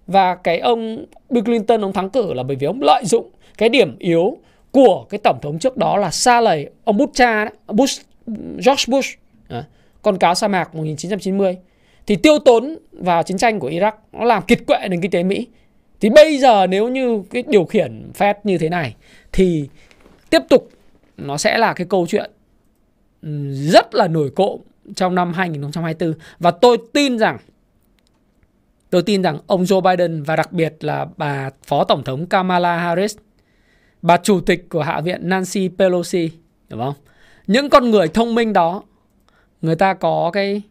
Và 0.07 0.36
cái 0.36 0.59
ông 0.59 1.05
Bill 1.30 1.45
Clinton 1.45 1.82
ông 1.82 1.93
thắng 1.93 2.09
cử 2.09 2.34
là 2.34 2.43
bởi 2.43 2.55
vì 2.55 2.67
ông 2.67 2.82
lợi 2.82 3.05
dụng 3.05 3.30
cái 3.57 3.69
điểm 3.69 3.95
yếu 3.99 4.38
của 4.71 5.05
cái 5.09 5.19
tổng 5.23 5.39
thống 5.41 5.59
trước 5.59 5.78
đó 5.78 5.97
là 5.97 6.11
xa 6.11 6.41
lầy 6.41 6.69
ông 6.84 6.97
Bush 6.97 7.13
cha 7.13 7.45
đấy, 7.45 7.53
Bush 7.67 8.01
George 8.65 8.84
Bush. 8.88 9.19
À, 9.49 9.63
con 10.01 10.17
cáo 10.17 10.36
sa 10.36 10.47
mạc 10.47 10.75
1990 10.75 11.57
thì 12.07 12.15
tiêu 12.15 12.39
tốn 12.39 12.78
vào 12.91 13.23
chiến 13.23 13.38
tranh 13.38 13.59
của 13.59 13.69
Iraq 13.69 13.91
nó 14.11 14.25
làm 14.25 14.43
kiệt 14.43 14.59
quệ 14.67 14.88
nền 14.89 15.01
kinh 15.01 15.11
tế 15.11 15.23
Mỹ 15.23 15.47
thì 15.99 16.09
bây 16.09 16.37
giờ 16.37 16.67
nếu 16.67 16.87
như 16.87 17.23
cái 17.29 17.43
điều 17.47 17.65
khiển 17.65 18.11
Fed 18.17 18.33
như 18.43 18.57
thế 18.57 18.69
này 18.69 18.95
thì 19.31 19.69
tiếp 20.29 20.41
tục 20.49 20.69
nó 21.17 21.37
sẽ 21.37 21.57
là 21.57 21.73
cái 21.73 21.87
câu 21.89 22.07
chuyện 22.09 22.31
ừ, 23.21 23.53
rất 23.53 23.95
là 23.95 24.07
nổi 24.07 24.31
cộm 24.35 24.59
trong 24.95 25.15
năm 25.15 25.33
2024 25.33 26.13
và 26.39 26.51
tôi 26.51 26.77
tin 26.93 27.19
rằng 27.19 27.37
tôi 28.89 29.01
tin 29.01 29.21
rằng 29.21 29.39
ông 29.47 29.63
Joe 29.63 29.81
Biden 29.81 30.23
và 30.23 30.35
đặc 30.35 30.53
biệt 30.53 30.75
là 30.79 31.07
bà 31.17 31.49
Phó 31.65 31.83
Tổng 31.83 32.03
thống 32.03 32.25
Kamala 32.25 32.77
Harris, 32.77 33.17
bà 34.01 34.17
Chủ 34.17 34.39
tịch 34.39 34.69
của 34.69 34.81
Hạ 34.81 35.01
viện 35.01 35.29
Nancy 35.29 35.69
Pelosi, 35.77 36.29
đúng 36.69 36.79
không? 36.79 36.93
Những 37.47 37.69
con 37.69 37.91
người 37.91 38.07
thông 38.07 38.35
minh 38.35 38.53
đó, 38.53 38.83
người 39.61 39.75
ta 39.75 39.93
có 39.93 40.29
cái 40.33 40.61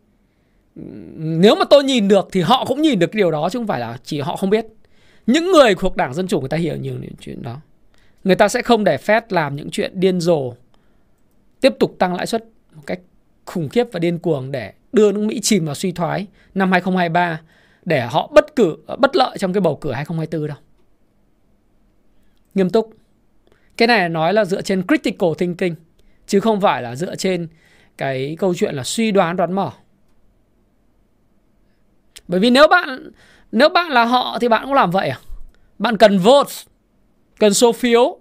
ừ, 0.77 0.83
nếu 1.17 1.55
mà 1.55 1.65
tôi 1.71 1.85
nhìn 1.85 2.09
được 2.09 2.29
thì 2.33 2.41
họ 2.41 2.65
cũng 2.65 2.83
nhìn 2.83 2.99
được 2.99 3.07
cái 3.07 3.19
điều 3.19 3.31
đó 3.31 3.49
chứ 3.53 3.59
không 3.59 3.67
phải 3.67 3.81
là 3.81 3.99
chỉ 4.05 4.21
họ 4.21 4.37
không 4.37 4.51
biết 4.51 4.67
những 5.27 5.53
người 5.53 5.75
thuộc 5.75 5.97
đảng 5.97 6.15
dân 6.15 6.29
chủ 6.29 6.41
người 6.41 6.49
ta 6.49 6.57
hiểu 6.57 6.77
nhiều 6.77 6.95
những 7.01 7.15
chuyện 7.21 7.43
đó 7.43 7.61
người 8.27 8.37
ta 8.37 8.49
sẽ 8.49 8.63
không 8.63 8.85
để 8.85 8.97
Fed 8.97 9.23
làm 9.29 9.57
những 9.57 9.71
chuyện 9.71 10.01
điên 10.01 10.21
rồ, 10.21 10.55
tiếp 11.61 11.73
tục 11.81 11.97
tăng 11.99 12.15
lãi 12.15 12.27
suất 12.27 12.45
một 12.75 12.83
cách 12.87 13.01
khủng 13.45 13.69
khiếp 13.69 13.85
và 13.93 13.99
điên 13.99 14.19
cuồng 14.19 14.53
để 14.53 14.73
đưa 14.93 15.13
nước 15.13 15.21
Mỹ 15.21 15.41
chìm 15.43 15.65
vào 15.65 15.75
suy 15.75 15.93
thoái 15.93 16.27
năm 16.55 16.73
2023 16.73 17.41
để 17.85 18.01
họ 18.01 18.31
bất 18.35 18.57
cử, 18.57 18.77
bất 18.99 19.17
lợi 19.17 19.39
trong 19.39 19.53
cái 19.53 19.61
bầu 19.61 19.77
cử 19.77 19.93
2024 19.93 20.49
đâu. 20.49 20.57
Nghiêm 22.55 22.71
túc. 22.71 22.95
Cái 23.77 23.89
này 23.89 24.09
nói 24.09 24.33
là 24.33 24.45
dựa 24.45 24.63
trên 24.63 24.83
critical 24.87 25.31
thinking, 25.39 25.75
chứ 26.27 26.41
không 26.41 26.61
phải 26.61 26.83
là 26.83 26.97
dựa 26.97 27.17
trên 27.17 27.49
cái 27.99 28.37
câu 28.39 28.55
chuyện 28.55 28.75
là 28.75 28.85
suy 28.85 29.11
đoán 29.11 29.37
đoán 29.37 29.53
mỏ. 29.53 29.73
Bởi 32.29 32.41
vì 32.41 32.51
nếu 32.51 32.69
bạn 32.69 33.11
nếu 33.53 33.69
bạn 33.69 33.91
là 33.91 34.05
họ 34.05 34.39
thì 34.41 34.49
bạn 34.49 34.65
cũng 34.65 34.75
làm 34.75 34.91
vậy 34.91 35.09
à? 35.09 35.19
Bạn 35.79 35.97
cần 35.97 36.19
vote, 36.19 36.53
cần 37.39 37.55
số 37.55 37.73
phiếu. 37.73 38.19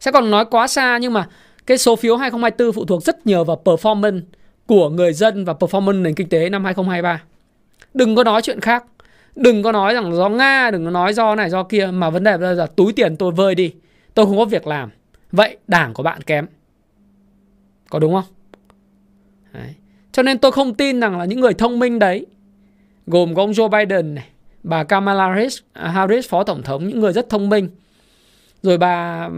Sẽ 0.00 0.12
còn 0.12 0.30
nói 0.30 0.44
quá 0.44 0.66
xa 0.66 0.98
nhưng 0.98 1.12
mà 1.12 1.28
cái 1.66 1.78
số 1.78 1.96
phiếu 1.96 2.16
2024 2.16 2.72
phụ 2.72 2.84
thuộc 2.84 3.02
rất 3.02 3.26
nhiều 3.26 3.44
vào 3.44 3.62
performance 3.64 4.20
của 4.66 4.90
người 4.90 5.12
dân 5.12 5.44
và 5.44 5.52
performance 5.52 6.02
nền 6.02 6.14
kinh 6.14 6.28
tế 6.28 6.48
năm 6.48 6.64
2023. 6.64 7.22
Đừng 7.94 8.16
có 8.16 8.24
nói 8.24 8.42
chuyện 8.42 8.60
khác. 8.60 8.84
Đừng 9.36 9.62
có 9.62 9.72
nói 9.72 9.94
rằng 9.94 10.14
do 10.14 10.28
Nga, 10.28 10.70
đừng 10.70 10.84
có 10.84 10.90
nói 10.90 11.14
do 11.14 11.34
này 11.34 11.50
do 11.50 11.62
kia 11.62 11.90
mà 11.92 12.10
vấn 12.10 12.24
đề 12.24 12.38
là 12.38 12.66
túi 12.66 12.92
tiền 12.92 13.16
tôi 13.16 13.32
vơi 13.32 13.54
đi. 13.54 13.72
Tôi 14.14 14.26
không 14.26 14.38
có 14.38 14.44
việc 14.44 14.66
làm. 14.66 14.90
Vậy 15.32 15.56
đảng 15.68 15.94
của 15.94 16.02
bạn 16.02 16.22
kém. 16.22 16.46
Có 17.90 17.98
đúng 17.98 18.14
không? 18.14 18.24
Đấy. 19.52 19.74
Cho 20.12 20.22
nên 20.22 20.38
tôi 20.38 20.52
không 20.52 20.74
tin 20.74 21.00
rằng 21.00 21.18
là 21.18 21.24
những 21.24 21.40
người 21.40 21.54
thông 21.54 21.78
minh 21.78 21.98
đấy 21.98 22.26
gồm 23.06 23.34
có 23.34 23.42
ông 23.42 23.52
Joe 23.52 23.68
Biden 23.68 24.14
này, 24.14 24.28
bà 24.62 24.84
Kamala 24.84 25.28
Harris, 25.28 25.58
Harris 25.74 26.28
phó 26.28 26.44
tổng 26.44 26.62
thống, 26.62 26.88
những 26.88 27.00
người 27.00 27.12
rất 27.12 27.30
thông 27.30 27.48
minh. 27.48 27.68
Rồi 28.62 28.78
bà 28.78 29.28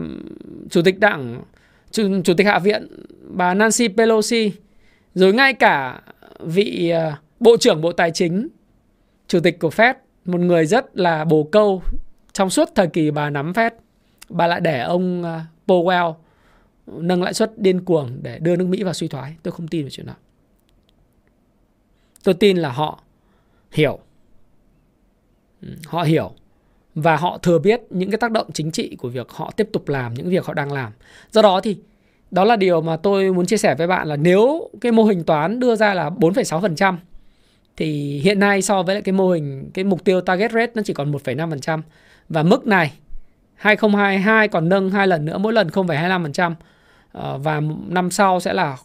chủ 0.70 0.82
tịch 0.82 1.00
đảng 1.00 1.42
chủ, 1.90 2.22
chủ 2.24 2.34
tịch 2.34 2.46
hạ 2.46 2.58
viện 2.58 2.88
bà 3.28 3.54
Nancy 3.54 3.88
Pelosi. 3.88 4.52
Rồi 5.14 5.32
ngay 5.32 5.54
cả 5.54 6.02
vị 6.38 6.90
ờ, 6.90 7.12
bộ 7.40 7.56
trưởng 7.56 7.80
bộ 7.80 7.92
tài 7.92 8.10
chính 8.10 8.48
chủ 9.28 9.40
tịch 9.40 9.58
của 9.58 9.68
Fed 9.68 9.94
một 10.24 10.40
người 10.40 10.66
rất 10.66 10.96
là 10.96 11.24
bồ 11.24 11.42
câu. 11.52 11.82
Trong 12.32 12.50
suốt 12.50 12.68
thời 12.74 12.86
kỳ 12.86 13.10
bà 13.10 13.30
nắm 13.30 13.52
Fed 13.52 13.70
bà 14.28 14.46
lại 14.46 14.60
để 14.60 14.80
ông 14.80 15.22
ờ, 15.22 15.40
Powell 15.66 16.14
nâng 16.86 17.22
lãi 17.22 17.34
suất 17.34 17.58
điên 17.58 17.84
cuồng 17.84 18.18
để 18.22 18.38
đưa 18.38 18.56
nước 18.56 18.66
Mỹ 18.66 18.82
vào 18.82 18.94
suy 18.94 19.08
thoái. 19.08 19.36
Tôi 19.42 19.52
không 19.52 19.68
tin 19.68 19.82
vào 19.82 19.90
chuyện 19.90 20.06
đó. 20.06 20.14
Tôi 22.24 22.34
tin 22.34 22.56
là 22.56 22.72
họ 22.72 23.02
hiểu 23.72 23.98
họ 25.86 26.02
hiểu 26.02 26.30
và 26.94 27.16
họ 27.16 27.38
thừa 27.38 27.58
biết 27.58 27.80
những 27.90 28.10
cái 28.10 28.18
tác 28.18 28.30
động 28.30 28.46
chính 28.52 28.70
trị 28.70 28.96
của 28.96 29.08
việc 29.08 29.28
họ 29.28 29.50
tiếp 29.56 29.68
tục 29.72 29.88
làm 29.88 30.14
những 30.14 30.30
việc 30.30 30.44
họ 30.44 30.54
đang 30.54 30.72
làm 30.72 30.92
do 31.30 31.42
đó 31.42 31.60
thì 31.60 31.76
đó 32.30 32.44
là 32.44 32.56
điều 32.56 32.80
mà 32.80 32.96
tôi 32.96 33.32
muốn 33.32 33.46
chia 33.46 33.56
sẻ 33.56 33.74
với 33.74 33.86
bạn 33.86 34.08
là 34.08 34.16
nếu 34.16 34.70
cái 34.80 34.92
mô 34.92 35.04
hình 35.04 35.24
toán 35.24 35.60
đưa 35.60 35.76
ra 35.76 35.94
là 35.94 36.10
4,6% 36.10 36.96
thì 37.76 38.18
hiện 38.24 38.38
nay 38.38 38.62
so 38.62 38.82
với 38.82 38.94
lại 38.94 39.02
cái 39.02 39.12
mô 39.12 39.30
hình 39.30 39.70
cái 39.74 39.84
mục 39.84 40.04
tiêu 40.04 40.20
target 40.20 40.52
rate 40.52 40.72
nó 40.74 40.82
chỉ 40.84 40.92
còn 40.92 41.12
1,5% 41.12 41.80
và 42.28 42.42
mức 42.42 42.66
này 42.66 42.92
2022 43.54 44.48
còn 44.48 44.68
nâng 44.68 44.90
hai 44.90 45.06
lần 45.06 45.24
nữa 45.24 45.38
mỗi 45.38 45.52
lần 45.52 45.68
0,25% 45.68 46.54
ờ, 47.12 47.38
và 47.38 47.60
năm 47.88 48.10
sau 48.10 48.40
sẽ 48.40 48.52
là 48.52 48.76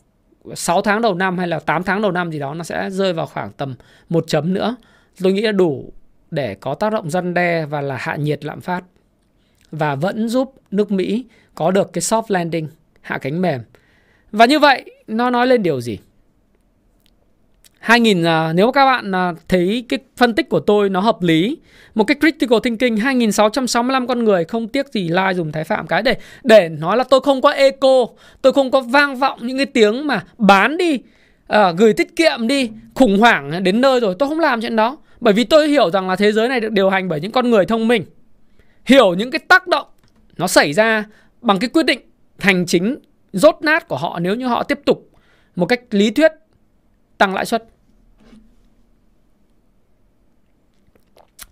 6 0.55 0.81
tháng 0.81 1.01
đầu 1.01 1.13
năm 1.13 1.37
hay 1.37 1.47
là 1.47 1.59
8 1.59 1.83
tháng 1.83 2.01
đầu 2.01 2.11
năm 2.11 2.31
gì 2.31 2.39
đó 2.39 2.53
nó 2.53 2.63
sẽ 2.63 2.89
rơi 2.89 3.13
vào 3.13 3.25
khoảng 3.25 3.51
tầm 3.51 3.75
một 4.09 4.23
chấm 4.27 4.53
nữa. 4.53 4.75
Tôi 5.23 5.33
nghĩ 5.33 5.41
là 5.41 5.51
đủ 5.51 5.93
để 6.31 6.55
có 6.55 6.73
tác 6.75 6.93
động 6.93 7.09
răn 7.09 7.33
đe 7.33 7.65
và 7.65 7.81
là 7.81 7.97
hạ 7.97 8.15
nhiệt 8.15 8.45
lạm 8.45 8.61
phát 8.61 8.83
và 9.71 9.95
vẫn 9.95 10.29
giúp 10.29 10.53
nước 10.71 10.91
Mỹ 10.91 11.25
có 11.55 11.71
được 11.71 11.93
cái 11.93 12.01
soft 12.01 12.23
landing 12.27 12.67
hạ 13.01 13.17
cánh 13.17 13.41
mềm. 13.41 13.61
Và 14.31 14.45
như 14.45 14.59
vậy 14.59 14.85
nó 15.07 15.29
nói 15.29 15.47
lên 15.47 15.63
điều 15.63 15.81
gì? 15.81 15.97
2000 17.79 18.23
à, 18.23 18.53
nếu 18.53 18.71
các 18.71 18.85
bạn 18.85 19.15
à, 19.15 19.33
thấy 19.47 19.85
cái 19.89 19.99
phân 20.17 20.35
tích 20.35 20.49
của 20.49 20.59
tôi 20.59 20.89
nó 20.89 20.99
hợp 20.99 21.21
lý, 21.21 21.57
một 21.95 22.03
cái 22.03 22.17
critical 22.19 22.59
thinking 22.63 22.97
2665 22.97 24.07
con 24.07 24.23
người 24.23 24.45
không 24.45 24.67
tiếc 24.67 24.87
gì 24.87 25.09
like 25.09 25.33
dùng 25.35 25.51
thái 25.51 25.63
phạm 25.63 25.87
cái 25.87 26.01
để 26.01 26.17
để 26.43 26.69
nói 26.69 26.97
là 26.97 27.03
tôi 27.03 27.19
không 27.19 27.41
có 27.41 27.51
eco, 27.51 28.05
tôi 28.41 28.53
không 28.53 28.71
có 28.71 28.81
vang 28.81 29.15
vọng 29.15 29.39
những 29.41 29.57
cái 29.57 29.65
tiếng 29.65 30.07
mà 30.07 30.23
bán 30.37 30.77
đi, 30.77 30.99
uh, 31.53 31.77
gửi 31.77 31.93
tiết 31.93 32.15
kiệm 32.15 32.47
đi, 32.47 32.71
khủng 32.93 33.19
hoảng 33.19 33.63
đến 33.63 33.81
nơi 33.81 33.99
rồi, 33.99 34.15
tôi 34.19 34.29
không 34.29 34.39
làm 34.39 34.61
chuyện 34.61 34.75
đó. 34.75 34.97
Bởi 35.19 35.33
vì 35.33 35.43
tôi 35.43 35.67
hiểu 35.67 35.91
rằng 35.91 36.09
là 36.09 36.15
thế 36.15 36.31
giới 36.31 36.49
này 36.49 36.59
được 36.59 36.71
điều 36.71 36.89
hành 36.89 37.07
bởi 37.07 37.21
những 37.21 37.31
con 37.31 37.49
người 37.49 37.65
thông 37.65 37.87
minh. 37.87 38.05
Hiểu 38.85 39.13
những 39.13 39.31
cái 39.31 39.39
tác 39.39 39.67
động 39.67 39.87
nó 40.37 40.47
xảy 40.47 40.73
ra 40.73 41.05
bằng 41.41 41.59
cái 41.59 41.69
quyết 41.69 41.83
định 41.83 41.99
hành 42.39 42.65
chính 42.65 42.97
rốt 43.33 43.55
nát 43.61 43.87
của 43.87 43.97
họ 43.97 44.19
nếu 44.19 44.35
như 44.35 44.47
họ 44.47 44.63
tiếp 44.63 44.79
tục 44.85 45.09
một 45.55 45.65
cách 45.65 45.81
lý 45.91 46.11
thuyết 46.11 46.31
tăng 47.17 47.33
lãi 47.33 47.45
suất. 47.45 47.63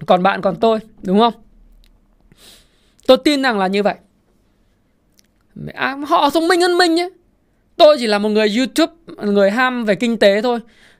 Còn 0.05 0.23
bạn 0.23 0.41
còn 0.41 0.55
tôi, 0.55 0.79
đúng 1.01 1.19
không? 1.19 1.33
Tôi 3.07 3.17
tin 3.17 3.41
rằng 3.41 3.59
là 3.59 3.67
như 3.67 3.83
vậy. 3.83 3.95
À, 5.73 5.97
họ 6.07 6.29
thông 6.29 6.47
minh 6.47 6.61
hơn 6.61 6.77
mình 6.77 6.95
nhé. 6.95 7.09
Tôi 7.75 7.95
chỉ 7.99 8.07
là 8.07 8.19
một 8.19 8.29
người 8.29 8.57
YouTube, 8.57 8.93
người 9.23 9.51
ham 9.51 9.85
về 9.85 9.95
kinh 9.95 10.17
tế 10.17 10.41
thôi. 10.41 10.59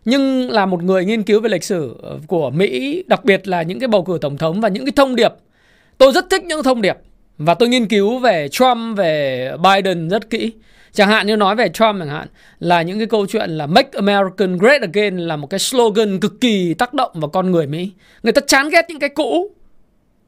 Nhưng 0.10 0.52
là 0.52 0.66
một 0.66 0.84
người 0.84 1.06
nghiên 1.06 1.24
cứu 1.24 1.42
về 1.42 1.50
lịch 1.50 1.64
sử 1.64 1.96
ờ, 2.02 2.20
của 2.28 2.50
Mỹ, 2.50 3.04
đặc 3.08 3.26
biệt 3.26 3.48
là 3.48 3.62
những 3.62 3.80
cái 3.80 3.88
bầu 3.88 4.04
cử 4.04 4.18
tổng 4.22 4.38
thống 4.38 4.62
và 4.62 4.70
những 4.70 4.86
cái 4.86 4.94
thông 4.96 5.16
điệp. 5.16 5.32
Tôi 5.98 6.12
rất 6.12 6.26
thích 6.30 6.44
những 6.44 6.64
thông 6.64 6.82
điệp. 6.82 6.98
Và 7.38 7.54
tôi 7.54 7.70
nghiên 7.70 7.88
cứu 7.88 8.20
về 8.20 8.48
Trump, 8.52 8.98
về 8.98 9.52
Biden 9.64 10.10
rất 10.10 10.30
kỹ. 10.30 10.52
Chẳng 10.94 11.10
hạn 11.10 11.28
như 11.28 11.36
nói 11.36 11.56
về 11.56 11.70
Trump 11.70 11.96
chẳng 12.00 12.10
hạn 12.10 12.28
là 12.60 12.82
những 12.82 12.98
cái 12.98 13.08
câu 13.08 13.26
chuyện 13.26 13.50
là 13.50 13.66
Make 13.66 13.90
American 13.94 14.58
Great 14.58 14.82
Again 14.82 15.18
là 15.18 15.36
một 15.36 15.50
cái 15.50 15.60
slogan 15.60 16.20
cực 16.20 16.42
kỳ 16.42 16.74
tác 16.74 16.94
động 16.94 17.12
vào 17.14 17.30
con 17.30 17.52
người 17.52 17.68
Mỹ. 17.68 17.92
Người 18.24 18.34
ta 18.34 18.42
chán 18.48 18.70
ghét 18.70 18.86
những 18.90 19.00
cái 19.00 19.10
cũ. 19.10 19.52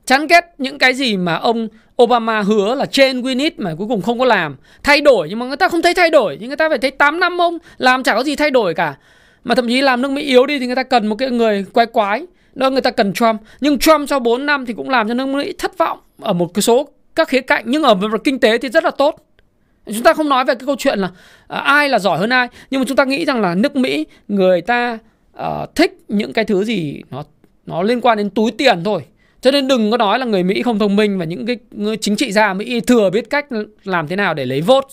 Chán 0.06 0.28
ghét 0.28 0.46
những 0.58 0.78
cái 0.78 0.94
gì 0.94 1.18
mà 1.18 1.36
ông 1.36 1.68
Obama 2.04 2.42
hứa 2.42 2.76
là 2.76 2.86
trên 2.86 3.22
Winit 3.22 3.52
mà 3.58 3.76
cuối 3.78 3.88
cùng 3.88 4.02
không 4.02 4.20
có 4.20 4.26
làm. 4.26 4.56
Thay 4.84 5.02
đổi 5.02 5.30
nhưng 5.30 5.40
mà 5.40 5.46
người 5.46 5.58
ta 5.58 5.70
không 5.70 5.82
thấy 5.82 5.94
thay 5.94 6.10
đổi. 6.10 6.38
Nhưng 6.40 6.50
người 6.50 6.58
ta 6.58 6.70
phải 6.70 6.78
thấy 6.78 6.92
8 6.92 7.20
năm 7.20 7.42
ông 7.42 7.58
làm 7.78 8.04
chả 8.04 8.16
có 8.16 8.24
gì 8.24 8.36
thay 8.36 8.52
đổi 8.52 8.74
cả. 8.74 8.96
Mà 9.44 9.56
thậm 9.56 9.68
chí 9.68 9.82
làm 9.82 10.02
nước 10.02 10.12
Mỹ 10.12 10.22
yếu 10.22 10.46
đi 10.46 10.60
thì 10.60 10.66
người 10.66 10.76
ta 10.76 10.84
cần 10.84 11.08
một 11.08 11.16
cái 11.16 11.30
người 11.30 11.66
quái 11.74 11.86
quái. 11.86 12.26
Đó 12.56 12.70
người 12.70 12.82
ta 12.82 12.92
cần 12.92 13.14
Trump. 13.14 13.42
Nhưng 13.62 13.80
Trump 13.80 14.10
sau 14.10 14.20
4 14.20 14.46
năm 14.46 14.66
thì 14.66 14.74
cũng 14.74 14.90
làm 14.90 15.08
cho 15.08 15.14
nước 15.14 15.26
Mỹ 15.26 15.54
thất 15.58 15.78
vọng 15.78 16.00
ở 16.22 16.34
một 16.34 16.54
cái 16.54 16.62
số 16.62 16.90
các 17.16 17.28
khía 17.28 17.42
cạnh 17.42 17.64
nhưng 17.68 17.84
ở 17.84 17.96
về 17.96 18.08
kinh 18.24 18.40
tế 18.40 18.58
thì 18.58 18.70
rất 18.70 18.84
là 18.84 18.92
tốt 18.92 19.26
chúng 19.86 20.04
ta 20.04 20.14
không 20.14 20.30
nói 20.30 20.46
về 20.46 20.56
cái 20.56 20.66
câu 20.66 20.76
chuyện 20.80 21.00
là 21.00 21.10
à, 21.48 21.60
ai 21.60 21.90
là 21.90 22.00
giỏi 22.00 22.20
hơn 22.20 22.30
ai 22.30 22.48
nhưng 22.70 22.82
mà 22.82 22.86
chúng 22.88 22.98
ta 22.98 23.06
nghĩ 23.06 23.26
rằng 23.26 23.42
là 23.42 23.56
nước 23.56 23.76
mỹ 23.76 24.06
người 24.28 24.62
ta 24.62 24.98
uh, 25.38 25.76
thích 25.76 25.98
những 26.08 26.34
cái 26.34 26.46
thứ 26.46 26.64
gì 26.64 27.02
nó 27.12 27.24
nó 27.66 27.84
liên 27.84 28.02
quan 28.02 28.18
đến 28.18 28.30
túi 28.30 28.52
tiền 28.52 28.84
thôi 28.84 29.02
cho 29.42 29.52
nên 29.52 29.68
đừng 29.68 29.92
có 29.92 29.98
nói 29.98 30.20
là 30.20 30.26
người 30.26 30.44
mỹ 30.44 30.62
không 30.62 30.80
thông 30.80 30.96
minh 30.96 31.18
và 31.18 31.26
những 31.26 31.46
cái 31.46 31.58
người 31.72 31.98
chính 31.98 32.16
trị 32.16 32.32
gia 32.32 32.54
mỹ 32.54 32.80
thừa 32.80 33.10
biết 33.10 33.30
cách 33.30 33.46
làm 33.84 34.08
thế 34.08 34.16
nào 34.16 34.34
để 34.34 34.46
lấy 34.46 34.62
vote 34.62 34.88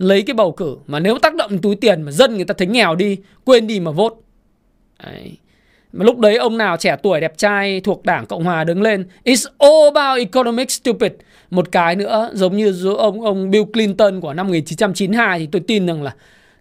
lấy 0.00 0.22
cái 0.22 0.34
bầu 0.34 0.52
cử 0.52 0.76
mà 0.86 1.00
nếu 1.00 1.18
tác 1.18 1.34
động 1.34 1.58
túi 1.58 1.76
tiền 1.76 2.02
mà 2.02 2.12
dân 2.12 2.36
người 2.36 2.44
ta 2.44 2.54
thấy 2.58 2.66
nghèo 2.66 2.94
đi 2.94 3.16
quên 3.44 3.66
đi 3.66 3.80
mà 3.80 3.90
vote 3.90 4.14
Đấy. 5.04 5.36
Mà 5.92 6.04
lúc 6.04 6.18
đấy 6.18 6.36
ông 6.36 6.58
nào 6.58 6.76
trẻ 6.76 6.96
tuổi 7.02 7.20
đẹp 7.20 7.38
trai 7.38 7.80
thuộc 7.80 8.04
đảng 8.04 8.26
Cộng 8.26 8.44
Hòa 8.44 8.64
đứng 8.64 8.82
lên 8.82 9.04
It's 9.24 9.48
all 9.58 9.96
about 9.96 10.18
economic 10.18 10.70
stupid 10.70 11.12
Một 11.50 11.72
cái 11.72 11.96
nữa 11.96 12.30
giống 12.34 12.56
như 12.56 12.94
ông 12.98 13.22
ông 13.22 13.50
Bill 13.50 13.64
Clinton 13.72 14.20
của 14.20 14.34
năm 14.34 14.46
1992 14.46 15.38
Thì 15.38 15.48
tôi 15.52 15.62
tin 15.66 15.86
rằng 15.86 16.02
là 16.02 16.14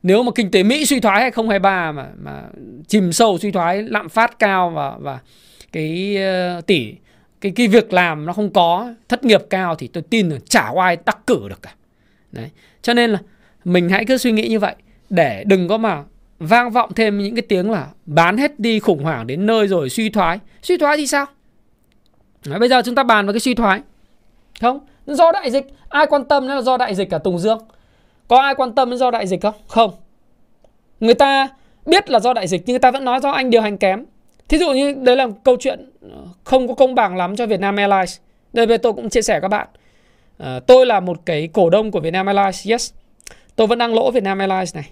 nếu 0.03 0.23
mà 0.23 0.31
kinh 0.35 0.51
tế 0.51 0.63
Mỹ 0.63 0.85
suy 0.85 0.99
thoái 0.99 1.21
2023 1.21 1.91
mà 1.91 2.07
mà 2.17 2.43
chìm 2.87 3.11
sâu 3.11 3.37
suy 3.37 3.51
thoái 3.51 3.83
lạm 3.83 4.09
phát 4.09 4.39
cao 4.39 4.69
và 4.69 4.95
và 4.99 5.19
cái 5.71 6.17
uh, 6.57 6.65
tỷ 6.65 6.93
cái 7.41 7.51
cái 7.55 7.67
việc 7.67 7.93
làm 7.93 8.25
nó 8.25 8.33
không 8.33 8.53
có 8.53 8.93
thất 9.09 9.25
nghiệp 9.25 9.41
cao 9.49 9.75
thì 9.75 9.87
tôi 9.87 10.03
tin 10.09 10.29
là 10.29 10.37
chả 10.49 10.71
ai 10.81 10.97
đắc 11.05 11.17
cử 11.27 11.49
được 11.49 11.61
cả. 11.61 11.73
Đấy. 12.31 12.49
Cho 12.81 12.93
nên 12.93 13.09
là 13.09 13.19
mình 13.65 13.89
hãy 13.89 14.05
cứ 14.05 14.17
suy 14.17 14.31
nghĩ 14.31 14.47
như 14.47 14.59
vậy 14.59 14.75
để 15.09 15.43
đừng 15.47 15.67
có 15.67 15.77
mà 15.77 16.03
vang 16.39 16.71
vọng 16.71 16.91
thêm 16.95 17.17
những 17.17 17.35
cái 17.35 17.41
tiếng 17.41 17.71
là 17.71 17.87
bán 18.05 18.37
hết 18.37 18.59
đi 18.59 18.79
khủng 18.79 19.03
hoảng 19.03 19.27
đến 19.27 19.45
nơi 19.45 19.67
rồi 19.67 19.89
suy 19.89 20.09
thoái. 20.09 20.39
Suy 20.61 20.77
thoái 20.77 20.97
thì 20.97 21.07
sao? 21.07 21.25
Đấy, 22.45 22.59
bây 22.59 22.69
giờ 22.69 22.81
chúng 22.85 22.95
ta 22.95 23.03
bàn 23.03 23.27
về 23.27 23.33
cái 23.33 23.39
suy 23.39 23.53
thoái. 23.53 23.81
Không, 24.61 24.79
do 25.05 25.31
đại 25.31 25.51
dịch. 25.51 25.67
Ai 25.89 26.05
quan 26.05 26.25
tâm 26.25 26.47
nó 26.47 26.55
là 26.55 26.61
do 26.61 26.77
đại 26.77 26.95
dịch 26.95 27.09
cả 27.09 27.17
Tùng 27.17 27.39
Dương? 27.39 27.59
Có 28.27 28.39
ai 28.39 28.55
quan 28.55 28.75
tâm 28.75 28.89
đến 28.89 28.99
do 28.99 29.11
đại 29.11 29.27
dịch 29.27 29.41
không? 29.41 29.53
Không. 29.67 29.91
Người 30.99 31.13
ta 31.13 31.49
biết 31.85 32.09
là 32.09 32.19
do 32.19 32.33
đại 32.33 32.47
dịch 32.47 32.61
nhưng 32.65 32.73
người 32.73 32.79
ta 32.79 32.91
vẫn 32.91 33.05
nói 33.05 33.19
do 33.23 33.31
anh 33.31 33.49
điều 33.49 33.61
hành 33.61 33.77
kém. 33.77 34.05
Thí 34.47 34.57
dụ 34.57 34.71
như 34.71 34.93
đấy 34.93 35.15
là 35.15 35.27
câu 35.43 35.57
chuyện 35.59 35.91
ờ, 36.01 36.17
không 36.43 36.67
có 36.67 36.73
công 36.73 36.95
bằng 36.95 37.17
lắm 37.17 37.35
cho 37.35 37.45
Vietnam 37.45 37.75
Airlines. 37.75 38.17
Đây 38.53 38.65
bây 38.65 38.77
tôi 38.77 38.93
cũng 38.93 39.09
chia 39.09 39.21
sẻ 39.21 39.39
các 39.41 39.47
bạn. 39.47 39.67
À, 40.39 40.59
tôi 40.67 40.85
là 40.85 40.99
một 40.99 41.25
cái 41.25 41.49
cổ 41.53 41.69
đông 41.69 41.91
của 41.91 41.99
Vietnam 41.99 42.25
Airlines, 42.25 42.67
yes. 42.69 42.93
Tôi 43.55 43.67
vẫn 43.67 43.79
đang 43.79 43.93
lỗ 43.93 44.11
Vietnam 44.11 44.39
Airlines 44.39 44.75
này. 44.75 44.89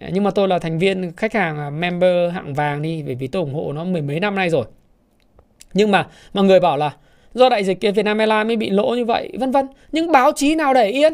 Ờ, 0.00 0.08
nhưng 0.12 0.24
mà 0.24 0.30
tôi 0.30 0.48
là 0.48 0.58
thành 0.58 0.78
viên 0.78 1.12
khách 1.16 1.34
hàng 1.34 1.58
à, 1.58 1.70
member 1.70 2.32
hạng 2.32 2.54
vàng 2.54 2.82
đi 2.82 3.02
bởi 3.02 3.14
vì 3.14 3.26
tôi 3.26 3.42
ủng 3.42 3.54
hộ 3.54 3.72
nó 3.72 3.84
mười 3.84 4.02
mấy 4.02 4.20
năm 4.20 4.34
nay 4.34 4.50
rồi. 4.50 4.64
Nhưng 5.74 5.90
mà 5.90 6.06
mọi 6.32 6.44
người 6.44 6.60
bảo 6.60 6.76
là 6.76 6.94
do 7.34 7.48
đại 7.48 7.64
dịch 7.64 7.80
kia 7.80 7.90
Vietnam 7.90 8.18
Airlines 8.18 8.46
mới 8.46 8.56
bị 8.56 8.70
lỗ 8.70 8.94
như 8.94 9.04
vậy 9.04 9.32
vân 9.40 9.50
vân. 9.50 9.66
Nhưng 9.92 10.12
báo 10.12 10.32
chí 10.32 10.54
nào 10.54 10.74
để 10.74 10.88
yên? 10.88 11.12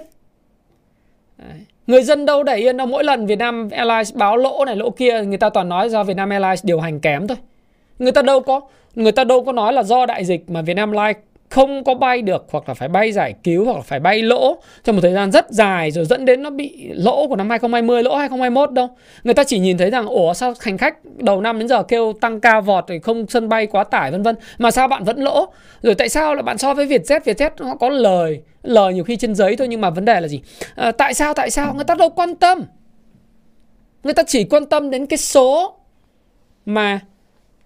Đấy. 1.38 1.58
người 1.86 2.02
dân 2.02 2.26
đâu 2.26 2.42
để 2.42 2.56
yên 2.56 2.76
đâu. 2.76 2.86
Mỗi 2.86 3.04
lần 3.04 3.26
Vietnam 3.26 3.68
Airlines 3.70 4.14
báo 4.14 4.36
lỗ 4.36 4.64
này 4.64 4.76
lỗ 4.76 4.90
kia 4.90 5.22
người 5.24 5.38
ta 5.38 5.50
toàn 5.50 5.68
nói 5.68 5.88
do 5.88 6.04
Vietnam 6.04 6.30
Airlines 6.30 6.64
điều 6.64 6.80
hành 6.80 7.00
kém 7.00 7.26
thôi. 7.26 7.36
Người 7.98 8.12
ta 8.12 8.22
đâu 8.22 8.40
có 8.40 8.60
người 8.94 9.12
ta 9.12 9.24
đâu 9.24 9.44
có 9.44 9.52
nói 9.52 9.72
là 9.72 9.82
do 9.82 10.06
đại 10.06 10.24
dịch 10.24 10.50
mà 10.50 10.62
Vietnam 10.62 10.92
Airlines 10.92 11.24
không 11.54 11.84
có 11.84 11.94
bay 11.94 12.22
được 12.22 12.46
hoặc 12.50 12.68
là 12.68 12.74
phải 12.74 12.88
bay 12.88 13.12
giải 13.12 13.34
cứu 13.42 13.64
hoặc 13.64 13.76
là 13.76 13.82
phải 13.82 14.00
bay 14.00 14.22
lỗ 14.22 14.56
trong 14.84 14.96
một 14.96 15.02
thời 15.02 15.12
gian 15.12 15.32
rất 15.32 15.50
dài 15.50 15.90
rồi 15.90 16.04
dẫn 16.04 16.24
đến 16.24 16.42
nó 16.42 16.50
bị 16.50 16.90
lỗ 16.94 17.28
của 17.28 17.36
năm 17.36 17.50
2020 17.50 18.02
lỗ 18.02 18.16
2021 18.16 18.72
đâu. 18.72 18.88
Người 19.24 19.34
ta 19.34 19.44
chỉ 19.44 19.58
nhìn 19.58 19.78
thấy 19.78 19.90
rằng 19.90 20.06
ủa 20.06 20.34
sao 20.34 20.54
hành 20.60 20.78
khách 20.78 20.94
đầu 21.04 21.40
năm 21.40 21.58
đến 21.58 21.68
giờ 21.68 21.82
kêu 21.82 22.12
tăng 22.20 22.40
cao 22.40 22.62
vọt 22.62 22.88
rồi 22.88 23.00
không 23.00 23.26
sân 23.28 23.48
bay 23.48 23.66
quá 23.66 23.84
tải 23.84 24.10
vân 24.10 24.22
vân 24.22 24.36
mà 24.58 24.70
sao 24.70 24.88
bạn 24.88 25.04
vẫn 25.04 25.18
lỗ? 25.18 25.46
Rồi 25.82 25.94
tại 25.94 26.08
sao 26.08 26.34
là 26.34 26.42
bạn 26.42 26.58
so 26.58 26.74
với 26.74 26.86
Vietjet 26.86 27.20
Vietjet 27.20 27.50
nó 27.58 27.74
có 27.74 27.88
lời 27.88 28.42
lời 28.62 28.94
nhiều 28.94 29.04
khi 29.04 29.16
trên 29.16 29.34
giấy 29.34 29.56
thôi 29.56 29.68
nhưng 29.68 29.80
mà 29.80 29.90
vấn 29.90 30.04
đề 30.04 30.20
là 30.20 30.28
gì? 30.28 30.42
À, 30.74 30.92
tại 30.92 31.14
sao 31.14 31.34
tại 31.34 31.50
sao 31.50 31.74
người 31.74 31.84
ta 31.84 31.94
đâu 31.94 32.10
quan 32.10 32.34
tâm? 32.34 32.62
Người 34.04 34.14
ta 34.14 34.22
chỉ 34.26 34.44
quan 34.44 34.66
tâm 34.66 34.90
đến 34.90 35.06
cái 35.06 35.18
số 35.18 35.76
mà 36.66 37.00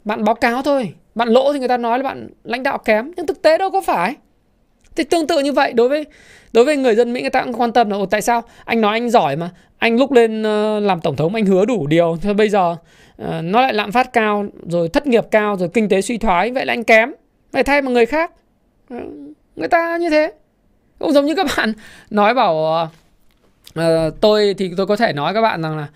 bạn 0.05 0.25
báo 0.25 0.35
cáo 0.35 0.63
thôi 0.63 0.93
bạn 1.19 1.29
lỗ 1.29 1.53
thì 1.53 1.59
người 1.59 1.69
ta 1.69 1.77
nói 1.77 1.99
là 1.99 2.03
bạn 2.03 2.29
lãnh 2.45 2.63
đạo 2.63 2.79
kém 2.79 3.13
nhưng 3.17 3.27
thực 3.27 3.43
tế 3.43 3.59
đâu 3.59 3.71
có 3.71 3.81
phải. 3.81 4.15
Thì 4.97 5.05
tương 5.05 5.27
tự 5.27 5.41
như 5.41 5.53
vậy 5.53 5.73
đối 5.73 5.89
với 5.89 6.05
đối 6.53 6.65
với 6.65 6.77
người 6.77 6.95
dân 6.95 7.13
mỹ 7.13 7.21
người 7.21 7.31
ta 7.31 7.43
cũng 7.43 7.53
quan 7.53 7.73
tâm 7.73 7.91
là 7.91 7.99
tại 8.11 8.23
sao 8.23 8.43
anh 8.65 8.81
nói 8.81 8.93
anh 8.93 9.11
giỏi 9.11 9.37
mà 9.37 9.51
anh 9.79 9.97
lúc 9.97 10.13
lên 10.13 10.43
ờ, 10.43 10.81
làm 10.81 11.01
tổng 11.01 11.17
thống 11.17 11.35
anh 11.35 11.47
hứa 11.47 11.65
đủ 11.65 11.87
điều 11.87 12.19
thôi 12.23 12.35
bây 12.35 12.49
giờ 12.49 12.77
ờ, 13.17 13.43
nó 13.43 13.61
lại 13.61 13.75
lạm 13.75 13.93
phát 13.93 14.13
cao 14.13 14.47
rồi 14.67 14.89
thất 14.89 15.07
nghiệp 15.07 15.25
cao 15.31 15.57
rồi 15.57 15.69
kinh 15.75 15.89
tế 15.89 16.01
suy 16.01 16.19
thoái 16.19 16.51
vậy 16.51 16.67
là 16.67 16.73
anh 16.73 16.85
kém 16.85 17.13
vậy 17.53 17.63
thay 17.63 17.83
một 17.83 17.91
người 17.91 18.07
khác. 18.07 18.33
Ừ, 18.91 18.97
người 19.57 19.69
ta 19.69 19.97
như 19.97 20.11
thế. 20.11 20.33
Cũng 20.99 21.13
giống 21.13 21.27
như 21.27 21.35
các 21.35 21.47
bạn 21.57 21.73
nói 22.11 22.35
bảo 22.35 22.89
uh, 23.79 24.21
tôi 24.21 24.55
thì 24.59 24.71
tôi 24.77 24.87
có 24.87 24.97
thể 24.97 25.13
nói 25.13 25.35
các 25.35 25.41
bạn 25.41 25.63
rằng 25.63 25.77
là 25.77 25.87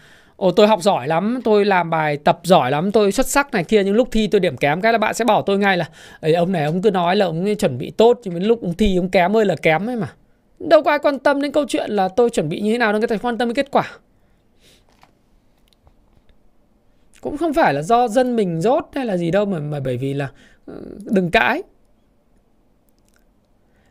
Ồ 0.43 0.51
tôi 0.51 0.67
học 0.67 0.83
giỏi 0.83 1.09
lắm, 1.09 1.41
tôi 1.45 1.65
làm 1.65 1.91
bài 1.91 2.17
tập 2.17 2.41
giỏi 2.43 2.71
lắm, 2.71 2.93
tôi 2.93 3.13
xuất 3.13 3.27
sắc 3.27 3.53
này 3.53 3.65
kia 3.65 3.85
nhưng 3.85 3.95
lúc 3.95 4.09
thi 4.13 4.27
tôi 4.27 4.41
điểm 4.41 4.57
kém 4.57 4.81
cái 4.81 4.93
là 4.93 4.99
bạn 4.99 5.15
sẽ 5.15 5.25
bảo 5.25 5.43
tôi 5.43 5.59
ngay 5.59 5.77
là 5.77 5.89
ấy 6.21 6.35
ông 6.35 6.53
này 6.53 6.65
ông 6.65 6.83
cứ 6.83 6.91
nói 6.91 7.17
là 7.17 7.27
ông 7.27 7.57
chuẩn 7.59 7.79
bị 7.79 7.91
tốt 7.91 8.21
nhưng 8.25 8.35
đến 8.35 8.43
lúc 8.43 8.63
ông 8.63 8.75
thi 8.75 8.97
ông 8.97 9.09
kém 9.09 9.37
ơi 9.37 9.45
là 9.45 9.57
kém 9.63 9.89
ấy 9.89 9.97
mà. 9.97 10.13
Đâu 10.59 10.83
có 10.83 10.91
ai 10.91 10.99
quan 10.99 11.19
tâm 11.19 11.43
đến 11.43 11.53
câu 11.53 11.65
chuyện 11.69 11.91
là 11.91 12.09
tôi 12.09 12.31
chuẩn 12.31 12.49
bị 12.49 12.61
như 12.61 12.73
thế 12.73 12.79
nào 12.79 12.93
đâu, 12.93 13.01
người 13.01 13.09
ta 13.09 13.17
quan 13.17 13.39
tâm 13.39 13.49
đến 13.49 13.55
kết 13.55 13.71
quả. 13.71 13.91
Cũng 17.21 17.37
không 17.37 17.55
phải 17.55 17.75
là 17.75 17.83
do 17.83 18.09
dân 18.09 18.37
mình 18.37 18.61
rốt 18.61 18.85
hay 18.95 19.07
là 19.07 19.17
gì 19.17 19.31
đâu 19.31 19.45
mà 19.45 19.59
mà 19.59 19.81
bởi 19.81 19.97
vì 19.97 20.15
là 20.15 20.29
ờ, 20.67 20.75
đừng 21.05 21.31
cãi. 21.31 21.63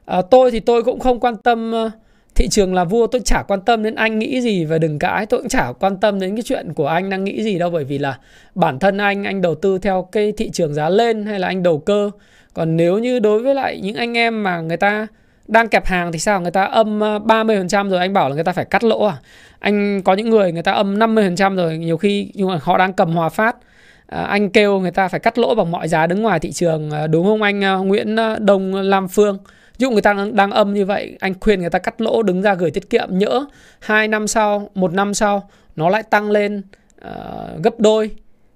À, 0.06 0.22
tôi 0.22 0.52
thì 0.52 0.60
tôi 0.60 0.84
cũng 0.84 1.00
không 1.00 1.20
quan 1.20 1.38
tâm 1.38 1.74
uh, 1.86 1.92
thị 2.36 2.48
trường 2.50 2.74
là 2.74 2.84
vua 2.84 3.08
tôi 3.08 3.22
chả 3.26 3.44
quan 3.48 3.62
tâm 3.62 3.84
đến 3.84 3.96
anh 3.96 4.20
nghĩ 4.20 4.42
gì 4.42 4.66
và 4.66 4.78
đừng 4.78 5.00
cãi 5.00 5.26
tôi 5.26 5.40
cũng 5.40 5.50
chả 5.50 5.72
quan 5.80 5.98
tâm 5.98 6.20
đến 6.20 6.36
cái 6.36 6.44
chuyện 6.44 6.74
của 6.74 6.88
anh 6.88 7.10
đang 7.10 7.24
nghĩ 7.24 7.44
gì 7.44 7.60
đâu 7.60 7.70
bởi 7.70 7.84
vì 7.84 7.98
là 7.98 8.18
bản 8.56 8.80
thân 8.80 8.98
anh 8.98 9.24
anh 9.24 9.42
đầu 9.42 9.56
tư 9.56 9.78
theo 9.78 10.08
cái 10.12 10.34
thị 10.38 10.50
trường 10.54 10.74
giá 10.74 10.90
lên 10.90 11.26
hay 11.26 11.40
là 11.40 11.48
anh 11.48 11.64
đầu 11.64 11.80
cơ. 11.80 12.12
Còn 12.54 12.78
nếu 12.78 12.98
như 12.98 13.20
đối 13.20 13.40
với 13.44 13.56
lại 13.56 13.80
những 13.84 13.96
anh 13.96 14.18
em 14.18 14.44
mà 14.44 14.62
người 14.62 14.78
ta 14.78 15.08
đang 15.48 15.70
kẹp 15.70 15.86
hàng 15.86 16.12
thì 16.12 16.20
sao? 16.20 16.42
Người 16.42 16.52
ta 16.52 16.64
âm 16.64 17.00
ờ, 17.00 17.20
30% 17.20 17.90
rồi 17.90 18.00
anh 18.00 18.14
bảo 18.14 18.30
là 18.30 18.36
người 18.36 18.44
ta 18.44 18.52
phải 18.52 18.66
cắt 18.66 18.84
lỗ 18.84 19.06
à? 19.06 19.18
Anh 19.60 20.02
có 20.04 20.14
những 20.14 20.30
người 20.30 20.52
người 20.52 20.64
ta 20.64 20.72
âm 20.72 21.00
50% 21.00 21.56
rồi 21.56 21.78
nhiều 21.78 21.98
khi 21.98 22.32
nhưng 22.34 22.48
mà 22.48 22.60
họ 22.62 22.78
đang 22.78 22.94
cầm 22.94 23.12
hòa 23.16 23.30
phát. 23.30 23.56
À, 24.08 24.22
anh 24.24 24.50
kêu 24.50 24.80
người 24.80 24.92
ta 24.92 25.08
phải 25.08 25.20
cắt 25.20 25.38
lỗ 25.38 25.56
bằng 25.56 25.72
mọi 25.72 25.88
giá 25.88 26.08
đứng 26.08 26.22
ngoài 26.22 26.40
thị 26.40 26.52
trường 26.52 26.90
ờ, 26.92 27.08
đúng 27.08 27.26
không 27.26 27.42
anh 27.42 27.62
ờ, 27.62 27.84
Nguyễn 27.84 28.16
Đông 28.40 28.76
Lam 28.76 29.08
Phương? 29.08 29.38
Ví 29.82 29.84
dụ 29.84 29.92
người 29.92 30.02
ta 30.02 30.16
đang 30.34 30.52
âm 30.52 30.74
như 30.74 30.86
vậy, 30.86 31.18
anh 31.20 31.34
khuyên 31.40 31.60
người 31.62 31.70
ta 31.70 31.80
cắt 31.80 32.02
lỗ 32.02 32.24
đứng 32.24 32.42
ra 32.42 32.54
gửi 32.54 32.72
tiết 32.72 32.90
kiệm 32.90 33.08
nhỡ 33.12 33.46
hai 33.80 34.08
năm 34.08 34.28
sau, 34.28 34.70
một 34.76 34.94
năm 34.94 35.14
sau 35.14 35.50
nó 35.76 35.90
lại 35.90 36.04
tăng 36.04 36.32
lên 36.32 36.62
uh, 37.08 37.64
gấp 37.64 37.80
đôi. 37.80 38.12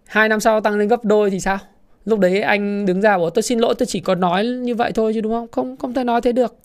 hai 0.05 0.29
năm 0.29 0.39
sau 0.39 0.61
tăng 0.61 0.77
lên 0.77 0.87
gấp 0.87 1.05
đôi 1.05 1.29
thì 1.29 1.39
sao? 1.39 1.57
Lúc 2.05 2.19
đấy 2.19 2.41
anh 2.41 2.85
đứng 2.85 3.01
ra 3.01 3.17
bảo 3.17 3.29
tôi 3.29 3.43
xin 3.43 3.59
lỗi 3.59 3.75
tôi 3.77 3.85
chỉ 3.85 3.99
có 3.99 4.15
nói 4.15 4.45
như 4.45 4.75
vậy 4.75 4.91
thôi 4.91 5.11
chứ 5.13 5.21
đúng 5.21 5.31
không? 5.31 5.47
Không 5.51 5.77
không 5.77 5.93
thể 5.93 6.03
nói 6.03 6.21
thế 6.21 6.31
được. 6.31 6.55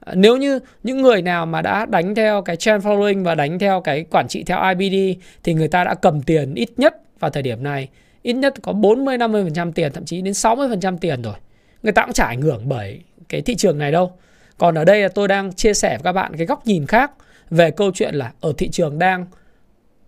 Ờ, 0.00 0.14
nếu 0.14 0.36
như 0.36 0.58
những 0.82 1.02
người 1.02 1.22
nào 1.22 1.46
mà 1.46 1.62
đã 1.62 1.86
đánh 1.86 2.14
theo 2.14 2.42
cái 2.42 2.56
trend 2.56 2.86
following 2.86 3.24
và 3.24 3.34
đánh 3.34 3.58
theo 3.58 3.80
cái 3.80 4.04
quản 4.10 4.28
trị 4.28 4.42
theo 4.42 4.58
IBD 4.78 5.20
thì 5.42 5.54
người 5.54 5.68
ta 5.68 5.84
đã 5.84 5.94
cầm 5.94 6.22
tiền 6.22 6.54
ít 6.54 6.68
nhất 6.76 6.96
vào 7.20 7.30
thời 7.30 7.42
điểm 7.42 7.62
này 7.62 7.88
ít 8.22 8.32
nhất 8.32 8.54
có 8.62 8.72
40 8.72 9.18
50% 9.18 9.72
tiền 9.72 9.92
thậm 9.92 10.04
chí 10.04 10.20
đến 10.20 10.32
60% 10.32 10.98
tiền 10.98 11.22
rồi. 11.22 11.34
Người 11.82 11.92
ta 11.92 12.04
cũng 12.04 12.12
chả 12.12 12.24
ảnh 12.24 12.42
hưởng 12.42 12.68
bởi 12.68 13.00
cái 13.28 13.40
thị 13.40 13.54
trường 13.54 13.78
này 13.78 13.92
đâu. 13.92 14.12
Còn 14.58 14.74
ở 14.74 14.84
đây 14.84 15.02
là 15.02 15.08
tôi 15.08 15.28
đang 15.28 15.52
chia 15.52 15.74
sẻ 15.74 15.88
với 15.88 16.02
các 16.04 16.12
bạn 16.12 16.36
cái 16.36 16.46
góc 16.46 16.66
nhìn 16.66 16.86
khác 16.86 17.12
về 17.50 17.70
câu 17.70 17.90
chuyện 17.94 18.14
là 18.14 18.32
ở 18.40 18.52
thị 18.58 18.68
trường 18.68 18.98
đang 18.98 19.26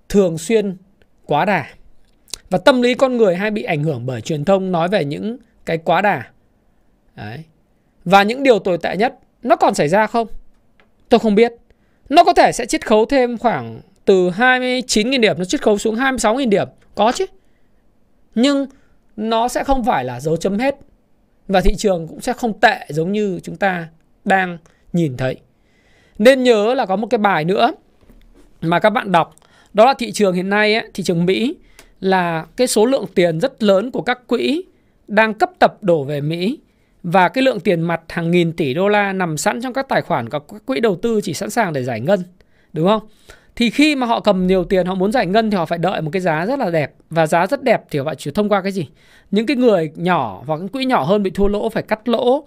thường 0.09 0.39
xuyên 0.39 0.77
quá 1.27 1.45
đà. 1.45 1.67
Và 2.51 2.59
tâm 2.59 2.83
lý 2.83 2.95
con 2.95 3.17
người 3.17 3.37
hay 3.37 3.51
bị 3.51 3.63
ảnh 3.63 3.83
hưởng 3.83 4.07
bởi 4.07 4.21
truyền 4.21 4.45
thông 4.45 4.73
nói 4.73 4.89
về 4.89 5.05
những 5.05 5.39
cái 5.65 5.79
quá 5.79 6.01
đà. 6.01 6.25
Đấy. 7.17 7.45
và 8.05 8.23
những 8.23 8.43
điều 8.43 8.59
tồi 8.59 8.79
tệ 8.79 8.97
nhất, 8.97 9.15
nó 9.43 9.57
còn 9.57 9.75
xảy 9.75 9.89
ra 9.89 10.07
không? 10.07 10.27
Tôi 11.09 11.21
không 11.21 11.35
biết. 11.35 11.53
Nó 12.09 12.25
có 12.25 12.33
thể 12.33 12.53
sẽ 12.53 12.67
chiết 12.67 12.87
khấu 12.87 13.07
thêm 13.07 13.39
khoảng 13.39 13.81
từ 14.05 14.31
29.000 14.31 15.21
điểm, 15.21 15.39
nó 15.39 15.45
chiết 15.45 15.63
khấu 15.63 15.79
xuống 15.79 15.97
26.000 15.97 16.49
điểm. 16.49 16.69
Có 16.95 17.13
chứ. 17.15 17.27
Nhưng 18.35 18.67
nó 19.17 19.49
sẽ 19.49 19.65
không 19.65 19.85
phải 19.85 20.05
là 20.05 20.21
dấu 20.21 20.37
chấm 20.37 20.59
hết 20.59 20.77
và 21.51 21.61
thị 21.61 21.75
trường 21.77 22.09
cũng 22.09 22.21
sẽ 22.21 22.33
không 22.33 22.61
tệ 22.61 22.87
giống 22.89 23.13
như 23.13 23.41
chúng 23.43 23.57
ta 23.57 23.89
đang 24.25 24.59
nhìn 24.93 25.17
thấy. 25.17 25.37
Nên 26.19 26.43
nhớ 26.43 26.75
là 26.75 26.87
có 26.87 26.97
một 26.97 27.07
cái 27.07 27.19
bài 27.19 27.45
nữa 27.45 27.73
mà 28.61 28.79
các 28.79 28.91
bạn 28.91 29.13
đọc. 29.13 29.35
Đó 29.73 29.85
là 29.85 29.95
thị 29.95 30.13
trường 30.13 30.35
hiện 30.35 30.49
nay 30.49 30.75
ấy, 30.75 30.89
thị 30.95 31.03
trường 31.03 31.27
Mỹ 31.27 31.57
là 32.01 32.47
cái 32.57 32.67
số 32.67 32.87
lượng 32.87 33.05
tiền 33.15 33.41
rất 33.41 33.63
lớn 33.63 33.91
của 33.91 34.03
các 34.03 34.27
quỹ 34.27 34.63
đang 35.09 35.35
cấp 35.35 35.51
tập 35.59 35.79
đổ 35.81 36.05
về 36.05 36.21
Mỹ. 36.21 36.59
Và 37.03 37.29
cái 37.29 37.43
lượng 37.43 37.61
tiền 37.61 37.81
mặt 37.81 38.01
hàng 38.09 38.31
nghìn 38.31 38.53
tỷ 38.53 38.75
đô 38.75 38.89
la 38.89 39.13
nằm 39.13 39.37
sẵn 39.37 39.61
trong 39.61 39.73
các 39.73 39.89
tài 39.89 40.03
khoản 40.03 40.29
của 40.29 40.39
các 40.39 40.67
quỹ 40.67 40.81
đầu 40.81 40.97
tư 40.97 41.21
chỉ 41.23 41.35
sẵn 41.35 41.51
sàng 41.51 41.73
để 41.73 41.85
giải 41.85 42.01
ngân 42.01 42.23
đúng 42.73 42.87
không? 42.87 43.03
Thì 43.57 43.71
khi 43.71 43.97
mà 43.97 44.07
họ 44.07 44.21
cầm 44.21 44.47
nhiều 44.47 44.65
tiền, 44.65 44.87
họ 44.87 44.95
muốn 44.95 45.13
giải 45.13 45.27
ngân 45.27 45.51
thì 45.51 45.57
họ 45.57 45.67
phải 45.67 45.79
đợi 45.79 46.03
một 46.03 46.11
cái 46.13 46.23
giá 46.23 46.47
rất 46.47 46.59
là 46.59 46.71
đẹp. 46.71 46.93
Và 47.11 47.27
giá 47.27 47.47
rất 47.47 47.63
đẹp 47.63 47.83
thì 47.91 47.99
họ 47.99 48.15
chỉ 48.15 48.31
thông 48.31 48.49
qua 48.49 48.63
cái 48.63 48.73
gì? 48.73 48.89
Những 49.31 49.47
cái 49.47 49.57
người 49.57 49.91
nhỏ 49.95 50.43
hoặc 50.47 50.61
quỹ 50.73 50.85
nhỏ 50.85 51.03
hơn 51.03 51.23
bị 51.23 51.31
thua 51.31 51.49
lỗ 51.49 51.69
phải 51.69 51.83
cắt 51.83 52.09
lỗ, 52.09 52.47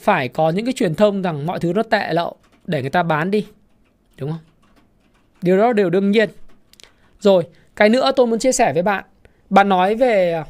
phải 0.00 0.28
có 0.28 0.50
những 0.50 0.66
cái 0.66 0.72
truyền 0.72 0.94
thông 0.94 1.22
rằng 1.22 1.46
mọi 1.46 1.58
thứ 1.58 1.72
nó 1.72 1.82
tệ 1.82 2.12
lậu 2.12 2.36
để 2.66 2.80
người 2.80 2.90
ta 2.90 3.02
bán 3.02 3.30
đi. 3.30 3.46
Đúng 4.18 4.30
không? 4.30 4.40
Điều 5.42 5.58
đó 5.58 5.72
đều 5.72 5.90
đương 5.90 6.10
nhiên. 6.10 6.30
Rồi, 7.20 7.44
cái 7.76 7.88
nữa 7.88 8.12
tôi 8.16 8.26
muốn 8.26 8.38
chia 8.38 8.52
sẻ 8.52 8.72
với 8.72 8.82
bạn. 8.82 9.04
Bạn 9.50 9.68
nói 9.68 9.94
về 9.94 10.42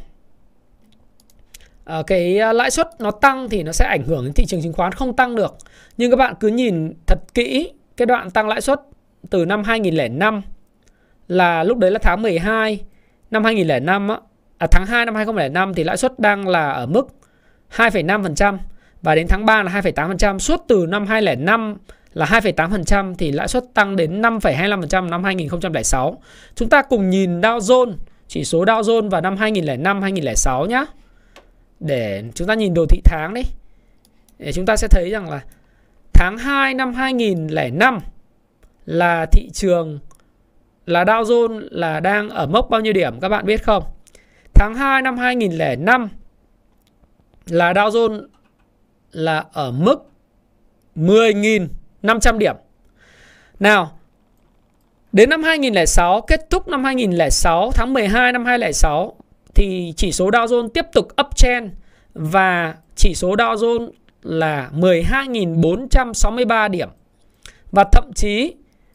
ờ, 1.84 2.02
cái 2.02 2.54
lãi 2.54 2.70
suất 2.70 2.88
nó 2.98 3.10
tăng 3.10 3.48
thì 3.48 3.62
nó 3.62 3.72
sẽ 3.72 3.84
ảnh 3.84 4.02
hưởng 4.02 4.24
đến 4.24 4.32
thị 4.32 4.44
trường 4.44 4.62
chứng 4.62 4.72
khoán 4.72 4.92
không 4.92 5.16
tăng 5.16 5.34
được. 5.34 5.56
Nhưng 5.96 6.10
các 6.10 6.16
bạn 6.16 6.34
cứ 6.40 6.48
nhìn 6.48 6.92
thật 7.06 7.18
kỹ 7.34 7.72
cái 7.96 8.06
đoạn 8.06 8.30
tăng 8.30 8.48
lãi 8.48 8.60
suất 8.60 8.80
từ 9.30 9.44
năm 9.44 9.64
2005 9.64 10.42
là 11.28 11.64
lúc 11.64 11.78
đấy 11.78 11.90
là 11.90 11.98
tháng 12.02 12.22
12 12.22 12.80
năm 13.30 13.44
2005 13.44 14.08
á, 14.08 14.16
à, 14.58 14.66
tháng 14.70 14.86
2 14.86 15.04
năm 15.06 15.14
2005 15.14 15.74
thì 15.74 15.84
lãi 15.84 15.96
suất 15.96 16.18
đang 16.18 16.48
là 16.48 16.70
ở 16.70 16.86
mức 16.86 17.08
2,5% 17.76 18.58
và 19.02 19.14
đến 19.14 19.26
tháng 19.28 19.46
3 19.46 19.62
là 19.62 19.80
2,8%, 19.80 20.38
suốt 20.38 20.64
từ 20.68 20.86
năm 20.88 21.06
2005 21.06 21.76
là 22.14 22.26
2,8% 22.26 23.14
thì 23.14 23.32
lãi 23.32 23.48
suất 23.48 23.64
tăng 23.74 23.96
đến 23.96 24.22
5,25% 24.22 25.08
năm 25.08 25.24
2006. 25.24 26.22
Chúng 26.54 26.68
ta 26.68 26.82
cùng 26.82 27.10
nhìn 27.10 27.40
Dow 27.40 27.58
Jones, 27.58 27.92
chỉ 28.28 28.44
số 28.44 28.64
Dow 28.64 28.82
Jones 28.82 29.10
vào 29.10 29.20
năm 29.20 29.36
2005 29.36 30.02
2006 30.02 30.66
nhá. 30.66 30.84
Để 31.80 32.24
chúng 32.34 32.48
ta 32.48 32.54
nhìn 32.54 32.74
đồ 32.74 32.86
thị 32.86 33.00
tháng 33.04 33.34
đi. 33.34 33.42
Để 34.38 34.52
chúng 34.52 34.66
ta 34.66 34.76
sẽ 34.76 34.88
thấy 34.88 35.10
rằng 35.10 35.30
là 35.30 35.40
tháng 36.12 36.38
2 36.38 36.74
năm 36.74 36.94
2005 36.94 37.98
là 38.86 39.26
thị 39.26 39.50
trường 39.52 39.98
là 40.86 41.04
Dow 41.04 41.22
Jones 41.22 41.68
là 41.70 42.00
đang 42.00 42.30
ở 42.30 42.46
mốc 42.46 42.70
bao 42.70 42.80
nhiêu 42.80 42.92
điểm 42.92 43.20
các 43.20 43.28
bạn 43.28 43.46
biết 43.46 43.62
không? 43.64 43.82
Tháng 44.54 44.74
2 44.74 45.02
năm 45.02 45.16
2005 45.16 46.08
là 47.46 47.72
Dow 47.72 47.90
Jones 47.90 48.26
là 49.12 49.44
ở 49.52 49.70
mức 49.70 50.10
10.500 50.96 52.38
điểm. 52.38 52.56
Nào, 53.60 53.98
đến 55.12 55.30
năm 55.30 55.42
2006, 55.42 56.20
kết 56.20 56.50
thúc 56.50 56.68
năm 56.68 56.84
2006, 56.84 57.70
tháng 57.74 57.92
12 57.92 58.32
năm 58.32 58.44
2006 58.44 59.16
thì 59.54 59.92
chỉ 59.96 60.12
số 60.12 60.30
Dow 60.30 60.46
Jones 60.46 60.68
tiếp 60.68 60.86
tục 60.92 61.08
uptrend 61.26 61.70
và 62.14 62.74
chỉ 62.96 63.14
số 63.14 63.34
Dow 63.34 63.54
Jones 63.54 63.90
là 64.22 64.70
12.463 64.74 66.68
điểm. 66.68 66.88
Và 67.72 67.84
thậm 67.92 68.12
chí 68.14 68.54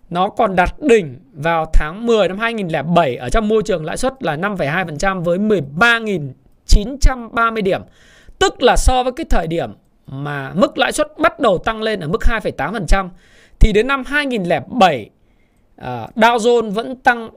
nó 0.09 0.29
còn 0.29 0.55
đạt 0.55 0.69
đỉnh 0.79 1.19
vào 1.33 1.65
tháng 1.73 2.05
10 2.05 2.27
năm 2.27 2.37
2007 2.37 3.15
ở 3.15 3.29
trong 3.29 3.47
môi 3.47 3.63
trường 3.63 3.85
lãi 3.85 3.97
suất 3.97 4.23
là 4.23 4.35
5,2% 4.35 5.23
với 5.23 5.37
13.930 5.37 7.61
điểm. 7.61 7.81
Tức 8.39 8.63
là 8.63 8.75
so 8.77 9.03
với 9.03 9.13
cái 9.15 9.25
thời 9.29 9.47
điểm 9.47 9.71
mà 10.07 10.51
mức 10.53 10.77
lãi 10.77 10.91
suất 10.91 11.07
bắt 11.17 11.39
đầu 11.39 11.57
tăng 11.57 11.81
lên 11.81 11.99
ở 11.99 12.07
mức 12.07 12.21
2,8% 12.21 13.09
thì 13.59 13.73
đến 13.73 13.87
năm 13.87 14.03
2007 14.05 15.09
uh, 15.81 15.85
à, 15.85 16.07
Dow 16.15 16.37
Jones 16.37 16.71
vẫn 16.71 16.95
tăng 16.95 17.29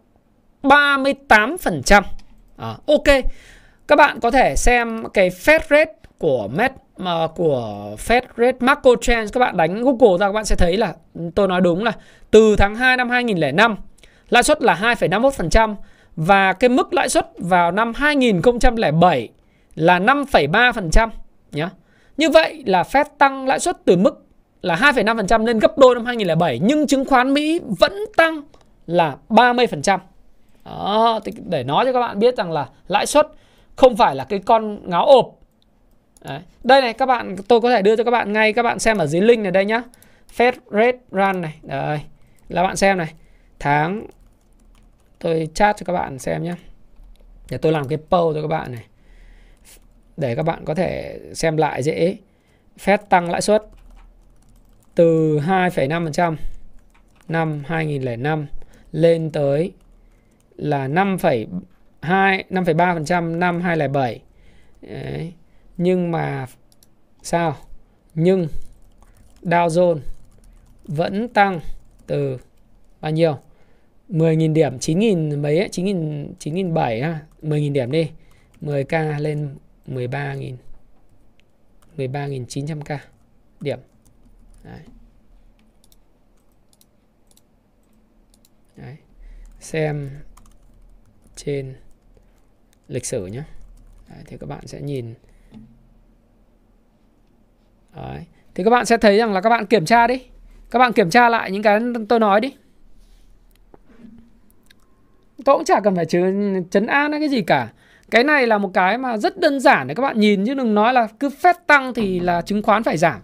38%. 0.63 1.99
Uh, 1.99 2.05
à, 2.57 2.77
ok. 2.87 3.05
Các 3.89 3.97
bạn 3.97 4.21
có 4.21 4.31
thể 4.31 4.55
xem 4.57 5.05
cái 5.15 5.31
Fed 5.31 5.61
rate 5.71 5.93
của 6.23 6.49
Met 6.49 6.73
mà 6.97 7.27
của 7.27 7.95
Fed 7.99 8.23
rate 8.37 8.57
Marco 8.61 8.91
trends 9.01 9.33
các 9.33 9.41
bạn 9.41 9.57
đánh 9.57 9.83
Google 9.83 10.19
ra 10.19 10.27
các 10.27 10.33
bạn 10.33 10.45
sẽ 10.45 10.57
thấy 10.57 10.77
là 10.77 10.95
ừ, 11.15 11.21
tôi 11.35 11.49
nói 11.49 11.61
đúng 11.61 11.85
là 11.85 11.93
từ 12.31 12.57
tháng 12.57 12.75
2 12.75 12.97
năm 12.97 13.11
2005 13.11 13.77
lãi 14.29 14.43
suất 14.43 14.63
là 14.63 14.75
2,51% 14.75 15.75
và 16.17 16.53
cái 16.53 16.69
mức 16.69 16.95
lãi 16.95 17.09
suất 17.09 17.27
vào 17.39 17.73
năm 17.73 17.93
2007 17.95 19.29
là 19.75 19.99
5,3% 19.99 21.09
nhé. 21.53 21.69
Như 22.17 22.31
vậy 22.31 22.63
là 22.67 22.83
Fed 22.83 23.05
tăng 23.19 23.47
lãi 23.47 23.61
suất 23.61 23.77
từ 23.85 23.97
mức 23.97 24.27
là 24.63 24.77
2,5% 24.77 25.47
lên 25.47 25.59
gấp 25.59 25.79
đôi 25.79 25.95
năm 25.95 26.05
2007 26.05 26.59
nhưng 26.59 26.87
chứng 26.87 27.05
khoán 27.05 27.35
Mỹ 27.35 27.61
vẫn 27.79 27.93
tăng 28.17 28.43
là 28.87 29.17
30%. 29.29 29.99
Đó, 30.65 31.21
để 31.49 31.65
nói 31.65 31.85
cho 31.85 31.93
các 31.93 32.01
bạn 32.01 32.19
biết 32.19 32.37
rằng 32.37 32.53
là 32.53 32.69
lãi 32.89 33.07
suất 33.07 33.27
không 33.77 33.97
phải 33.97 34.17
là 34.17 34.25
cái 34.25 34.39
con 34.39 34.91
ngáo 34.91 35.07
ộp. 35.07 35.42
Đấy. 36.25 36.41
Đây 36.65 36.81
này 36.81 36.93
các 36.93 37.07
bạn 37.07 37.37
tôi 37.49 37.61
có 37.61 37.71
thể 37.71 37.83
đưa 37.83 37.97
cho 37.97 38.05
các 38.05 38.11
bạn 38.11 38.33
ngay 38.33 38.53
các 38.53 38.63
bạn 38.63 38.79
xem 38.79 38.99
ở 38.99 39.07
dưới 39.07 39.23
link 39.23 39.43
này 39.43 39.53
đây 39.53 39.65
nhá. 39.65 39.83
Fed 40.37 40.53
rate 40.71 40.99
run 41.11 41.41
này. 41.41 41.59
Đây. 41.63 42.01
Là 42.49 42.63
bạn 42.63 42.77
xem 42.77 42.99
này. 42.99 43.13
Tháng 43.59 44.07
tôi 45.19 45.49
chat 45.55 45.77
cho 45.77 45.85
các 45.85 45.93
bạn 45.93 46.19
xem 46.19 46.43
nhé. 46.43 46.55
Để 47.51 47.59
tôi 47.59 47.73
làm 47.73 47.89
cái 47.89 47.99
poll 48.11 48.35
cho 48.35 48.43
các 48.43 48.49
bạn 48.49 48.73
này. 48.73 48.85
Để 50.17 50.35
các 50.35 50.43
bạn 50.43 50.65
có 50.65 50.75
thể 50.75 51.21
xem 51.35 51.57
lại 51.57 51.83
dễ. 51.83 52.17
Fed 52.79 52.99
tăng 52.99 53.31
lãi 53.31 53.43
suất 53.43 53.65
từ 54.95 55.39
2,5% 55.39 56.37
năm 57.29 57.63
2005 57.67 58.47
lên 58.93 59.31
tới 59.31 59.73
là 60.57 60.89
5,2 60.89 62.43
5,3% 62.51 63.39
năm 63.39 63.61
2007. 63.61 64.23
Đấy. 64.83 65.33
Nhưng 65.77 66.11
mà 66.11 66.47
sao? 67.23 67.57
Nhưng 68.15 68.49
Dow 69.43 69.69
Jones 69.69 69.99
vẫn 70.85 71.29
tăng 71.29 71.61
từ 72.07 72.39
bao 73.01 73.11
nhiêu? 73.13 73.39
10.000 74.09 74.53
điểm, 74.53 74.79
9.000 74.79 75.41
mấy 75.41 75.59
ấy, 75.59 75.69
9.000 75.69 76.35
9.700 76.41 77.03
ha, 77.03 77.27
10.000 77.43 77.73
điểm 77.73 77.91
đi. 77.91 78.11
10k 78.61 79.21
lên 79.21 79.57
13.000 79.87 80.57
13.900k 81.97 82.99
điểm. 83.61 83.79
Đấy. 84.65 84.81
Đấy. 88.77 88.97
Xem 89.61 90.11
trên 91.37 91.75
lịch 92.89 93.07
sử 93.07 93.27
nhé. 93.27 93.43
Đấy, 94.09 94.23
thì 94.27 94.37
các 94.39 94.47
bạn 94.47 94.67
sẽ 94.67 94.81
nhìn 94.81 95.15
Đấy. 97.97 98.25
Thì 98.55 98.65
các 98.65 98.71
bạn 98.71 98.87
sẽ 98.87 98.97
thấy 98.97 99.19
rằng 99.19 99.33
là 99.33 99.41
các 99.41 99.51
bạn 99.51 99.67
kiểm 99.67 99.85
tra 99.85 100.07
đi. 100.07 100.23
Các 100.71 100.79
bạn 100.79 100.93
kiểm 100.93 101.11
tra 101.11 101.29
lại 101.29 101.51
những 101.51 101.63
cái 101.63 101.81
tôi 102.09 102.21
nói 102.21 102.41
đi. 102.41 102.55
Tôi 105.45 105.57
cũng 105.57 105.65
chả 105.65 105.81
cần 105.81 105.97
phải 105.97 106.07
chấn 106.71 106.87
an 106.87 107.13
hay 107.13 107.21
cái 107.21 107.29
gì 107.29 107.43
cả. 107.43 107.73
Cái 108.11 108.25
này 108.25 108.47
là 108.47 108.59
một 108.59 108.71
cái 108.75 108.99
mà 108.99 109.17
rất 109.17 109.41
đơn 109.41 109.61
giản 109.61 109.87
để 109.89 109.95
các 109.95 110.03
bạn 110.03 110.21
nhìn, 110.21 110.47
Chứ 110.47 110.55
đừng 110.55 110.75
nói 110.75 110.93
là 110.93 111.09
cứ 111.21 111.31
phép 111.31 111.57
tăng 111.67 111.95
thì 111.95 112.21
là 112.21 112.43
chứng 112.43 112.63
khoán 112.63 112.83
phải 112.83 112.97
giảm. 112.97 113.21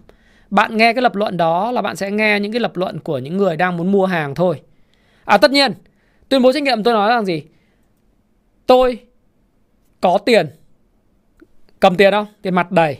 Bạn 0.49 0.77
nghe 0.77 0.93
cái 0.93 1.01
lập 1.01 1.15
luận 1.15 1.37
đó 1.37 1.71
là 1.71 1.81
bạn 1.81 1.95
sẽ 1.95 2.11
nghe 2.11 2.39
những 2.39 2.51
cái 2.51 2.59
lập 2.59 2.77
luận 2.77 2.99
của 2.99 3.17
những 3.17 3.37
người 3.37 3.57
đang 3.57 3.77
muốn 3.77 3.91
mua 3.91 4.05
hàng 4.05 4.35
thôi. 4.35 4.61
À 5.25 5.37
tất 5.37 5.51
nhiên, 5.51 5.73
Tuyên 6.29 6.41
bố 6.41 6.53
trách 6.53 6.63
nhiệm 6.63 6.83
tôi 6.83 6.93
nói 6.93 7.09
là 7.09 7.23
gì? 7.23 7.43
Tôi 8.65 8.99
có 10.01 10.17
tiền. 10.25 10.47
Cầm 11.79 11.95
tiền 11.95 12.11
không? 12.11 12.27
Tiền 12.41 12.55
mặt 12.55 12.71
đầy. 12.71 12.97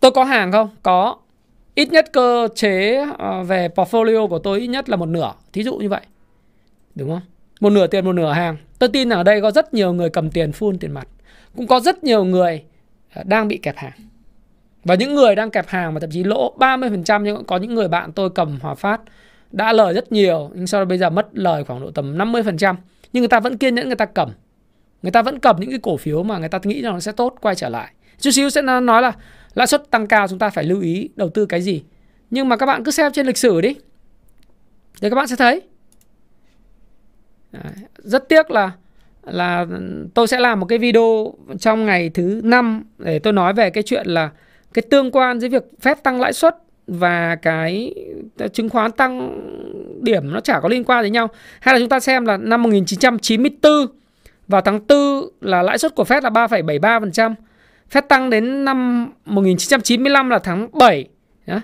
Tôi 0.00 0.10
có 0.10 0.24
hàng 0.24 0.52
không? 0.52 0.68
Có. 0.82 1.16
Ít 1.74 1.92
nhất 1.92 2.12
cơ 2.12 2.48
chế 2.54 3.06
ờ, 3.18 3.42
về 3.42 3.68
portfolio 3.68 4.28
của 4.28 4.38
tôi 4.38 4.60
ít 4.60 4.66
nhất 4.66 4.88
là 4.88 4.96
một 4.96 5.06
nửa. 5.06 5.32
Thí 5.52 5.62
dụ 5.62 5.76
như 5.76 5.88
vậy. 5.88 6.00
Đúng 6.94 7.10
không? 7.10 7.22
Một 7.60 7.70
nửa 7.70 7.86
tiền, 7.86 8.04
một 8.04 8.12
nửa 8.12 8.32
hàng. 8.32 8.56
Tôi 8.78 8.88
tin 8.88 9.08
là 9.08 9.16
ở 9.16 9.22
đây 9.22 9.40
có 9.40 9.50
rất 9.50 9.74
nhiều 9.74 9.92
người 9.92 10.10
cầm 10.10 10.30
tiền 10.30 10.50
full 10.50 10.76
tiền 10.80 10.92
mặt. 10.92 11.08
Cũng 11.56 11.66
có 11.66 11.80
rất 11.80 12.04
nhiều 12.04 12.24
người 12.24 12.64
ờ, 13.14 13.22
đang 13.26 13.48
bị 13.48 13.56
kẹp 13.56 13.76
hàng. 13.76 13.92
Và 14.84 14.94
những 14.94 15.14
người 15.14 15.34
đang 15.34 15.50
kẹp 15.50 15.68
hàng 15.68 15.94
mà 15.94 16.00
thậm 16.00 16.10
chí 16.10 16.24
lỗ 16.24 16.54
30% 16.58 17.22
Nhưng 17.22 17.36
cũng 17.36 17.46
có 17.46 17.56
những 17.56 17.74
người 17.74 17.88
bạn 17.88 18.12
tôi 18.12 18.30
cầm 18.30 18.58
Hòa 18.60 18.74
Phát 18.74 19.00
Đã 19.50 19.72
lời 19.72 19.94
rất 19.94 20.12
nhiều, 20.12 20.50
Nhưng 20.54 20.66
sau 20.66 20.80
đó 20.80 20.84
bây 20.84 20.98
giờ 20.98 21.10
mất 21.10 21.28
lời 21.32 21.64
khoảng 21.64 21.80
độ 21.80 21.90
tầm 21.90 22.18
50% 22.18 22.74
Nhưng 23.12 23.20
người 23.20 23.28
ta 23.28 23.40
vẫn 23.40 23.58
kiên 23.58 23.74
nhẫn 23.74 23.86
người 23.86 23.96
ta 23.96 24.04
cầm. 24.04 24.30
Người 25.02 25.12
ta 25.12 25.22
vẫn 25.22 25.38
cầm 25.38 25.56
những 25.58 25.70
cái 25.70 25.78
cổ 25.82 25.96
phiếu 25.96 26.22
mà 26.22 26.38
người 26.38 26.48
ta 26.48 26.58
nghĩ 26.64 26.82
rằng 26.82 26.92
nó 26.92 27.00
sẽ 27.00 27.12
tốt 27.12 27.34
quay 27.40 27.54
trở 27.54 27.68
lại. 27.68 27.92
Chút 28.20 28.30
xíu 28.30 28.50
sẽ 28.50 28.62
nói 28.62 29.02
là 29.02 29.12
lãi 29.54 29.66
suất 29.66 29.90
tăng 29.90 30.06
cao 30.06 30.28
chúng 30.28 30.38
ta 30.38 30.50
phải 30.50 30.64
lưu 30.64 30.80
ý 30.80 31.08
đầu 31.16 31.28
tư 31.28 31.46
cái 31.46 31.62
gì 31.62 31.82
Nhưng 32.30 32.48
mà 32.48 32.56
các 32.56 32.66
bạn 32.66 32.84
cứ 32.84 32.90
xem 32.90 33.12
trên 33.12 33.26
lịch 33.26 33.38
sử 33.38 33.60
đi 33.60 33.76
Để 35.00 35.10
các 35.10 35.16
bạn 35.16 35.26
sẽ 35.26 35.36
thấy 35.36 35.62
Đấy. 37.52 37.72
Rất 37.98 38.28
tiếc 38.28 38.50
là 38.50 38.72
là 39.26 39.66
tôi 40.14 40.28
sẽ 40.28 40.40
làm 40.40 40.60
một 40.60 40.66
cái 40.66 40.78
video 40.78 41.34
trong 41.60 41.86
ngày 41.86 42.10
thứ 42.10 42.40
năm 42.44 42.84
để 42.98 43.18
tôi 43.18 43.32
nói 43.32 43.52
về 43.52 43.70
cái 43.70 43.82
chuyện 43.82 44.06
là 44.06 44.30
cái 44.74 44.82
tương 44.90 45.10
quan 45.10 45.40
giữa 45.40 45.48
việc 45.48 45.64
phép 45.80 46.02
tăng 46.02 46.20
lãi 46.20 46.32
suất 46.32 46.56
và 46.86 47.36
cái 47.36 47.94
chứng 48.52 48.68
khoán 48.68 48.92
tăng 48.92 49.40
điểm 50.02 50.32
nó 50.32 50.40
chả 50.40 50.60
có 50.60 50.68
liên 50.68 50.84
quan 50.84 51.02
đến 51.04 51.12
nhau. 51.12 51.28
Hay 51.60 51.74
là 51.74 51.78
chúng 51.78 51.88
ta 51.88 52.00
xem 52.00 52.26
là 52.26 52.36
năm 52.36 52.62
1994 52.62 53.72
vào 54.48 54.60
tháng 54.60 54.80
4 54.88 55.28
là 55.40 55.62
lãi 55.62 55.78
suất 55.78 55.94
của 55.94 56.04
Fed 56.04 56.22
là 56.22 56.30
3,73%. 56.30 57.34
Fed 57.90 58.02
tăng 58.08 58.30
đến 58.30 58.64
năm 58.64 59.10
1995 59.24 60.30
là 60.30 60.38
tháng 60.38 60.68
7. 60.72 61.08
Nhá. 61.46 61.60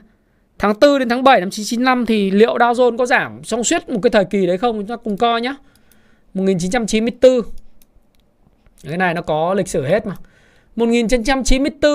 Tháng 0.58 0.74
4 0.80 0.98
đến 0.98 1.08
tháng 1.08 1.24
7 1.24 1.40
năm 1.40 1.46
1995 1.46 2.06
thì 2.06 2.30
liệu 2.30 2.56
Dow 2.58 2.72
Jones 2.72 2.96
có 2.96 3.06
giảm 3.06 3.42
trong 3.42 3.64
suốt 3.64 3.88
một 3.88 4.00
cái 4.02 4.10
thời 4.10 4.24
kỳ 4.24 4.46
đấy 4.46 4.58
không? 4.58 4.76
Chúng 4.78 4.86
ta 4.86 4.96
cùng 4.96 5.16
coi 5.16 5.40
nhé. 5.40 5.54
1994. 6.34 7.40
Cái 8.84 8.96
này 8.96 9.14
nó 9.14 9.22
có 9.22 9.54
lịch 9.54 9.68
sử 9.68 9.84
hết 9.84 10.06
mà. 10.06 10.16
1994 10.76 11.90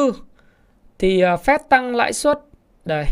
thì 0.99 1.21
à, 1.21 1.35
Fed 1.35 1.59
tăng 1.69 1.95
lãi 1.95 2.13
suất 2.13 2.39
đây. 2.85 3.05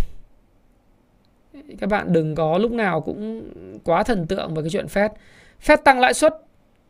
Các 1.80 1.90
bạn 1.90 2.14
đừng 2.14 2.36
có 2.36 2.58
lúc 2.58 2.72
nào 2.72 3.02
cũng 3.02 3.50
quá 3.84 4.04
thần 4.04 4.28
tượng 4.28 4.54
về 4.54 4.62
cái 4.62 4.70
chuyện 4.70 4.86
Fed. 4.86 5.10
Fed 5.66 5.78
tăng 5.78 6.00
lãi 6.00 6.14
suất 6.14 6.36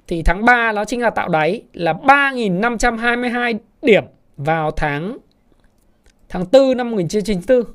thì 0.08 0.24
tháng 0.24 0.46
3 0.46 0.72
nó 0.72 0.86
chính 0.86 1.02
là 1.02 1.10
tạo 1.10 1.30
đáy 1.30 1.62
là 1.74 1.94
3.522 1.94 3.58
điểm 3.82 4.04
vào 4.40 4.72
tháng 4.72 5.18
tháng 6.30 6.46
4 6.52 6.78
năm 6.78 6.92
1994. 6.92 7.74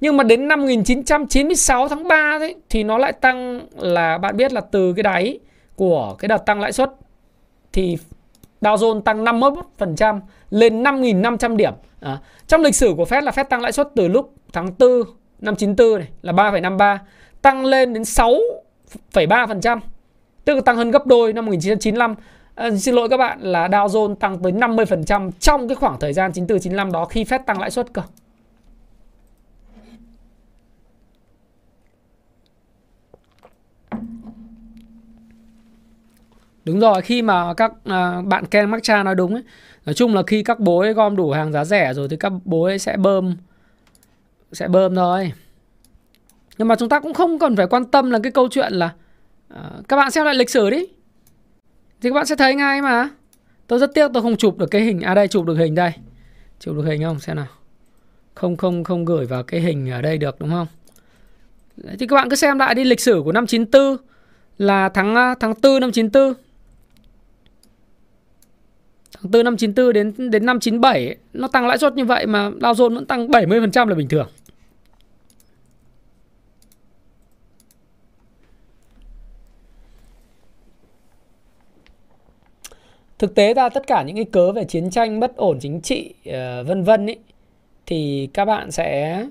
Nhưng 0.00 0.16
mà 0.16 0.24
đến 0.24 0.48
năm 0.48 0.60
1996 0.60 1.88
tháng 1.88 2.08
3 2.08 2.38
đấy 2.40 2.54
thì 2.70 2.84
nó 2.84 2.98
lại 2.98 3.12
tăng 3.12 3.60
là 3.78 4.18
bạn 4.18 4.36
biết 4.36 4.52
là 4.52 4.60
từ 4.60 4.92
cái 4.92 5.02
đáy 5.02 5.38
của 5.76 6.14
cái 6.18 6.28
đợt 6.28 6.46
tăng 6.46 6.60
lãi 6.60 6.72
suất 6.72 6.90
thì 7.72 7.98
Dow 8.60 8.76
Jones 8.76 9.00
tăng 9.00 9.24
51% 9.24 10.20
lên 10.50 10.82
5.500 10.82 11.56
điểm. 11.56 11.72
À, 12.00 12.18
trong 12.46 12.60
lịch 12.60 12.74
sử 12.74 12.94
của 12.96 13.04
Fed 13.04 13.22
là 13.22 13.32
Fed 13.32 13.44
tăng 13.44 13.62
lãi 13.62 13.72
suất 13.72 13.88
từ 13.96 14.08
lúc 14.08 14.34
tháng 14.52 14.74
4 14.78 14.88
năm 15.40 15.56
94 15.56 15.98
này 15.98 16.08
là 16.22 16.32
3,53 16.32 16.98
tăng 17.42 17.64
lên 17.64 17.92
đến 17.92 18.02
6,3%. 18.02 19.80
Tức 20.44 20.54
là 20.54 20.60
tăng 20.60 20.76
hơn 20.76 20.90
gấp 20.90 21.06
đôi 21.06 21.32
năm 21.32 21.46
1995. 21.46 22.14
À, 22.54 22.70
xin 22.76 22.94
lỗi 22.94 23.08
các 23.08 23.16
bạn 23.16 23.40
là 23.40 23.68
Dow 23.68 23.86
Jones 23.86 24.14
tăng 24.14 24.42
tới 24.42 24.52
50% 24.52 25.30
trong 25.40 25.68
cái 25.68 25.74
khoảng 25.74 26.00
thời 26.00 26.12
gian 26.12 26.32
94 26.32 26.60
95 26.60 26.92
đó 26.92 27.04
khi 27.04 27.24
Fed 27.24 27.38
tăng 27.46 27.60
lãi 27.60 27.70
suất 27.70 27.92
cơ. 27.92 28.02
Đúng 36.64 36.80
rồi, 36.80 37.02
khi 37.02 37.22
mà 37.22 37.54
các 37.54 37.72
à, 37.84 38.22
bạn 38.22 38.46
Ken 38.46 38.70
Markcha 38.70 39.02
nói 39.02 39.14
đúng 39.14 39.34
ấy, 39.34 39.42
nói 39.86 39.94
chung 39.94 40.14
là 40.14 40.22
khi 40.26 40.42
các 40.42 40.60
bố 40.60 40.78
ấy 40.78 40.92
gom 40.92 41.16
đủ 41.16 41.30
hàng 41.30 41.52
giá 41.52 41.64
rẻ 41.64 41.94
rồi 41.94 42.08
thì 42.08 42.16
các 42.16 42.32
bố 42.44 42.64
ấy 42.64 42.78
sẽ 42.78 42.96
bơm 42.96 43.36
sẽ 44.52 44.68
bơm 44.68 44.94
thôi. 44.94 45.32
Nhưng 46.58 46.68
mà 46.68 46.76
chúng 46.76 46.88
ta 46.88 47.00
cũng 47.00 47.14
không 47.14 47.38
cần 47.38 47.56
phải 47.56 47.66
quan 47.66 47.84
tâm 47.84 48.10
là 48.10 48.18
cái 48.22 48.32
câu 48.32 48.48
chuyện 48.50 48.72
là 48.72 48.94
à, 49.48 49.70
các 49.88 49.96
bạn 49.96 50.10
xem 50.10 50.24
lại 50.24 50.34
lịch 50.34 50.50
sử 50.50 50.70
đi. 50.70 50.86
Thì 52.00 52.08
các 52.10 52.14
bạn 52.14 52.26
sẽ 52.26 52.36
thấy 52.36 52.54
ngay 52.54 52.82
mà. 52.82 53.08
Tôi 53.66 53.78
rất 53.78 53.94
tiếc 53.94 54.10
tôi 54.14 54.22
không 54.22 54.36
chụp 54.36 54.58
được 54.58 54.66
cái 54.70 54.82
hình. 54.82 55.00
À 55.00 55.14
đây 55.14 55.28
chụp 55.28 55.46
được 55.46 55.56
hình 55.56 55.74
đây. 55.74 55.92
Chụp 56.60 56.76
được 56.76 56.84
hình 56.86 57.02
không? 57.02 57.20
Xem 57.20 57.36
nào. 57.36 57.46
Không 58.34 58.56
không 58.56 58.84
không 58.84 59.04
gửi 59.04 59.26
vào 59.26 59.42
cái 59.42 59.60
hình 59.60 59.90
ở 59.90 60.02
đây 60.02 60.18
được 60.18 60.36
đúng 60.40 60.50
không? 60.50 60.66
Đấy, 61.76 61.96
thì 61.98 62.06
các 62.06 62.16
bạn 62.16 62.30
cứ 62.30 62.36
xem 62.36 62.58
lại 62.58 62.74
đi 62.74 62.84
lịch 62.84 63.00
sử 63.00 63.22
của 63.24 63.32
năm 63.32 63.46
94 63.46 63.96
là 64.58 64.88
tháng 64.88 65.14
à, 65.14 65.34
tháng 65.40 65.54
4 65.62 65.80
năm 65.80 65.92
94. 65.92 66.34
Tháng 69.14 69.30
4 69.30 69.44
năm 69.44 69.56
94 69.56 69.92
đến 69.92 70.30
đến 70.30 70.46
năm 70.46 70.60
97 70.60 71.06
ấy, 71.06 71.16
nó 71.32 71.48
tăng 71.48 71.66
lãi 71.66 71.78
suất 71.78 71.94
như 71.94 72.04
vậy 72.04 72.26
mà 72.26 72.50
Dow 72.50 72.72
Jones 72.72 72.94
vẫn 72.94 73.06
tăng 73.06 73.28
70% 73.28 73.88
là 73.88 73.94
bình 73.94 74.08
thường. 74.08 74.28
Thực 83.20 83.34
tế 83.34 83.54
ra 83.54 83.68
tất 83.68 83.86
cả 83.86 84.02
những 84.02 84.16
cái 84.16 84.24
cớ 84.24 84.52
về 84.52 84.64
chiến 84.64 84.90
tranh 84.90 85.20
bất 85.20 85.36
ổn 85.36 85.58
chính 85.60 85.80
trị 85.80 86.14
uh, 86.28 86.34
vân 86.66 86.82
vân 86.82 87.06
ấy 87.06 87.18
thì 87.86 88.28
các 88.34 88.44
bạn 88.44 88.70
sẽ 88.70 89.26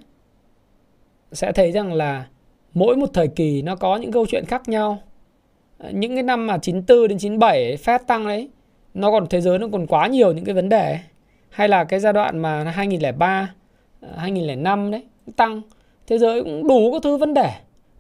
sẽ 1.32 1.52
thấy 1.52 1.72
rằng 1.72 1.94
là 1.94 2.28
mỗi 2.74 2.96
một 2.96 3.10
thời 3.14 3.28
kỳ 3.28 3.62
nó 3.62 3.76
có 3.76 3.98
những 3.98 4.12
câu 4.12 4.26
chuyện 4.26 4.46
khác 4.46 4.70
nhau. 4.70 4.98
Ờ, 5.78 5.90
những 5.94 6.14
cái 6.16 6.24
năm 6.24 6.48
mà 6.48 6.58
94 6.58 7.08
đến 7.08 7.18
97 7.18 7.78
Fed 7.78 8.00
tăng 8.08 8.28
đấy 8.28 8.50
nó 8.94 9.12
còn 9.12 9.28
thế 9.30 9.42
giới 9.42 9.60
nó 9.60 9.68
còn 9.72 9.88
quá 9.88 10.08
nhiều 10.08 10.32
những 10.32 10.46
cái 10.46 10.56
vấn 10.56 10.70
đề 10.70 11.00
hay 11.50 11.68
là 11.68 11.84
cái 11.84 12.00
giai 12.00 12.14
đoạn 12.14 12.40
mà 12.40 12.64
2003 12.64 13.54
2005 14.18 14.86
ờ, 14.86 14.92
đấy 14.92 15.04
tăng 15.36 15.62
thế 16.08 16.18
giới 16.18 16.44
cũng 16.44 16.68
đủ 16.68 16.92
các 16.92 17.04
thứ 17.04 17.18
vấn 17.18 17.34
đề. 17.34 17.52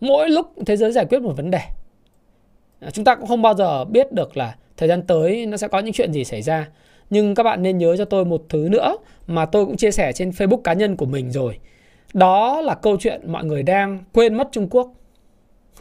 Mỗi 0.01 0.29
lúc 0.29 0.53
thế 0.65 0.77
giới 0.77 0.91
giải 0.91 1.05
quyết 1.05 1.21
một 1.21 1.33
vấn 1.37 1.51
đề. 1.51 1.61
Chúng 2.93 3.05
ta 3.05 3.15
cũng 3.15 3.27
không 3.27 3.41
bao 3.41 3.53
giờ 3.53 3.85
biết 3.85 4.11
được 4.11 4.37
là 4.37 4.55
thời 4.79 4.89
gian 4.89 5.01
tới 5.01 5.45
nó 5.45 5.57
sẽ 5.57 5.67
có 5.67 5.79
những 5.79 5.93
chuyện 5.93 6.13
gì 6.13 6.25
xảy 6.25 6.41
ra. 6.41 6.69
Nhưng 7.09 7.35
các 7.35 7.43
bạn 7.43 7.63
nên 7.63 7.77
nhớ 7.77 7.97
cho 7.97 8.05
tôi 8.05 8.25
một 8.25 8.43
thứ 8.49 8.67
nữa 8.71 8.97
mà 9.27 9.45
tôi 9.45 9.65
cũng 9.65 9.77
chia 9.77 9.91
sẻ 9.91 10.13
trên 10.13 10.29
Facebook 10.29 10.61
cá 10.61 10.73
nhân 10.73 10.95
của 10.95 11.05
mình 11.05 11.31
rồi. 11.31 11.59
Đó 12.13 12.61
là 12.61 12.75
câu 12.75 12.97
chuyện 12.99 13.31
mọi 13.31 13.45
người 13.45 13.63
đang 13.63 14.03
quên 14.13 14.37
mất 14.37 14.49
Trung 14.51 14.69
Quốc. 14.69 14.93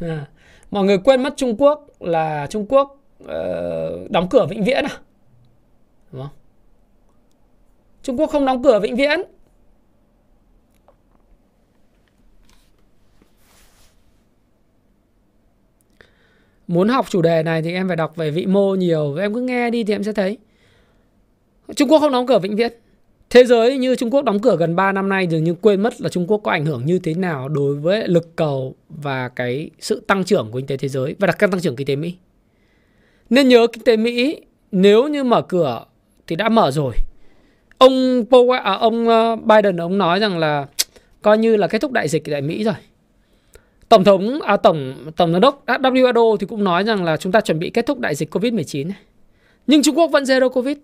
À, 0.01 0.27
mọi 0.71 0.85
người 0.85 0.99
quên 0.99 1.23
mất 1.23 1.35
Trung 1.37 1.57
Quốc 1.59 1.87
là 2.01 2.47
Trung 2.51 2.67
Quốc 2.69 3.01
uh, 3.25 4.11
đóng 4.11 4.29
cửa 4.31 4.47
vĩnh 4.51 4.65
viễn 4.65 4.85
à? 4.85 4.99
Đúng 6.13 6.23
không? 6.23 6.31
Trung 8.03 8.21
Quốc 8.21 8.31
không 8.31 8.47
đóng 8.47 8.63
cửa 8.63 8.81
vĩnh 8.81 8.97
viễn. 8.97 9.21
Muốn 16.69 16.89
học 16.89 17.07
chủ 17.11 17.23
đề 17.23 17.43
này 17.43 17.63
thì 17.63 17.73
em 17.73 17.89
phải 17.89 17.97
đọc 17.97 18.17
về 18.17 18.31
vĩ 18.31 18.47
mô 18.47 18.75
nhiều 18.75 19.17
em 19.17 19.35
cứ 19.35 19.41
nghe 19.41 19.71
đi 19.71 19.85
thì 19.85 19.95
em 19.95 20.03
sẽ 20.05 20.13
thấy 20.13 20.39
Trung 21.77 21.91
Quốc 21.91 21.99
không 21.99 22.13
đóng 22.13 22.27
cửa 22.27 22.39
vĩnh 22.39 22.57
viễn 22.57 22.73
Thế 23.31 23.45
giới 23.45 23.79
như 23.79 23.95
Trung 23.97 24.11
Quốc 24.11 24.23
đóng 24.23 24.39
cửa 24.39 24.57
gần 24.57 24.77
3 24.77 24.93
năm 24.93 25.09
nay 25.09 25.27
dường 25.27 25.45
như 25.45 25.55
quên 25.55 25.81
mất 25.81 26.01
là 26.01 26.09
Trung 26.09 26.27
Quốc 26.27 26.41
có 26.45 26.51
ảnh 26.51 26.67
hưởng 26.67 26.87
như 26.87 26.99
thế 26.99 27.15
nào 27.15 27.49
đối 27.49 27.75
với 27.75 28.09
lực 28.09 28.37
cầu 28.37 28.75
và 28.89 29.29
cái 29.29 29.71
sự 29.81 30.03
tăng 30.07 30.25
trưởng 30.25 30.51
của 30.51 30.59
kinh 30.59 30.67
tế 30.67 30.77
thế 30.77 30.89
giới 30.89 31.15
và 31.19 31.27
đặc 31.27 31.37
biệt 31.41 31.47
tăng 31.51 31.61
trưởng 31.61 31.77
kinh 31.77 31.87
tế 31.87 31.97
Mỹ. 31.97 32.15
Nên 33.31 33.49
nhớ 33.49 33.67
kinh 33.73 33.85
tế 33.85 33.97
Mỹ 33.97 34.41
nếu 34.73 35.09
như 35.09 35.25
mở 35.25 35.43
cửa 35.43 35.85
thì 36.27 36.37
đã 36.37 36.49
mở 36.49 36.71
rồi. 36.71 36.95
Ông 37.79 38.25
Powell, 38.31 38.63
à, 38.63 38.73
ông 38.73 39.09
ờ, 39.09 39.37
Biden 39.37 39.77
ông 39.77 39.99
nói 39.99 40.21
rằng 40.21 40.39
là 40.39 40.67
coi 41.23 41.39
như 41.39 41.57
là 41.57 41.67
kết 41.67 41.81
thúc 41.81 41.93
đại 41.93 42.09
dịch 42.09 42.23
tại 42.31 42.41
Mỹ 42.41 42.65
rồi. 42.65 42.75
Tổng 43.89 44.05
thống 44.05 44.41
à, 44.43 44.57
tổng 44.57 44.95
tổng 45.17 45.33
giám 45.33 45.41
đốc 45.41 45.67
à, 45.67 45.79
WHO 45.79 46.37
thì 46.37 46.47
cũng 46.47 46.65
nói 46.65 46.85
rằng 46.85 47.05
là 47.05 47.17
chúng 47.17 47.33
ta 47.33 47.41
chuẩn 47.41 47.59
bị 47.59 47.71
kết 47.71 47.87
thúc 47.87 47.99
đại 47.99 48.15
dịch 48.15 48.35
Covid-19. 48.35 48.91
Nhưng 49.67 49.83
Trung 49.83 49.99
Quốc 49.99 50.11
vẫn 50.11 50.25
zero 50.25 50.49
Covid. 50.49 50.77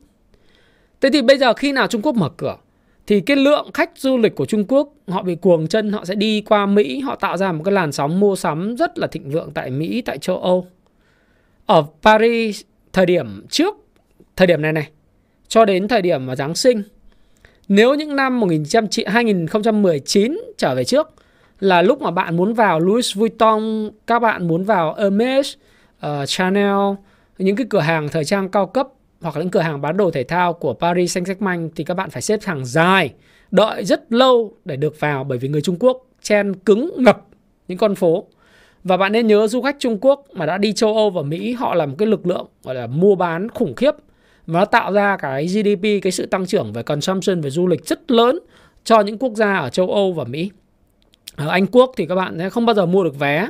Thế 1.00 1.10
thì 1.12 1.22
bây 1.22 1.38
giờ 1.38 1.52
khi 1.52 1.72
nào 1.72 1.86
Trung 1.86 2.02
Quốc 2.02 2.14
mở 2.14 2.28
cửa 2.36 2.56
thì 3.06 3.20
cái 3.20 3.36
lượng 3.36 3.70
khách 3.74 3.90
du 3.96 4.18
lịch 4.18 4.34
của 4.34 4.46
Trung 4.46 4.64
Quốc 4.68 4.88
họ 5.08 5.22
bị 5.22 5.34
cuồng 5.34 5.66
chân 5.66 5.92
họ 5.92 6.04
sẽ 6.04 6.14
đi 6.14 6.40
qua 6.40 6.66
Mỹ 6.66 7.00
họ 7.00 7.16
tạo 7.16 7.36
ra 7.36 7.52
một 7.52 7.62
cái 7.64 7.72
làn 7.72 7.92
sóng 7.92 8.20
mua 8.20 8.36
sắm 8.36 8.76
rất 8.76 8.98
là 8.98 9.06
thịnh 9.06 9.30
vượng 9.30 9.50
tại 9.54 9.70
Mỹ 9.70 10.02
tại 10.02 10.18
châu 10.18 10.38
Âu 10.38 10.66
ở 11.66 11.84
Paris 12.02 12.62
thời 12.92 13.06
điểm 13.06 13.46
trước 13.50 13.74
thời 14.36 14.46
điểm 14.46 14.62
này 14.62 14.72
này 14.72 14.88
cho 15.48 15.64
đến 15.64 15.88
thời 15.88 16.02
điểm 16.02 16.26
mà 16.26 16.36
Giáng 16.36 16.54
sinh 16.54 16.82
nếu 17.68 17.94
những 17.94 18.16
năm 18.16 18.40
2019 19.06 20.40
trở 20.58 20.74
về 20.74 20.84
trước 20.84 21.10
là 21.60 21.82
lúc 21.82 22.02
mà 22.02 22.10
bạn 22.10 22.36
muốn 22.36 22.54
vào 22.54 22.80
Louis 22.80 23.16
Vuitton, 23.16 23.90
các 24.06 24.18
bạn 24.18 24.48
muốn 24.48 24.64
vào 24.64 24.94
Hermes, 24.94 25.54
uh, 25.54 25.60
ờ, 26.00 26.26
Chanel, 26.26 26.76
những 27.38 27.56
cái 27.56 27.66
cửa 27.70 27.80
hàng 27.80 28.08
thời 28.08 28.24
trang 28.24 28.48
cao 28.48 28.66
cấp 28.66 28.88
hoặc 29.20 29.36
là 29.36 29.42
những 29.42 29.50
cửa 29.50 29.60
hàng 29.60 29.80
bán 29.80 29.96
đồ 29.96 30.10
thể 30.10 30.24
thao 30.24 30.52
của 30.52 30.74
Paris 30.74 31.16
Saint-Germain 31.16 31.68
thì 31.76 31.84
các 31.84 31.94
bạn 31.94 32.10
phải 32.10 32.22
xếp 32.22 32.40
hàng 32.42 32.64
dài, 32.64 33.12
đợi 33.50 33.84
rất 33.84 34.12
lâu 34.12 34.52
để 34.64 34.76
được 34.76 35.00
vào 35.00 35.24
bởi 35.24 35.38
vì 35.38 35.48
người 35.48 35.60
Trung 35.60 35.76
Quốc 35.80 36.06
chen 36.22 36.54
cứng 36.54 36.90
ngập 36.96 37.26
những 37.68 37.78
con 37.78 37.94
phố. 37.94 38.24
Và 38.84 38.96
bạn 38.96 39.12
nên 39.12 39.26
nhớ 39.26 39.46
du 39.46 39.62
khách 39.62 39.76
Trung 39.78 39.98
Quốc 40.00 40.24
mà 40.32 40.46
đã 40.46 40.58
đi 40.58 40.72
châu 40.72 40.96
Âu 40.96 41.10
và 41.10 41.22
Mỹ 41.22 41.52
họ 41.52 41.74
là 41.74 41.86
một 41.86 41.94
cái 41.98 42.08
lực 42.08 42.26
lượng 42.26 42.46
gọi 42.62 42.74
là 42.74 42.86
mua 42.86 43.14
bán 43.14 43.48
khủng 43.48 43.74
khiếp 43.74 43.94
và 44.46 44.60
nó 44.60 44.64
tạo 44.64 44.92
ra 44.92 45.16
cái 45.16 45.46
GDP, 45.46 46.02
cái 46.02 46.12
sự 46.12 46.26
tăng 46.26 46.46
trưởng 46.46 46.72
về 46.72 46.82
consumption, 46.82 47.40
về 47.40 47.50
du 47.50 47.66
lịch 47.66 47.86
rất 47.86 48.10
lớn 48.10 48.38
cho 48.84 49.00
những 49.00 49.18
quốc 49.18 49.32
gia 49.34 49.56
ở 49.56 49.68
châu 49.68 49.90
Âu 49.90 50.12
và 50.12 50.24
Mỹ. 50.24 50.50
Ở 51.36 51.48
Anh 51.48 51.66
Quốc 51.66 51.92
thì 51.96 52.06
các 52.06 52.14
bạn 52.14 52.38
sẽ 52.38 52.50
không 52.50 52.66
bao 52.66 52.74
giờ 52.74 52.86
mua 52.86 53.04
được 53.04 53.18
vé 53.18 53.48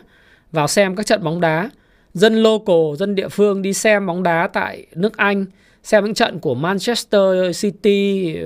vào 0.52 0.68
xem 0.68 0.96
các 0.96 1.06
trận 1.06 1.24
bóng 1.24 1.40
đá. 1.40 1.70
Dân 2.14 2.42
local, 2.42 2.96
dân 2.98 3.14
địa 3.14 3.28
phương 3.28 3.62
đi 3.62 3.72
xem 3.72 4.06
bóng 4.06 4.22
đá 4.22 4.48
tại 4.52 4.86
nước 4.94 5.16
Anh, 5.16 5.46
xem 5.82 6.04
những 6.04 6.14
trận 6.14 6.38
của 6.38 6.54
Manchester 6.54 7.62
City, 7.62 8.36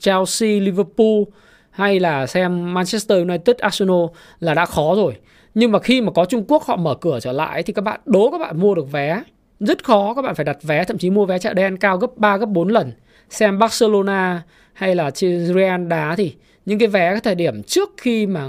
Chelsea, 0.00 0.60
Liverpool 0.60 1.22
hay 1.70 2.00
là 2.00 2.26
xem 2.26 2.74
Manchester 2.74 3.18
United, 3.18 3.56
Arsenal 3.56 4.04
là 4.40 4.54
đã 4.54 4.66
khó 4.66 4.94
rồi. 4.96 5.14
Nhưng 5.54 5.72
mà 5.72 5.78
khi 5.78 6.00
mà 6.00 6.12
có 6.12 6.24
Trung 6.24 6.44
Quốc 6.48 6.64
họ 6.64 6.76
mở 6.76 6.94
cửa 6.94 7.20
trở 7.20 7.32
lại 7.32 7.62
thì 7.62 7.72
các 7.72 7.82
bạn 7.82 8.00
đố 8.04 8.30
các 8.30 8.38
bạn 8.38 8.60
mua 8.60 8.74
được 8.74 8.92
vé. 8.92 9.22
Rất 9.60 9.84
khó 9.84 10.14
các 10.14 10.22
bạn 10.22 10.34
phải 10.34 10.44
đặt 10.44 10.62
vé, 10.62 10.84
thậm 10.84 10.98
chí 10.98 11.10
mua 11.10 11.26
vé 11.26 11.38
chợ 11.38 11.54
đen 11.54 11.76
cao 11.76 11.98
gấp 11.98 12.10
3 12.16 12.36
gấp 12.36 12.46
4 12.46 12.68
lần. 12.68 12.92
Xem 13.30 13.58
Barcelona 13.58 14.42
hay 14.72 14.94
là 14.94 15.10
Real 15.54 15.86
đá 15.86 16.14
thì 16.16 16.34
những 16.66 16.78
cái 16.78 16.88
vé 16.88 17.10
cái 17.10 17.20
thời 17.20 17.34
điểm 17.34 17.62
trước 17.62 17.90
khi 17.96 18.26
mà 18.26 18.48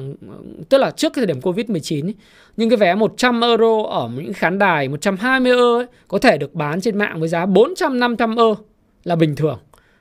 tức 0.69 0.77
là 0.77 0.91
trước 0.91 1.13
cái 1.13 1.25
thời 1.25 1.33
điểm 1.33 1.39
Covid-19 1.39 2.13
những 2.57 2.69
cái 2.69 2.77
vé 2.77 2.95
100 2.95 3.41
euro 3.41 3.83
ở 3.83 4.09
những 4.15 4.33
khán 4.33 4.59
đài 4.59 4.89
120 4.89 5.51
euro 5.51 5.77
ấy, 5.77 5.85
có 6.07 6.17
thể 6.17 6.37
được 6.37 6.53
bán 6.53 6.81
trên 6.81 6.97
mạng 6.97 7.19
với 7.19 7.29
giá 7.29 7.45
400 7.45 7.99
500 7.99 8.35
euro 8.35 8.61
là 9.03 9.15
bình 9.15 9.35
thường. 9.35 9.59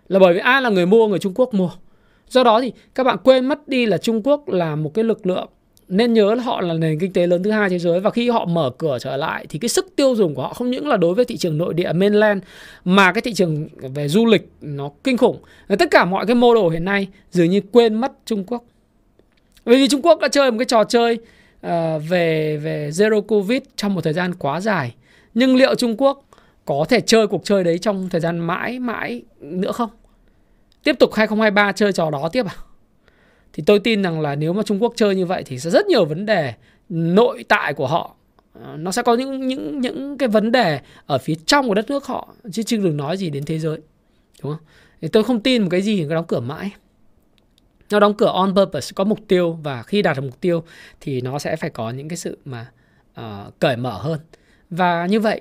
Là 0.08 0.18
bởi 0.18 0.34
vì 0.34 0.40
ai 0.40 0.62
là 0.62 0.70
người 0.70 0.86
mua 0.86 1.08
người 1.08 1.18
Trung 1.18 1.32
Quốc 1.34 1.54
mua. 1.54 1.70
Do 2.28 2.44
đó 2.44 2.60
thì 2.60 2.72
các 2.94 3.04
bạn 3.04 3.16
quên 3.24 3.46
mất 3.46 3.68
đi 3.68 3.86
là 3.86 3.98
Trung 3.98 4.22
Quốc 4.24 4.48
là 4.48 4.76
một 4.76 4.94
cái 4.94 5.04
lực 5.04 5.26
lượng 5.26 5.48
nên 5.92 6.12
nhớ 6.12 6.34
là 6.34 6.42
họ 6.42 6.60
là 6.60 6.74
nền 6.74 6.98
kinh 6.98 7.12
tế 7.12 7.26
lớn 7.26 7.42
thứ 7.42 7.50
hai 7.50 7.70
thế 7.70 7.78
giới 7.78 8.00
và 8.00 8.10
khi 8.10 8.30
họ 8.30 8.44
mở 8.44 8.70
cửa 8.78 8.98
trở 9.00 9.16
lại 9.16 9.46
thì 9.48 9.58
cái 9.58 9.68
sức 9.68 9.96
tiêu 9.96 10.14
dùng 10.14 10.34
của 10.34 10.42
họ 10.42 10.54
không 10.54 10.70
những 10.70 10.88
là 10.88 10.96
đối 10.96 11.14
với 11.14 11.24
thị 11.24 11.36
trường 11.36 11.58
nội 11.58 11.74
địa 11.74 11.92
mainland 11.92 12.42
mà 12.84 13.12
cái 13.12 13.22
thị 13.22 13.32
trường 13.34 13.68
về 13.94 14.08
du 14.08 14.26
lịch 14.26 14.48
nó 14.60 14.90
kinh 15.04 15.16
khủng. 15.16 15.38
Tất 15.78 15.90
cả 15.90 16.04
mọi 16.04 16.26
cái 16.26 16.34
mô 16.34 16.54
đồ 16.54 16.68
hiện 16.68 16.84
nay 16.84 17.08
dường 17.30 17.50
như 17.50 17.60
quên 17.72 17.94
mất 17.94 18.12
Trung 18.26 18.44
Quốc. 18.44 18.64
Bởi 19.64 19.76
vì 19.76 19.88
Trung 19.88 20.02
Quốc 20.02 20.20
đã 20.20 20.28
chơi 20.28 20.50
một 20.50 20.58
cái 20.58 20.66
trò 20.66 20.84
chơi 20.84 21.18
uh, 21.66 21.70
về 22.08 22.56
về 22.56 22.90
zero 22.90 23.20
covid 23.20 23.62
trong 23.76 23.94
một 23.94 24.04
thời 24.04 24.12
gian 24.12 24.34
quá 24.34 24.60
dài. 24.60 24.94
Nhưng 25.34 25.56
liệu 25.56 25.74
Trung 25.74 25.96
Quốc 25.98 26.24
có 26.64 26.84
thể 26.88 27.00
chơi 27.00 27.26
cuộc 27.26 27.44
chơi 27.44 27.64
đấy 27.64 27.78
trong 27.78 28.08
thời 28.08 28.20
gian 28.20 28.38
mãi 28.38 28.78
mãi 28.78 29.22
nữa 29.40 29.72
không? 29.72 29.90
Tiếp 30.84 30.96
tục 30.98 31.14
2023 31.14 31.72
chơi 31.72 31.92
trò 31.92 32.10
đó 32.10 32.28
tiếp 32.32 32.46
à? 32.46 32.54
Thì 33.52 33.62
tôi 33.66 33.78
tin 33.78 34.02
rằng 34.02 34.20
là 34.20 34.34
nếu 34.34 34.52
mà 34.52 34.62
Trung 34.62 34.82
Quốc 34.82 34.92
chơi 34.96 35.14
như 35.14 35.26
vậy 35.26 35.42
thì 35.46 35.58
sẽ 35.58 35.70
rất 35.70 35.86
nhiều 35.86 36.04
vấn 36.04 36.26
đề 36.26 36.54
nội 36.88 37.44
tại 37.48 37.74
của 37.74 37.86
họ. 37.86 38.16
Ờ, 38.52 38.76
nó 38.76 38.92
sẽ 38.92 39.02
có 39.02 39.14
những 39.14 39.46
những 39.46 39.80
những 39.80 40.18
cái 40.18 40.28
vấn 40.28 40.52
đề 40.52 40.80
ở 41.06 41.18
phía 41.18 41.34
trong 41.46 41.68
của 41.68 41.74
đất 41.74 41.90
nước 41.90 42.06
họ 42.06 42.34
chứ 42.52 42.62
chưa 42.62 42.76
đừng 42.76 42.96
nói 42.96 43.16
gì 43.16 43.30
đến 43.30 43.44
thế 43.44 43.58
giới 43.58 43.78
đúng 44.42 44.52
không? 44.52 44.66
Thì 45.00 45.08
tôi 45.08 45.24
không 45.24 45.40
tin 45.40 45.62
một 45.62 45.68
cái 45.70 45.82
gì 45.82 46.04
nó 46.04 46.14
đóng 46.14 46.26
cửa 46.28 46.40
mãi. 46.40 46.70
Nó 47.90 48.00
đóng 48.00 48.14
cửa 48.14 48.30
on 48.34 48.54
purpose 48.54 48.92
có 48.94 49.04
mục 49.04 49.18
tiêu 49.28 49.52
và 49.62 49.82
khi 49.82 50.02
đạt 50.02 50.16
được 50.16 50.22
mục 50.22 50.40
tiêu 50.40 50.62
thì 51.00 51.20
nó 51.20 51.38
sẽ 51.38 51.56
phải 51.56 51.70
có 51.70 51.90
những 51.90 52.08
cái 52.08 52.16
sự 52.16 52.38
mà 52.44 52.66
uh, 53.20 53.58
cởi 53.58 53.76
mở 53.76 53.98
hơn. 53.98 54.20
Và 54.70 55.06
như 55.06 55.20
vậy 55.20 55.40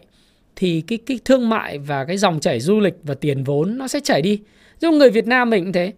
thì 0.55 0.81
cái 0.81 0.97
cái 1.05 1.19
thương 1.25 1.49
mại 1.49 1.77
và 1.77 2.05
cái 2.05 2.17
dòng 2.17 2.39
chảy 2.39 2.59
du 2.59 2.79
lịch 2.79 2.95
và 3.03 3.13
tiền 3.13 3.43
vốn 3.43 3.77
nó 3.77 3.87
sẽ 3.87 3.99
chảy 3.99 4.21
đi. 4.21 4.41
Giống 4.79 4.97
người 4.97 5.09
Việt 5.09 5.27
Nam 5.27 5.49
mình 5.49 5.63
cũng 5.63 5.73
thế 5.73 5.93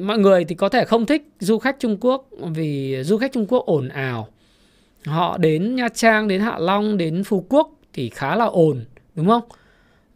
mọi 0.00 0.18
người 0.18 0.44
thì 0.44 0.54
có 0.54 0.68
thể 0.68 0.84
không 0.84 1.06
thích 1.06 1.28
du 1.40 1.58
khách 1.58 1.76
Trung 1.78 1.96
Quốc 2.00 2.28
vì 2.40 3.02
du 3.02 3.18
khách 3.18 3.32
Trung 3.32 3.46
Quốc 3.46 3.66
ồn 3.66 3.88
ào. 3.88 4.28
Họ 5.06 5.38
đến 5.38 5.76
Nha 5.76 5.88
Trang, 5.88 6.28
đến 6.28 6.40
Hạ 6.40 6.58
Long, 6.58 6.96
đến 6.96 7.24
Phú 7.24 7.46
Quốc 7.48 7.70
thì 7.92 8.10
khá 8.10 8.36
là 8.36 8.44
ồn, 8.44 8.84
đúng 9.14 9.26
không? 9.28 9.42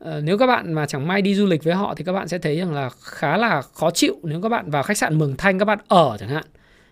À, 0.05 0.21
nếu 0.23 0.39
các 0.39 0.47
bạn 0.47 0.73
mà 0.73 0.87
chẳng 0.87 1.07
may 1.07 1.23
đi 1.23 1.35
du 1.35 1.47
lịch 1.47 1.65
với 1.65 1.75
họ 1.75 1.95
thì 1.95 2.05
các 2.05 2.13
bạn 2.13 2.29
sẽ 2.29 2.39
thấy 2.39 2.57
rằng 2.57 2.73
là 2.73 2.91
khá 3.01 3.37
là 3.37 3.63
khó 3.63 3.91
chịu 3.91 4.17
nếu 4.23 4.41
các 4.43 4.49
bạn 4.49 4.71
vào 4.71 4.83
khách 4.83 4.99
sạn 4.99 5.19
Mường 5.19 5.37
Thanh 5.37 5.59
các 5.59 5.65
bạn 5.65 5.79
ở 5.89 6.17
chẳng 6.21 6.29
hạn. 6.29 6.45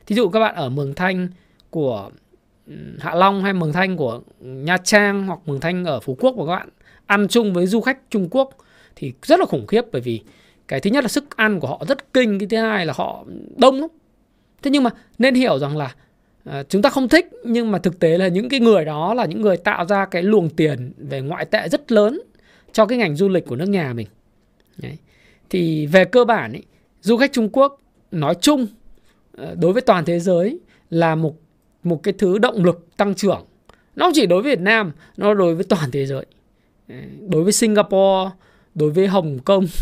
Thí 0.06 0.16
dụ 0.16 0.28
các 0.28 0.40
bạn 0.40 0.54
ở 0.54 0.68
Mường 0.68 0.94
Thanh 0.94 1.28
của 1.70 2.10
Hạ 2.98 3.14
Long 3.14 3.42
hay 3.42 3.52
Mường 3.52 3.72
Thanh 3.72 3.96
của 3.96 4.20
Nha 4.40 4.76
Trang 4.78 5.26
hoặc 5.26 5.38
Mường 5.46 5.60
Thanh 5.60 5.84
ở 5.84 6.00
Phú 6.00 6.16
Quốc 6.20 6.32
của 6.36 6.46
các 6.46 6.56
bạn 6.56 6.68
ăn 7.06 7.28
chung 7.28 7.52
với 7.52 7.66
du 7.66 7.80
khách 7.80 7.98
Trung 8.10 8.28
Quốc 8.30 8.50
thì 8.96 9.12
rất 9.22 9.40
là 9.40 9.46
khủng 9.46 9.66
khiếp 9.66 9.82
bởi 9.92 10.00
vì 10.00 10.20
cái 10.72 10.80
thứ 10.80 10.90
nhất 10.90 11.04
là 11.04 11.08
sức 11.08 11.36
ăn 11.36 11.60
của 11.60 11.68
họ 11.68 11.84
rất 11.88 12.12
kinh 12.12 12.38
cái 12.38 12.48
thứ 12.48 12.56
hai 12.56 12.86
là 12.86 12.92
họ 12.96 13.24
đông 13.56 13.80
lắm 13.80 13.90
thế 14.62 14.70
nhưng 14.70 14.82
mà 14.82 14.90
nên 15.18 15.34
hiểu 15.34 15.58
rằng 15.58 15.76
là 15.76 15.94
à, 16.44 16.62
chúng 16.68 16.82
ta 16.82 16.90
không 16.90 17.08
thích 17.08 17.30
nhưng 17.44 17.70
mà 17.70 17.78
thực 17.78 17.98
tế 17.98 18.18
là 18.18 18.28
những 18.28 18.48
cái 18.48 18.60
người 18.60 18.84
đó 18.84 19.14
là 19.14 19.24
những 19.24 19.40
người 19.40 19.56
tạo 19.56 19.86
ra 19.86 20.06
cái 20.06 20.22
luồng 20.22 20.50
tiền 20.50 20.92
về 20.96 21.20
ngoại 21.20 21.44
tệ 21.44 21.68
rất 21.68 21.92
lớn 21.92 22.20
cho 22.72 22.86
cái 22.86 22.98
ngành 22.98 23.16
du 23.16 23.28
lịch 23.28 23.46
của 23.46 23.56
nước 23.56 23.68
nhà 23.68 23.92
mình 23.92 24.06
Đấy. 24.76 24.96
Thì 25.50 25.86
về 25.86 26.04
cơ 26.04 26.24
bản 26.24 26.52
ý, 26.52 26.60
du 27.00 27.16
khách 27.16 27.32
Trung 27.32 27.48
Quốc 27.52 27.80
nói 28.10 28.34
chung 28.40 28.66
ờ, 29.36 29.54
đối 29.60 29.72
với 29.72 29.82
toàn 29.82 30.04
thế 30.04 30.20
giới 30.20 30.60
là 30.90 31.14
một 31.14 31.34
một 31.82 32.02
cái 32.02 32.14
thứ 32.18 32.38
động 32.38 32.64
lực 32.64 32.86
tăng 32.96 33.14
trưởng. 33.14 33.44
Nó 33.96 34.06
không 34.06 34.12
chỉ 34.14 34.26
đối 34.26 34.42
với 34.42 34.56
Việt 34.56 34.62
Nam, 34.62 34.92
nó 35.16 35.34
đối 35.34 35.54
với 35.54 35.64
toàn 35.64 35.90
thế 35.90 36.06
giới. 36.06 36.26
Đối 37.28 37.44
với 37.44 37.52
Singapore, 37.52 38.30
đối 38.74 38.90
với 38.90 39.06
Hồng 39.06 39.38
Kông. 39.44 39.66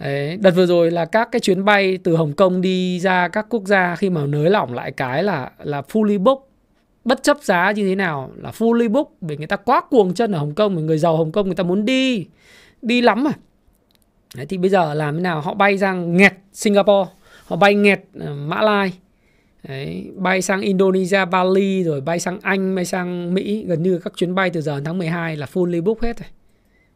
Đấy, 0.00 0.36
đợt 0.36 0.50
vừa 0.50 0.66
rồi 0.66 0.90
là 0.90 1.04
các 1.04 1.28
cái 1.32 1.40
chuyến 1.40 1.64
bay 1.64 1.98
từ 2.04 2.16
Hồng 2.16 2.32
Kông 2.32 2.60
đi 2.60 3.00
ra 3.00 3.28
các 3.28 3.46
quốc 3.50 3.62
gia 3.66 3.96
khi 3.96 4.10
mà 4.10 4.26
nới 4.26 4.50
lỏng 4.50 4.74
lại 4.74 4.92
cái 4.92 5.22
là 5.22 5.50
là 5.58 5.82
fully 5.92 6.18
book 6.18 6.48
bất 7.04 7.22
chấp 7.22 7.36
giá 7.42 7.70
như 7.70 7.88
thế 7.88 7.94
nào 7.94 8.30
là 8.36 8.50
fully 8.50 8.90
book 8.90 9.12
vì 9.20 9.36
người 9.36 9.46
ta 9.46 9.56
quá 9.56 9.80
cuồng 9.90 10.14
chân 10.14 10.32
ở 10.32 10.38
Hồng 10.38 10.54
Kông 10.54 10.86
người 10.86 10.98
giàu 10.98 11.16
Hồng 11.16 11.32
Kông 11.32 11.46
người 11.46 11.54
ta 11.54 11.62
muốn 11.62 11.84
đi 11.84 12.26
đi 12.82 13.00
lắm 13.00 13.24
mà. 13.24 13.30
Đấy, 14.36 14.46
thì 14.46 14.58
bây 14.58 14.70
giờ 14.70 14.94
làm 14.94 15.14
thế 15.14 15.20
nào? 15.20 15.40
Họ 15.40 15.54
bay 15.54 15.78
sang 15.78 16.16
nghẹt 16.16 16.34
Singapore 16.52 17.10
họ 17.44 17.56
bay 17.56 17.74
nghẹt 17.74 18.00
uh, 18.18 18.30
Mã 18.46 18.62
Lai. 18.62 18.92
Đấy, 19.68 20.10
bay 20.16 20.42
sang 20.42 20.60
Indonesia, 20.60 21.24
Bali 21.24 21.84
rồi 21.84 22.00
bay 22.00 22.20
sang 22.20 22.38
Anh, 22.42 22.74
bay 22.74 22.84
sang 22.84 23.34
Mỹ. 23.34 23.64
Gần 23.68 23.82
như 23.82 23.98
các 23.98 24.12
chuyến 24.16 24.34
bay 24.34 24.50
từ 24.50 24.60
giờ 24.60 24.74
đến 24.74 24.84
tháng 24.84 24.98
12 24.98 25.36
là 25.36 25.46
fully 25.52 25.82
book 25.82 26.02
hết 26.02 26.18
rồi. 26.18 26.28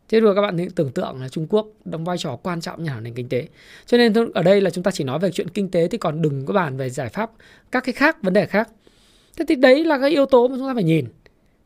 Thế 0.09 0.21
rồi 0.21 0.35
các 0.35 0.43
bạn 0.43 0.69
tưởng 0.75 0.91
tượng 0.91 1.21
là 1.21 1.29
Trung 1.29 1.47
Quốc 1.51 1.67
đóng 1.85 2.05
vai 2.05 2.19
trò 2.19 2.37
quan 2.37 2.61
trọng 2.61 2.85
nhà 2.85 3.01
nền 3.01 3.15
kinh 3.15 3.29
tế. 3.29 3.49
Cho 3.87 3.99
nên 3.99 4.13
ở 4.35 4.43
đây 4.43 4.61
là 4.61 4.71
chúng 4.71 4.85
ta 4.85 4.91
chỉ 4.91 5.05
nói 5.05 5.19
về 5.19 5.31
chuyện 5.31 5.49
kinh 5.49 5.71
tế 5.71 5.89
thì 5.89 5.99
còn 5.99 6.23
đừng 6.23 6.47
có 6.47 6.55
bàn 6.55 6.77
về 6.77 6.91
giải 6.91 7.09
pháp 7.09 7.31
các 7.73 7.85
cái 7.85 7.93
khác, 7.93 8.23
vấn 8.23 8.33
đề 8.33 8.47
khác. 8.47 8.69
Thế 9.37 9.45
thì 9.49 9.55
đấy 9.55 9.85
là 9.85 9.99
cái 9.99 10.11
yếu 10.11 10.27
tố 10.27 10.49
mà 10.49 10.57
chúng 10.57 10.67
ta 10.67 10.75
phải 10.75 10.85
nhìn. 10.85 11.07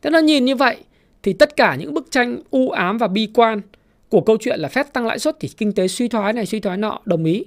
Thế 0.03 0.11
nó 0.11 0.19
nhìn 0.19 0.45
như 0.45 0.57
vậy 0.57 0.77
thì 1.23 1.33
tất 1.33 1.57
cả 1.57 1.75
những 1.75 1.95
bức 1.95 2.11
tranh 2.11 2.41
u 2.51 2.71
ám 2.71 2.99
và 2.99 3.09
bi 3.09 3.29
quan 3.35 3.61
của 4.09 4.21
câu 4.21 4.37
chuyện 4.41 4.61
là 4.61 4.69
phép 4.69 4.93
tăng 4.93 5.07
lãi 5.07 5.19
suất 5.19 5.37
thì 5.41 5.49
kinh 5.49 5.73
tế 5.73 5.89
suy 5.89 6.09
thoái 6.09 6.33
này 6.33 6.47
suy 6.47 6.61
thoái 6.61 6.77
nọ 6.77 7.01
đồng 7.05 7.25
ý. 7.25 7.45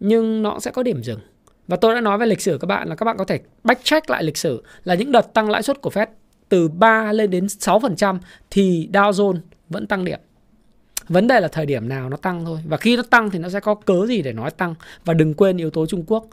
Nhưng 0.00 0.42
nó 0.42 0.58
sẽ 0.60 0.70
có 0.70 0.82
điểm 0.82 1.02
dừng. 1.02 1.20
Và 1.68 1.76
tôi 1.76 1.94
đã 1.94 2.00
nói 2.00 2.18
về 2.18 2.26
lịch 2.26 2.40
sử 2.40 2.58
các 2.58 2.66
bạn 2.66 2.88
là 2.88 2.94
các 2.94 3.04
bạn 3.04 3.16
có 3.16 3.24
thể 3.24 3.40
backtrack 3.64 4.10
lại 4.10 4.24
lịch 4.24 4.36
sử 4.36 4.62
là 4.84 4.94
những 4.94 5.12
đợt 5.12 5.34
tăng 5.34 5.50
lãi 5.50 5.62
suất 5.62 5.80
của 5.80 5.90
Fed 5.90 6.06
từ 6.48 6.68
3 6.68 7.12
lên 7.12 7.30
đến 7.30 7.46
6% 7.46 8.18
thì 8.50 8.88
Dow 8.92 9.10
Jones 9.10 9.38
vẫn 9.72 9.86
tăng 9.86 10.04
điểm. 10.04 10.20
Vấn 11.08 11.26
đề 11.26 11.40
là 11.40 11.48
thời 11.48 11.66
điểm 11.66 11.88
nào 11.88 12.08
nó 12.10 12.16
tăng 12.16 12.44
thôi. 12.44 12.58
Và 12.66 12.76
khi 12.76 12.96
nó 12.96 13.02
tăng 13.02 13.30
thì 13.30 13.38
nó 13.38 13.48
sẽ 13.48 13.60
có 13.60 13.74
cớ 13.74 14.06
gì 14.06 14.22
để 14.22 14.32
nói 14.32 14.50
tăng. 14.50 14.74
Và 15.04 15.14
đừng 15.14 15.34
quên 15.34 15.56
yếu 15.56 15.70
tố 15.70 15.86
Trung 15.86 16.04
Quốc. 16.06 16.26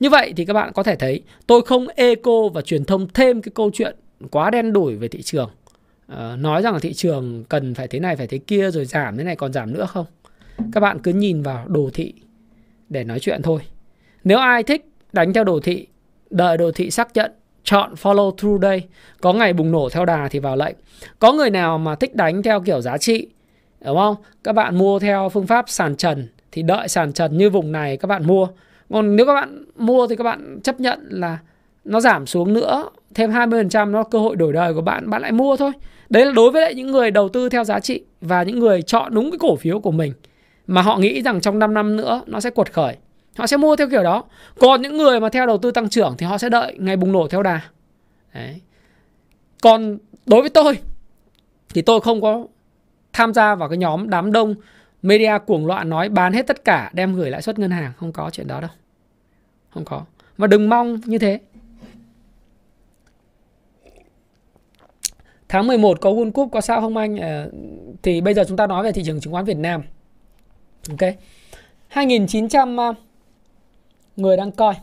Như 0.00 0.10
vậy 0.10 0.32
thì 0.36 0.44
các 0.44 0.52
bạn 0.52 0.72
có 0.74 0.82
thể 0.82 0.96
thấy 0.96 1.22
tôi 1.46 1.62
không 1.62 1.88
eco 1.88 2.48
và 2.54 2.62
truyền 2.62 2.84
thông 2.84 3.08
thêm 3.14 3.42
cái 3.42 3.52
câu 3.54 3.70
chuyện 3.74 3.96
quá 4.30 4.50
đen 4.50 4.72
đủi 4.72 4.96
về 4.96 5.08
thị 5.08 5.22
trường. 5.22 5.50
À, 6.06 6.36
nói 6.36 6.62
rằng 6.62 6.72
là 6.72 6.78
thị 6.78 6.92
trường 6.92 7.44
cần 7.44 7.74
phải 7.74 7.88
thế 7.88 8.00
này 8.00 8.16
phải 8.16 8.26
thế 8.26 8.38
kia 8.38 8.70
rồi 8.70 8.84
giảm 8.84 9.16
thế 9.16 9.24
này 9.24 9.36
còn 9.36 9.52
giảm 9.52 9.72
nữa 9.72 9.86
không. 9.88 10.06
Các 10.72 10.80
bạn 10.80 10.98
cứ 10.98 11.12
nhìn 11.12 11.42
vào 11.42 11.68
đồ 11.68 11.90
thị 11.94 12.14
để 12.88 13.04
nói 13.04 13.20
chuyện 13.20 13.42
thôi. 13.42 13.60
Nếu 14.24 14.38
ai 14.38 14.62
thích 14.62 14.86
đánh 15.12 15.32
theo 15.32 15.44
đồ 15.44 15.60
thị, 15.60 15.86
đợi 16.30 16.56
đồ 16.56 16.72
thị 16.72 16.90
xác 16.90 17.08
nhận, 17.14 17.32
chọn 17.64 17.94
follow 18.02 18.30
through 18.30 18.60
đây. 18.60 18.82
Có 19.20 19.32
ngày 19.32 19.52
bùng 19.52 19.72
nổ 19.72 19.88
theo 19.92 20.04
đà 20.04 20.28
thì 20.28 20.38
vào 20.38 20.56
lệnh. 20.56 20.76
Có 21.18 21.32
người 21.32 21.50
nào 21.50 21.78
mà 21.78 21.94
thích 21.94 22.14
đánh 22.14 22.42
theo 22.42 22.60
kiểu 22.60 22.80
giá 22.80 22.98
trị, 22.98 23.28
đúng 23.84 23.96
không? 23.96 24.16
Các 24.44 24.52
bạn 24.52 24.78
mua 24.78 24.98
theo 24.98 25.28
phương 25.28 25.46
pháp 25.46 25.64
sàn 25.68 25.96
trần 25.96 26.28
thì 26.52 26.62
đợi 26.62 26.88
sàn 26.88 27.12
trần 27.12 27.38
như 27.38 27.50
vùng 27.50 27.72
này 27.72 27.96
các 27.96 28.06
bạn 28.06 28.26
mua. 28.26 28.48
Còn 28.90 29.16
nếu 29.16 29.26
các 29.26 29.34
bạn 29.34 29.64
mua 29.76 30.06
thì 30.06 30.16
các 30.16 30.24
bạn 30.24 30.60
chấp 30.64 30.80
nhận 30.80 30.98
là 31.10 31.38
nó 31.84 32.00
giảm 32.00 32.26
xuống 32.26 32.52
nữa 32.52 32.88
thêm 33.14 33.30
20% 33.30 33.90
nó 33.90 34.02
cơ 34.02 34.18
hội 34.18 34.36
đổi 34.36 34.52
đời 34.52 34.74
của 34.74 34.80
bạn 34.80 35.10
bạn 35.10 35.22
lại 35.22 35.32
mua 35.32 35.56
thôi. 35.56 35.72
Đấy 36.08 36.26
là 36.26 36.32
đối 36.32 36.50
với 36.50 36.62
lại 36.62 36.74
những 36.74 36.92
người 36.92 37.10
đầu 37.10 37.28
tư 37.28 37.48
theo 37.48 37.64
giá 37.64 37.80
trị 37.80 38.02
và 38.20 38.42
những 38.42 38.58
người 38.58 38.82
chọn 38.82 39.14
đúng 39.14 39.30
cái 39.30 39.38
cổ 39.38 39.56
phiếu 39.56 39.80
của 39.80 39.90
mình 39.90 40.12
mà 40.66 40.82
họ 40.82 40.98
nghĩ 40.98 41.22
rằng 41.22 41.40
trong 41.40 41.58
5 41.58 41.74
năm 41.74 41.96
nữa 41.96 42.22
nó 42.26 42.40
sẽ 42.40 42.50
quật 42.50 42.72
khởi. 42.72 42.96
Họ 43.36 43.46
sẽ 43.46 43.56
mua 43.56 43.76
theo 43.76 43.88
kiểu 43.90 44.02
đó. 44.02 44.24
Còn 44.58 44.82
những 44.82 44.96
người 44.96 45.20
mà 45.20 45.28
theo 45.28 45.46
đầu 45.46 45.58
tư 45.58 45.70
tăng 45.70 45.88
trưởng 45.88 46.14
thì 46.18 46.26
họ 46.26 46.38
sẽ 46.38 46.48
đợi 46.48 46.76
ngày 46.78 46.96
bùng 46.96 47.12
nổ 47.12 47.28
theo 47.28 47.42
đà. 47.42 47.60
Đấy. 48.34 48.60
Còn 49.62 49.98
đối 50.26 50.40
với 50.40 50.50
tôi 50.50 50.78
thì 51.74 51.82
tôi 51.82 52.00
không 52.00 52.20
có 52.20 52.46
tham 53.12 53.34
gia 53.34 53.54
vào 53.54 53.68
cái 53.68 53.78
nhóm 53.78 54.10
đám 54.10 54.32
đông 54.32 54.54
media 55.02 55.32
cuồng 55.46 55.66
loạn 55.66 55.88
nói 55.88 56.08
bán 56.08 56.32
hết 56.32 56.46
tất 56.46 56.64
cả 56.64 56.90
đem 56.94 57.14
gửi 57.14 57.30
lãi 57.30 57.42
suất 57.42 57.58
ngân 57.58 57.70
hàng. 57.70 57.92
Không 57.96 58.12
có 58.12 58.30
chuyện 58.30 58.46
đó 58.46 58.60
đâu. 58.60 58.70
Không 59.70 59.84
có. 59.84 60.04
Mà 60.36 60.46
đừng 60.46 60.68
mong 60.68 61.00
như 61.04 61.18
thế. 61.18 61.40
Tháng 65.48 65.66
11 65.66 66.00
có 66.00 66.10
World 66.10 66.32
Cup 66.32 66.48
có 66.52 66.60
sao 66.60 66.80
không 66.80 66.96
anh? 66.96 67.16
À, 67.16 67.46
thì 68.02 68.20
bây 68.20 68.34
giờ 68.34 68.44
chúng 68.48 68.56
ta 68.56 68.66
nói 68.66 68.84
về 68.84 68.92
thị 68.92 69.02
trường 69.06 69.20
chứng 69.20 69.32
khoán 69.32 69.44
Việt 69.44 69.56
Nam. 69.56 69.82
Ok. 70.88 71.14
2900 71.88 72.76
người 74.16 74.36
đang 74.36 74.52
coi. 74.52 74.74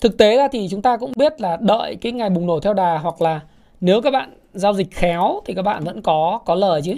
Thực 0.00 0.18
tế 0.18 0.36
ra 0.36 0.48
thì 0.52 0.68
chúng 0.70 0.82
ta 0.82 0.96
cũng 0.96 1.12
biết 1.16 1.40
là 1.40 1.56
đợi 1.60 1.96
cái 2.00 2.12
ngày 2.12 2.30
bùng 2.30 2.46
nổ 2.46 2.60
theo 2.60 2.74
đà 2.74 2.98
hoặc 2.98 3.22
là 3.22 3.40
nếu 3.80 4.02
các 4.02 4.10
bạn 4.10 4.38
giao 4.54 4.74
dịch 4.74 4.90
khéo 4.90 5.40
thì 5.44 5.54
các 5.54 5.62
bạn 5.62 5.84
vẫn 5.84 6.02
có 6.02 6.40
có 6.44 6.54
lời 6.54 6.80
chứ. 6.84 6.94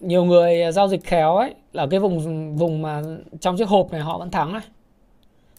Nhiều 0.00 0.24
người 0.24 0.72
giao 0.72 0.88
dịch 0.88 1.04
khéo 1.04 1.36
ấy 1.36 1.54
là 1.72 1.86
cái 1.90 2.00
vùng 2.00 2.56
vùng 2.56 2.82
mà 2.82 3.02
trong 3.40 3.56
chiếc 3.56 3.68
hộp 3.68 3.92
này 3.92 4.00
họ 4.00 4.18
vẫn 4.18 4.30
thắng 4.30 4.52
này 4.52 4.62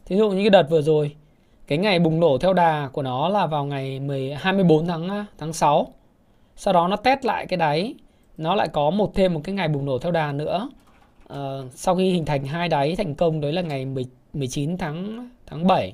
thí 0.05 0.17
dụ 0.17 0.29
như 0.29 0.41
cái 0.41 0.49
đợt 0.49 0.69
vừa 0.69 0.81
rồi 0.81 1.15
cái 1.67 1.77
ngày 1.77 1.99
bùng 1.99 2.19
nổ 2.19 2.37
theo 2.37 2.53
đà 2.53 2.89
của 2.93 3.01
nó 3.01 3.29
là 3.29 3.45
vào 3.47 3.65
ngày 3.65 3.99
10, 3.99 4.33
24 4.33 4.87
tháng 4.87 5.09
à, 5.09 5.25
tháng 5.37 5.53
6 5.53 5.87
sau 6.55 6.73
đó 6.73 6.87
nó 6.87 6.95
test 6.95 7.25
lại 7.25 7.45
cái 7.45 7.57
đáy 7.57 7.95
nó 8.37 8.55
lại 8.55 8.67
có 8.67 8.89
một 8.89 9.15
thêm 9.15 9.33
một 9.33 9.41
cái 9.43 9.55
ngày 9.55 9.67
bùng 9.67 9.85
nổ 9.85 9.99
theo 9.99 10.11
đà 10.11 10.31
nữa 10.31 10.69
uh, 11.33 11.71
sau 11.71 11.95
khi 11.95 12.11
hình 12.11 12.25
thành 12.25 12.45
hai 12.45 12.69
đáy 12.69 12.95
thành 12.95 13.15
công 13.15 13.41
đấy 13.41 13.51
là 13.51 13.61
ngày 13.61 13.85
10, 13.85 14.05
19 14.33 14.77
tháng 14.77 15.29
tháng 15.45 15.67
7 15.67 15.93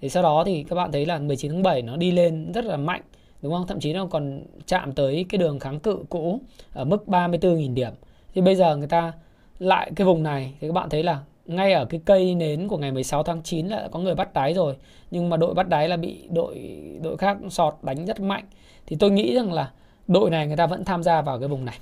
thì 0.00 0.08
sau 0.08 0.22
đó 0.22 0.44
thì 0.46 0.64
các 0.68 0.76
bạn 0.76 0.92
thấy 0.92 1.06
là 1.06 1.18
19 1.18 1.50
tháng 1.52 1.62
7 1.62 1.82
nó 1.82 1.96
đi 1.96 2.10
lên 2.12 2.52
rất 2.52 2.64
là 2.64 2.76
mạnh 2.76 3.02
đúng 3.42 3.52
không? 3.52 3.66
Thậm 3.66 3.80
chí 3.80 3.92
nó 3.92 4.06
còn 4.06 4.42
chạm 4.66 4.92
tới 4.92 5.26
cái 5.28 5.38
đường 5.38 5.58
kháng 5.58 5.80
cự 5.80 6.04
cũ 6.08 6.40
ở 6.72 6.84
mức 6.84 7.04
34.000 7.06 7.74
điểm. 7.74 7.92
Thì 8.34 8.40
bây 8.40 8.56
giờ 8.56 8.76
người 8.76 8.88
ta 8.88 9.12
lại 9.58 9.90
cái 9.96 10.04
vùng 10.04 10.22
này 10.22 10.54
thì 10.60 10.68
các 10.68 10.72
bạn 10.72 10.88
thấy 10.90 11.02
là 11.02 11.20
ngay 11.46 11.72
ở 11.72 11.84
cái 11.84 12.00
cây 12.04 12.34
nến 12.34 12.68
của 12.68 12.78
ngày 12.78 12.92
16 12.92 13.22
tháng 13.22 13.42
9 13.42 13.66
là 13.66 13.88
có 13.92 13.98
người 13.98 14.14
bắt 14.14 14.34
đáy 14.34 14.54
rồi 14.54 14.76
nhưng 15.10 15.30
mà 15.30 15.36
đội 15.36 15.54
bắt 15.54 15.68
đáy 15.68 15.88
là 15.88 15.96
bị 15.96 16.28
đội 16.30 16.80
đội 17.02 17.16
khác 17.16 17.36
sọt 17.50 17.74
đánh 17.82 18.06
rất 18.06 18.20
mạnh 18.20 18.44
thì 18.86 18.96
tôi 19.00 19.10
nghĩ 19.10 19.34
rằng 19.34 19.52
là 19.52 19.70
đội 20.08 20.30
này 20.30 20.46
người 20.46 20.56
ta 20.56 20.66
vẫn 20.66 20.84
tham 20.84 21.02
gia 21.02 21.22
vào 21.22 21.38
cái 21.38 21.48
vùng 21.48 21.64
này 21.64 21.78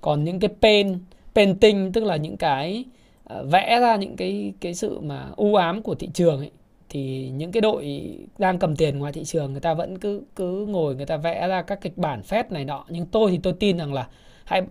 còn 0.00 0.24
những 0.24 0.40
cái 0.40 0.50
pen 0.62 0.98
painting 1.36 1.92
tức 1.92 2.04
là 2.04 2.16
những 2.16 2.36
cái 2.36 2.84
ờ, 3.24 3.44
vẽ 3.44 3.80
ra 3.80 3.96
những 3.96 4.16
cái 4.16 4.52
cái 4.60 4.74
sự 4.74 5.00
mà 5.00 5.28
u 5.36 5.54
ám 5.54 5.82
của 5.82 5.94
thị 5.94 6.08
trường 6.14 6.38
ấy. 6.38 6.50
Thì 6.88 7.30
những 7.30 7.52
cái 7.52 7.60
đội 7.60 8.10
đang 8.38 8.58
cầm 8.58 8.76
tiền 8.76 8.98
ngoài 8.98 9.12
thị 9.12 9.24
trường 9.24 9.52
người 9.52 9.60
ta 9.60 9.74
vẫn 9.74 9.98
cứ 9.98 10.22
cứ 10.36 10.66
ngồi 10.66 10.96
người 10.96 11.06
ta 11.06 11.16
vẽ 11.16 11.48
ra 11.48 11.62
các 11.62 11.80
kịch 11.80 11.98
bản 11.98 12.22
phép 12.22 12.52
này 12.52 12.64
nọ. 12.64 12.84
Nhưng 12.88 13.06
tôi 13.06 13.30
thì 13.30 13.38
tôi 13.42 13.52
tin 13.52 13.78
rằng 13.78 13.94
là 13.94 14.08
hãy 14.44 14.62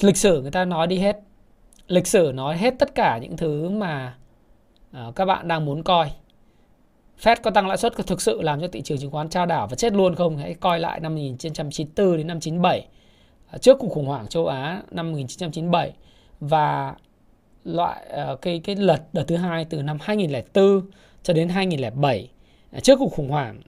lịch 0.00 0.16
sử 0.16 0.42
người 0.42 0.50
ta 0.50 0.64
nói 0.64 0.86
đi 0.86 0.98
hết. 0.98 1.20
Lịch 1.88 2.06
sử 2.06 2.32
nói 2.34 2.56
hết 2.56 2.74
tất 2.78 2.94
cả 2.94 3.18
những 3.22 3.36
thứ 3.36 3.68
mà 3.68 4.16
uh, 5.08 5.16
các 5.16 5.24
bạn 5.24 5.48
đang 5.48 5.64
muốn 5.64 5.82
coi. 5.82 6.10
Fed 7.22 7.36
có 7.42 7.50
tăng 7.50 7.68
lãi 7.68 7.76
suất 7.76 7.96
có 7.96 8.02
thực 8.02 8.22
sự 8.22 8.42
làm 8.42 8.60
cho 8.60 8.68
thị 8.68 8.82
trường 8.82 8.98
chứng 8.98 9.10
khoán 9.10 9.28
trao 9.28 9.46
đảo 9.46 9.66
và 9.66 9.76
chết 9.76 9.92
luôn 9.92 10.14
không? 10.14 10.36
Hãy 10.36 10.54
coi 10.54 10.80
lại 10.80 11.00
năm 11.00 11.14
1994 11.14 12.16
đến 12.16 12.26
năm 12.26 12.40
97 12.40 12.86
Ờ, 13.54 13.58
trước 13.58 13.78
cuộc 13.78 13.88
khủng 13.88 14.06
hoảng 14.06 14.26
châu 14.26 14.46
Á 14.46 14.82
năm 14.90 15.12
1997 15.12 15.92
và 16.40 16.94
loại 17.64 18.06
ờ, 18.08 18.36
cái 18.36 18.60
cái 18.64 18.76
lật 18.76 19.02
đợt 19.12 19.24
thứ 19.28 19.36
hai 19.36 19.64
từ 19.64 19.82
năm 19.82 19.98
2004 20.00 20.80
cho 21.22 21.34
đến 21.34 21.48
2007 21.48 22.30
ờ, 22.72 22.80
trước 22.80 22.98
cuộc 22.98 23.12
khủng 23.12 23.28
hoảng 23.28 23.60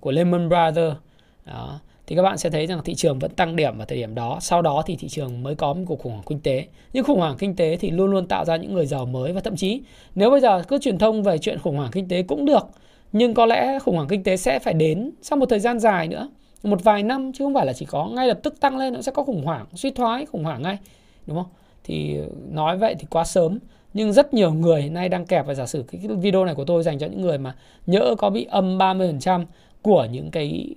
của 0.00 0.10
Lehman 0.10 0.48
Brothers 0.48 0.96
đó, 1.44 1.80
thì 2.06 2.16
các 2.16 2.22
bạn 2.22 2.38
sẽ 2.38 2.50
thấy 2.50 2.66
rằng 2.66 2.80
thị 2.84 2.94
trường 2.94 3.18
vẫn 3.18 3.30
tăng 3.30 3.56
điểm 3.56 3.76
vào 3.76 3.86
thời 3.86 3.98
điểm 3.98 4.14
đó. 4.14 4.38
Sau 4.40 4.62
đó 4.62 4.82
thì 4.86 4.96
thị 4.96 5.08
trường 5.08 5.42
mới 5.42 5.54
có 5.54 5.72
một 5.72 5.84
cuộc 5.86 6.00
khủng 6.00 6.12
hoảng 6.12 6.24
kinh 6.28 6.40
tế. 6.40 6.66
Nhưng 6.92 7.04
khủng 7.04 7.18
hoảng 7.18 7.36
kinh 7.38 7.56
tế 7.56 7.76
thì 7.76 7.90
luôn 7.90 8.10
luôn 8.10 8.26
tạo 8.26 8.44
ra 8.44 8.56
những 8.56 8.74
người 8.74 8.86
giàu 8.86 9.06
mới 9.06 9.32
và 9.32 9.40
thậm 9.40 9.56
chí 9.56 9.82
nếu 10.14 10.30
bây 10.30 10.40
giờ 10.40 10.62
cứ 10.68 10.78
truyền 10.78 10.98
thông 10.98 11.22
về 11.22 11.38
chuyện 11.38 11.58
khủng 11.58 11.76
hoảng 11.76 11.90
kinh 11.92 12.08
tế 12.08 12.22
cũng 12.22 12.44
được 12.44 12.66
nhưng 13.12 13.34
có 13.34 13.46
lẽ 13.46 13.78
khủng 13.78 13.96
hoảng 13.96 14.08
kinh 14.08 14.22
tế 14.24 14.36
sẽ 14.36 14.58
phải 14.58 14.74
đến 14.74 15.10
sau 15.22 15.38
một 15.38 15.46
thời 15.46 15.60
gian 15.60 15.78
dài 15.78 16.08
nữa 16.08 16.28
một 16.64 16.84
vài 16.84 17.02
năm 17.02 17.32
chứ 17.32 17.44
không 17.44 17.54
phải 17.54 17.66
là 17.66 17.72
chỉ 17.72 17.86
có 17.86 18.06
ngay 18.06 18.28
lập 18.28 18.38
tức 18.42 18.60
tăng 18.60 18.76
lên 18.76 18.92
nó 18.92 19.02
sẽ 19.02 19.12
có 19.12 19.24
khủng 19.24 19.44
hoảng 19.44 19.66
suy 19.74 19.90
thoái 19.90 20.26
khủng 20.26 20.44
hoảng 20.44 20.62
ngay 20.62 20.78
đúng 21.26 21.36
không? 21.36 21.52
Thì 21.84 22.18
nói 22.50 22.78
vậy 22.78 22.94
thì 22.98 23.06
quá 23.10 23.24
sớm. 23.24 23.58
Nhưng 23.94 24.12
rất 24.12 24.34
nhiều 24.34 24.52
người 24.52 24.90
nay 24.90 25.08
đang 25.08 25.26
kẹp 25.26 25.46
và 25.46 25.54
giả 25.54 25.66
sử 25.66 25.84
cái 25.92 26.00
video 26.00 26.44
này 26.44 26.54
của 26.54 26.64
tôi 26.64 26.82
dành 26.82 26.98
cho 26.98 27.06
những 27.06 27.20
người 27.20 27.38
mà 27.38 27.54
nhỡ 27.86 28.14
có 28.18 28.30
bị 28.30 28.44
âm 28.44 28.78
30% 28.78 29.44
của 29.82 30.06
những 30.10 30.30
cái 30.30 30.74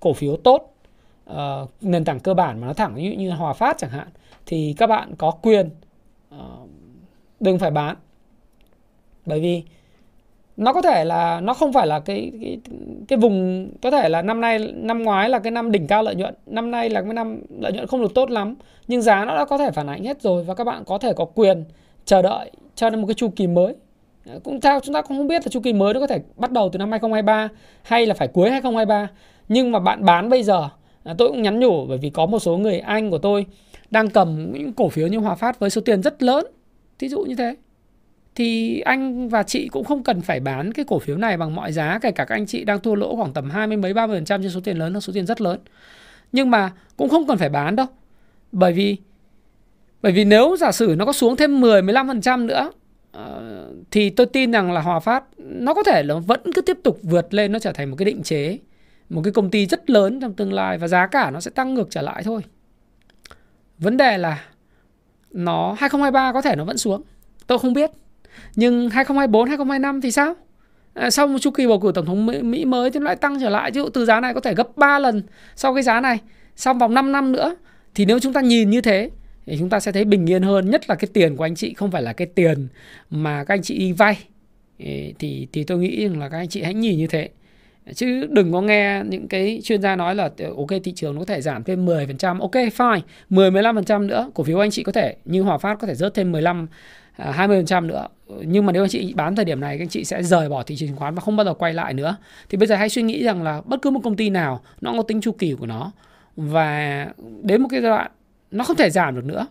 cổ 0.00 0.12
phiếu 0.12 0.36
tốt 0.36 0.74
uh, 1.30 1.36
nền 1.80 2.04
tảng 2.04 2.20
cơ 2.20 2.34
bản 2.34 2.60
mà 2.60 2.66
nó 2.66 2.72
thẳng 2.72 2.94
như 2.94 3.12
như 3.12 3.30
Hòa 3.30 3.52
Phát 3.52 3.78
chẳng 3.78 3.90
hạn 3.90 4.08
thì 4.46 4.74
các 4.76 4.86
bạn 4.86 5.14
có 5.18 5.30
quyền 5.30 5.70
uh, 6.34 6.68
đừng 7.40 7.58
phải 7.58 7.70
bán. 7.70 7.96
Bởi 9.26 9.40
vì 9.40 9.62
nó 10.56 10.72
có 10.72 10.82
thể 10.82 11.04
là 11.04 11.40
nó 11.40 11.54
không 11.54 11.72
phải 11.72 11.86
là 11.86 12.00
cái, 12.00 12.32
cái 12.40 12.58
cái 13.08 13.18
vùng 13.18 13.68
có 13.82 13.90
thể 13.90 14.08
là 14.08 14.22
năm 14.22 14.40
nay 14.40 14.58
năm 14.74 15.02
ngoái 15.02 15.28
là 15.28 15.38
cái 15.38 15.50
năm 15.50 15.72
đỉnh 15.72 15.86
cao 15.86 16.02
lợi 16.02 16.14
nhuận. 16.14 16.34
Năm 16.46 16.70
nay 16.70 16.90
là 16.90 17.02
cái 17.02 17.12
năm 17.12 17.40
lợi 17.60 17.72
nhuận 17.72 17.86
không 17.86 18.02
được 18.02 18.14
tốt 18.14 18.30
lắm 18.30 18.54
nhưng 18.88 19.02
giá 19.02 19.24
nó 19.24 19.36
đã 19.36 19.44
có 19.44 19.58
thể 19.58 19.70
phản 19.70 19.86
ánh 19.86 20.04
hết 20.04 20.22
rồi 20.22 20.44
và 20.44 20.54
các 20.54 20.64
bạn 20.64 20.84
có 20.84 20.98
thể 20.98 21.12
có 21.12 21.24
quyền 21.24 21.64
chờ 22.04 22.22
đợi 22.22 22.50
cho 22.74 22.90
đến 22.90 23.00
một 23.00 23.06
cái 23.06 23.14
chu 23.14 23.28
kỳ 23.36 23.46
mới. 23.46 23.74
Cũng 24.44 24.60
theo 24.60 24.80
chúng 24.80 24.94
ta 24.94 25.02
cũng 25.02 25.16
không 25.16 25.28
biết 25.28 25.42
là 25.46 25.48
chu 25.50 25.60
kỳ 25.60 25.72
mới 25.72 25.94
nó 25.94 26.00
có 26.00 26.06
thể 26.06 26.20
bắt 26.36 26.52
đầu 26.52 26.68
từ 26.72 26.78
năm 26.78 26.90
2023 26.90 27.48
hay 27.82 28.06
là 28.06 28.14
phải 28.14 28.28
cuối 28.28 28.50
2023 28.50 29.08
nhưng 29.48 29.72
mà 29.72 29.78
bạn 29.78 30.04
bán 30.04 30.28
bây 30.28 30.42
giờ 30.42 30.68
à, 31.04 31.14
tôi 31.18 31.28
cũng 31.28 31.42
nhắn 31.42 31.60
nhủ 31.60 31.86
bởi 31.86 31.98
vì 31.98 32.10
có 32.10 32.26
một 32.26 32.38
số 32.38 32.56
người 32.56 32.78
anh 32.78 33.10
của 33.10 33.18
tôi 33.18 33.46
đang 33.90 34.10
cầm 34.10 34.52
những 34.52 34.72
cổ 34.72 34.88
phiếu 34.88 35.06
như 35.06 35.18
Hòa 35.18 35.34
Phát 35.34 35.58
với 35.58 35.70
số 35.70 35.80
tiền 35.80 36.02
rất 36.02 36.22
lớn. 36.22 36.46
Thí 36.98 37.08
dụ 37.08 37.24
như 37.24 37.34
thế 37.34 37.54
thì 38.36 38.80
anh 38.80 39.28
và 39.28 39.42
chị 39.42 39.68
cũng 39.68 39.84
không 39.84 40.02
cần 40.02 40.20
phải 40.20 40.40
bán 40.40 40.72
cái 40.72 40.84
cổ 40.88 40.98
phiếu 40.98 41.16
này 41.16 41.36
bằng 41.36 41.54
mọi 41.54 41.72
giá 41.72 41.98
kể 42.02 42.10
cả 42.10 42.24
các 42.24 42.34
anh 42.34 42.46
chị 42.46 42.64
đang 42.64 42.80
thua 42.80 42.94
lỗ 42.94 43.16
khoảng 43.16 43.32
tầm 43.32 43.50
20 43.50 43.76
mấy 43.76 43.94
30% 43.94 44.24
trên 44.24 44.50
số 44.50 44.60
tiền 44.60 44.78
lớn 44.78 44.94
là 44.94 45.00
số 45.00 45.12
tiền 45.12 45.26
rất 45.26 45.40
lớn. 45.40 45.60
Nhưng 46.32 46.50
mà 46.50 46.72
cũng 46.96 47.08
không 47.08 47.26
cần 47.26 47.38
phải 47.38 47.48
bán 47.48 47.76
đâu. 47.76 47.86
Bởi 48.52 48.72
vì 48.72 48.96
bởi 50.02 50.12
vì 50.12 50.24
nếu 50.24 50.56
giả 50.56 50.72
sử 50.72 50.94
nó 50.98 51.04
có 51.04 51.12
xuống 51.12 51.36
thêm 51.36 51.60
10 51.60 51.82
15% 51.82 52.46
nữa 52.46 52.70
ờ, 53.12 53.66
thì 53.90 54.10
tôi 54.10 54.26
tin 54.26 54.52
rằng 54.52 54.72
là 54.72 54.80
Hòa 54.80 55.00
Phát 55.00 55.24
nó 55.38 55.74
có 55.74 55.82
thể 55.82 56.02
là 56.02 56.14
vẫn 56.14 56.40
cứ 56.54 56.62
tiếp 56.62 56.78
tục 56.82 56.98
vượt 57.02 57.34
lên 57.34 57.52
nó 57.52 57.58
trở 57.58 57.72
thành 57.72 57.90
một 57.90 57.96
cái 57.98 58.06
định 58.06 58.22
chế, 58.22 58.58
một 59.10 59.22
cái 59.24 59.32
công 59.32 59.50
ty 59.50 59.66
rất 59.66 59.90
lớn 59.90 60.20
trong 60.20 60.34
tương 60.34 60.52
lai 60.52 60.78
và 60.78 60.88
giá 60.88 61.06
cả 61.06 61.30
nó 61.30 61.40
sẽ 61.40 61.50
tăng 61.50 61.74
ngược 61.74 61.90
trở 61.90 62.02
lại 62.02 62.22
thôi. 62.22 62.42
Vấn 63.78 63.96
đề 63.96 64.18
là 64.18 64.44
nó 65.30 65.76
2023 65.78 66.32
có 66.32 66.42
thể 66.42 66.56
nó 66.56 66.64
vẫn 66.64 66.78
xuống. 66.78 67.02
Tôi 67.46 67.58
không 67.58 67.72
biết 67.72 67.90
nhưng 68.56 68.90
2024, 68.90 69.48
2025 69.48 70.00
thì 70.00 70.10
sao? 70.10 70.34
À, 70.94 71.10
sau 71.10 71.26
một 71.26 71.38
chu 71.38 71.50
kỳ 71.50 71.66
bầu 71.66 71.80
cử 71.80 71.92
tổng 71.94 72.06
thống 72.06 72.26
Mỹ 72.50 72.64
mới 72.64 72.90
thì 72.90 73.00
nó 73.00 73.04
lại 73.04 73.16
tăng 73.16 73.40
trở 73.40 73.48
lại. 73.48 73.70
Chứ 73.70 73.88
từ 73.94 74.04
giá 74.04 74.20
này 74.20 74.34
có 74.34 74.40
thể 74.40 74.54
gấp 74.54 74.76
3 74.76 74.98
lần 74.98 75.22
sau 75.56 75.74
cái 75.74 75.82
giá 75.82 76.00
này. 76.00 76.18
Sau 76.56 76.74
vòng 76.74 76.94
5 76.94 77.12
năm 77.12 77.32
nữa 77.32 77.56
thì 77.94 78.04
nếu 78.04 78.18
chúng 78.18 78.32
ta 78.32 78.40
nhìn 78.40 78.70
như 78.70 78.80
thế 78.80 79.10
thì 79.46 79.56
chúng 79.58 79.70
ta 79.70 79.80
sẽ 79.80 79.92
thấy 79.92 80.04
bình 80.04 80.30
yên 80.30 80.42
hơn. 80.42 80.70
Nhất 80.70 80.90
là 80.90 80.94
cái 80.94 81.08
tiền 81.12 81.36
của 81.36 81.44
anh 81.44 81.54
chị 81.54 81.74
không 81.74 81.90
phải 81.90 82.02
là 82.02 82.12
cái 82.12 82.26
tiền 82.26 82.68
mà 83.10 83.44
các 83.44 83.54
anh 83.54 83.62
chị 83.62 83.78
đi 83.78 83.92
vay. 83.92 84.18
Thì 85.18 85.46
thì 85.52 85.64
tôi 85.66 85.78
nghĩ 85.78 86.08
rằng 86.08 86.20
là 86.20 86.28
các 86.28 86.38
anh 86.38 86.48
chị 86.48 86.62
hãy 86.62 86.74
nhìn 86.74 86.98
như 86.98 87.06
thế. 87.06 87.28
Chứ 87.94 88.26
đừng 88.30 88.52
có 88.52 88.60
nghe 88.60 89.02
những 89.08 89.28
cái 89.28 89.60
chuyên 89.64 89.82
gia 89.82 89.96
nói 89.96 90.14
là 90.14 90.30
ok 90.56 90.68
thị 90.84 90.92
trường 90.92 91.14
nó 91.14 91.18
có 91.18 91.24
thể 91.24 91.40
giảm 91.40 91.64
thêm 91.64 91.86
10%, 91.86 92.40
ok 92.40 92.52
fine, 92.52 93.00
10 93.28 93.50
15% 93.50 94.06
nữa, 94.06 94.30
cổ 94.34 94.44
phiếu 94.44 94.58
anh 94.58 94.70
chị 94.70 94.82
có 94.82 94.92
thể 94.92 95.16
như 95.24 95.42
Hòa 95.42 95.58
Phát 95.58 95.78
có 95.80 95.86
thể 95.86 95.94
rớt 95.94 96.14
thêm 96.14 96.32
15 96.32 96.66
Ờ, 97.16 97.32
20% 97.32 97.86
nữa. 97.86 98.08
Nhưng 98.40 98.66
mà 98.66 98.72
nếu 98.72 98.82
anh 98.82 98.88
chị 98.88 99.14
bán 99.14 99.36
thời 99.36 99.44
điểm 99.44 99.60
này, 99.60 99.78
các 99.78 99.82
anh 99.82 99.88
chị 99.88 100.04
sẽ 100.04 100.22
rời 100.22 100.48
bỏ 100.48 100.62
thị 100.62 100.76
trường 100.76 100.88
chứng 100.88 100.96
khoán 100.96 101.14
và 101.14 101.20
không 101.20 101.36
bao 101.36 101.44
giờ 101.46 101.54
quay 101.54 101.74
lại 101.74 101.94
nữa. 101.94 102.16
Thì 102.48 102.58
bây 102.58 102.66
giờ 102.66 102.76
hãy 102.76 102.88
suy 102.88 103.02
nghĩ 103.02 103.24
rằng 103.24 103.42
là 103.42 103.60
bất 103.64 103.82
cứ 103.82 103.90
một 103.90 104.00
công 104.04 104.16
ty 104.16 104.30
nào, 104.30 104.60
nó 104.80 104.92
có 104.92 105.02
tính 105.02 105.20
chu 105.20 105.32
kỳ 105.32 105.54
của 105.54 105.66
nó. 105.66 105.92
Và 106.36 107.06
đến 107.42 107.62
một 107.62 107.68
cái 107.70 107.80
giai 107.82 107.90
đoạn 107.90 108.10
nó 108.50 108.64
không 108.64 108.76
thể 108.76 108.90
giảm 108.90 109.14
được 109.14 109.24
nữa, 109.24 109.46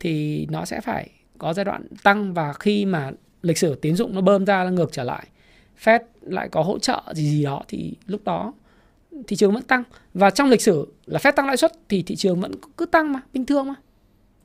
thì 0.00 0.46
nó 0.50 0.64
sẽ 0.64 0.80
phải 0.80 1.10
có 1.38 1.52
giai 1.52 1.64
đoạn 1.64 1.86
tăng. 2.02 2.34
Và 2.34 2.52
khi 2.52 2.84
mà 2.84 3.10
lịch 3.42 3.58
sử 3.58 3.74
tín 3.74 3.96
dụng 3.96 4.14
nó 4.14 4.20
bơm 4.20 4.46
ra, 4.46 4.64
nó 4.64 4.70
ngược 4.70 4.92
trở 4.92 5.04
lại, 5.04 5.26
Fed 5.84 6.00
lại 6.20 6.48
có 6.48 6.62
hỗ 6.62 6.78
trợ 6.78 7.02
gì 7.12 7.30
gì 7.30 7.44
đó, 7.44 7.62
thì 7.68 7.94
lúc 8.06 8.24
đó 8.24 8.52
thị 9.26 9.36
trường 9.36 9.52
vẫn 9.52 9.62
tăng. 9.62 9.82
Và 10.14 10.30
trong 10.30 10.48
lịch 10.50 10.62
sử 10.62 10.86
là 11.06 11.18
Fed 11.18 11.32
tăng 11.32 11.46
lãi 11.46 11.56
suất 11.56 11.72
thì 11.88 12.02
thị 12.02 12.16
trường 12.16 12.40
vẫn 12.40 12.52
cứ 12.76 12.86
tăng 12.86 13.12
mà, 13.12 13.20
bình 13.32 13.46
thường 13.46 13.68
mà. 13.68 13.74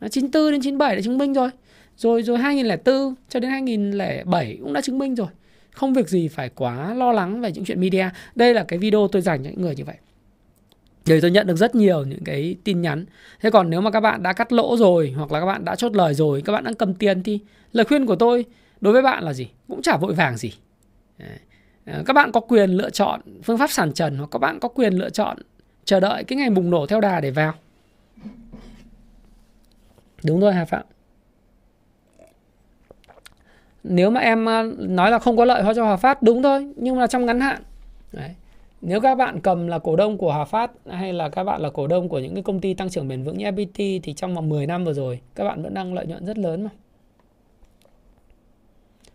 94 0.09 0.51
đến 0.51 0.61
97 0.61 0.95
đã 0.95 1.01
chứng 1.01 1.17
minh 1.17 1.33
rồi 1.33 1.49
rồi 1.97 2.23
rồi 2.23 2.37
2004 2.37 3.15
cho 3.29 3.39
đến 3.39 3.51
2007 3.51 4.57
cũng 4.61 4.73
đã 4.73 4.81
chứng 4.81 4.97
minh 4.97 5.15
rồi. 5.15 5.27
Không 5.71 5.93
việc 5.93 6.09
gì 6.09 6.27
phải 6.27 6.49
quá 6.49 6.93
lo 6.93 7.11
lắng 7.11 7.41
về 7.41 7.51
những 7.51 7.65
chuyện 7.65 7.79
media. 7.79 8.09
Đây 8.35 8.53
là 8.53 8.63
cái 8.63 8.79
video 8.79 9.07
tôi 9.11 9.21
dành 9.21 9.43
cho 9.43 9.49
những 9.49 9.61
người 9.61 9.75
như 9.75 9.85
vậy. 9.85 9.95
Để 11.05 11.21
tôi 11.21 11.31
nhận 11.31 11.47
được 11.47 11.55
rất 11.55 11.75
nhiều 11.75 12.03
những 12.03 12.23
cái 12.23 12.55
tin 12.63 12.81
nhắn. 12.81 13.05
Thế 13.41 13.49
còn 13.49 13.69
nếu 13.69 13.81
mà 13.81 13.91
các 13.91 13.99
bạn 13.99 14.23
đã 14.23 14.33
cắt 14.33 14.53
lỗ 14.53 14.77
rồi 14.77 15.13
hoặc 15.17 15.31
là 15.31 15.39
các 15.39 15.45
bạn 15.45 15.65
đã 15.65 15.75
chốt 15.75 15.95
lời 15.95 16.13
rồi, 16.13 16.41
các 16.41 16.53
bạn 16.53 16.63
đang 16.63 16.75
cầm 16.75 16.93
tiền 16.93 17.23
thì 17.23 17.39
lời 17.71 17.85
khuyên 17.85 18.05
của 18.05 18.15
tôi 18.15 18.45
đối 18.81 18.93
với 18.93 19.01
bạn 19.01 19.23
là 19.23 19.33
gì? 19.33 19.47
Cũng 19.67 19.81
chả 19.81 19.97
vội 19.97 20.13
vàng 20.13 20.37
gì. 20.37 20.53
Ờ, 21.85 22.03
các 22.05 22.13
bạn 22.13 22.31
có 22.31 22.39
quyền 22.39 22.69
lựa 22.69 22.89
chọn 22.89 23.21
phương 23.43 23.57
pháp 23.57 23.71
sàn 23.71 23.93
trần 23.93 24.17
hoặc 24.17 24.27
các 24.31 24.39
bạn 24.39 24.59
có 24.59 24.67
quyền 24.67 24.93
lựa 24.93 25.09
chọn 25.09 25.37
chờ 25.85 25.99
đợi 25.99 26.23
cái 26.23 26.37
ngày 26.37 26.49
bùng 26.49 26.69
nổ 26.69 26.85
theo 26.85 27.01
đà 27.01 27.19
để 27.19 27.31
vào. 27.31 27.53
Đúng 30.23 30.39
rồi 30.39 30.53
Hà 30.53 30.65
Phạm 30.65 30.85
nếu 33.87 34.09
mà 34.09 34.19
em 34.19 34.45
ờ, 34.45 34.73
nói 34.77 35.11
là 35.11 35.19
không 35.19 35.37
có 35.37 35.45
lợi 35.45 35.63
cho 35.75 35.85
Hòa 35.85 35.97
Phát, 35.97 36.23
đúng 36.23 36.43
thôi, 36.43 36.73
nhưng 36.75 36.95
mà 36.95 37.07
trong 37.07 37.25
ngắn 37.25 37.39
hạn. 37.41 37.61
Đấy. 38.11 38.29
nếu 38.81 39.01
các 39.01 39.15
bạn 39.15 39.39
cầm 39.39 39.67
là 39.67 39.79
cổ 39.79 39.95
đông 39.95 40.17
của 40.17 40.33
Hòa 40.33 40.45
Phát 40.45 40.71
hay 40.89 41.13
là 41.13 41.29
các 41.29 41.43
bạn 41.43 41.61
là 41.61 41.69
cổ 41.69 41.87
đông 41.87 42.09
của 42.09 42.19
những 42.19 42.33
cái 42.33 42.43
công 42.43 42.59
ty 42.59 42.73
tăng 42.73 42.89
trưởng 42.89 43.07
bền 43.07 43.23
vững 43.23 43.37
như 43.37 43.45
FPT 43.45 43.99
thì 44.03 44.13
trong 44.13 44.35
vòng 44.35 44.49
10 44.49 44.67
năm 44.67 44.85
vừa 44.85 44.93
rồi, 44.93 45.19
các 45.35 45.43
bạn 45.43 45.63
vẫn 45.63 45.73
đang 45.73 45.93
lợi 45.93 46.05
nhuận 46.05 46.25
rất 46.25 46.37
lớn 46.37 46.63
mà. 46.63 46.69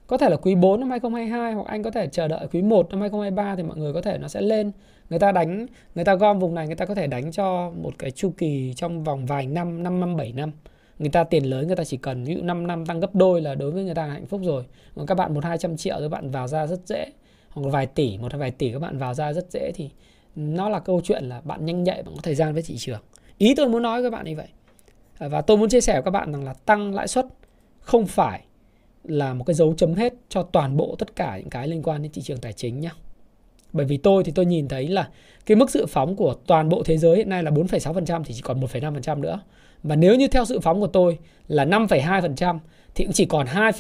Có 0.07 0.16
thể 0.16 0.31
là 0.31 0.37
quý 0.37 0.55
4 0.55 0.81
năm 0.81 0.91
2022 0.91 1.53
hoặc 1.53 1.66
anh 1.66 1.83
có 1.83 1.91
thể 1.91 2.07
chờ 2.07 2.29
đợi 2.29 2.47
quý 2.53 2.62
1 2.62 2.91
năm 2.91 3.01
2023 3.01 3.57
thì 3.57 3.62
mọi 3.62 3.77
người 3.77 3.93
có 3.93 4.03
thể 4.03 4.18
nó 4.18 4.29
sẽ 4.29 4.41
lên. 4.41 4.73
Người 5.11 5.18
ta 5.18 5.33
đánh, 5.33 5.66
người 5.95 6.05
ta 6.05 6.14
gom 6.14 6.39
vùng 6.39 6.55
này, 6.55 6.66
người 6.66 6.77
ta 6.77 6.87
có 6.87 6.95
thể 6.95 7.07
đánh 7.07 7.33
cho 7.33 7.71
một 7.83 7.93
cái 7.99 8.11
chu 8.11 8.33
kỳ 8.39 8.73
trong 8.77 9.05
vòng 9.05 9.27
vài 9.27 9.47
năm 9.47 9.83
5 9.83 10.01
năm 10.01 10.16
7 10.16 10.33
năm 10.33 10.53
người 11.01 11.11
ta 11.11 11.25
tiền 11.25 11.45
lớn 11.45 11.67
người 11.67 11.77
ta 11.77 11.85
chỉ 11.85 11.97
cần 11.97 12.25
ví 12.25 12.35
dụ 12.35 12.43
5 12.43 12.67
năm 12.67 12.87
tăng 12.87 13.01
gấp 13.01 13.15
đôi 13.15 13.41
là 13.41 13.55
đối 13.55 13.71
với 13.71 13.85
người 13.85 13.95
ta 13.95 14.07
là 14.07 14.13
hạnh 14.13 14.27
phúc 14.27 14.41
rồi 14.45 14.65
còn 14.95 15.07
các 15.07 15.15
bạn 15.15 15.35
một 15.35 15.45
hai 15.45 15.59
trăm 15.59 15.77
triệu 15.77 15.97
các 16.01 16.09
bạn 16.09 16.31
vào 16.31 16.49
ra 16.49 16.67
rất 16.67 16.81
dễ 16.87 17.07
hoặc 17.51 17.71
vài 17.71 17.87
tỷ 17.87 18.19
một 18.19 18.33
vài 18.35 18.51
tỷ 18.51 18.73
các 18.73 18.79
bạn 18.79 18.99
vào 18.99 19.15
ra 19.15 19.33
rất 19.33 19.51
dễ 19.51 19.73
thì 19.75 19.91
nó 20.37 20.69
là 20.69 20.79
câu 20.79 21.01
chuyện 21.05 21.25
là 21.25 21.41
bạn 21.41 21.67
nhanh 21.67 21.85
nhạy 21.85 22.03
bạn 22.03 22.15
có 22.15 22.21
thời 22.23 22.35
gian 22.35 22.55
với 22.55 22.63
thị 22.63 22.77
trường 22.79 23.01
ý 23.39 23.55
tôi 23.55 23.69
muốn 23.69 23.83
nói 23.83 24.03
với 24.03 24.11
các 24.11 24.17
bạn 24.17 24.27
như 24.27 24.37
vậy 24.37 24.49
à, 25.19 25.29
và 25.29 25.41
tôi 25.41 25.57
muốn 25.57 25.69
chia 25.69 25.81
sẻ 25.81 25.93
với 25.93 26.03
các 26.03 26.11
bạn 26.11 26.33
rằng 26.33 26.45
là 26.45 26.53
tăng 26.53 26.95
lãi 26.95 27.09
suất 27.09 27.27
không 27.81 28.07
phải 28.07 28.45
là 29.05 29.35
một 29.35 29.45
cái 29.45 29.55
dấu 29.55 29.75
chấm 29.75 29.95
hết 29.95 30.15
cho 30.29 30.43
toàn 30.43 30.77
bộ 30.77 30.97
tất 30.99 31.17
cả 31.17 31.39
những 31.39 31.51
cái 31.51 31.69
liên 31.69 31.83
quan 31.83 32.03
đến 32.03 32.13
thị 32.13 32.23
trường 32.23 32.39
tài 32.39 32.53
chính 32.53 32.81
nhé. 32.81 32.91
Bởi 33.73 33.87
vì 33.87 33.97
tôi 33.97 34.25
thì 34.25 34.33
tôi 34.33 34.47
nhìn 34.47 34.69
thấy 34.69 34.89
là 34.89 35.09
cái 35.47 35.57
mức 35.57 35.71
dự 35.71 35.87
phóng 35.87 36.17
của 36.17 36.35
toàn 36.47 36.69
bộ 36.69 36.83
thế 36.83 36.99
giới 36.99 37.17
hiện 37.17 37.29
nay 37.29 37.43
là 37.43 37.51
4,6% 37.51 38.23
thì 38.25 38.35
chỉ 38.35 38.41
còn 38.43 38.61
1,5% 38.61 39.21
nữa. 39.21 39.41
Và 39.83 39.97
nếu 39.97 40.14
như 40.14 40.28
theo 40.28 40.45
dự 40.45 40.61
phóng 40.61 40.81
của 40.81 40.87
tôi 40.87 41.18
là 41.49 41.64
5,2% 41.64 42.59
thì 42.95 43.05
cũng 43.05 43.13
chỉ 43.13 43.25
còn 43.25 43.46
2, 43.46 43.72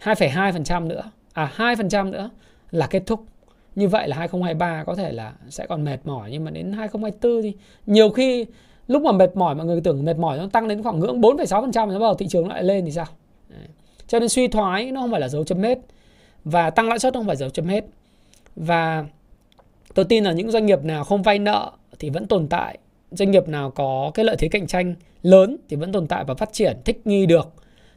2,2% 0.00 0.86
nữa. 0.86 1.10
À 1.32 1.52
2% 1.56 2.10
nữa 2.10 2.30
là 2.70 2.86
kết 2.86 3.02
thúc. 3.06 3.24
Như 3.74 3.88
vậy 3.88 4.08
là 4.08 4.16
2023 4.16 4.84
có 4.84 4.94
thể 4.94 5.12
là 5.12 5.32
sẽ 5.48 5.66
còn 5.66 5.84
mệt 5.84 5.98
mỏi 6.04 6.28
nhưng 6.32 6.44
mà 6.44 6.50
đến 6.50 6.72
2024 6.72 7.42
thì 7.42 7.52
nhiều 7.86 8.10
khi 8.10 8.46
lúc 8.86 9.02
mà 9.02 9.12
mệt 9.12 9.36
mỏi 9.36 9.54
mọi 9.54 9.66
người 9.66 9.80
tưởng 9.80 10.04
mệt 10.04 10.18
mỏi 10.18 10.38
nó 10.38 10.48
tăng 10.52 10.68
đến 10.68 10.82
khoảng 10.82 11.00
ngưỡng 11.00 11.20
4,6% 11.20 11.92
nó 11.92 11.98
vào 11.98 12.14
thị 12.14 12.26
trường 12.28 12.48
lại 12.48 12.62
lên 12.62 12.84
thì 12.84 12.90
sao? 12.90 13.06
Đấy. 13.48 13.68
Cho 14.06 14.18
nên 14.18 14.28
suy 14.28 14.48
thoái 14.48 14.90
nó 14.92 15.00
không 15.00 15.10
phải 15.10 15.20
là 15.20 15.28
dấu 15.28 15.44
chấm 15.44 15.62
hết 15.62 15.78
và 16.44 16.70
tăng 16.70 16.88
lãi 16.88 16.98
suất 16.98 17.14
không 17.14 17.26
phải 17.26 17.36
dấu 17.36 17.50
chấm 17.50 17.66
hết. 17.66 17.84
Và 18.56 19.04
tôi 19.94 20.04
tin 20.04 20.24
là 20.24 20.32
những 20.32 20.50
doanh 20.50 20.66
nghiệp 20.66 20.84
nào 20.84 21.04
không 21.04 21.22
vay 21.22 21.38
nợ 21.38 21.72
thì 21.98 22.10
vẫn 22.10 22.26
tồn 22.26 22.48
tại 22.48 22.78
doanh 23.10 23.30
nghiệp 23.30 23.48
nào 23.48 23.70
có 23.70 24.10
cái 24.14 24.24
lợi 24.24 24.36
thế 24.38 24.48
cạnh 24.48 24.66
tranh 24.66 24.94
lớn 25.22 25.56
thì 25.68 25.76
vẫn 25.76 25.92
tồn 25.92 26.06
tại 26.06 26.24
và 26.24 26.34
phát 26.34 26.52
triển 26.52 26.76
thích 26.84 27.00
nghi 27.04 27.26
được. 27.26 27.52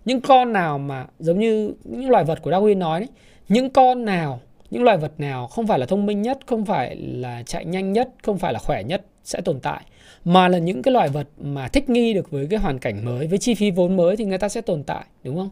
Những 0.05 0.21
con 0.21 0.53
nào 0.53 0.77
mà 0.77 1.05
giống 1.19 1.39
như 1.39 1.73
những 1.83 2.09
loài 2.09 2.23
vật 2.23 2.41
của 2.41 2.51
Darwin 2.51 2.77
nói 2.77 2.99
đấy, 2.99 3.09
những 3.49 3.69
con 3.69 4.05
nào 4.05 4.39
những 4.71 4.83
loài 4.83 4.97
vật 4.97 5.11
nào 5.17 5.47
không 5.47 5.67
phải 5.67 5.79
là 5.79 5.85
thông 5.85 6.05
minh 6.05 6.21
nhất 6.21 6.39
không 6.45 6.65
phải 6.65 6.95
là 6.95 7.43
chạy 7.45 7.65
nhanh 7.65 7.93
nhất 7.93 8.09
không 8.23 8.37
phải 8.37 8.53
là 8.53 8.59
khỏe 8.59 8.83
nhất 8.83 9.01
sẽ 9.23 9.41
tồn 9.41 9.59
tại 9.59 9.81
mà 10.25 10.47
là 10.47 10.57
những 10.57 10.81
cái 10.81 10.91
loài 10.91 11.09
vật 11.09 11.27
mà 11.37 11.67
thích 11.67 11.89
nghi 11.89 12.13
được 12.13 12.31
với 12.31 12.47
cái 12.49 12.59
hoàn 12.59 12.79
cảnh 12.79 13.05
mới 13.05 13.27
với 13.27 13.37
chi 13.37 13.55
phí 13.55 13.71
vốn 13.71 13.97
mới 13.97 14.15
thì 14.15 14.25
người 14.25 14.37
ta 14.37 14.49
sẽ 14.49 14.61
tồn 14.61 14.83
tại 14.83 15.05
đúng 15.23 15.35
không? 15.35 15.49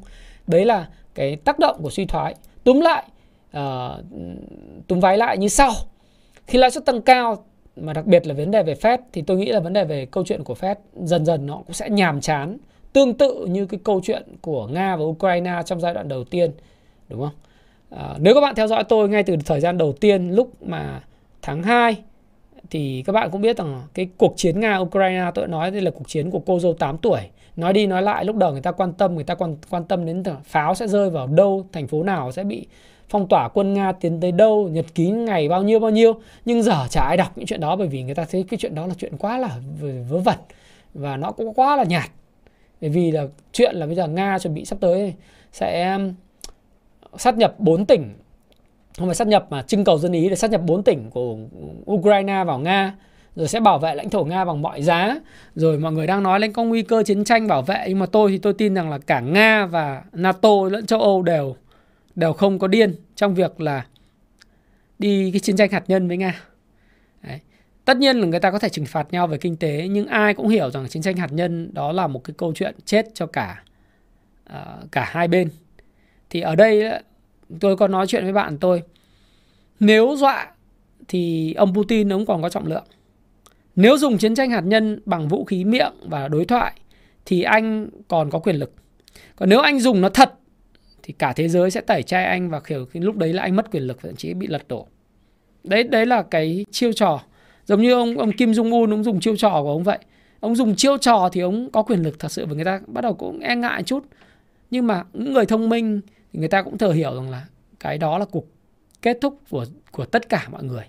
Đấy 0.48 0.66
là 0.66 0.88
cái 1.16 1.36
tác 1.36 1.60
động 1.60 1.78
của 1.84 1.90
suy 1.90 2.06
thoái. 2.06 2.36
Túm 2.64 2.80
lại 2.80 3.04
uh, 3.58 4.06
túm 4.88 5.00
váy 5.00 5.18
lại 5.18 5.38
như 5.38 5.48
sau. 5.48 5.72
Khi 6.48 6.58
lãi 6.58 6.72
suất 6.72 6.86
tăng 6.86 7.02
cao 7.02 7.46
mà 7.82 7.94
đặc 7.94 8.06
biệt 8.06 8.28
là 8.28 8.34
vấn 8.34 8.52
đề 8.52 8.64
về 8.64 8.74
Fed 8.74 8.98
thì 9.14 9.22
tôi 9.22 9.38
nghĩ 9.38 9.52
là 9.52 9.60
vấn 9.60 9.74
đề 9.74 9.86
về 9.86 10.06
câu 10.06 10.24
chuyện 10.24 10.44
của 10.44 10.54
Fed 10.54 10.76
dần 10.96 11.26
dần 11.26 11.46
nó 11.46 11.56
cũng 11.56 11.74
sẽ 11.74 11.90
nhàm 11.90 12.22
chán 12.22 12.58
tương 12.94 13.14
tự 13.14 13.46
như 13.46 13.66
cái 13.66 13.80
câu 13.84 14.02
chuyện 14.04 14.24
của 14.42 14.68
Nga 14.68 14.96
và 14.96 15.04
Ukraine 15.04 15.62
trong 15.66 15.80
giai 15.80 15.94
đoạn 15.94 16.08
đầu 16.08 16.24
tiên 16.24 16.52
đúng 17.10 17.22
không? 17.22 17.36
À, 17.90 18.16
nếu 18.20 18.34
các 18.34 18.42
bạn 18.42 18.56
theo 18.56 18.68
dõi 18.68 18.84
tôi 18.84 19.10
ngay 19.10 19.24
từ 19.24 19.36
thời 19.46 19.60
gian 19.60 19.78
đầu 19.78 19.94
tiên 19.94 20.32
lúc 20.32 20.64
mà 20.64 21.02
tháng 21.42 21.64
2 21.64 21.96
thì 22.70 23.04
các 23.06 23.14
bạn 23.14 23.30
cũng 23.32 23.42
biết 23.42 23.58
rằng 23.58 23.82
cái 23.94 24.10
cuộc 24.18 24.34
chiến 24.38 24.60
Nga 24.60 24.78
Ukraine 24.78 25.32
tôi 25.36 25.46
đã 25.46 25.52
nói 25.52 25.72
đây 25.72 25.82
là 25.82 25.92
cuộc 25.92 26.08
chiến 26.08 26.32
của 26.32 26.40
cô 26.40 26.60
dâu 26.60 26.74
8 26.74 26.98
tuổi. 26.98 27.20
Nói 27.56 27.74
đi 27.74 27.88
nói 27.88 28.02
lại 28.02 28.26
lúc 28.26 28.36
đầu 28.36 28.52
người 28.52 28.62
ta 28.62 28.72
quan 28.72 28.94
tâm 28.94 29.16
người 29.16 29.24
ta 29.24 29.36
quan 29.36 29.58
quan 29.70 29.84
tâm 29.84 30.06
đến 30.06 30.24
pháo 30.44 30.76
sẽ 30.76 30.88
rơi 30.88 31.10
vào 31.10 31.28
đâu, 31.28 31.66
thành 31.72 31.88
phố 31.88 32.04
nào 32.04 32.32
sẽ 32.32 32.44
bị 32.44 32.68
phong 33.10 33.28
tỏa 33.28 33.48
quân 33.48 33.74
Nga 33.74 33.92
tiến 33.92 34.20
tới 34.22 34.32
đâu, 34.32 34.70
nhật 34.70 34.86
ký 34.96 35.10
ngày 35.10 35.50
bao 35.50 35.64
nhiêu 35.64 35.80
bao 35.80 35.92
nhiêu. 35.92 36.14
Nhưng 36.46 36.64
giờ 36.64 36.88
chả 36.90 37.02
ai 37.02 37.18
đọc 37.18 37.32
những 37.36 37.46
chuyện 37.46 37.60
đó 37.60 37.76
bởi 37.76 37.88
vì 37.88 38.04
người 38.04 38.16
ta 38.16 38.26
thấy 38.32 38.46
cái 38.50 38.58
chuyện 38.58 38.76
đó 38.76 38.88
là 38.88 38.94
chuyện 38.98 39.18
quá 39.18 39.38
là 39.38 39.58
vớ 40.10 40.20
vẩn. 40.20 40.38
Và 40.94 41.18
nó 41.18 41.32
cũng 41.32 41.54
quá 41.54 41.76
là 41.76 41.84
nhạt. 41.84 42.10
Bởi 42.82 42.90
vì 42.90 43.12
là 43.12 43.28
chuyện 43.54 43.76
là 43.76 43.86
bây 43.86 43.96
giờ 43.96 44.08
Nga 44.08 44.40
chuẩn 44.40 44.54
bị 44.54 44.66
sắp 44.66 44.78
tới 44.82 45.14
sẽ 45.52 45.94
um, 45.94 46.14
sát 47.18 47.38
nhập 47.38 47.56
4 47.60 47.86
tỉnh. 47.86 48.14
Không 48.98 49.08
phải 49.08 49.16
sát 49.16 49.28
nhập 49.28 49.46
mà 49.50 49.62
trưng 49.62 49.84
cầu 49.84 49.98
dân 49.98 50.12
ý 50.12 50.30
để 50.30 50.36
sát 50.36 50.52
nhập 50.52 50.62
bốn 50.66 50.84
tỉnh 50.84 51.10
của 51.10 51.38
Ukraine 51.92 52.44
vào 52.44 52.60
Nga. 52.60 52.96
Rồi 53.36 53.48
sẽ 53.48 53.60
bảo 53.60 53.80
vệ 53.80 53.96
lãnh 53.96 54.10
thổ 54.10 54.24
Nga 54.24 54.46
bằng 54.46 54.62
mọi 54.62 54.82
giá. 54.82 55.16
Rồi 55.56 55.80
mọi 55.80 55.92
người 55.92 56.08
đang 56.08 56.24
nói 56.24 56.40
lên 56.40 56.54
có 56.54 56.64
nguy 56.64 56.82
cơ 56.82 57.04
chiến 57.04 57.24
tranh 57.24 57.48
bảo 57.48 57.62
vệ. 57.62 57.86
Nhưng 57.88 58.00
mà 58.00 58.06
tôi 58.06 58.32
thì 58.32 58.38
tôi 58.38 58.54
tin 58.54 58.74
rằng 58.74 58.90
là 58.90 58.98
cả 58.98 59.20
Nga 59.20 59.66
và 59.66 60.04
NATO 60.14 60.50
lẫn 60.72 60.86
châu 60.86 61.02
Âu 61.02 61.22
đều 61.22 61.56
đều 62.18 62.34
không 62.34 62.60
có 62.60 62.68
điên 62.68 62.96
trong 63.16 63.36
việc 63.36 63.62
là 63.62 63.86
đi 65.00 65.32
cái 65.32 65.40
chiến 65.40 65.58
tranh 65.58 65.72
hạt 65.72 65.84
nhân 65.88 66.08
với 66.08 66.18
Nga. 66.18 66.42
Đấy. 67.24 67.40
tất 67.86 67.98
nhiên 67.98 68.18
là 68.18 68.28
người 68.28 68.40
ta 68.40 68.52
có 68.52 68.60
thể 68.60 68.70
trừng 68.70 68.86
phạt 68.86 69.08
nhau 69.12 69.28
về 69.28 69.38
kinh 69.38 69.56
tế 69.56 69.88
nhưng 69.92 70.08
ai 70.08 70.34
cũng 70.34 70.48
hiểu 70.48 70.72
rằng 70.72 70.88
chiến 70.88 71.02
tranh 71.02 71.18
hạt 71.18 71.32
nhân 71.32 71.74
đó 71.74 71.92
là 71.92 72.08
một 72.08 72.24
cái 72.24 72.34
câu 72.38 72.54
chuyện 72.56 72.76
chết 72.86 73.06
cho 73.14 73.26
cả 73.26 73.64
uh, 74.50 74.92
cả 74.92 75.10
hai 75.12 75.28
bên. 75.28 75.50
Thì 76.30 76.42
ở 76.42 76.56
đây 76.56 76.84
tôi 77.60 77.78
có 77.78 77.88
nói 77.88 78.08
chuyện 78.08 78.24
với 78.24 78.34
bạn 78.34 78.58
tôi 78.58 78.84
nếu 79.80 80.16
dọa 80.18 80.52
thì 81.08 81.54
ông 81.54 81.76
Putin 81.76 82.14
ông 82.14 82.26
còn 82.26 82.42
có 82.42 82.50
trọng 82.50 82.68
lượng. 82.68 82.86
Nếu 83.76 83.98
dùng 83.98 84.18
chiến 84.18 84.36
tranh 84.36 84.50
hạt 84.50 84.62
nhân 84.62 85.00
bằng 85.06 85.28
vũ 85.28 85.46
khí 85.46 85.64
miệng 85.64 85.94
và 86.02 86.28
đối 86.28 86.46
thoại 86.46 86.74
thì 87.26 87.42
anh 87.42 87.90
còn 88.08 88.30
có 88.30 88.40
quyền 88.40 88.56
lực. 88.56 88.74
Còn 89.36 89.50
nếu 89.50 89.60
anh 89.60 89.80
dùng 89.80 90.02
nó 90.02 90.10
thật 90.10 90.34
thì 91.08 91.14
cả 91.14 91.34
thế 91.34 91.48
giới 91.48 91.72
sẽ 91.72 91.82
tẩy 91.82 92.04
chay 92.04 92.26
anh 92.26 92.50
và 92.50 92.60
kiểu 92.60 92.88
lúc 92.94 93.16
đấy 93.16 93.34
là 93.34 93.42
anh 93.42 93.56
mất 93.56 93.72
quyền 93.72 93.84
lực 93.84 93.98
thậm 94.02 94.16
chí 94.16 94.34
bị 94.34 94.48
lật 94.48 94.68
đổ 94.68 94.88
đấy 95.68 95.84
đấy 95.84 96.06
là 96.06 96.24
cái 96.24 96.66
chiêu 96.72 96.94
trò. 96.94 97.22
Giống 97.66 97.82
như 97.82 97.94
ông 97.94 98.18
ông 98.18 98.32
Kim 98.32 98.52
Jong 98.52 98.82
Un 98.82 98.94
ông 98.94 99.04
dùng 99.04 99.20
chiêu 99.20 99.36
trò 99.36 99.50
của 99.50 99.72
ông 99.72 99.84
vậy. 99.84 100.00
Ông 100.40 100.56
dùng 100.56 100.76
chiêu 100.76 100.98
trò 100.98 101.30
thì 101.32 101.42
ông 101.42 101.72
có 101.72 101.84
quyền 101.84 102.04
lực 102.04 102.20
thật 102.20 102.32
sự 102.32 102.46
và 102.46 102.56
người 102.56 102.66
ta 102.66 102.82
bắt 102.88 103.02
đầu 103.02 103.14
cũng 103.14 103.40
e 103.40 103.56
ngại 103.56 103.84
chút. 103.84 104.06
Nhưng 104.72 104.88
mà 104.88 105.04
những 105.14 105.34
người 105.34 105.46
thông 105.46 105.70
minh 105.70 106.02
thì 106.34 106.40
người 106.40 106.48
ta 106.48 106.62
cũng 106.62 106.78
thừa 106.78 106.92
hiểu 106.92 107.16
rằng 107.16 107.30
là 107.30 107.46
cái 107.80 107.98
đó 107.98 108.18
là 108.18 108.26
cuộc 108.26 108.46
kết 109.02 109.18
thúc 109.22 109.40
của 109.50 109.66
của 109.92 110.06
tất 110.06 110.30
cả 110.30 110.48
mọi 110.52 110.64
người. 110.64 110.84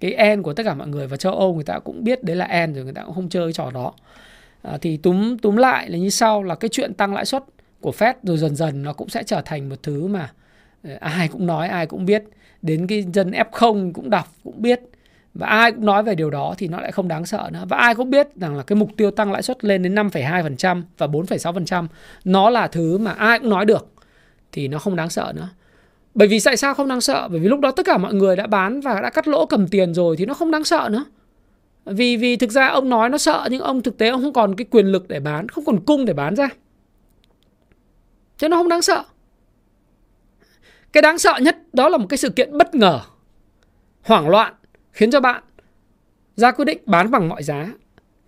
Cái 0.00 0.12
end 0.12 0.44
của 0.44 0.52
tất 0.52 0.62
cả 0.62 0.74
mọi 0.74 0.88
người 0.88 1.06
và 1.06 1.16
châu 1.16 1.32
Âu 1.32 1.54
người 1.54 1.64
ta 1.64 1.78
cũng 1.78 2.04
biết 2.04 2.24
đấy 2.24 2.36
là 2.36 2.44
end 2.44 2.76
rồi 2.76 2.84
người 2.84 2.94
ta 2.94 3.02
cũng 3.02 3.14
không 3.14 3.28
chơi 3.28 3.46
cái 3.46 3.52
trò 3.52 3.70
đó. 3.70 3.92
À, 4.62 4.78
thì 4.80 4.96
túm 4.96 5.36
túm 5.38 5.56
lại 5.56 5.90
là 5.90 5.98
như 5.98 6.10
sau 6.10 6.42
là 6.42 6.54
cái 6.54 6.68
chuyện 6.68 6.94
tăng 6.94 7.14
lãi 7.14 7.24
suất 7.24 7.44
của 7.82 7.90
Fed 7.90 8.14
rồi 8.22 8.38
dần 8.38 8.56
dần 8.56 8.82
nó 8.82 8.92
cũng 8.92 9.08
sẽ 9.08 9.22
trở 9.22 9.42
thành 9.44 9.68
một 9.68 9.82
thứ 9.82 10.06
mà 10.06 10.32
ờ, 10.84 10.90
ai 11.00 11.28
cũng 11.28 11.46
nói 11.46 11.68
ai 11.68 11.86
cũng 11.86 12.06
biết. 12.06 12.24
Đến 12.62 12.86
cái 12.86 13.04
dân 13.12 13.30
F0 13.30 13.92
cũng 13.92 14.10
đọc 14.10 14.28
cũng 14.44 14.62
biết. 14.62 14.80
Và 15.34 15.46
ai 15.46 15.72
cũng 15.72 15.86
nói 15.86 16.02
về 16.02 16.14
điều 16.14 16.30
đó 16.30 16.54
thì 16.58 16.68
nó 16.68 16.80
lại 16.80 16.92
không 16.92 17.08
đáng 17.08 17.26
sợ 17.26 17.50
nữa. 17.52 17.64
Và 17.68 17.76
ai 17.76 17.94
cũng 17.94 18.10
biết 18.10 18.28
rằng 18.36 18.56
là 18.56 18.62
cái 18.62 18.76
mục 18.76 18.90
tiêu 18.96 19.10
tăng 19.10 19.32
lãi 19.32 19.42
suất 19.42 19.64
lên 19.64 19.82
đến 19.82 19.94
5,2% 19.94 20.82
và 20.98 21.06
4,6% 21.06 21.86
nó 22.24 22.50
là 22.50 22.68
thứ 22.68 22.98
mà 22.98 23.10
ai 23.10 23.38
cũng 23.38 23.50
nói 23.50 23.64
được 23.64 23.92
thì 24.52 24.68
nó 24.68 24.78
không 24.78 24.96
đáng 24.96 25.10
sợ 25.10 25.32
nữa. 25.36 25.48
Bởi 26.14 26.28
vì 26.28 26.38
tại 26.44 26.56
sao 26.56 26.74
không 26.74 26.88
đáng 26.88 27.00
sợ? 27.00 27.28
Bởi 27.28 27.40
vì 27.40 27.48
lúc 27.48 27.60
đó 27.60 27.70
tất 27.70 27.86
cả 27.86 27.98
mọi 27.98 28.14
người 28.14 28.36
đã 28.36 28.46
bán 28.46 28.80
và 28.80 29.00
đã 29.00 29.10
cắt 29.10 29.28
lỗ 29.28 29.46
cầm 29.46 29.68
tiền 29.68 29.94
rồi 29.94 30.16
thì 30.16 30.26
nó 30.26 30.34
không 30.34 30.50
đáng 30.50 30.64
sợ 30.64 30.88
nữa. 30.92 31.04
Vì 31.84 32.16
vì 32.16 32.36
thực 32.36 32.50
ra 32.50 32.66
ông 32.66 32.88
nói 32.88 33.08
nó 33.08 33.18
sợ 33.18 33.48
nhưng 33.50 33.60
ông 33.60 33.82
thực 33.82 33.98
tế 33.98 34.08
ông 34.08 34.22
không 34.22 34.32
còn 34.32 34.56
cái 34.56 34.64
quyền 34.70 34.86
lực 34.86 35.08
để 35.08 35.20
bán 35.20 35.48
không 35.48 35.64
còn 35.64 35.80
cung 35.80 36.04
để 36.04 36.12
bán 36.12 36.36
ra 36.36 36.48
chứ 38.42 38.48
nó 38.48 38.56
không 38.56 38.68
đáng 38.68 38.82
sợ. 38.82 39.04
Cái 40.92 41.02
đáng 41.02 41.18
sợ 41.18 41.34
nhất 41.40 41.56
đó 41.72 41.88
là 41.88 41.98
một 41.98 42.06
cái 42.08 42.16
sự 42.16 42.30
kiện 42.30 42.58
bất 42.58 42.74
ngờ, 42.74 43.00
hoảng 44.02 44.28
loạn, 44.28 44.54
khiến 44.92 45.10
cho 45.10 45.20
bạn 45.20 45.42
ra 46.36 46.52
quyết 46.52 46.64
định 46.64 46.78
bán 46.86 47.10
bằng 47.10 47.28
mọi 47.28 47.42
giá 47.42 47.68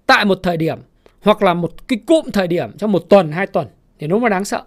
tại 0.06 0.24
một 0.24 0.38
thời 0.42 0.56
điểm 0.56 0.78
hoặc 1.22 1.42
là 1.42 1.54
một 1.54 1.88
cái 1.88 1.98
cụm 2.06 2.30
thời 2.30 2.48
điểm 2.48 2.78
trong 2.78 2.92
một 2.92 2.98
tuần, 2.98 3.32
hai 3.32 3.46
tuần 3.46 3.68
thì 3.98 4.06
nó 4.06 4.18
mới 4.18 4.30
đáng 4.30 4.44
sợ. 4.44 4.62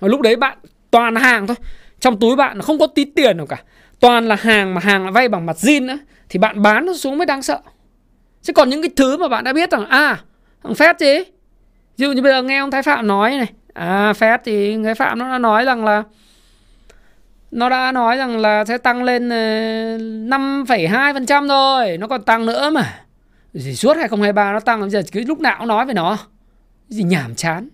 Và 0.00 0.08
lúc 0.08 0.20
đấy 0.20 0.36
bạn 0.36 0.58
toàn 0.90 1.16
hàng 1.16 1.46
thôi. 1.46 1.56
Trong 2.00 2.20
túi 2.20 2.36
bạn 2.36 2.60
không 2.60 2.78
có 2.78 2.86
tí 2.86 3.04
tiền 3.04 3.36
nào 3.36 3.46
cả. 3.46 3.62
Toàn 4.00 4.28
là 4.28 4.36
hàng 4.36 4.74
mà 4.74 4.80
hàng 4.80 5.04
là 5.04 5.10
vay 5.10 5.28
bằng 5.28 5.46
mặt 5.46 5.56
zin 5.56 5.86
nữa 5.86 5.98
thì 6.28 6.38
bạn 6.38 6.62
bán 6.62 6.86
nó 6.86 6.94
xuống 6.94 7.18
mới 7.18 7.26
đáng 7.26 7.42
sợ. 7.42 7.60
Chứ 8.42 8.52
còn 8.52 8.70
những 8.70 8.82
cái 8.82 8.90
thứ 8.96 9.16
mà 9.16 9.28
bạn 9.28 9.44
đã 9.44 9.52
biết 9.52 9.70
rằng 9.70 9.86
à 9.86 10.24
thằng 10.62 10.74
phép 10.74 10.96
chứ. 10.98 11.24
Ví 11.96 12.06
dụ 12.06 12.12
như 12.12 12.22
bây 12.22 12.32
giờ 12.32 12.42
nghe 12.42 12.58
ông 12.58 12.70
thái 12.70 12.82
phạm 12.82 13.06
nói 13.06 13.30
này 13.30 13.52
à 13.74 14.12
phép 14.12 14.40
thì 14.44 14.76
người 14.76 14.94
phạm 14.94 15.18
nó 15.18 15.28
đã 15.32 15.38
nói 15.38 15.64
rằng 15.64 15.84
là 15.84 16.02
nó 17.50 17.68
đã 17.68 17.92
nói 17.92 18.16
rằng 18.16 18.38
là 18.38 18.64
sẽ 18.64 18.78
tăng 18.78 19.02
lên 19.02 19.28
ờ, 19.28 19.36
5,2% 19.96 21.48
rồi, 21.48 21.98
nó 21.98 22.06
còn 22.06 22.22
tăng 22.22 22.46
nữa 22.46 22.70
mà. 22.70 23.00
Gì 23.52 23.74
suốt 23.74 23.96
2023 23.96 24.52
nó 24.52 24.60
tăng 24.60 24.80
bây 24.80 24.90
giờ 24.90 25.02
cứ 25.12 25.24
lúc 25.26 25.40
nào 25.40 25.56
cũng 25.58 25.68
nói 25.68 25.86
về 25.86 25.94
nó. 25.94 26.18
Gì 26.88 27.02
nhảm 27.02 27.34
chán. 27.34 27.68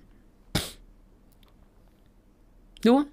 Đúng 2.84 2.96
không? 2.96 3.10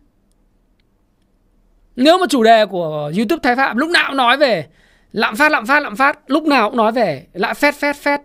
Nếu 1.95 2.17
mà 2.17 2.25
chủ 2.29 2.43
đề 2.43 2.65
của 2.65 3.11
youtube 3.17 3.39
thái 3.43 3.55
phạm 3.55 3.77
lúc 3.77 3.89
nào 3.89 4.05
cũng 4.07 4.17
nói 4.17 4.37
về 4.37 4.67
lạm 5.11 5.35
phát 5.35 5.51
lạm 5.51 5.65
phát 5.65 5.79
lạm 5.79 5.95
phát 5.95 6.19
lúc 6.27 6.43
nào 6.43 6.69
cũng 6.69 6.77
nói 6.77 6.91
về 6.91 7.25
lại 7.33 7.53
phét 7.53 7.75
phét 7.75 7.95
phét 7.95 8.21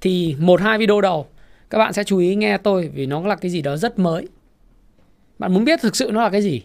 thì 0.00 0.36
một 0.38 0.60
hai 0.60 0.78
video 0.78 1.00
đầu 1.00 1.26
các 1.70 1.78
bạn 1.78 1.92
sẽ 1.92 2.04
chú 2.04 2.18
ý 2.18 2.34
nghe 2.34 2.58
tôi 2.58 2.90
vì 2.94 3.06
nó 3.06 3.20
là 3.20 3.36
cái 3.36 3.50
gì 3.50 3.62
đó 3.62 3.76
rất 3.76 3.98
mới. 3.98 4.28
Bạn 5.38 5.54
muốn 5.54 5.64
biết 5.64 5.80
thực 5.80 5.96
sự 5.96 6.10
nó 6.12 6.22
là 6.22 6.30
cái 6.30 6.42
gì? 6.42 6.62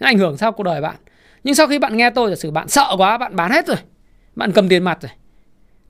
Nó 0.00 0.06
ảnh 0.06 0.18
hưởng 0.18 0.36
sao 0.36 0.52
cuộc 0.52 0.62
đời 0.62 0.80
bạn? 0.80 0.96
Nhưng 1.44 1.54
sau 1.54 1.66
khi 1.66 1.78
bạn 1.78 1.96
nghe 1.96 2.10
tôi, 2.10 2.30
giả 2.30 2.36
sử 2.36 2.50
bạn 2.50 2.68
sợ 2.68 2.94
quá, 2.98 3.18
bạn 3.18 3.36
bán 3.36 3.50
hết 3.50 3.66
rồi. 3.66 3.76
Bạn 4.36 4.52
cầm 4.52 4.68
tiền 4.68 4.82
mặt 4.82 4.98
rồi. 5.02 5.10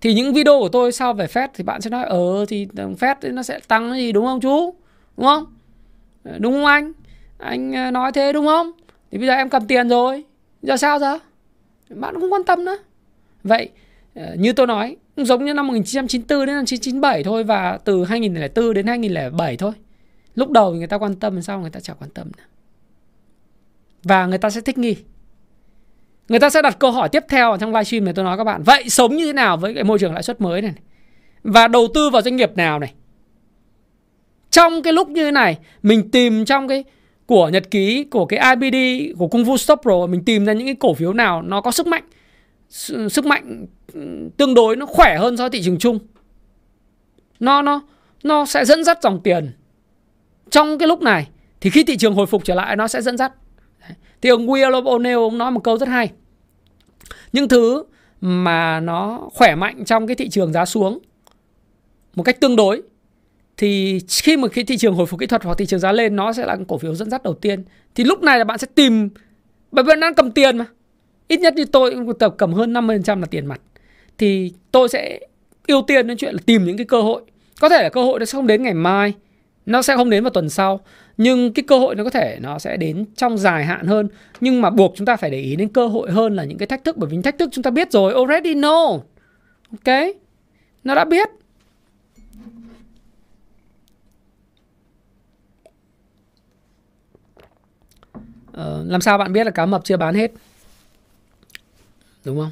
Thì 0.01 0.15
những 0.15 0.35
video 0.35 0.61
của 0.61 0.69
tôi 0.69 0.93
sau 0.93 1.15
về 1.15 1.27
phép 1.27 1.51
thì 1.55 1.65
bạn 1.65 1.81
sẽ 1.81 1.91
nói 1.91 2.05
ờ 2.05 2.47
thì 2.49 2.69
phép 2.99 3.19
nó 3.23 3.43
sẽ 3.43 3.61
tăng 3.69 3.91
cái 3.91 4.01
gì, 4.01 4.13
đúng 4.13 4.25
không 4.25 4.41
chú? 4.41 4.75
Đúng 5.17 5.27
không? 5.27 5.45
Ờ, 6.25 6.39
đúng 6.39 6.53
không 6.53 6.65
anh? 6.65 6.93
Anh 7.39 7.73
ờ, 7.73 7.91
nói 7.91 8.13
thế 8.13 8.33
đúng 8.33 8.47
không? 8.47 8.71
Thì 9.11 9.19
bây 9.19 9.27
giờ 9.27 9.35
em 9.35 9.51
cầm 9.51 9.67
tiền 9.67 9.89
rồi. 9.89 10.25
Giờ 10.63 10.77
sao 10.77 10.99
giờ? 10.99 11.19
Bạn 11.91 12.15
không 12.21 12.33
quan 12.33 12.45
tâm 12.45 12.65
nữa. 12.65 12.77
Vậy 13.45 13.71
ờ, 14.15 14.35
như 14.39 14.53
tôi 14.53 14.67
nói 14.67 14.97
giống 15.25 15.45
như 15.45 15.55
năm 15.55 15.67
1994 15.67 16.47
đến 16.47 16.55
năm 16.55 16.63
1997 16.63 17.23
thôi, 17.25 17.45
và 17.45 17.79
từ 17.85 18.05
2004 18.05 18.75
đến 18.75 18.87
2007 18.87 19.57
thôi. 19.57 19.73
Lúc 20.35 20.51
đầu 20.51 20.73
thì 20.73 20.79
người 20.79 20.87
ta 20.87 20.99
quan 20.99 21.15
tâm, 21.15 21.43
sau 21.43 21.61
người 21.61 21.71
ta 21.71 21.81
chẳng 21.81 21.97
quan 22.01 22.11
tâm 22.11 22.31
nữa. 22.39 22.45
Và 24.03 24.27
người 24.27 24.39
ta 24.39 24.51
sẽ 24.51 24.61
thích 24.61 24.79
nghi. 24.79 24.97
Người 26.29 26.39
ta 26.39 26.51
sẽ 26.51 26.63
đặt 26.63 26.79
câu 26.79 26.91
hỏi 26.91 27.09
tiếp 27.09 27.25
theo 27.29 27.57
trong 27.61 27.71
livestream 27.71 28.05
này 28.05 28.15
tôi 28.15 28.25
nói 28.25 28.37
các 28.37 28.45
bạn, 28.45 28.63
vậy 28.63 28.89
sống 28.89 29.17
như 29.17 29.27
thế 29.27 29.33
nào 29.33 29.57
với 29.57 29.75
cái 29.75 29.85
môi 29.85 29.99
trường 29.99 30.13
lãi 30.13 30.23
suất 30.23 30.41
mới 30.41 30.63
này 30.63 30.73
và 31.43 31.69
đầu 31.69 31.89
tư 31.95 32.11
vào 32.11 32.23
doanh 32.23 32.37
nghiệp 32.37 32.57
nào 32.57 32.79
này? 32.79 32.93
Trong 34.51 34.83
cái 34.83 34.93
lúc 34.93 35.09
như 35.09 35.25
thế 35.25 35.31
này, 35.31 35.59
mình 35.83 36.11
tìm 36.11 36.45
trong 36.45 36.69
cái 36.69 36.85
của 37.27 37.49
nhật 37.49 37.71
ký, 37.71 38.05
của 38.05 38.27
cái 38.27 38.57
IBD 38.61 38.77
của 39.19 39.29
Kung 39.29 39.45
Fu 39.45 39.57
Stop 39.57 39.79
Pro 39.83 40.07
mình 40.07 40.25
tìm 40.25 40.45
ra 40.45 40.53
những 40.53 40.67
cái 40.67 40.75
cổ 40.75 40.95
phiếu 40.95 41.13
nào 41.13 41.43
nó 41.43 41.61
có 41.61 41.71
sức 41.71 41.87
mạnh 41.87 42.05
sức 43.11 43.27
mạnh 43.27 43.67
ừ, 43.93 44.29
tương 44.37 44.55
đối 44.55 44.77
nó 44.77 44.87
khỏe 44.87 45.19
hơn 45.19 45.37
so 45.37 45.43
với 45.43 45.51
thị 45.51 45.63
trường 45.63 45.79
chung. 45.79 45.99
Nó 47.41 47.63
nó 47.63 47.83
nó 48.23 48.47
sẽ 48.47 48.65
dẫn 48.65 48.85
dắt 48.85 48.99
dòng 49.03 49.21
tiền. 49.23 49.53
Trong 50.51 50.79
cái 50.79 50.89
lúc 50.89 51.03
này, 51.03 51.29
thì 51.61 51.71
khi 51.71 51.85
thị 51.85 51.97
trường 51.97 52.15
hồi 52.15 52.27
phục 52.27 52.45
trở 52.45 52.55
lại, 52.55 52.77
nó 52.77 52.89
sẽ 52.89 53.03
dẫn 53.03 53.17
dắt. 53.17 53.33
Thì 54.21 54.29
ông 54.29 54.47
Will 54.47 54.83
O'Neill 54.83 55.23
ông 55.23 55.39
nói 55.39 55.51
một 55.51 55.65
câu 55.65 55.79
rất 55.79 55.89
hay. 55.89 56.13
Những 57.33 57.49
thứ 57.49 57.85
mà 58.21 58.81
nó 58.81 59.29
khỏe 59.35 59.55
mạnh 59.55 59.85
trong 59.85 60.07
cái 60.07 60.17
thị 60.17 60.29
trường 60.29 60.53
giá 60.53 60.65
xuống 60.65 60.99
một 62.15 62.23
cách 62.23 62.41
tương 62.41 62.57
đối, 62.57 62.83
thì 63.57 64.01
khi 64.23 64.37
mà 64.37 64.49
cái 64.49 64.65
thị 64.65 64.77
trường 64.77 64.95
hồi 64.95 65.07
phục 65.07 65.21
kỹ 65.21 65.27
thuật 65.27 65.45
hoặc 65.45 65.59
thị 65.59 65.67
trường 65.67 65.81
giá 65.81 65.93
lên, 65.93 66.17
nó 66.17 66.33
sẽ 66.33 66.47
là 66.47 66.57
cổ 66.69 66.79
phiếu 66.79 66.95
dẫn 66.95 67.11
dắt 67.11 67.23
đầu 67.23 67.35
tiên. 67.35 67.65
Thì 67.95 68.05
lúc 68.05 68.23
này 68.23 68.39
là 68.39 68.45
bạn 68.45 68.59
sẽ 68.59 68.67
tìm 68.75 69.09
bởi 69.73 69.85
vì 69.85 69.93
đang 70.01 70.15
cầm 70.15 70.31
tiền 70.31 70.59
mà 70.59 70.67
ít 71.31 71.41
nhất 71.41 71.55
như 71.55 71.65
tôi 71.65 71.97
tập 72.19 72.35
cầm 72.39 72.53
hơn 72.53 72.73
50% 72.73 73.21
là 73.21 73.27
tiền 73.27 73.47
mặt. 73.47 73.61
Thì 74.19 74.53
tôi 74.73 74.89
sẽ 74.89 75.21
ưu 75.69 75.83
tiên 75.83 76.07
đến 76.07 76.17
chuyện 76.17 76.35
là 76.35 76.41
tìm 76.47 76.65
những 76.65 76.77
cái 76.77 76.87
cơ 76.87 77.03
hội. 77.03 77.23
Có 77.61 77.69
thể 77.69 77.83
là 77.83 77.89
cơ 77.89 78.03
hội 78.03 78.19
nó 78.19 78.25
sẽ 78.25 78.33
không 78.33 78.47
đến 78.47 78.63
ngày 78.63 78.75
mai 78.75 79.13
nó 79.67 79.83
sẽ 79.83 79.97
không 79.97 80.11
đến 80.11 80.25
vào 80.25 80.31
tuần 80.31 80.51
sau 80.51 80.81
nhưng 81.17 81.53
cái 81.53 81.63
cơ 81.63 81.79
hội 81.79 81.95
nó 81.95 82.05
có 82.05 82.11
thể 82.11 82.39
nó 82.41 82.59
sẽ 82.59 82.77
đến 82.77 83.05
trong 83.17 83.39
dài 83.39 83.65
hạn 83.65 83.87
hơn. 83.87 84.09
Nhưng 84.41 84.63
mà 84.63 84.71
buộc 84.71 84.93
chúng 84.97 85.07
ta 85.07 85.17
phải 85.17 85.31
để 85.31 85.41
ý 85.41 85.57
đến 85.57 85.69
cơ 85.69 85.87
hội 85.87 86.11
hơn 86.11 86.37
là 86.37 86.45
những 86.45 86.59
cái 86.59 86.67
thách 86.67 86.85
thức 86.85 86.97
bởi 86.97 87.11
vì 87.11 87.23
thách 87.23 87.39
thức 87.39 87.49
chúng 87.53 87.63
ta 87.63 87.71
biết 87.71 87.93
rồi 87.93 88.15
already 88.15 88.55
know. 88.55 89.01
Ok? 89.71 90.17
Nó 90.85 90.95
đã 90.95 91.05
biết. 91.05 91.29
Ờ, 98.53 98.85
làm 98.87 99.01
sao 99.01 99.19
bạn 99.19 99.33
biết 99.33 99.45
là 99.45 99.51
cá 99.51 99.67
mập 99.67 99.85
chưa 99.85 99.97
bán 99.97 100.15
hết? 100.15 100.33
Đúng 102.25 102.39
không? 102.39 102.51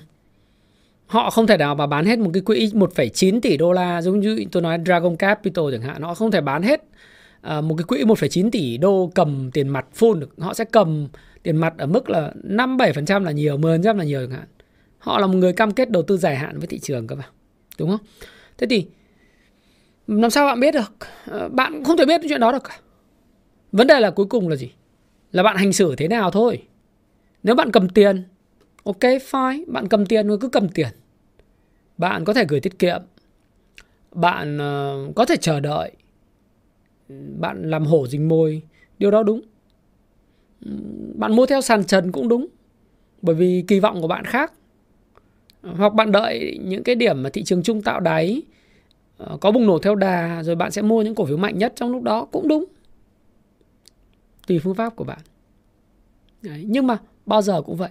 Họ 1.07 1.31
không 1.31 1.47
thể 1.47 1.57
nào 1.57 1.75
mà 1.75 1.87
bán 1.87 2.05
hết 2.05 2.19
một 2.19 2.31
cái 2.33 2.43
quỹ 2.43 2.67
1,9 2.67 3.41
tỷ 3.41 3.57
đô 3.57 3.73
la. 3.73 4.03
Giống 4.03 4.21
như 4.21 4.45
tôi 4.53 4.63
nói 4.63 4.79
Dragon 4.87 5.17
Capital 5.17 5.65
chẳng 5.73 5.83
hạn 5.83 6.03
họ 6.03 6.15
không 6.15 6.31
thể 6.31 6.41
bán 6.41 6.63
hết 6.63 6.85
ờ, 7.41 7.61
một 7.61 7.75
cái 7.79 7.85
quỹ 7.85 8.03
1,9 8.05 8.51
tỷ 8.51 8.77
đô 8.77 9.11
cầm 9.15 9.51
tiền 9.51 9.69
mặt 9.69 9.87
full 9.99 10.19
được. 10.19 10.31
Họ 10.39 10.55
sẽ 10.55 10.65
cầm 10.65 11.09
tiền 11.43 11.57
mặt 11.57 11.75
ở 11.79 11.87
mức 11.87 12.11
là 12.11 12.33
5 12.35 12.77
7% 12.77 13.25
là 13.25 13.31
nhiều 13.31 13.59
10% 13.59 13.97
là 13.97 14.05
nhiều 14.05 14.21
chẳng 14.21 14.31
hạn. 14.31 14.49
Họ 14.99 15.19
là 15.19 15.27
một 15.27 15.35
người 15.35 15.53
cam 15.53 15.73
kết 15.73 15.91
đầu 15.91 16.03
tư 16.03 16.17
dài 16.17 16.37
hạn 16.37 16.59
với 16.59 16.67
thị 16.67 16.79
trường 16.79 17.07
các 17.07 17.19
bạn 17.19 17.29
đúng 17.79 17.91
không? 17.91 18.01
Thế 18.59 18.67
thì 18.71 18.87
làm 20.07 20.31
sao 20.31 20.47
bạn 20.47 20.61
biết 20.61 20.75
được? 20.75 21.09
Ờ, 21.27 21.49
bạn 21.49 21.85
không 21.85 21.97
thể 21.97 22.05
biết 22.05 22.21
chuyện 22.29 22.41
đó 22.41 22.53
được 22.53 22.65
cả. 22.65 22.79
Vấn 23.73 23.87
đề 23.87 24.01
là 24.01 24.11
cuối 24.11 24.27
cùng 24.27 24.49
là 24.49 24.57
gì? 24.57 24.71
Là 25.33 25.43
bạn 25.43 25.57
hành 25.57 25.73
xử 25.73 25.97
thế 25.97 26.09
nào 26.09 26.31
thôi. 26.31 26.63
Nếu 27.43 27.55
bạn 27.55 27.73
cầm 27.73 27.89
tiền 27.89 28.25
ok 28.89 29.01
fine. 29.31 29.65
Bạn 29.67 29.89
cầm 29.89 30.07
tiền 30.07 30.29
rồi 30.29 30.39
cứ 30.41 30.49
cầm 30.49 30.69
tiền. 30.69 30.89
Bạn 31.99 32.25
có 32.25 32.33
thể 32.35 32.45
gửi 32.49 32.61
tiết 32.61 32.79
kiệm. 32.79 33.03
Bạn 34.13 34.57
uh, 34.57 35.15
có 35.17 35.25
thể 35.25 35.37
chờ 35.37 35.61
đợi. 35.61 35.93
Bạn 37.39 37.71
làm 37.71 37.85
hổ 37.85 38.07
dính 38.07 38.29
môi 38.29 38.63
điều 38.99 39.11
đó 39.11 39.23
đúng. 39.23 39.41
Bạn 41.15 41.37
mua 41.37 41.47
theo 41.47 41.61
sàn 41.61 41.85
trần 41.85 42.13
cũng 42.13 42.29
đúng 42.29 42.47
bởi 43.23 43.35
vì 43.35 43.65
kỳ 43.69 43.81
vọng 43.81 44.01
của 44.01 44.09
bạn 44.09 44.25
khác. 44.25 44.53
Hoặc 45.63 45.95
bạn 45.95 46.13
đợi 46.13 46.59
những 46.65 46.83
cái 46.83 46.95
điểm 46.95 47.23
mà 47.23 47.31
thị 47.31 47.45
trường 47.45 47.63
chung 47.63 47.83
tạo 47.83 48.01
đáy 48.01 48.43
ờ, 49.17 49.39
có 49.41 49.51
bùng 49.51 49.67
nổ 49.67 49.79
theo 49.79 49.95
đà 49.95 50.43
rồi 50.43 50.57
bạn 50.57 50.71
sẽ 50.71 50.83
mua 50.83 51.03
những 51.03 51.15
cổ 51.15 51.25
phiếu 51.27 51.37
mạnh 51.37 51.59
nhất 51.59 51.73
trong 51.77 51.93
lúc 51.93 52.03
đó 52.03 52.25
cũng 52.25 52.49
đúng. 52.49 52.65
Tùy 54.47 54.59
phương 54.59 54.75
pháp 54.75 54.97
của 54.97 55.05
bạn. 55.05 55.19
Đấy. 56.43 56.65
nhưng 56.67 56.87
mà 56.87 56.99
bao 57.27 57.43
giờ 57.43 57.63
cũng 57.63 57.77
vậy 57.77 57.91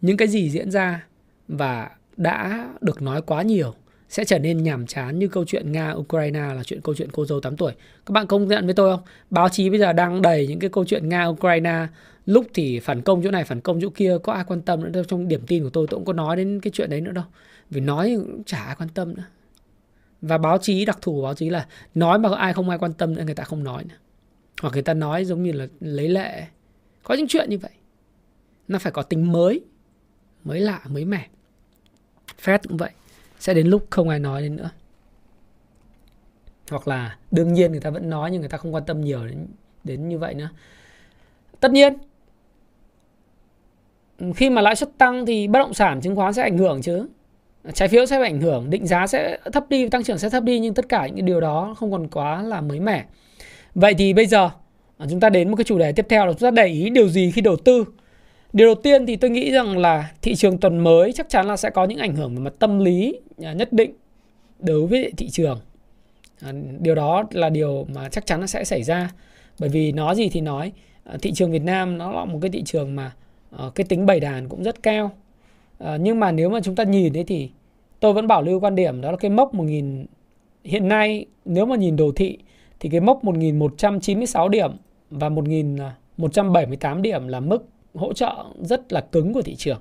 những 0.00 0.16
cái 0.16 0.28
gì 0.28 0.50
diễn 0.50 0.70
ra 0.70 1.06
và 1.48 1.90
đã 2.16 2.68
được 2.80 3.02
nói 3.02 3.22
quá 3.22 3.42
nhiều 3.42 3.74
sẽ 4.08 4.24
trở 4.24 4.38
nên 4.38 4.62
nhàm 4.62 4.86
chán 4.86 5.18
như 5.18 5.28
câu 5.28 5.44
chuyện 5.44 5.72
Nga 5.72 5.92
Ukraine 5.92 6.40
là 6.40 6.62
chuyện 6.64 6.80
câu 6.80 6.94
chuyện 6.94 7.08
cô 7.12 7.26
dâu 7.26 7.40
8 7.40 7.56
tuổi. 7.56 7.72
Các 8.06 8.12
bạn 8.12 8.26
công 8.26 8.48
nhận 8.48 8.64
với 8.64 8.74
tôi 8.74 8.96
không? 8.96 9.04
Báo 9.30 9.48
chí 9.48 9.70
bây 9.70 9.78
giờ 9.78 9.92
đang 9.92 10.22
đầy 10.22 10.46
những 10.46 10.58
cái 10.58 10.70
câu 10.70 10.84
chuyện 10.84 11.08
Nga 11.08 11.24
Ukraine, 11.24 11.86
lúc 12.26 12.46
thì 12.54 12.80
phản 12.80 13.02
công 13.02 13.22
chỗ 13.22 13.30
này, 13.30 13.44
phản 13.44 13.60
công 13.60 13.80
chỗ 13.80 13.90
kia, 13.90 14.16
có 14.22 14.32
ai 14.32 14.44
quan 14.46 14.62
tâm 14.62 14.82
nữa 14.82 14.88
đâu 14.88 15.04
trong 15.04 15.28
điểm 15.28 15.40
tin 15.46 15.62
của 15.62 15.70
tôi 15.70 15.86
tôi 15.90 15.98
cũng 15.98 16.04
có 16.04 16.12
nói 16.12 16.36
đến 16.36 16.60
cái 16.60 16.70
chuyện 16.74 16.90
đấy 16.90 17.00
nữa 17.00 17.12
đâu. 17.12 17.24
Vì 17.70 17.80
nói 17.80 18.14
cũng 18.16 18.44
chả 18.44 18.58
ai 18.58 18.76
quan 18.78 18.88
tâm 18.94 19.14
nữa. 19.16 19.24
Và 20.22 20.38
báo 20.38 20.58
chí 20.58 20.84
đặc 20.84 20.98
thù 21.02 21.14
của 21.14 21.22
báo 21.22 21.34
chí 21.34 21.50
là 21.50 21.66
nói 21.94 22.18
mà 22.18 22.36
ai 22.36 22.52
không 22.52 22.68
ai 22.68 22.78
quan 22.78 22.92
tâm 22.92 23.14
nữa 23.14 23.22
người 23.24 23.34
ta 23.34 23.44
không 23.44 23.64
nói 23.64 23.84
nữa. 23.84 23.94
Hoặc 24.60 24.72
người 24.72 24.82
ta 24.82 24.94
nói 24.94 25.24
giống 25.24 25.42
như 25.42 25.52
là 25.52 25.66
lấy 25.80 26.08
lệ. 26.08 26.46
Có 27.02 27.14
những 27.14 27.28
chuyện 27.28 27.50
như 27.50 27.58
vậy. 27.58 27.70
Nó 28.68 28.78
phải 28.78 28.92
có 28.92 29.02
tính 29.02 29.32
mới, 29.32 29.60
mới 30.44 30.60
lạ, 30.60 30.80
mới 30.88 31.04
mẻ. 31.04 31.26
Fed 32.44 32.58
cũng 32.68 32.76
vậy 32.76 32.90
sẽ 33.38 33.54
đến 33.54 33.66
lúc 33.66 33.86
không 33.90 34.08
ai 34.08 34.18
nói 34.18 34.42
đến 34.42 34.56
nữa. 34.56 34.70
Hoặc 36.70 36.88
là 36.88 37.16
đương 37.30 37.52
nhiên 37.52 37.70
người 37.70 37.80
ta 37.80 37.90
vẫn 37.90 38.10
nói 38.10 38.30
nhưng 38.30 38.40
người 38.40 38.50
ta 38.50 38.58
không 38.58 38.74
quan 38.74 38.84
tâm 38.86 39.00
nhiều 39.00 39.26
đến 39.26 39.46
đến 39.84 40.08
như 40.08 40.18
vậy 40.18 40.34
nữa. 40.34 40.48
Tất 41.60 41.72
nhiên 41.72 41.92
khi 44.34 44.50
mà 44.50 44.62
lãi 44.62 44.76
suất 44.76 44.98
tăng 44.98 45.26
thì 45.26 45.48
bất 45.48 45.58
động 45.58 45.74
sản 45.74 46.00
chứng 46.00 46.16
khoán 46.16 46.32
sẽ 46.32 46.42
ảnh 46.42 46.58
hưởng 46.58 46.82
chứ. 46.82 47.08
Trái 47.72 47.88
phiếu 47.88 48.06
sẽ 48.06 48.18
bị 48.18 48.24
ảnh 48.24 48.40
hưởng 48.40 48.70
định 48.70 48.86
giá 48.86 49.06
sẽ 49.06 49.38
thấp 49.52 49.64
đi 49.68 49.88
tăng 49.88 50.04
trưởng 50.04 50.18
sẽ 50.18 50.30
thấp 50.30 50.42
đi 50.44 50.58
nhưng 50.58 50.74
tất 50.74 50.88
cả 50.88 51.06
những 51.06 51.26
điều 51.26 51.40
đó 51.40 51.74
không 51.78 51.92
còn 51.92 52.08
quá 52.08 52.42
là 52.42 52.60
mới 52.60 52.80
mẻ. 52.80 53.04
Vậy 53.74 53.94
thì 53.98 54.12
bây 54.12 54.26
giờ 54.26 54.50
à, 54.98 55.06
chúng 55.10 55.20
ta 55.20 55.28
đến 55.28 55.48
một 55.50 55.56
cái 55.56 55.64
chủ 55.64 55.78
đề 55.78 55.92
tiếp 55.92 56.06
theo 56.08 56.26
là 56.26 56.32
chúng 56.32 56.46
ta 56.46 56.50
để 56.50 56.66
ý 56.66 56.90
điều 56.90 57.08
gì 57.08 57.30
khi 57.30 57.40
đầu 57.40 57.56
tư. 57.56 57.84
Điều 58.52 58.66
đầu 58.66 58.74
tiên 58.74 59.06
thì 59.06 59.16
tôi 59.16 59.30
nghĩ 59.30 59.50
rằng 59.50 59.78
là 59.78 60.10
thị 60.22 60.34
trường 60.34 60.58
tuần 60.58 60.78
mới 60.78 61.12
chắc 61.12 61.28
chắn 61.28 61.46
là 61.46 61.56
sẽ 61.56 61.70
có 61.70 61.84
những 61.84 61.98
ảnh 61.98 62.16
hưởng 62.16 62.34
về 62.34 62.40
mặt 62.40 62.52
tâm 62.58 62.78
lý 62.78 63.20
à, 63.42 63.52
nhất 63.52 63.72
định 63.72 63.92
đối 64.58 64.86
với 64.86 65.12
thị 65.16 65.28
trường. 65.28 65.60
À, 66.40 66.52
điều 66.80 66.94
đó 66.94 67.24
là 67.30 67.48
điều 67.48 67.86
mà 67.94 68.08
chắc 68.08 68.26
chắn 68.26 68.40
nó 68.40 68.46
sẽ 68.46 68.64
xảy 68.64 68.82
ra. 68.82 69.10
Bởi 69.58 69.68
vì 69.68 69.92
nói 69.92 70.16
gì 70.16 70.28
thì 70.28 70.40
nói, 70.40 70.72
à, 71.04 71.16
thị 71.22 71.32
trường 71.32 71.52
Việt 71.52 71.62
Nam 71.62 71.98
nó 71.98 72.12
là 72.12 72.24
một 72.24 72.38
cái 72.42 72.50
thị 72.50 72.62
trường 72.62 72.96
mà 72.96 73.12
ờ, 73.50 73.70
cái 73.74 73.84
tính 73.88 74.06
bày 74.06 74.20
đàn 74.20 74.48
cũng 74.48 74.62
rất 74.62 74.82
cao. 74.82 75.10
Ờ, 75.78 75.98
nhưng 75.98 76.20
mà 76.20 76.32
nếu 76.32 76.48
mà 76.48 76.60
chúng 76.60 76.74
ta 76.74 76.84
nhìn 76.84 77.12
đấy 77.12 77.24
thì 77.26 77.50
tôi 78.00 78.12
vẫn 78.12 78.26
bảo 78.26 78.42
lưu 78.42 78.60
quan 78.60 78.74
điểm 78.74 79.00
đó 79.00 79.10
là 79.10 79.16
cái 79.16 79.30
mốc 79.30 79.54
1000 79.54 80.06
hiện 80.64 80.88
nay 80.88 81.26
nếu 81.44 81.66
mà 81.66 81.76
nhìn 81.76 81.96
đồ 81.96 82.12
thị 82.16 82.38
thì 82.80 82.88
cái 82.88 83.00
mốc 83.00 83.24
1196 83.24 84.48
điểm 84.48 84.70
và 85.10 85.28
1178 85.28 87.02
điểm 87.02 87.28
là 87.28 87.40
mức 87.40 87.68
hỗ 87.98 88.12
trợ 88.12 88.44
rất 88.60 88.92
là 88.92 89.00
cứng 89.00 89.32
của 89.32 89.42
thị 89.42 89.54
trường. 89.54 89.78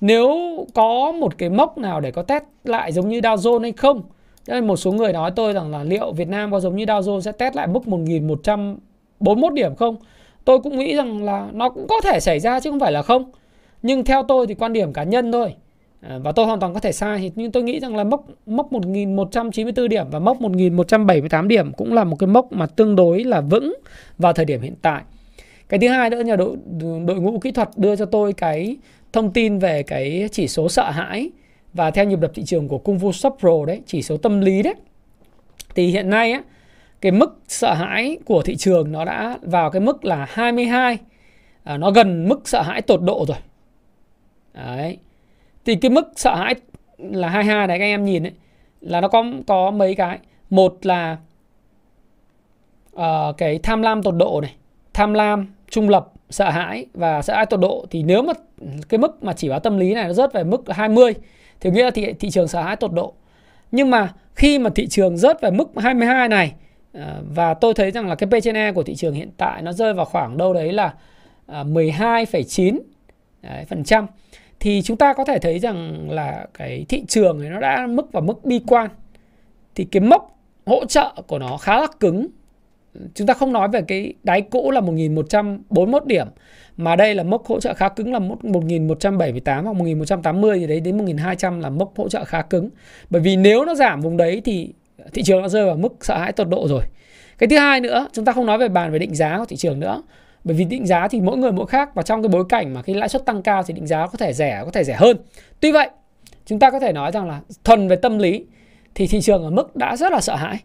Nếu 0.00 0.30
có 0.74 1.12
một 1.12 1.38
cái 1.38 1.50
mốc 1.50 1.78
nào 1.78 2.00
để 2.00 2.10
có 2.10 2.22
test 2.22 2.44
lại 2.64 2.92
giống 2.92 3.08
như 3.08 3.20
Dow 3.20 3.36
Jones 3.36 3.62
hay 3.62 3.72
không, 3.72 4.02
nên 4.46 4.66
một 4.66 4.76
số 4.76 4.92
người 4.92 5.12
nói 5.12 5.30
tôi 5.36 5.52
rằng 5.52 5.70
là 5.70 5.84
liệu 5.84 6.12
Việt 6.12 6.28
Nam 6.28 6.50
có 6.50 6.60
giống 6.60 6.76
như 6.76 6.84
Dow 6.84 7.00
Jones 7.00 7.20
sẽ 7.20 7.32
test 7.32 7.56
lại 7.56 7.66
mức 7.66 7.88
1141 7.88 9.52
điểm 9.52 9.74
không? 9.74 9.96
Tôi 10.44 10.60
cũng 10.60 10.78
nghĩ 10.78 10.96
rằng 10.96 11.24
là 11.24 11.48
nó 11.52 11.68
cũng 11.68 11.86
có 11.88 12.00
thể 12.00 12.20
xảy 12.20 12.40
ra 12.40 12.60
chứ 12.60 12.70
không 12.70 12.80
phải 12.80 12.92
là 12.92 13.02
không. 13.02 13.30
Nhưng 13.82 14.04
theo 14.04 14.22
tôi 14.22 14.46
thì 14.46 14.54
quan 14.54 14.72
điểm 14.72 14.92
cá 14.92 15.02
nhân 15.02 15.32
thôi. 15.32 15.54
À, 16.00 16.18
và 16.18 16.32
tôi 16.32 16.46
hoàn 16.46 16.60
toàn 16.60 16.74
có 16.74 16.80
thể 16.80 16.92
sai 16.92 17.32
nhưng 17.34 17.52
tôi 17.52 17.62
nghĩ 17.62 17.80
rằng 17.80 17.96
là 17.96 18.04
mốc 18.04 18.24
mốc 18.46 18.72
1194 18.72 19.88
điểm 19.88 20.06
và 20.10 20.18
mốc 20.18 20.40
1178 20.40 21.48
điểm 21.48 21.72
cũng 21.72 21.92
là 21.92 22.04
một 22.04 22.16
cái 22.18 22.26
mốc 22.26 22.52
mà 22.52 22.66
tương 22.66 22.96
đối 22.96 23.24
là 23.24 23.40
vững 23.40 23.74
vào 24.18 24.32
thời 24.32 24.44
điểm 24.44 24.60
hiện 24.60 24.74
tại 24.82 25.02
cái 25.72 25.78
thứ 25.78 25.88
hai 25.88 26.10
nữa 26.10 26.22
là 26.22 26.36
đội 26.36 26.56
đội 27.06 27.20
ngũ 27.20 27.38
kỹ 27.38 27.52
thuật 27.52 27.68
đưa 27.76 27.96
cho 27.96 28.06
tôi 28.06 28.32
cái 28.32 28.76
thông 29.12 29.32
tin 29.32 29.58
về 29.58 29.82
cái 29.82 30.28
chỉ 30.32 30.48
số 30.48 30.68
sợ 30.68 30.90
hãi 30.90 31.30
và 31.74 31.90
theo 31.90 32.04
nhịp 32.04 32.18
đập 32.20 32.30
thị 32.34 32.42
trường 32.46 32.68
của 32.68 32.78
Kung 32.78 32.98
Fu 32.98 33.12
Shop 33.12 33.36
Pro 33.40 33.64
đấy 33.66 33.82
chỉ 33.86 34.02
số 34.02 34.16
tâm 34.16 34.40
lý 34.40 34.62
đấy. 34.62 34.74
Thì 35.74 35.86
hiện 35.86 36.10
nay 36.10 36.32
á 36.32 36.42
cái 37.00 37.12
mức 37.12 37.40
sợ 37.48 37.74
hãi 37.74 38.18
của 38.24 38.42
thị 38.42 38.56
trường 38.56 38.92
nó 38.92 39.04
đã 39.04 39.38
vào 39.42 39.70
cái 39.70 39.80
mức 39.80 40.04
là 40.04 40.26
22 40.30 40.98
à, 41.64 41.76
nó 41.76 41.90
gần 41.90 42.28
mức 42.28 42.48
sợ 42.48 42.62
hãi 42.62 42.82
tột 42.82 43.02
độ 43.02 43.24
rồi. 43.28 43.38
Đấy. 44.54 44.98
Thì 45.64 45.76
cái 45.76 45.90
mức 45.90 46.12
sợ 46.16 46.34
hãi 46.34 46.54
là 46.98 47.28
22 47.28 47.66
này 47.66 47.78
các 47.78 47.84
em 47.84 48.04
nhìn 48.04 48.22
đấy 48.22 48.32
là 48.80 49.00
nó 49.00 49.08
có 49.08 49.24
có 49.46 49.70
mấy 49.70 49.94
cái. 49.94 50.18
Một 50.50 50.86
là 50.86 51.16
uh, 52.96 53.36
cái 53.38 53.58
tham 53.62 53.82
lam 53.82 54.02
tột 54.02 54.14
độ 54.16 54.40
này 54.40 54.54
tham 54.94 55.14
lam 55.14 55.46
trung 55.72 55.88
lập 55.88 56.12
sợ 56.30 56.50
hãi 56.50 56.86
và 56.94 57.22
sợ 57.22 57.34
hãi 57.34 57.46
tột 57.46 57.60
độ 57.60 57.86
thì 57.90 58.02
nếu 58.02 58.22
mà 58.22 58.32
cái 58.88 58.98
mức 58.98 59.24
mà 59.24 59.32
chỉ 59.32 59.48
báo 59.48 59.60
tâm 59.60 59.78
lý 59.78 59.94
này 59.94 60.04
nó 60.04 60.12
rớt 60.12 60.32
về 60.32 60.44
mức 60.44 60.62
20 60.68 61.14
thì 61.60 61.70
nghĩa 61.70 61.84
là 61.84 61.90
thị, 61.90 62.12
thị 62.12 62.30
trường 62.30 62.48
sợ 62.48 62.62
hãi 62.62 62.76
tột 62.76 62.92
độ. 62.92 63.14
Nhưng 63.70 63.90
mà 63.90 64.12
khi 64.34 64.58
mà 64.58 64.70
thị 64.70 64.86
trường 64.86 65.16
rớt 65.16 65.40
về 65.40 65.50
mức 65.50 65.68
22 65.76 66.28
này 66.28 66.52
à, 66.92 67.20
và 67.34 67.54
tôi 67.54 67.74
thấy 67.74 67.90
rằng 67.90 68.08
là 68.08 68.14
cái 68.14 68.28
P 68.30 68.42
trên 68.42 68.56
E 68.56 68.72
của 68.72 68.82
thị 68.82 68.94
trường 68.94 69.14
hiện 69.14 69.30
tại 69.36 69.62
nó 69.62 69.72
rơi 69.72 69.94
vào 69.94 70.04
khoảng 70.04 70.36
đâu 70.36 70.54
đấy 70.54 70.72
là 70.72 70.94
12,9 71.48 72.78
à, 73.42 73.64
phần 73.68 73.84
trăm 73.84 74.06
thì 74.62 74.82
chúng 74.82 74.96
ta 74.96 75.12
có 75.12 75.24
thể 75.24 75.38
thấy 75.38 75.58
rằng 75.58 76.10
là 76.10 76.46
cái 76.54 76.86
thị 76.88 77.04
trường 77.08 77.40
này 77.40 77.50
nó 77.50 77.60
đã 77.60 77.86
mức 77.86 78.12
vào 78.12 78.22
mức 78.22 78.44
bi 78.44 78.60
quan. 78.66 78.90
Thì 79.74 79.84
cái 79.84 80.00
mốc 80.00 80.38
hỗ 80.66 80.84
trợ 80.84 81.12
của 81.26 81.38
nó 81.38 81.56
khá 81.56 81.80
là 81.80 81.86
cứng 82.00 82.26
chúng 83.14 83.26
ta 83.26 83.34
không 83.34 83.52
nói 83.52 83.68
về 83.68 83.82
cái 83.82 84.14
đáy 84.22 84.42
cũ 84.42 84.70
là 84.70 84.80
1141 84.80 86.06
điểm 86.06 86.26
mà 86.76 86.96
đây 86.96 87.14
là 87.14 87.22
mốc 87.22 87.46
hỗ 87.46 87.60
trợ 87.60 87.74
khá 87.74 87.88
cứng 87.88 88.12
là 88.12 88.18
1178 88.18 89.64
hoặc 89.64 89.72
1180 89.72 90.60
gì 90.60 90.66
đấy 90.66 90.80
đến 90.80 90.98
1200 90.98 91.60
là 91.60 91.70
mốc 91.70 91.96
hỗ 91.96 92.08
trợ 92.08 92.24
khá 92.24 92.42
cứng. 92.42 92.70
Bởi 93.10 93.22
vì 93.22 93.36
nếu 93.36 93.64
nó 93.64 93.74
giảm 93.74 94.00
vùng 94.00 94.16
đấy 94.16 94.42
thì 94.44 94.72
thị 95.12 95.22
trường 95.22 95.42
nó 95.42 95.48
rơi 95.48 95.66
vào 95.66 95.76
mức 95.76 95.92
sợ 96.00 96.18
hãi 96.18 96.32
tột 96.32 96.48
độ 96.48 96.68
rồi. 96.68 96.82
Cái 97.38 97.48
thứ 97.48 97.56
hai 97.56 97.80
nữa, 97.80 98.08
chúng 98.12 98.24
ta 98.24 98.32
không 98.32 98.46
nói 98.46 98.58
về 98.58 98.68
bàn 98.68 98.92
về 98.92 98.98
định 98.98 99.14
giá 99.14 99.38
của 99.38 99.44
thị 99.44 99.56
trường 99.56 99.80
nữa. 99.80 100.02
Bởi 100.44 100.56
vì 100.56 100.64
định 100.64 100.86
giá 100.86 101.08
thì 101.08 101.20
mỗi 101.20 101.36
người 101.36 101.52
mỗi 101.52 101.66
khác 101.66 101.94
và 101.94 102.02
trong 102.02 102.22
cái 102.22 102.28
bối 102.28 102.44
cảnh 102.48 102.74
mà 102.74 102.82
cái 102.82 102.96
lãi 102.96 103.08
suất 103.08 103.26
tăng 103.26 103.42
cao 103.42 103.62
thì 103.62 103.74
định 103.74 103.86
giá 103.86 104.06
có 104.06 104.18
thể 104.18 104.32
rẻ, 104.32 104.62
có 104.64 104.70
thể 104.70 104.84
rẻ 104.84 104.94
hơn. 104.94 105.16
Tuy 105.60 105.72
vậy, 105.72 105.90
chúng 106.46 106.58
ta 106.58 106.70
có 106.70 106.80
thể 106.80 106.92
nói 106.92 107.12
rằng 107.12 107.28
là 107.28 107.40
thuần 107.64 107.88
về 107.88 107.96
tâm 107.96 108.18
lý 108.18 108.46
thì 108.94 109.06
thị 109.06 109.20
trường 109.20 109.44
ở 109.44 109.50
mức 109.50 109.76
đã 109.76 109.96
rất 109.96 110.12
là 110.12 110.20
sợ 110.20 110.36
hãi. 110.36 110.58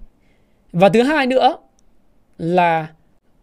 Và 0.72 0.90
thứ 0.90 1.04
hai 1.04 1.28
nữa 1.28 1.58
là 2.38 2.88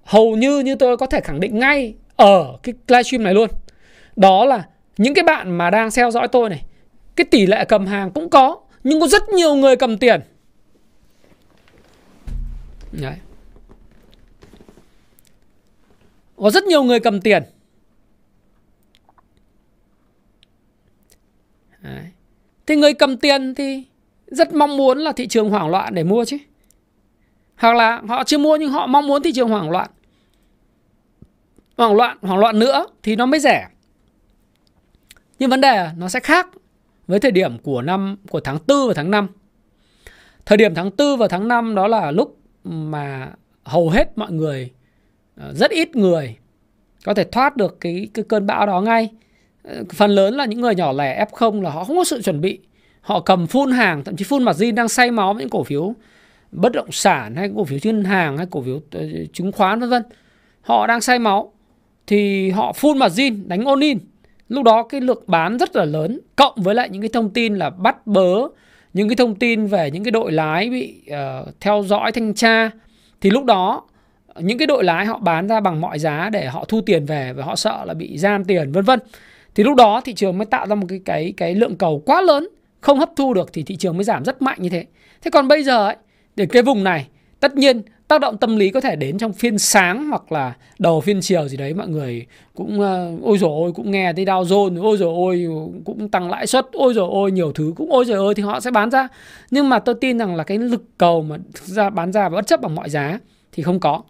hầu 0.02 0.36
như 0.36 0.60
như 0.60 0.74
tôi 0.74 0.96
có 0.96 1.06
thể 1.06 1.20
khẳng 1.20 1.40
định 1.40 1.58
ngay 1.58 1.94
ở 2.16 2.58
cái 2.62 2.74
livestream 2.88 3.22
này 3.22 3.34
luôn. 3.34 3.50
Đó 4.16 4.44
là 4.44 4.68
những 4.96 5.14
cái 5.14 5.24
bạn 5.24 5.58
mà 5.58 5.70
đang 5.70 5.88
theo 5.96 6.10
dõi 6.10 6.28
tôi 6.28 6.50
này, 6.50 6.64
cái 7.16 7.24
tỷ 7.24 7.46
lệ 7.46 7.64
cầm 7.68 7.86
hàng 7.86 8.10
cũng 8.10 8.30
có, 8.30 8.60
nhưng 8.84 9.00
có 9.00 9.06
rất 9.06 9.28
nhiều 9.28 9.54
người 9.54 9.76
cầm 9.76 9.98
tiền. 9.98 10.20
Đấy. 12.92 13.16
Có 16.36 16.50
rất 16.50 16.64
nhiều 16.64 16.82
người 16.82 17.00
cầm 17.00 17.20
tiền. 17.20 17.42
Đấy. 21.82 22.04
Thì 22.66 22.76
người 22.76 22.94
cầm 22.94 23.16
tiền 23.16 23.54
thì 23.54 23.84
rất 24.26 24.54
mong 24.54 24.76
muốn 24.76 24.98
là 24.98 25.12
thị 25.12 25.26
trường 25.26 25.50
hoảng 25.50 25.68
loạn 25.68 25.94
để 25.94 26.04
mua 26.04 26.24
chứ. 26.24 26.36
Hoặc 27.56 27.76
là 27.76 28.02
họ 28.08 28.24
chưa 28.24 28.38
mua 28.38 28.56
nhưng 28.56 28.70
họ 28.70 28.86
mong 28.86 29.06
muốn 29.06 29.22
thị 29.22 29.32
trường 29.32 29.48
hoảng 29.48 29.70
loạn. 29.70 29.90
Hoảng 31.76 31.96
loạn, 31.96 32.18
hoảng 32.22 32.38
loạn 32.38 32.58
nữa 32.58 32.86
thì 33.02 33.16
nó 33.16 33.26
mới 33.26 33.40
rẻ. 33.40 33.68
Nhưng 35.38 35.50
vấn 35.50 35.60
đề 35.60 35.88
nó 35.96 36.08
sẽ 36.08 36.20
khác 36.20 36.48
với 37.06 37.20
thời 37.20 37.30
điểm 37.30 37.58
của 37.58 37.82
năm 37.82 38.16
của 38.30 38.40
tháng 38.40 38.58
4 38.66 38.88
và 38.88 38.94
tháng 38.94 39.10
5. 39.10 39.28
Thời 40.46 40.58
điểm 40.58 40.74
tháng 40.74 40.90
4 40.98 41.16
và 41.16 41.28
tháng 41.28 41.48
5 41.48 41.74
đó 41.74 41.86
là 41.86 42.10
lúc 42.10 42.38
mà 42.64 43.30
hầu 43.64 43.90
hết 43.90 44.18
mọi 44.18 44.32
người 44.32 44.70
ờ, 45.36 45.52
rất 45.52 45.70
ít 45.70 45.96
người 45.96 46.36
có 47.04 47.14
thể 47.14 47.24
thoát 47.24 47.56
được 47.56 47.80
cái 47.80 48.08
cái 48.14 48.24
cơn 48.28 48.46
bão 48.46 48.66
đó 48.66 48.80
ngay. 48.80 49.10
Ờ, 49.62 49.84
phần 49.94 50.10
lớn 50.10 50.34
là 50.34 50.44
những 50.44 50.60
người 50.60 50.74
nhỏ 50.74 50.92
lẻ 50.92 51.26
F0 51.30 51.62
là 51.62 51.70
họ 51.70 51.84
không 51.84 51.96
có 51.96 52.04
sự 52.04 52.22
chuẩn 52.22 52.40
bị. 52.40 52.58
Họ 53.00 53.20
cầm 53.20 53.46
phun 53.46 53.70
hàng, 53.70 54.04
thậm 54.04 54.16
chí 54.16 54.24
phun 54.24 54.42
margin 54.42 54.74
đang 54.74 54.88
say 54.88 55.10
máu 55.10 55.34
những 55.34 55.50
cổ 55.50 55.64
phiếu 55.64 55.94
bất 56.54 56.72
động 56.72 56.92
sản 56.92 57.36
hay 57.36 57.50
cổ 57.56 57.64
phiếu 57.64 57.78
ngân 57.84 58.04
hàng 58.04 58.36
hay 58.36 58.46
cổ 58.50 58.62
phiếu 58.62 58.80
ờ, 58.90 59.00
chứng 59.32 59.52
khoán 59.52 59.80
vân 59.80 59.90
vân 59.90 60.02
họ 60.60 60.86
đang 60.86 61.00
say 61.00 61.18
máu 61.18 61.52
thì 62.06 62.50
họ 62.50 62.72
full 62.72 62.96
margin 62.96 63.48
đánh 63.48 63.64
all 63.64 63.82
in. 63.82 63.98
Lúc 64.48 64.64
đó 64.64 64.82
cái 64.82 65.00
lượng 65.00 65.22
bán 65.26 65.58
rất 65.58 65.76
là 65.76 65.84
lớn 65.84 66.20
cộng 66.36 66.54
với 66.56 66.74
lại 66.74 66.88
những 66.88 67.02
cái 67.02 67.10
thông 67.12 67.30
tin 67.30 67.54
là 67.54 67.70
bắt 67.70 68.06
bớ 68.06 68.48
những 68.92 69.08
cái 69.08 69.16
thông 69.16 69.34
tin 69.34 69.66
về 69.66 69.90
những 69.90 70.04
cái 70.04 70.10
đội 70.10 70.32
lái 70.32 70.70
bị 70.70 71.00
uh, 71.10 71.48
theo 71.60 71.82
dõi 71.86 72.12
thanh 72.12 72.34
tra. 72.34 72.70
Thì 73.20 73.30
lúc 73.30 73.44
đó 73.44 73.82
những 74.38 74.58
cái 74.58 74.66
đội 74.66 74.84
lái 74.84 75.06
họ 75.06 75.18
bán 75.18 75.48
ra 75.48 75.60
bằng 75.60 75.80
mọi 75.80 75.98
giá 75.98 76.30
để 76.32 76.46
họ 76.46 76.64
thu 76.64 76.80
tiền 76.80 77.04
về 77.04 77.32
và 77.32 77.44
họ 77.44 77.56
sợ 77.56 77.84
là 77.84 77.94
bị 77.94 78.18
giam 78.18 78.44
tiền 78.44 78.72
vân 78.72 78.84
vân. 78.84 79.00
Thì 79.54 79.64
lúc 79.64 79.76
đó 79.76 80.00
thị 80.04 80.14
trường 80.14 80.38
mới 80.38 80.46
tạo 80.46 80.66
ra 80.66 80.74
một 80.74 80.86
cái 80.88 81.00
cái 81.04 81.34
cái 81.36 81.54
lượng 81.54 81.76
cầu 81.76 82.02
quá 82.06 82.20
lớn 82.20 82.48
không 82.80 82.98
hấp 82.98 83.10
thu 83.16 83.34
được 83.34 83.52
thì 83.52 83.62
thị 83.62 83.76
trường 83.76 83.96
mới 83.96 84.04
giảm 84.04 84.24
rất 84.24 84.42
mạnh 84.42 84.58
như 84.60 84.68
thế. 84.68 84.86
Thế 85.22 85.30
còn 85.30 85.48
bây 85.48 85.64
giờ 85.64 85.86
ấy 85.86 85.96
thì 86.36 86.46
cái 86.46 86.62
vùng 86.62 86.84
này 86.84 87.06
tất 87.40 87.56
nhiên 87.56 87.82
tác 88.08 88.20
động 88.20 88.38
tâm 88.38 88.56
lý 88.56 88.70
có 88.70 88.80
thể 88.80 88.96
đến 88.96 89.18
trong 89.18 89.32
phiên 89.32 89.58
sáng 89.58 90.08
hoặc 90.08 90.32
là 90.32 90.54
đầu 90.78 91.00
phiên 91.00 91.20
chiều 91.20 91.48
gì 91.48 91.56
đấy 91.56 91.74
mọi 91.74 91.88
người 91.88 92.26
cũng 92.54 92.80
uh, 92.80 93.22
ôi 93.22 93.38
rồi 93.38 93.50
ôi 93.50 93.72
cũng 93.74 93.90
nghe 93.90 94.12
thấy 94.12 94.24
Dow 94.24 94.44
Jones 94.44 94.82
ôi 94.82 94.96
rồi 94.96 95.14
ôi 95.14 95.46
cũng 95.84 96.08
tăng 96.08 96.30
lãi 96.30 96.46
suất 96.46 96.66
ôi 96.72 96.94
rồi 96.94 97.08
ôi 97.12 97.32
nhiều 97.32 97.52
thứ 97.52 97.72
cũng 97.76 97.92
ôi 97.92 98.04
rồi 98.04 98.18
ôi 98.18 98.34
thì 98.34 98.42
họ 98.42 98.60
sẽ 98.60 98.70
bán 98.70 98.90
ra. 98.90 99.08
Nhưng 99.50 99.68
mà 99.68 99.78
tôi 99.78 99.94
tin 99.94 100.18
rằng 100.18 100.36
là 100.36 100.44
cái 100.44 100.58
lực 100.58 100.84
cầu 100.98 101.22
mà 101.22 101.36
ra 101.64 101.90
bán 101.90 102.12
ra 102.12 102.28
và 102.28 102.36
bất 102.36 102.46
chấp 102.46 102.60
bằng 102.60 102.74
mọi 102.74 102.90
giá 102.90 103.18
thì 103.52 103.62
không 103.62 103.80
có. 103.80 104.02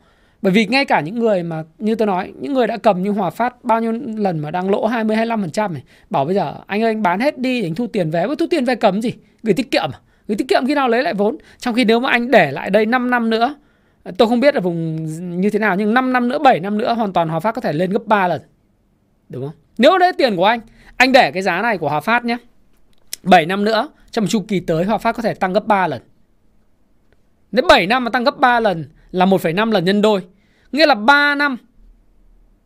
Bởi 0.43 0.53
vì 0.53 0.67
ngay 0.67 0.85
cả 0.85 1.01
những 1.01 1.19
người 1.19 1.43
mà 1.43 1.65
như 1.79 1.95
tôi 1.95 2.07
nói 2.07 2.33
những 2.41 2.55
người 2.55 2.67
đã 2.67 2.77
cầm 2.77 3.03
như 3.03 3.11
Hòa 3.11 3.31
Phát 3.31 3.65
bao 3.65 3.81
nhiêu 3.81 3.93
lần 4.17 4.39
mà 4.39 4.51
đang 4.51 4.71
lỗ 4.71 4.87
20 4.87 5.17
25% 5.17 5.73
này 5.73 5.83
bảo 6.11 6.25
bây 6.25 6.35
giờ 6.35 6.55
anh 6.67 6.83
ơi 6.83 6.91
anh 6.91 7.03
bán 7.03 7.21
hết 7.21 7.39
đi 7.39 7.61
để 7.61 7.67
anh 7.67 7.75
thu 7.75 7.87
tiền 7.87 8.11
về 8.11 8.27
với 8.27 8.37
thu 8.37 8.47
tiền 8.51 8.65
về 8.65 8.75
cầm 8.75 9.03
gì? 9.03 9.13
Gửi 9.43 9.55
tiết 9.55 9.71
kiệm 9.71 9.91
à? 9.93 9.99
Gửi 10.29 10.37
tiết 10.37 10.49
kiệm 10.49 10.67
khi 10.67 10.75
nào 10.75 10.89
lấy 10.89 11.03
lại 11.03 11.15
vốn. 11.15 11.37
Trong 11.59 11.75
khi 11.75 11.85
nếu 11.85 12.01
mà 12.01 12.11
anh 12.11 12.31
để 12.31 12.51
lại 12.51 12.71
đây 12.71 12.87
5 12.87 13.11
năm 13.11 13.31
nữa 13.31 13.55
tôi 14.19 14.29
không 14.29 14.41
biết 14.41 14.55
là 14.55 14.61
vùng 14.61 15.05
như 15.41 15.51
thế 15.51 15.59
nào 15.59 15.77
nhưng 15.77 15.95
5 15.95 16.13
năm 16.13 16.29
nữa 16.29 16.39
7 16.39 16.61
năm 16.61 16.79
nữa 16.79 16.95
hoàn 16.95 17.13
toàn 17.13 17.29
Hòa 17.29 17.41
Phát 17.41 17.55
có 17.55 17.61
thể 17.61 17.73
lên 17.73 17.91
gấp 17.91 18.07
3 18.07 18.29
lần. 18.29 18.41
Đúng 19.29 19.47
không? 19.47 19.55
Nếu 19.79 19.99
đấy 19.99 20.13
tiền 20.19 20.37
của 20.37 20.45
anh 20.45 20.61
anh 20.97 21.13
để 21.13 21.31
cái 21.31 21.43
giá 21.43 21.63
này 21.63 21.79
của 21.79 21.89
Hòa 21.89 22.01
Phát 22.01 22.25
nhé. 22.25 22.37
7 23.23 23.47
năm 23.47 23.65
nữa 23.65 23.89
trong 24.11 24.27
chu 24.27 24.45
kỳ 24.49 24.61
tới 24.61 24.85
Hòa 24.85 24.99
Phát 24.99 25.17
có 25.17 25.23
thể 25.23 25.35
tăng 25.35 25.53
gấp 25.53 25.67
3 25.67 25.87
lần. 25.87 26.03
Nếu 27.53 27.65
7 27.69 27.87
năm 27.87 28.05
mà 28.05 28.11
tăng 28.11 28.25
gấp 28.25 28.39
3 28.39 28.61
lần 28.61 28.85
là 29.11 29.27
1,5 29.27 29.71
lần 29.71 29.85
nhân 29.85 30.03
đôi 30.03 30.23
Nghĩa 30.75 30.87
là 30.87 30.95
3 30.95 31.35
năm 31.35 31.57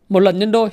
một 0.09 0.19
lần 0.19 0.39
nhân 0.39 0.51
đôi. 0.51 0.69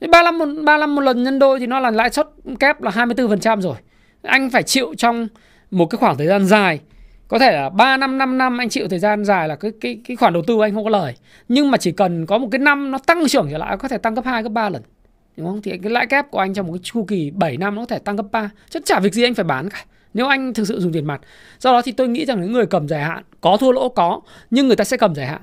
35 0.00 0.38
một, 0.38 0.44
35 0.64 0.94
một 0.94 1.00
lần 1.00 1.22
nhân 1.22 1.38
đôi 1.38 1.60
thì 1.60 1.66
nó 1.66 1.80
là 1.80 1.90
lãi 1.90 2.10
suất 2.10 2.28
kép 2.60 2.82
là 2.82 2.90
24% 2.90 3.60
rồi. 3.60 3.76
Anh 4.22 4.50
phải 4.50 4.62
chịu 4.62 4.94
trong 4.98 5.28
một 5.74 5.86
cái 5.86 5.98
khoảng 5.98 6.16
thời 6.16 6.26
gian 6.26 6.46
dài. 6.46 6.80
Có 7.28 7.38
thể 7.38 7.52
là 7.52 7.68
3 7.68 7.96
năm 7.96 8.18
5 8.18 8.38
năm 8.38 8.60
anh 8.60 8.68
chịu 8.68 8.88
thời 8.88 8.98
gian 8.98 9.24
dài 9.24 9.48
là 9.48 9.56
cái 9.56 9.72
cái 9.80 10.00
cái 10.08 10.16
khoản 10.16 10.32
đầu 10.32 10.42
tư 10.46 10.60
anh 10.60 10.74
không 10.74 10.84
có 10.84 10.90
lời. 10.90 11.14
Nhưng 11.48 11.70
mà 11.70 11.78
chỉ 11.78 11.92
cần 11.92 12.26
có 12.26 12.38
một 12.38 12.48
cái 12.50 12.58
năm 12.58 12.90
nó 12.90 12.98
tăng 12.98 13.28
trưởng 13.28 13.48
trở 13.50 13.58
lại, 13.58 13.76
có 13.76 13.88
thể 13.88 13.98
tăng 13.98 14.14
gấp 14.14 14.24
2 14.24 14.42
gấp 14.42 14.48
3 14.48 14.68
lần. 14.68 14.82
Đúng 15.36 15.46
không? 15.46 15.62
Thì 15.62 15.78
cái 15.82 15.92
lãi 15.92 16.06
kép 16.06 16.30
của 16.30 16.38
anh 16.38 16.54
trong 16.54 16.66
một 16.66 16.72
cái 16.72 16.80
chu 16.82 17.04
kỳ 17.04 17.30
7 17.30 17.56
năm 17.56 17.74
nó 17.74 17.82
có 17.82 17.86
thể 17.86 17.98
tăng 17.98 18.16
gấp 18.16 18.26
3. 18.32 18.50
Chứ 18.70 18.80
chả 18.84 19.00
việc 19.00 19.14
gì 19.14 19.22
anh 19.22 19.34
phải 19.34 19.44
bán 19.44 19.70
cả 19.70 19.84
nếu 20.14 20.26
anh 20.26 20.54
thực 20.54 20.68
sự 20.68 20.80
dùng 20.80 20.92
tiền 20.92 21.04
mặt 21.04 21.20
do 21.60 21.72
đó 21.72 21.82
thì 21.82 21.92
tôi 21.92 22.08
nghĩ 22.08 22.24
rằng 22.24 22.40
những 22.40 22.52
người 22.52 22.66
cầm 22.66 22.88
dài 22.88 23.02
hạn, 23.02 23.22
có 23.40 23.56
thua 23.56 23.72
lỗ 23.72 23.88
có, 23.88 24.20
nhưng 24.50 24.66
người 24.66 24.76
ta 24.76 24.84
sẽ 24.84 24.96
cầm 24.96 25.14
dài 25.14 25.26
hạn 25.26 25.42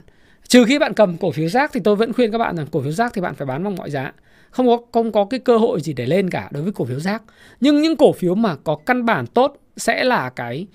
trừ 0.51 0.65
khi 0.65 0.79
bạn 0.79 0.93
cầm 0.93 1.17
cổ 1.17 1.31
phiếu 1.31 1.49
rác 1.49 1.71
thì 1.73 1.79
tôi 1.83 1.95
vẫn 1.95 2.13
khuyên 2.13 2.31
các 2.31 2.37
bạn 2.37 2.57
rằng 2.57 2.67
cổ 2.71 2.81
phiếu 2.81 2.91
rác 2.91 3.13
thì 3.13 3.21
bạn 3.21 3.35
phải 3.35 3.45
bán 3.45 3.63
bằng 3.63 3.75
mọi 3.75 3.89
giá 3.91 4.11
không 4.49 4.67
có 4.67 4.77
không 4.91 5.11
có 5.11 5.25
cái 5.25 5.39
cơ 5.39 5.57
hội 5.57 5.81
gì 5.81 5.93
để 5.93 6.05
lên 6.05 6.29
cả 6.29 6.49
đối 6.51 6.63
với 6.63 6.71
cổ 6.71 6.85
phiếu 6.85 6.99
rác 6.99 7.21
nhưng 7.59 7.81
những 7.81 7.95
cổ 7.95 8.13
phiếu 8.13 8.35
mà 8.35 8.55
có 8.55 8.77
căn 8.85 9.05
bản 9.05 9.27
tốt 9.27 9.57
sẽ 9.77 10.03
là 10.03 10.29
cái 10.29 10.67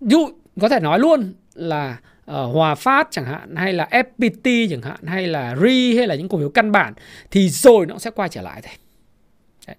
dụ 0.00 0.28
có 0.60 0.68
thể 0.68 0.80
nói 0.80 0.98
luôn 0.98 1.34
là 1.54 1.96
uh, 2.30 2.54
Hòa 2.54 2.74
Phát 2.74 3.08
chẳng 3.10 3.24
hạn 3.24 3.56
hay 3.56 3.72
là 3.72 3.88
FPT 3.90 4.70
chẳng 4.70 4.82
hạn 4.82 5.06
hay 5.06 5.26
là 5.26 5.56
RI 5.62 5.96
hay 5.96 6.06
là 6.06 6.14
những 6.14 6.28
cổ 6.28 6.38
phiếu 6.38 6.48
căn 6.48 6.72
bản 6.72 6.94
thì 7.30 7.48
rồi 7.48 7.86
nó 7.86 7.98
sẽ 7.98 8.10
quay 8.10 8.28
trở 8.28 8.42
lại 8.42 8.62
thôi. 8.62 8.74
Đấy. 9.66 9.76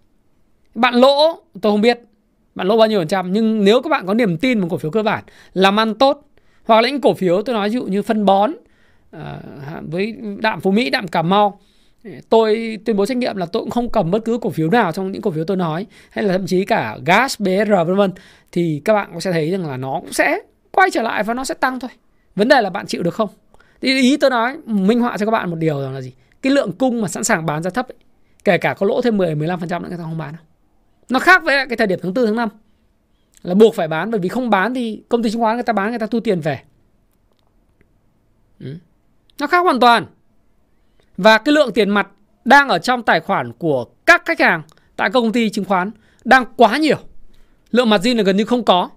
Bạn 0.76 0.94
lỗ 0.94 1.44
tôi 1.62 1.72
không 1.72 1.82
biết 1.82 2.00
bạn 2.56 2.68
lỗ 2.68 2.78
bao 2.78 2.88
nhiêu 2.88 3.00
phần 3.00 3.08
trăm 3.08 3.34
nhưng 3.34 3.64
nếu 3.64 3.82
các 3.82 3.90
bạn 3.90 4.08
có 4.08 4.14
niềm 4.14 4.38
tin 4.38 4.60
vào 4.60 4.70
cổ 4.70 4.78
phiếu 4.78 4.92
cơ 4.92 5.04
bản 5.04 5.24
làm 5.54 5.80
ăn 5.80 5.96
tốt 5.96 6.28
hoặc 6.64 6.82
là 6.82 6.90
những 6.90 7.02
cổ 7.02 7.14
phiếu 7.14 7.42
tôi 7.42 7.56
nói 7.56 7.70
ví 7.70 7.74
dụ 7.74 7.84
như 7.84 8.02
phân 8.02 8.26
bón 8.26 8.52
uh, 9.18 9.22
với 9.92 10.16
đạm 10.38 10.62
phú 10.62 10.72
mỹ 10.72 10.90
đạm 10.90 11.08
cà 11.08 11.22
mau 11.22 11.60
tôi 12.30 12.80
tuyên 12.86 12.98
bố 12.98 13.06
trách 13.06 13.18
nhiệm 13.18 13.38
là 13.38 13.46
tôi 13.46 13.64
cũng 13.64 13.70
không 13.70 13.90
cầm 13.90 14.12
bất 14.12 14.26
cứ 14.26 14.38
cổ 14.38 14.50
phiếu 14.50 14.70
nào 14.70 14.92
trong 14.92 15.12
những 15.12 15.22
cổ 15.22 15.32
phiếu 15.32 15.46
tôi 15.46 15.58
nói 15.58 15.86
hay 16.10 16.26
là 16.26 16.34
thậm 16.34 16.48
chí 16.48 16.66
cả 16.66 16.98
gas 17.06 17.42
br 17.42 17.70
vân 17.88 17.96
vân. 17.96 18.12
Thì 18.52 18.82
các 18.86 18.94
bạn 18.94 19.10
cũng 19.12 19.22
sẽ 19.22 19.32
thấy 19.32 19.52
rằng 19.52 19.70
là 19.70 19.78
nó 19.78 20.00
cũng 20.02 20.14
sẽ 20.14 20.40
quay 20.72 20.90
trở 20.92 21.02
lại 21.02 21.24
và 21.24 21.34
nó 21.34 21.44
sẽ 21.46 21.54
tăng 21.54 21.80
thôi. 21.80 21.90
Vấn 22.36 22.48
đề 22.48 22.62
là 22.62 22.70
bạn 22.70 22.86
chịu 22.86 23.04
được 23.04 23.14
không? 23.14 23.30
Thì 23.82 24.02
ý 24.02 24.18
tôi 24.18 24.30
nói 24.30 24.58
minh 24.66 25.00
họa 25.00 25.18
cho 25.18 25.26
các 25.26 25.32
bạn 25.32 25.50
một 25.50 25.56
điều 25.56 25.82
rằng 25.82 25.94
là 25.94 26.02
gì? 26.02 26.14
Cái 26.42 26.54
lượng 26.54 26.72
cung 26.72 27.02
mà 27.02 27.08
sẵn 27.08 27.24
sàng 27.24 27.46
bán 27.46 27.64
ra 27.64 27.70
thấp 27.70 27.88
ấy, 27.88 27.98
kể 28.44 28.58
cả 28.58 28.74
có 28.74 28.86
lỗ 28.86 29.02
thêm 29.02 29.18
10 29.18 29.36
15 29.36 29.60
phần 29.60 29.70
trăm 29.70 29.84
nữa 29.84 29.90
người 29.90 29.98
ta 29.98 30.04
không 30.04 30.18
bán 30.18 30.34
đâu. 30.34 30.44
Nó 31.10 31.20
khác 31.20 31.44
với 31.44 31.66
cái 31.70 31.78
thời 31.78 31.88
điểm 31.88 32.00
tháng 32.02 32.14
4 32.14 32.26
tháng 32.26 32.36
5 32.36 32.50
là 33.44 33.54
buộc 33.54 33.76
phải 33.76 33.88
bán 33.88 34.12
bởi 34.12 34.20
vì 34.20 34.30
không 34.30 34.50
bán 34.50 34.74
thì 34.74 35.04
công 35.10 35.24
ty 35.24 35.30
chứng 35.30 35.42
khoán 35.42 35.56
người 35.56 35.64
ta 35.64 35.74
bán 35.74 35.90
người 35.90 36.00
ta 36.00 36.06
thu 36.06 36.20
tiền 36.20 36.40
về. 36.40 36.60
Ừ. 38.60 38.76
Nó 39.40 39.48
khác 39.48 39.60
hoàn 39.60 39.80
toàn. 39.80 40.06
Và 41.18 41.38
cái 41.38 41.54
lượng 41.54 41.74
tiền 41.74 41.90
mặt 41.90 42.08
đang 42.46 42.70
ở 42.70 42.80
trong 42.80 43.04
tài 43.04 43.20
khoản 43.20 43.52
của 43.54 43.86
các 44.06 44.26
khách 44.26 44.40
hàng 44.40 44.62
tại 44.96 45.10
các 45.10 45.14
công 45.14 45.32
ty 45.32 45.50
chứng 45.50 45.66
khoán 45.66 45.92
đang 46.26 46.46
quá 46.58 46.78
nhiều. 46.78 46.98
Lượng 47.72 47.90
mặt 47.90 47.98
margin 47.98 48.18
là 48.18 48.24
gần 48.24 48.38
như 48.38 48.46
không 48.46 48.66
có. 48.66 48.90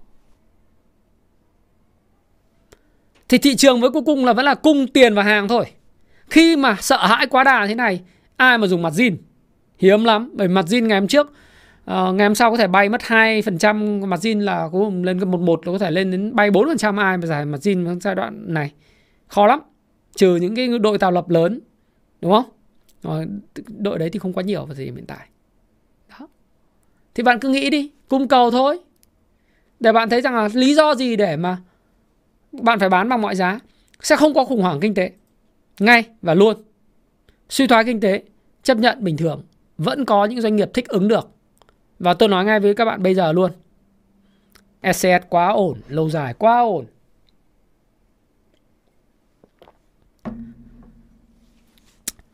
Thì 3.29 3.37
thị 3.37 3.55
trường 3.55 3.81
với 3.81 3.89
cuối 3.89 4.03
cùng 4.05 4.25
là 4.25 4.33
vẫn 4.33 4.45
là 4.45 4.55
cung 4.55 4.87
tiền 4.87 5.15
và 5.15 5.23
hàng 5.23 5.47
thôi. 5.47 5.65
Khi 6.29 6.55
mà 6.55 6.75
sợ 6.79 7.07
hãi 7.07 7.27
quá 7.27 7.43
đà 7.43 7.67
thế 7.67 7.75
này, 7.75 8.01
ai 8.37 8.57
mà 8.57 8.67
dùng 8.67 8.81
mặt 8.81 8.89
margin? 8.89 9.17
Hiếm 9.77 10.03
lắm, 10.03 10.31
bởi 10.33 10.47
mặt 10.47 10.53
margin 10.53 10.87
ngày 10.87 10.99
hôm 10.99 11.07
trước 11.07 11.33
Uh, 11.89 12.15
ngày 12.15 12.27
hôm 12.27 12.35
sau 12.35 12.51
có 12.51 12.57
thể 12.57 12.67
bay 12.67 12.89
mất 12.89 13.01
2% 13.01 14.07
margin 14.07 14.39
là 14.39 14.69
cuối 14.71 14.85
cùng 14.85 15.03
lên 15.03 15.31
một 15.31 15.39
một 15.39 15.61
có 15.65 15.77
thể 15.77 15.91
lên 15.91 16.11
đến 16.11 16.35
bay 16.35 16.51
4% 16.51 16.99
ai 16.99 17.17
mà 17.17 17.27
giải 17.27 17.45
margin 17.45 17.99
giai 17.99 18.15
đoạn 18.15 18.53
này. 18.53 18.71
Khó 19.27 19.47
lắm 19.47 19.59
trừ 20.15 20.35
những 20.35 20.55
cái 20.55 20.67
đội 20.79 20.97
tạo 20.97 21.11
lập 21.11 21.29
lớn 21.29 21.59
đúng 22.21 22.31
không? 22.31 22.45
Ờ, 23.01 23.25
đội 23.67 23.99
đấy 23.99 24.09
thì 24.09 24.19
không 24.19 24.33
quá 24.33 24.43
nhiều 24.43 24.65
vào 24.65 24.75
thời 24.75 24.85
điểm 24.85 24.95
hiện 24.95 25.05
tại. 25.05 25.27
Đó. 26.09 26.27
Thì 27.13 27.23
bạn 27.23 27.39
cứ 27.39 27.49
nghĩ 27.49 27.69
đi, 27.69 27.91
cung 28.07 28.27
cầu 28.27 28.51
thôi. 28.51 28.79
Để 29.79 29.91
bạn 29.91 30.09
thấy 30.09 30.21
rằng 30.21 30.35
là 30.35 30.49
lý 30.53 30.75
do 30.75 30.95
gì 30.95 31.15
để 31.15 31.35
mà 31.35 31.57
bạn 32.51 32.79
phải 32.79 32.89
bán 32.89 33.09
bằng 33.09 33.21
mọi 33.21 33.35
giá 33.35 33.59
sẽ 34.01 34.15
không 34.15 34.33
có 34.33 34.45
khủng 34.45 34.61
hoảng 34.61 34.79
kinh 34.79 34.93
tế. 34.93 35.11
Ngay 35.79 36.05
và 36.21 36.33
luôn. 36.33 36.63
Suy 37.49 37.67
thoái 37.67 37.83
kinh 37.83 37.99
tế, 37.99 38.23
chấp 38.63 38.77
nhận 38.77 39.03
bình 39.03 39.17
thường, 39.17 39.43
vẫn 39.77 40.05
có 40.05 40.25
những 40.25 40.41
doanh 40.41 40.55
nghiệp 40.55 40.69
thích 40.73 40.87
ứng 40.87 41.07
được. 41.07 41.29
Và 41.99 42.13
tôi 42.13 42.29
nói 42.29 42.45
ngay 42.45 42.59
với 42.59 42.73
các 42.73 42.85
bạn 42.85 43.03
bây 43.03 43.15
giờ 43.15 43.31
luôn. 43.31 43.51
SCS 44.93 45.27
quá 45.29 45.47
ổn, 45.47 45.81
lâu 45.87 46.09
dài 46.09 46.33
quá 46.33 46.59
ổn. 46.61 46.85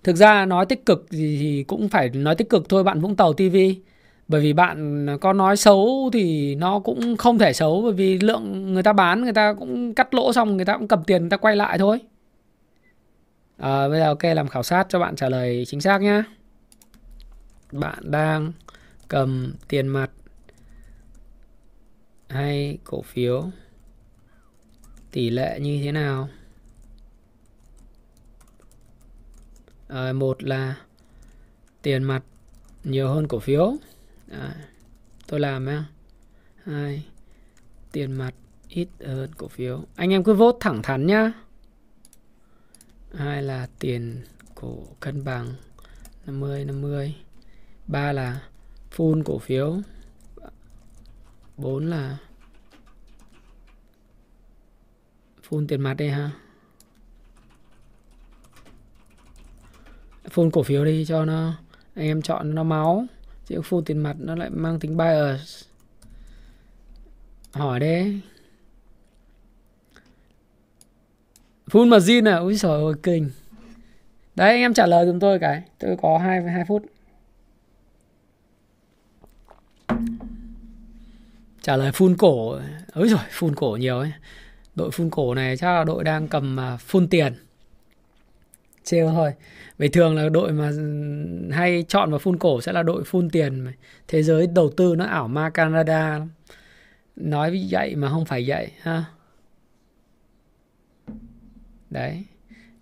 Thực 0.06 0.16
ra 0.16 0.46
nói 0.46 0.66
tích 0.66 0.86
cực 0.86 1.06
thì 1.12 1.64
cũng 1.68 1.90
phải 1.90 2.10
nói 2.10 2.36
tích 2.36 2.50
cực 2.50 2.70
thôi 2.70 2.84
bạn 2.84 3.02
Vũng 3.02 3.16
Tàu 3.16 3.34
TV 3.34 3.56
bởi 4.28 4.42
vì 4.42 4.54
bạn 4.54 5.08
có 5.22 5.34
nói 5.34 5.58
xấu 5.58 6.10
thì 6.14 6.56
nó 6.56 6.80
cũng 6.80 7.18
không 7.18 7.40
thể 7.40 7.54
xấu 7.54 7.82
bởi 7.82 7.94
vì 7.94 8.20
lượng 8.20 8.74
người 8.74 8.84
ta 8.84 8.94
bán 8.94 9.22
người 9.22 9.34
ta 9.34 9.54
cũng 9.54 9.94
cắt 9.94 10.14
lỗ 10.14 10.34
xong 10.34 10.56
người 10.56 10.66
ta 10.66 10.78
cũng 10.78 10.88
cầm 10.88 11.04
tiền 11.04 11.22
người 11.22 11.30
ta 11.30 11.38
quay 11.38 11.56
lại 11.56 11.78
thôi. 11.78 12.00
À, 13.58 13.88
bây 13.88 14.00
giờ 14.00 14.08
ok 14.08 14.24
làm 14.24 14.48
khảo 14.48 14.64
sát 14.64 14.86
cho 14.90 15.00
bạn 15.00 15.16
trả 15.16 15.30
lời 15.30 15.64
chính 15.68 15.82
xác 15.82 16.02
nhé 16.02 16.24
bạn 17.72 18.12
đang 18.12 18.52
cầm 19.08 19.54
tiền 19.68 19.88
mặt 19.88 20.12
hay 22.30 22.78
cổ 22.84 23.02
phiếu? 23.02 23.44
Tỷ 25.12 25.30
lệ 25.30 25.60
như 25.60 25.82
thế 25.84 25.92
nào? 25.92 26.30
À, 29.88 30.14
một 30.14 30.44
là 30.44 30.76
tiền 31.82 32.04
mặt 32.04 32.24
nhiều 32.84 33.08
hơn 33.08 33.28
cổ 33.28 33.40
phiếu. 33.40 33.74
À, 34.32 34.56
tôi 35.28 35.40
làm 35.40 35.68
ha 35.68 35.86
hai 36.64 37.06
tiền 37.92 38.12
mặt 38.12 38.34
ít 38.70 38.88
hơn 39.00 39.32
cổ 39.38 39.48
phiếu. 39.48 39.84
Anh 39.96 40.10
em 40.10 40.24
cứ 40.24 40.34
vote 40.34 40.58
thẳng 40.60 40.82
thắn 40.82 41.06
nhá. 41.06 41.32
Hai 43.14 43.44
là 43.44 43.68
tiền 43.80 44.22
cổ 44.56 44.88
cân 45.00 45.24
bằng 45.24 45.54
50 46.26 46.66
50 46.66 47.16
ba 47.88 48.12
là 48.12 48.42
full 48.96 49.24
cổ 49.24 49.40
phiếu. 49.40 49.78
Bốn 51.58 51.90
là 51.90 52.18
full 55.50 55.68
tiền 55.68 55.82
mặt 55.82 55.94
đây 55.94 56.10
ha. 56.10 56.32
Full 60.34 60.52
cổ 60.52 60.64
phiếu 60.64 60.86
đi 60.86 61.06
cho 61.08 61.26
nó. 61.26 61.54
Anh 61.96 62.06
em 62.06 62.22
chọn 62.22 62.56
nó 62.56 62.64
máu, 62.64 63.06
chứ 63.48 63.62
full 63.70 63.82
tiền 63.82 63.98
mặt 63.98 64.16
nó 64.20 64.36
lại 64.36 64.50
mang 64.50 64.80
tính 64.80 64.98
bias. 64.98 65.64
Hỏi 67.52 67.80
đấy. 67.80 68.22
Full 71.68 71.88
margin 71.88 72.28
à? 72.28 72.36
Úi 72.36 72.58
trời 72.58 72.84
ơi, 72.84 72.94
kinh. 73.04 73.30
Đấy, 74.36 74.50
anh 74.50 74.60
em 74.60 74.74
trả 74.74 74.86
lời 74.86 75.06
giùm 75.06 75.20
tôi 75.20 75.40
cái. 75.40 75.64
Tôi 75.80 75.98
có 76.02 76.18
hai 76.18 76.42
hai 76.42 76.64
phút. 76.68 76.86
Trả 81.62 81.76
lời 81.76 81.92
phun 81.92 82.18
cổ. 82.18 82.60
Ối 82.94 83.10
rồi 83.10 83.20
phun 83.32 83.56
cổ 83.56 83.76
nhiều 83.76 84.00
ấy. 84.00 84.12
Đội 84.76 84.92
phun 84.92 85.10
cổ 85.10 85.36
này 85.36 85.58
chắc 85.58 85.68
là 85.68 85.84
đội 85.84 86.04
đang 86.04 86.28
cầm 86.28 86.60
à, 86.60 86.78
phun 86.78 87.08
tiền 87.08 87.34
trêu 88.86 89.10
thôi. 89.10 89.34
Vì 89.78 89.88
thường 89.88 90.16
là 90.16 90.30
đội 90.30 90.52
mà 90.52 90.72
hay 91.52 91.86
chọn 91.88 92.10
vào 92.10 92.20
phun 92.20 92.38
cổ 92.38 92.62
sẽ 92.62 92.72
là 92.72 92.84
đội 92.84 93.04
phun 93.04 93.30
tiền 93.30 93.68
thế 94.08 94.24
giới 94.24 94.48
đầu 94.48 94.72
tư 94.78 94.96
nó 94.98 95.06
ảo 95.06 95.28
ma 95.28 95.50
Canada 95.50 96.10
lắm. 96.10 96.30
nói 97.16 97.68
vậy 97.70 97.96
mà 97.96 98.10
không 98.10 98.26
phải 98.26 98.44
vậy 98.48 98.72
ha. 98.82 99.06
Đấy. 101.90 102.24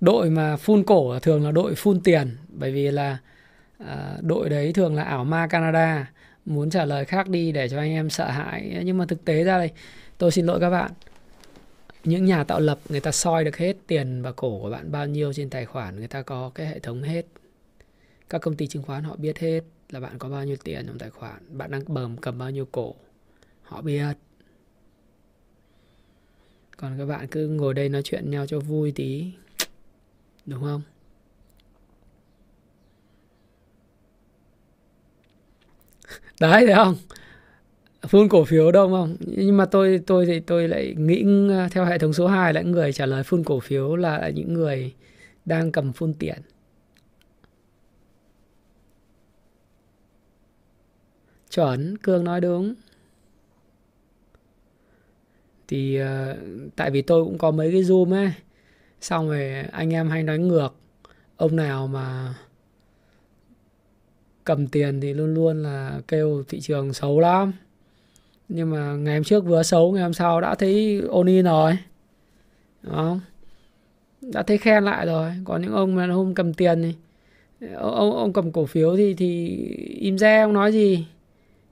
Đội 0.02 0.30
mà 0.30 0.58
phun 0.58 0.84
cổ 0.84 1.20
thường 1.20 1.46
là 1.46 1.52
đội 1.52 1.76
phun 1.76 2.00
tiền 2.02 2.38
bởi 2.48 2.72
vì 2.72 2.92
là 2.92 3.18
à, 3.78 4.18
đội 4.22 4.50
đấy 4.50 4.74
thường 4.74 4.96
là 4.96 5.04
ảo 5.04 5.24
ma 5.24 5.48
Canada. 5.48 6.12
Muốn 6.46 6.70
trả 6.70 6.86
lời 6.86 7.06
khác 7.06 7.30
đi 7.30 7.52
để 7.52 7.70
cho 7.70 7.78
anh 7.78 7.92
em 7.92 8.10
sợ 8.10 8.30
hãi. 8.30 8.82
Nhưng 8.86 8.98
mà 8.98 9.06
thực 9.06 9.26
tế 9.26 9.44
ra 9.44 9.58
đây 9.58 9.72
tôi 10.18 10.32
xin 10.32 10.46
lỗi 10.46 10.60
các 10.60 10.70
bạn 10.70 10.92
những 12.04 12.26
nhà 12.26 12.44
tạo 12.44 12.60
lập 12.60 12.80
người 12.90 13.00
ta 13.00 13.12
soi 13.12 13.44
được 13.44 13.58
hết 13.58 13.76
tiền 13.88 14.22
và 14.22 14.32
cổ 14.32 14.60
của 14.62 14.70
bạn 14.70 14.92
bao 14.92 15.08
nhiêu 15.08 15.34
trên 15.34 15.50
tài 15.50 15.66
khoản, 15.66 15.96
người 15.96 16.08
ta 16.08 16.22
có 16.22 16.52
cái 16.56 16.68
hệ 16.68 16.80
thống 16.80 17.02
hết. 17.04 17.26
Các 18.30 18.42
công 18.42 18.56
ty 18.56 18.68
chứng 18.68 18.84
khoán 18.84 19.04
họ 19.04 19.16
biết 19.16 19.40
hết 19.40 19.62
là 19.90 20.00
bạn 20.00 20.20
có 20.20 20.30
bao 20.30 20.46
nhiêu 20.46 20.56
tiền 20.64 20.88
trong 20.88 20.98
tài 20.98 21.10
khoản, 21.10 21.58
bạn 21.58 21.72
đang 21.72 21.82
bầm 21.88 22.18
cầm 22.18 22.38
bao 22.38 22.52
nhiêu 22.52 22.66
cổ, 22.72 22.96
họ 23.62 23.82
biết. 23.82 24.18
Còn 26.78 26.98
các 26.98 27.06
bạn 27.06 27.28
cứ 27.28 27.48
ngồi 27.48 27.74
đây 27.74 27.90
nói 27.90 28.02
chuyện 28.04 28.32
nhau 28.32 28.48
cho 28.48 28.60
vui 28.60 28.92
tí, 28.92 29.32
đúng 30.46 30.62
không? 30.62 30.82
Đấy, 36.40 36.66
thấy 36.66 36.76
không? 36.76 36.96
Phun 38.08 38.30
cổ 38.30 38.46
phiếu 38.46 38.72
đâu 38.72 38.90
không? 38.90 39.16
Nhưng 39.20 39.58
mà 39.58 39.66
tôi 39.66 40.02
tôi 40.08 40.26
thì 40.26 40.40
tôi 40.40 40.68
lại 40.68 40.96
nghĩ 40.98 41.26
ờ, 41.50 41.68
theo 41.72 41.86
hệ 41.86 41.98
thống 41.98 42.14
số 42.14 42.28
2 42.28 42.54
là 42.54 42.62
những 42.62 42.72
người 42.72 42.94
trả 42.94 43.06
lời 43.06 43.24
phun 43.24 43.44
cổ 43.44 43.60
phiếu 43.60 43.96
là 43.96 44.30
những 44.36 44.54
người 44.54 44.94
đang 45.46 45.72
cầm 45.72 45.94
phun 45.94 46.14
tiền. 46.14 46.38
Chuẩn 51.50 51.98
cương 51.98 52.24
nói 52.24 52.42
đúng. 52.42 52.74
Thì 55.68 56.02
uh, 56.02 56.38
tại 56.76 56.92
vì 56.92 57.02
tôi 57.02 57.24
cũng 57.24 57.38
có 57.38 57.52
mấy 57.52 57.72
cái 57.72 57.82
zoom 57.82 58.14
ấy 58.14 58.32
xong 59.02 59.28
rồi 59.30 59.54
anh 59.72 59.94
em 59.94 60.10
hay 60.10 60.24
nói 60.24 60.40
ngược. 60.40 60.70
Ông 61.38 61.56
nào 61.56 61.88
mà 61.88 62.34
cầm 64.44 64.68
tiền 64.68 65.02
thì 65.02 65.14
luôn 65.14 65.34
luôn 65.34 65.64
là 65.64 66.02
kêu 66.08 66.44
thị 66.50 66.60
trường 66.62 66.94
xấu 66.94 67.20
lắm 67.20 67.54
nhưng 68.50 68.70
mà 68.72 68.94
ngày 68.94 69.16
hôm 69.16 69.24
trước 69.24 69.46
vừa 69.46 69.64
xấu, 69.64 69.92
ngày 69.92 70.04
hôm 70.04 70.14
sau 70.14 70.42
đã 70.42 70.56
thấy 70.56 71.02
ôn 71.08 71.44
rồi. 71.44 71.78
Đúng 72.84 72.94
không 72.96 73.20
đã 74.22 74.44
thấy 74.44 74.58
khen 74.58 74.84
lại 74.84 75.06
rồi. 75.06 75.32
Còn 75.46 75.62
những 75.62 75.74
ông 75.74 75.96
mà 75.96 76.08
hôm 76.08 76.34
cầm 76.34 76.54
tiền 76.54 76.82
thì 76.82 76.94
ông 77.76 78.16
ông 78.18 78.34
cầm 78.34 78.52
cổ 78.52 78.66
phiếu 78.66 78.96
thì 78.98 79.14
thì 79.14 79.58
im 80.00 80.18
re 80.18 80.42
ông 80.42 80.54
nói 80.54 80.72
gì. 80.72 81.06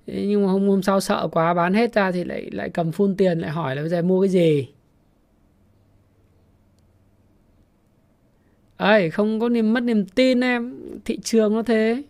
Thế 0.08 0.26
nhưng 0.28 0.46
mà 0.46 0.52
hôm 0.52 0.68
hôm 0.68 0.84
sau 0.84 1.00
sợ 1.00 1.28
quá, 1.32 1.54
bán 1.54 1.74
hết 1.74 1.94
ra 1.94 2.12
thì 2.12 2.24
lại 2.24 2.50
lại 2.52 2.70
cầm 2.70 2.92
phun 2.92 3.16
tiền, 3.16 3.40
lại 3.40 3.52
hỏi 3.52 3.76
là 3.76 3.82
bây 3.82 3.90
giờ 3.90 4.02
mua 4.02 4.22
cái 4.22 4.30
gì? 4.30 4.68
Ấy 8.78 9.10
không 9.10 9.40
có 9.40 9.50
niềm, 9.50 9.74
mất 9.74 9.84
niềm 9.84 10.06
tin 10.06 10.40
em. 10.42 10.80
Thị 11.06 11.20
trường 11.24 11.54
nó 11.54 11.64
thế. 11.64 12.04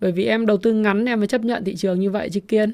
Bởi 0.00 0.12
vì 0.12 0.24
em 0.24 0.46
đầu 0.46 0.56
tư 0.56 0.72
ngắn, 0.72 1.04
em 1.04 1.20
mới 1.20 1.28
chấp 1.28 1.40
nhận 1.40 1.64
thị 1.64 1.76
trường 1.76 2.00
như 2.00 2.10
vậy 2.10 2.30
chứ 2.30 2.40
kiên. 2.40 2.72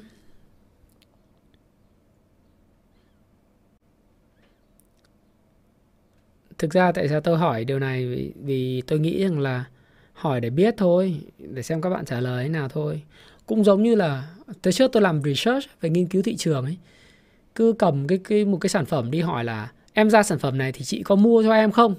Thực 6.59 6.72
ra 6.72 6.93
tại 6.93 7.09
sao 7.09 7.20
tôi 7.20 7.39
hỏi 7.39 7.64
điều 7.64 7.78
này? 7.78 8.06
Vì, 8.06 8.32
vì 8.44 8.82
tôi 8.86 8.98
nghĩ 8.98 9.22
rằng 9.22 9.40
là 9.40 9.64
hỏi 10.12 10.40
để 10.40 10.51
biết 10.51 10.74
thôi 10.76 11.20
để 11.39 11.62
xem 11.62 11.81
các 11.81 11.90
bạn 11.90 12.05
trả 12.05 12.20
lời 12.20 12.44
thế 12.44 12.48
nào 12.48 12.68
thôi. 12.68 13.02
Cũng 13.47 13.64
giống 13.64 13.82
như 13.82 13.94
là 13.94 14.28
tới 14.62 14.72
trước 14.72 14.93
tôi 14.93 15.02
làm 15.02 15.22
research 15.22 15.66
về 15.81 15.90
nghiên 15.90 16.06
cứu 16.06 16.22
thị 16.22 16.36
trường 16.36 16.64
ấy 16.64 16.76
cứ 17.55 17.72
cầm 17.72 18.06
cái 18.06 18.18
cái 18.18 18.44
một 18.44 18.59
cái 18.60 18.68
sản 18.68 18.86
phẩm 18.86 19.10
đi 19.10 19.20
hỏi 19.20 19.44
là 19.44 19.72
em 19.93 20.10
ra 20.10 20.22
sản 20.22 20.39
phẩm 20.39 20.59
này 20.59 20.72
thì 20.72 20.85
chị 20.85 21.02
có 21.02 21.14
mua 21.16 21.43
cho 21.43 21.52
em 21.52 21.70
không? 21.70 21.94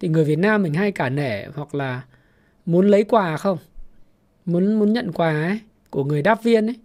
Thì 0.00 0.08
người 0.08 0.24
Việt 0.24 0.38
Nam 0.38 0.62
mình 0.62 0.74
hay 0.74 0.92
cả 0.92 1.08
nể 1.08 1.44
hoặc 1.54 1.74
là 1.74 2.02
muốn 2.66 2.88
lấy 2.88 3.04
quà 3.04 3.36
không? 3.36 3.58
Muốn 4.44 4.74
muốn 4.78 4.92
nhận 4.92 5.12
quà 5.12 5.42
ấy 5.42 5.58
của 5.90 6.04
người 6.04 6.22
đáp 6.22 6.42
viên 6.42 6.66
ấy. 6.66 6.76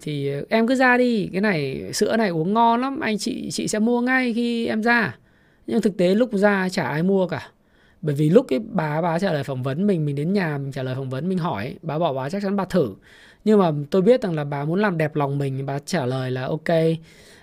Thì 0.00 0.30
em 0.48 0.66
cứ 0.66 0.74
ra 0.74 0.96
đi 0.96 1.28
cái 1.32 1.40
này 1.40 1.90
sữa 1.92 2.16
này 2.16 2.28
uống 2.28 2.54
ngon 2.54 2.80
lắm 2.80 3.00
anh 3.00 3.18
chị 3.18 3.50
chị 3.50 3.68
sẽ 3.68 3.78
mua 3.78 4.00
ngay 4.00 4.34
khi 4.34 4.66
em 4.66 4.82
ra 4.82 5.16
nhưng 5.66 5.82
thực 5.82 5.96
tế 5.96 6.14
lúc 6.14 6.32
ra 6.32 6.68
chả 6.68 6.88
ai 6.88 7.02
mua 7.02 7.26
cả. 7.26 7.48
Bởi 8.02 8.14
vì 8.14 8.30
lúc 8.30 8.46
cái 8.48 8.58
bà 8.58 9.02
bà 9.02 9.18
trả 9.18 9.32
lời 9.32 9.44
phỏng 9.44 9.62
vấn 9.62 9.86
mình 9.86 10.06
mình 10.06 10.14
đến 10.16 10.32
nhà 10.32 10.58
mình 10.58 10.72
trả 10.72 10.82
lời 10.82 10.94
phỏng 10.94 11.10
vấn 11.10 11.28
mình 11.28 11.38
hỏi 11.38 11.76
bà 11.82 11.98
bảo 11.98 12.14
bà 12.14 12.30
chắc 12.30 12.42
chắn 12.42 12.56
bà 12.56 12.64
thử. 12.64 12.94
Nhưng 13.44 13.58
mà 13.58 13.70
tôi 13.90 14.02
biết 14.02 14.22
rằng 14.22 14.34
là 14.34 14.44
bà 14.44 14.64
muốn 14.64 14.80
làm 14.80 14.98
đẹp 14.98 15.16
lòng 15.16 15.38
mình 15.38 15.66
bà 15.66 15.78
trả 15.78 16.06
lời 16.06 16.30
là 16.30 16.42
ok 16.42 16.68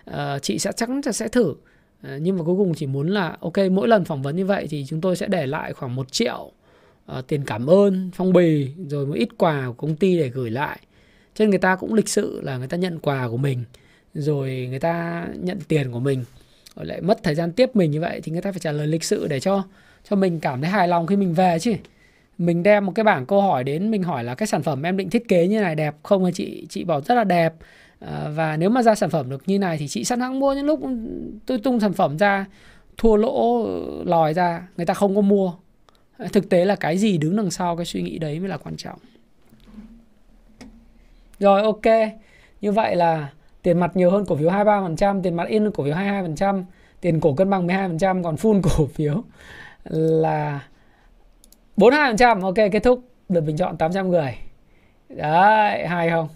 uh, 0.09 0.41
chị 0.41 0.59
sẽ 0.59 0.71
chắc 0.75 0.89
chắn 1.03 1.13
sẽ 1.13 1.27
thử. 1.27 1.49
Uh, 1.49 2.21
nhưng 2.21 2.37
mà 2.37 2.43
cuối 2.43 2.55
cùng 2.57 2.73
chỉ 2.73 2.87
muốn 2.87 3.07
là 3.07 3.37
ok 3.39 3.57
mỗi 3.71 3.87
lần 3.87 4.05
phỏng 4.05 4.21
vấn 4.21 4.35
như 4.35 4.45
vậy 4.45 4.67
thì 4.69 4.85
chúng 4.87 5.01
tôi 5.01 5.15
sẽ 5.15 5.27
để 5.27 5.47
lại 5.47 5.73
khoảng 5.73 5.95
một 5.95 6.11
triệu 6.11 6.51
uh, 7.17 7.27
tiền 7.27 7.43
cảm 7.45 7.69
ơn 7.69 8.11
phong 8.13 8.33
bì 8.33 8.71
rồi 8.87 9.05
một 9.05 9.13
ít 9.13 9.29
quà 9.37 9.63
của 9.67 9.73
công 9.73 9.95
ty 9.95 10.17
để 10.17 10.29
gửi 10.29 10.49
lại. 10.51 10.79
Cho 11.35 11.45
nên 11.45 11.49
người 11.49 11.59
ta 11.59 11.75
cũng 11.75 11.93
lịch 11.93 12.09
sự 12.09 12.41
là 12.43 12.57
người 12.57 12.67
ta 12.67 12.77
nhận 12.77 12.99
quà 12.99 13.27
của 13.27 13.37
mình 13.37 13.63
rồi 14.13 14.67
người 14.69 14.79
ta 14.79 15.25
nhận 15.39 15.59
tiền 15.67 15.91
của 15.91 15.99
mình 15.99 16.23
rồi 16.75 16.85
lại 16.85 17.01
mất 17.01 17.23
thời 17.23 17.35
gian 17.35 17.51
tiếp 17.51 17.75
mình 17.75 17.91
như 17.91 18.01
vậy 18.01 18.21
thì 18.23 18.31
người 18.31 18.41
ta 18.41 18.51
phải 18.51 18.59
trả 18.59 18.71
lời 18.71 18.87
lịch 18.87 19.03
sự 19.03 19.27
để 19.27 19.39
cho 19.39 19.63
cho 20.09 20.15
mình 20.15 20.39
cảm 20.39 20.61
thấy 20.61 20.69
hài 20.69 20.87
lòng 20.87 21.07
khi 21.07 21.15
mình 21.15 21.33
về 21.33 21.59
chứ. 21.59 21.73
Mình 22.37 22.63
đem 22.63 22.85
một 22.85 22.91
cái 22.95 23.03
bảng 23.03 23.25
câu 23.25 23.41
hỏi 23.41 23.63
đến 23.63 23.91
mình 23.91 24.03
hỏi 24.03 24.23
là 24.23 24.35
cái 24.35 24.47
sản 24.47 24.63
phẩm 24.63 24.83
em 24.83 24.97
định 24.97 25.09
thiết 25.09 25.27
kế 25.27 25.47
như 25.47 25.61
này 25.61 25.75
đẹp 25.75 25.95
không? 26.03 26.31
Chị 26.33 26.65
chị 26.69 26.83
bảo 26.83 27.01
rất 27.01 27.15
là 27.15 27.23
đẹp. 27.23 27.53
À, 27.99 28.29
và 28.35 28.57
nếu 28.57 28.69
mà 28.69 28.83
ra 28.83 28.95
sản 28.95 29.09
phẩm 29.09 29.29
được 29.29 29.43
như 29.45 29.59
này 29.59 29.77
thì 29.77 29.87
chị 29.87 30.03
sẵn 30.03 30.19
sàng 30.19 30.39
mua. 30.39 30.53
Những 30.53 30.65
lúc 30.65 30.79
tôi 31.45 31.57
tung 31.57 31.79
sản 31.79 31.93
phẩm 31.93 32.17
ra 32.17 32.45
thua 32.97 33.15
lỗ 33.15 33.67
lòi 34.05 34.33
ra 34.33 34.67
người 34.77 34.85
ta 34.85 34.93
không 34.93 35.15
có 35.15 35.21
mua. 35.21 35.53
Thực 36.33 36.49
tế 36.49 36.65
là 36.65 36.75
cái 36.75 36.97
gì 36.97 37.17
đứng 37.17 37.35
đằng 37.35 37.51
sau 37.51 37.75
cái 37.75 37.85
suy 37.85 38.01
nghĩ 38.01 38.17
đấy 38.17 38.39
mới 38.39 38.49
là 38.49 38.57
quan 38.57 38.77
trọng. 38.77 38.99
Rồi 41.39 41.61
ok. 41.61 42.11
Như 42.61 42.71
vậy 42.71 42.95
là 42.95 43.29
tiền 43.63 43.79
mặt 43.79 43.91
nhiều 43.95 44.11
hơn 44.11 44.25
cổ 44.25 44.35
phiếu 44.35 44.49
23%, 44.49 45.21
tiền 45.21 45.35
mặt 45.35 45.47
in 45.47 45.63
hơn 45.63 45.71
cổ 45.71 45.83
phiếu 45.83 45.93
22%, 45.93 46.63
tiền 47.01 47.19
cổ 47.19 47.33
cân 47.33 47.49
bằng 47.49 47.67
12%, 47.67 48.23
còn 48.23 48.35
full 48.35 48.61
cổ 48.77 48.85
phiếu 48.85 49.23
là 49.89 50.67
42%. 51.77 52.41
Ok, 52.41 52.55
kết 52.71 52.83
thúc 52.83 53.03
được 53.29 53.41
bình 53.41 53.57
chọn 53.57 53.77
800 53.77 54.09
người. 54.09 54.37
Đấy, 55.09 55.87
hay 55.87 56.09
không? 56.09 56.27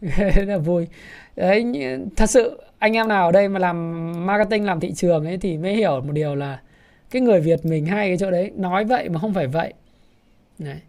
rất 0.34 0.44
là 0.46 0.58
vui. 0.58 0.88
Đấy, 1.36 1.64
thật 2.16 2.30
sự 2.30 2.62
anh 2.78 2.96
em 2.96 3.08
nào 3.08 3.26
ở 3.26 3.32
đây 3.32 3.48
mà 3.48 3.58
làm 3.58 4.26
marketing, 4.26 4.64
làm 4.64 4.80
thị 4.80 4.92
trường 4.92 5.26
ấy 5.26 5.38
thì 5.38 5.58
mới 5.58 5.74
hiểu 5.74 6.00
một 6.00 6.12
điều 6.12 6.34
là 6.34 6.60
cái 7.10 7.22
người 7.22 7.40
Việt 7.40 7.64
mình 7.64 7.86
hay 7.86 8.08
cái 8.08 8.16
chỗ 8.18 8.30
đấy 8.30 8.50
nói 8.56 8.84
vậy 8.84 9.08
mà 9.08 9.18
không 9.18 9.34
phải 9.34 9.46
vậy. 9.46 9.72
Đấy 10.58 10.80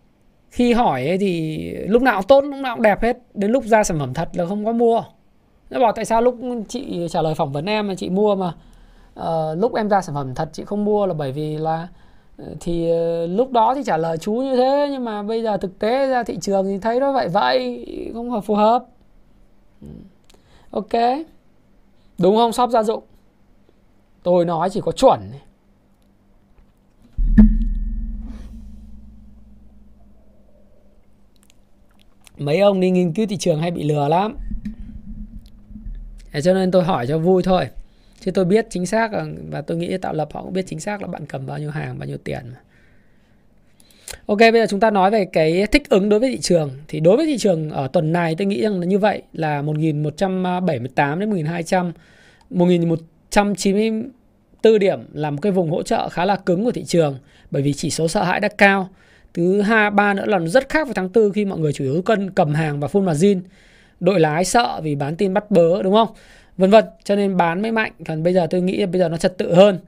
khi 0.54 0.74
hỏi 0.74 1.08
ấy 1.08 1.18
thì 1.18 1.70
lúc 1.74 2.02
nào 2.02 2.22
cũng 2.22 2.28
tốt 2.28 2.42
lúc 2.42 2.56
nào 2.56 2.76
cũng 2.76 2.82
đẹp 2.82 3.02
hết. 3.02 3.18
Đến 3.34 3.52
lúc 3.52 3.64
ra 3.64 3.84
sản 3.84 4.00
phẩm 4.00 4.14
thật 4.14 4.30
là 4.34 4.46
không 4.46 4.66
có 4.66 4.72
mua. 4.72 5.04
Nó 5.70 5.80
bảo 5.80 5.92
tại 5.92 6.06
sao 6.06 6.22
lúc 6.22 6.38
chị 6.70 7.08
trả 7.10 7.22
lời 7.22 7.36
phỏng 7.36 7.52
vấn 7.52 7.66
em 7.66 7.88
mà 7.88 7.96
chị 7.96 8.10
mua 8.10 8.36
mà. 8.36 8.54
Uh, 9.20 9.60
lúc 9.62 9.76
em 9.76 9.90
ra 9.90 10.02
sản 10.02 10.16
phẩm 10.16 10.36
thật 10.36 10.50
chị 10.54 10.64
không 10.66 10.86
mua 10.86 11.06
là 11.06 11.14
bởi 11.14 11.32
vì 11.32 11.58
là 11.58 11.88
ờ, 12.38 12.46
thì 12.60 12.92
uh, 12.92 13.30
lúc 13.30 13.52
đó 13.52 13.76
thì 13.76 13.84
trả 13.84 13.98
lời 13.98 14.18
chú 14.18 14.34
như 14.34 14.56
thế 14.56 14.90
nhưng 14.92 15.06
mà 15.06 15.24
bây 15.24 15.44
giờ 15.44 15.58
thực 15.58 15.80
tế 15.80 16.08
ra 16.08 16.24
thị 16.24 16.38
trường 16.42 16.66
thì 16.66 16.80
thấy 16.80 17.00
nó 17.00 17.12
vậy 17.12 17.28
vậy 17.28 17.86
không 18.14 18.32
hợp 18.32 18.42
phù 18.42 18.56
hợp. 18.56 18.86
Ừ. 19.82 19.88
Ok. 20.72 21.26
Đúng 22.18 22.36
không? 22.36 22.52
Shop 22.52 22.70
gia 22.70 22.84
dụng. 22.84 23.04
Tôi 24.24 24.46
nói 24.46 24.70
chỉ 24.70 24.82
có 24.82 24.92
chuẩn. 24.92 25.20
Mấy 32.46 32.60
ông 32.60 32.80
đi 32.80 32.92
nghiên 32.92 33.14
cứu 33.14 33.28
thị 33.28 33.38
trường 33.38 33.60
hay 33.60 33.72
bị 33.72 33.84
lừa 33.84 34.08
lắm 34.08 34.38
Thế 36.32 36.42
cho 36.42 36.54
nên 36.54 36.72
tôi 36.72 36.84
hỏi 36.84 37.08
cho 37.08 37.18
vui 37.18 37.44
thôi 37.44 37.68
chứ 38.20 38.32
tôi 38.32 38.46
biết 38.46 38.68
chính 38.70 38.86
xác 38.86 39.12
và 39.50 39.62
tôi 39.62 39.78
nghĩ 39.78 39.98
tạo 39.98 40.14
lập 40.14 40.30
họ 40.34 40.44
cũng 40.44 40.54
biết 40.54 40.66
chính 40.68 40.80
xác 40.80 41.02
là 41.02 41.08
bạn 41.08 41.26
cầm 41.26 41.46
bao 41.46 41.58
nhiêu 41.58 41.70
hàng, 41.70 42.00
bao 42.00 42.08
nhiêu 42.08 42.18
tiền 42.18 42.42
mà. 42.52 42.58
Ok, 44.26 44.40
bây 44.40 44.52
giờ 44.52 44.66
chúng 44.70 44.80
ta 44.80 44.92
nói 44.92 45.12
về 45.12 45.26
cái 45.26 45.68
thích 45.72 45.90
ứng 45.90 46.10
đối 46.10 46.20
với 46.20 46.32
thị 46.32 46.38
trường 46.38 46.72
thì 46.88 47.00
đối 47.00 47.18
với 47.18 47.26
thị 47.26 47.38
trường 47.38 47.70
ở 47.70 47.88
tuần 47.88 48.14
này 48.14 48.36
tôi 48.36 48.48
nghĩ 48.48 48.62
rằng 48.62 48.80
là 48.80 48.86
như 48.86 49.00
vậy, 49.00 49.22
là 49.34 49.62
1178 49.62 51.20
đến 51.20 51.30
1200 51.30 51.92
1194 52.50 54.80
điểm 54.80 55.00
là 55.14 55.30
một 55.30 55.40
cái 55.42 55.52
vùng 55.52 55.72
hỗ 55.72 55.84
trợ 55.84 56.10
khá 56.10 56.26
là 56.26 56.36
cứng 56.36 56.66
của 56.66 56.72
thị 56.72 56.84
trường, 56.84 57.18
bởi 57.52 57.62
vì 57.62 57.74
chỉ 57.74 57.90
số 57.90 58.08
sợ 58.08 58.24
hãi 58.24 58.40
đã 58.40 58.48
cao. 58.48 58.90
Thứ 59.34 59.62
hai, 59.62 59.92
ba 59.92 60.14
nữa 60.14 60.26
là 60.26 60.40
nó 60.40 60.48
rất 60.48 60.70
khác 60.70 60.88
với 60.88 60.94
tháng 60.94 61.10
tư 61.10 61.32
khi 61.36 61.46
mọi 61.46 61.60
người 61.60 61.74
chủ 61.74 61.84
yếu 61.84 62.02
cân 62.02 62.32
cầm 62.32 62.54
hàng 62.54 62.80
và 62.80 62.88
full 62.88 63.04
margin. 63.04 63.42
Đội 64.00 64.20
lái 64.20 64.46
sợ 64.46 64.82
vì 64.84 64.96
bán 64.96 65.16
tin 65.16 65.34
bắt 65.34 65.52
bớ 65.52 65.84
đúng 65.84 65.94
không? 65.94 66.08
Vân 66.58 66.70
vân, 66.70 66.86
cho 67.04 67.16
nên 67.16 67.38
bán 67.38 67.62
mới 67.62 67.72
mạnh. 67.72 67.92
Còn 68.08 68.24
bây 68.24 68.34
giờ 68.34 68.48
tôi 68.50 68.62
nghĩ 68.62 68.78
là 68.78 68.86
bây 68.86 69.00
giờ 69.00 69.10
nó 69.10 69.18
trật 69.18 69.38
tự 69.38 69.54
hơn. 69.54 69.80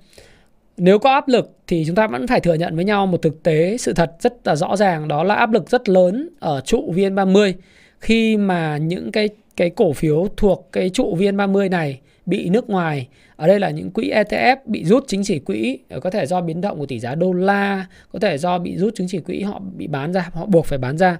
Nếu 0.77 0.99
có 0.99 1.11
áp 1.11 1.27
lực 1.27 1.51
thì 1.67 1.83
chúng 1.87 1.95
ta 1.95 2.07
vẫn 2.07 2.27
phải 2.27 2.39
thừa 2.39 2.53
nhận 2.53 2.75
với 2.75 2.85
nhau 2.85 3.07
một 3.07 3.21
thực 3.21 3.43
tế 3.43 3.77
sự 3.77 3.93
thật 3.93 4.11
rất 4.19 4.47
là 4.47 4.55
rõ 4.55 4.75
ràng 4.75 5.07
đó 5.07 5.23
là 5.23 5.35
áp 5.35 5.51
lực 5.51 5.69
rất 5.69 5.89
lớn 5.89 6.29
ở 6.39 6.61
trụ 6.65 6.93
VN30 6.95 7.53
khi 7.99 8.37
mà 8.37 8.77
những 8.77 9.11
cái 9.11 9.29
cái 9.55 9.69
cổ 9.69 9.93
phiếu 9.93 10.27
thuộc 10.37 10.69
cái 10.71 10.89
trụ 10.89 11.15
VN30 11.17 11.69
này 11.69 11.99
bị 12.25 12.49
nước 12.49 12.69
ngoài. 12.69 13.07
Ở 13.35 13.47
đây 13.47 13.59
là 13.59 13.69
những 13.69 13.91
quỹ 13.91 14.11
ETF 14.11 14.57
bị 14.65 14.85
rút 14.85 15.07
chứng 15.07 15.23
chỉ 15.23 15.39
quỹ 15.39 15.79
ờ, 15.89 15.99
có 15.99 16.09
thể 16.09 16.25
do 16.25 16.41
biến 16.41 16.61
động 16.61 16.79
của 16.79 16.85
tỷ 16.85 16.99
giá 16.99 17.15
đô 17.15 17.33
la 17.33 17.85
có 18.13 18.19
thể 18.19 18.37
do 18.37 18.57
bị 18.57 18.77
rút 18.77 18.95
chứng 18.95 19.07
chỉ 19.07 19.19
quỹ 19.19 19.41
họ 19.41 19.59
bị 19.59 19.87
bán 19.87 20.13
ra 20.13 20.29
họ 20.33 20.45
buộc 20.45 20.65
phải 20.65 20.77
bán 20.77 20.97
ra. 20.97 21.17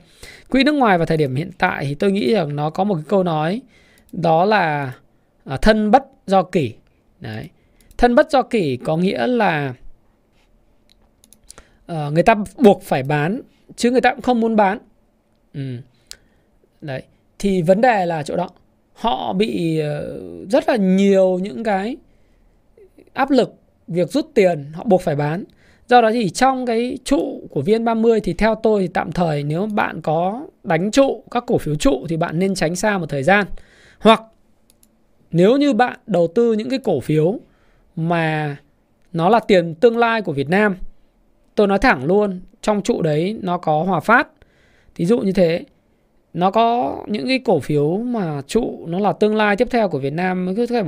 Quỹ 0.49 0.63
nước 0.63 0.75
ngoài 0.75 0.97
vào 0.97 1.05
thời 1.05 1.17
điểm 1.17 1.35
hiện 1.35 1.51
tại 1.57 1.85
thì 1.85 1.95
tôi 1.95 2.11
nghĩ 2.11 2.33
rằng 2.33 2.55
nó 2.55 2.69
có 2.69 2.83
một 2.83 2.95
cái 2.95 3.03
câu 3.07 3.23
nói 3.23 3.61
đó 4.11 4.45
là 4.45 4.93
à, 5.45 5.57
thân 5.57 5.91
bất 5.91 6.03
do 6.27 6.43
kỷ. 6.43 6.73
Đấy. 7.19 7.49
Thân 7.97 8.15
bất 8.15 8.31
do 8.31 8.41
kỷ 8.41 8.77
có 8.77 8.97
nghĩa 8.97 9.27
là 9.27 9.73
uh, 11.91 12.13
người 12.13 12.23
ta 12.23 12.35
buộc 12.57 12.83
phải 12.83 13.03
bán 13.03 13.41
chứ 13.75 13.91
người 13.91 14.01
ta 14.01 14.13
cũng 14.13 14.21
không 14.21 14.39
muốn 14.39 14.55
bán. 14.55 14.77
Ừ. 15.53 15.77
đấy. 16.81 17.03
Thì 17.39 17.61
vấn 17.61 17.81
đề 17.81 18.05
là 18.05 18.23
chỗ 18.23 18.35
đó 18.35 18.49
họ 18.95 19.33
bị 19.33 19.79
ờ, 19.79 20.19
rất 20.51 20.69
là 20.69 20.75
nhiều 20.75 21.39
những 21.41 21.63
cái 21.63 21.97
áp 23.13 23.31
lực, 23.31 23.53
việc 23.87 24.11
rút 24.11 24.31
tiền 24.33 24.71
họ 24.73 24.83
buộc 24.83 25.01
phải 25.01 25.15
bán. 25.15 25.43
Do 25.87 26.01
đó 26.01 26.11
thì 26.11 26.29
trong 26.29 26.65
cái 26.65 26.97
trụ 27.03 27.47
của 27.49 27.61
VN30 27.61 28.19
thì 28.23 28.33
theo 28.33 28.55
tôi 28.55 28.81
thì 28.81 28.87
tạm 28.87 29.11
thời 29.11 29.43
nếu 29.43 29.65
bạn 29.65 30.01
có 30.01 30.47
đánh 30.63 30.91
trụ 30.91 31.23
các 31.31 31.43
cổ 31.47 31.57
phiếu 31.57 31.75
trụ 31.75 32.05
thì 32.09 32.17
bạn 32.17 32.39
nên 32.39 32.55
tránh 32.55 32.75
xa 32.75 32.97
một 32.97 33.09
thời 33.09 33.23
gian. 33.23 33.45
Hoặc 33.99 34.21
nếu 35.31 35.57
như 35.57 35.73
bạn 35.73 35.99
đầu 36.07 36.27
tư 36.35 36.53
những 36.53 36.69
cái 36.69 36.79
cổ 36.79 36.99
phiếu 36.99 37.39
mà 37.95 38.57
nó 39.13 39.29
là 39.29 39.39
tiền 39.39 39.75
tương 39.75 39.97
lai 39.97 40.21
của 40.21 40.33
Việt 40.33 40.49
Nam, 40.49 40.75
tôi 41.55 41.67
nói 41.67 41.79
thẳng 41.79 42.05
luôn, 42.05 42.41
trong 42.61 42.81
trụ 42.81 43.01
đấy 43.01 43.39
nó 43.41 43.57
có 43.57 43.83
hòa 43.83 43.99
phát. 43.99 44.27
Thí 44.95 45.05
dụ 45.05 45.19
như 45.19 45.31
thế 45.31 45.63
nó 46.35 46.51
có 46.51 46.97
những 47.07 47.27
cái 47.27 47.39
cổ 47.39 47.59
phiếu 47.59 47.97
mà 47.97 48.41
trụ, 48.47 48.85
nó 48.87 48.99
là 48.99 49.13
tương 49.13 49.35
lai 49.35 49.55
tiếp 49.55 49.67
theo 49.71 49.89
của 49.89 49.99
Việt 49.99 50.13
Nam 50.13 50.55
có 50.57 50.65
thể 50.65 50.81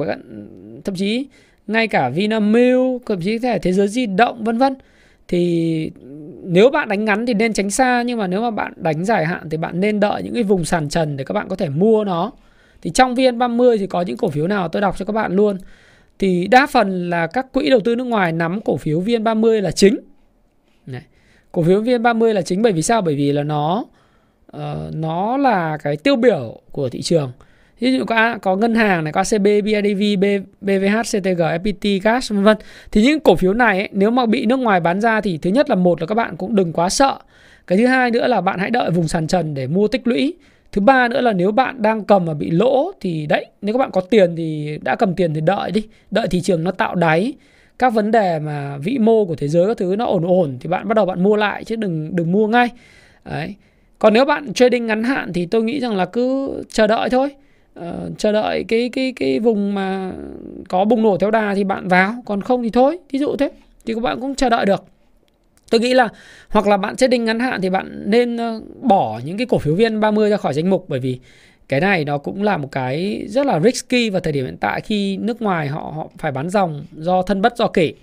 thậm 0.84 0.96
chí 0.96 1.28
ngay 1.68 1.88
cả 1.88 2.10
Vinamilk, 2.10 3.06
thậm 3.06 3.22
chí 3.22 3.40
thể 3.40 3.60
thế 3.60 3.74
giới 3.74 3.88
di 3.88 4.06
động, 4.06 4.44
vân 4.44 4.58
vân. 4.58 4.76
Thì 5.28 5.92
nếu 6.44 6.70
bạn 6.70 6.90
đánh 6.90 7.06
ngắn 7.06 7.26
thì 7.26 7.34
nên 7.34 7.54
tránh 7.54 7.70
xa, 7.70 8.02
nhưng 8.02 8.20
mà 8.20 8.28
nếu 8.28 8.42
mà 8.42 8.52
bạn 8.52 8.74
đánh 8.76 9.06
dài 9.06 9.26
hạn 9.26 9.50
thì 9.50 9.58
bạn 9.58 9.80
nên 9.80 10.00
đợi 10.00 10.24
những 10.24 10.34
cái 10.34 10.44
vùng 10.44 10.66
sàn 10.66 10.90
trần 10.90 11.18
để 11.18 11.24
các 11.24 11.34
bạn 11.34 11.48
có 11.50 11.56
thể 11.56 11.70
mua 11.70 12.04
nó. 12.04 12.32
Thì 12.82 12.90
trong 12.90 13.16
VN30 13.16 13.78
thì 13.78 13.88
có 13.88 14.02
những 14.02 14.18
cổ 14.18 14.30
phiếu 14.30 14.48
nào 14.48 14.68
tôi 14.68 14.82
đọc 14.82 14.98
cho 14.98 15.06
các 15.06 15.14
bạn 15.14 15.36
luôn. 15.36 15.58
Thì 16.20 16.48
đa 16.48 16.68
phần 16.68 17.10
là 17.10 17.28
các 17.28 17.54
quỹ 17.54 17.70
đầu 17.70 17.80
tư 17.80 17.96
nước 17.96 18.04
ngoài 18.04 18.32
nắm 18.32 18.62
cổ 18.62 18.78
phiếu 18.78 19.02
VN30 19.02 19.62
là 19.62 19.72
chính. 19.72 19.98
Này. 20.86 21.04
cổ 21.52 21.64
phiếu 21.64 21.84
VN30 21.84 22.34
là 22.34 22.42
chính 22.42 22.62
bởi 22.62 22.72
vì 22.72 22.82
sao? 22.82 23.02
Bởi 23.02 23.16
vì 23.16 23.32
là 23.32 23.44
nó 23.44 23.86
uh, 24.58 24.96
nó 24.96 25.38
là 25.38 25.78
cái 25.78 25.98
tiêu 25.98 26.16
biểu 26.16 26.62
của 26.72 26.90
thị 26.90 27.02
trường. 27.02 27.32
Ví 27.80 27.94
dụ 27.94 28.06
có 28.06 28.38
có 28.42 28.56
ngân 28.56 28.76
hàng 28.76 29.04
này 29.04 29.14
có 29.14 29.24
ACB, 29.32 29.44
BIDV, 29.44 30.24
BVH, 30.62 31.02
CTG, 31.02 31.42
FPT, 31.42 32.00
Gas 32.04 32.32
vân 32.32 32.44
vân. 32.44 32.58
Thì 32.92 33.02
những 33.02 33.20
cổ 33.20 33.36
phiếu 33.36 33.54
này 33.54 33.78
ấy, 33.78 33.90
nếu 33.92 34.12
mà 34.12 34.26
bị 34.26 34.46
nước 34.46 34.60
ngoài 34.60 34.80
bán 34.80 35.02
ra 35.02 35.22
thì 35.22 35.38
thứ 35.38 35.50
nhất 35.50 35.70
là 35.70 35.76
một 35.76 36.02
là 36.02 36.08
các 36.08 36.16
bạn 36.16 36.38
cũng 36.38 36.56
đừng 36.56 36.74
quá 36.74 36.90
sợ. 36.90 37.18
Cái 37.68 37.78
thứ 37.78 37.86
hai 37.86 38.12
nữa 38.12 38.28
là 38.28 38.42
bạn 38.42 38.60
hãy 38.60 38.70
đợi 38.70 38.92
vùng 38.92 39.08
sàn 39.08 39.28
trần 39.28 39.54
để 39.54 39.68
mua 39.68 39.88
tích 39.88 40.08
lũy. 40.08 40.34
Thứ 40.72 40.82
ba 40.82 41.08
nữa 41.08 41.22
là 41.22 41.34
nếu 41.34 41.52
bạn 41.52 41.82
đang 41.82 42.04
cầm 42.04 42.26
mà 42.26 42.34
bị 42.34 42.52
lỗ 42.52 42.92
thì 43.02 43.26
đấy 43.26 43.46
nếu 43.62 43.74
các 43.74 43.78
bạn 43.78 43.92
có 43.92 44.02
tiền 44.02 44.36
thì 44.36 44.80
đã 44.82 44.96
cầm 44.96 45.16
tiền 45.16 45.34
thì 45.34 45.42
đợi 45.42 45.72
đi. 45.72 45.84
Đợi 46.12 46.28
thị 46.28 46.42
trường 46.42 46.64
nó 46.64 46.72
tạo 46.72 46.96
đáy. 46.96 47.34
Các 47.80 47.94
vấn 47.94 48.12
đề 48.12 48.40
mà 48.40 48.78
vĩ 48.78 48.98
mô 48.98 49.26
của 49.26 49.36
thế 49.36 49.48
giới 49.48 49.68
các 49.68 49.78
thứ 49.78 49.96
nó 49.96 50.06
ổn 50.06 50.24
ổn 50.26 50.58
thì 50.60 50.70
bạn 50.70 50.88
bắt 50.88 50.94
đầu 50.94 51.06
bạn 51.06 51.24
mua 51.24 51.36
lại 51.36 51.64
chứ 51.64 51.76
đừng 51.76 52.16
đừng 52.16 52.32
mua 52.32 52.48
ngay. 52.48 52.70
Đấy 53.26 53.56
còn 54.00 54.14
nếu 54.14 54.26
bạn 54.26 54.54
trading 54.54 54.86
ngắn 54.86 55.04
hạn 55.04 55.34
thì 55.34 55.46
tôi 55.46 55.64
nghĩ 55.64 55.80
rằng 55.80 55.96
là 55.96 56.06
cứ 56.06 56.50
chờ 56.70 56.88
đợi 56.88 57.10
thôi. 57.10 57.30
Uh, 57.80 57.86
chờ 58.18 58.32
đợi 58.32 58.66
cái 58.68 58.90
cái 58.94 59.14
cái 59.16 59.40
vùng 59.40 59.74
mà 59.74 60.12
có 60.70 60.86
bùng 60.86 61.04
nổ 61.04 61.18
theo 61.18 61.32
đà 61.32 61.56
thì 61.56 61.64
bạn 61.64 61.88
vào 61.88 62.14
còn 62.26 62.42
không 62.42 62.64
thì 62.64 62.70
thôi. 62.70 63.00
Ví 63.12 63.20
dụ 63.20 63.36
thế 63.36 63.52
thì 63.86 63.94
các 63.94 64.02
bạn 64.02 64.22
cũng 64.22 64.36
chờ 64.36 64.50
đợi 64.50 64.66
được. 64.66 64.84
Tôi 65.70 65.82
nghĩ 65.82 65.94
là 65.94 66.10
hoặc 66.50 66.68
là 66.68 66.78
bạn 66.78 66.96
trading 66.96 67.26
ngắn 67.26 67.40
hạn 67.40 67.62
thì 67.62 67.70
bạn 67.70 68.04
nên 68.06 68.38
ờ, 68.38 68.62
bỏ 68.82 69.22
những 69.26 69.38
cái 69.38 69.48
cổ 69.48 69.58
phiếu 69.58 69.76
viên 69.76 70.00
30 70.00 70.30
ra 70.30 70.38
khỏi 70.38 70.54
danh 70.54 70.70
mục 70.70 70.86
bởi 70.88 71.00
vì 71.00 71.20
cái 71.70 71.80
này 71.80 72.06
nó 72.06 72.18
cũng 72.18 72.44
là 72.44 72.58
một 72.58 72.72
cái 72.72 73.26
rất 73.28 73.46
là 73.46 73.60
risky 73.60 74.10
vào 74.10 74.22
thời 74.22 74.34
điểm 74.34 74.46
hiện 74.46 74.58
tại 74.58 74.82
khi 74.82 75.18
nước 75.18 75.42
ngoài 75.42 75.68
họ 75.68 75.92
họ 75.96 76.08
phải 76.18 76.32
bán 76.32 76.50
dòng 76.50 76.86
do 76.98 77.22
thân 77.22 77.42
bất 77.42 77.58
do 77.58 77.68
kỷ. 77.68 77.94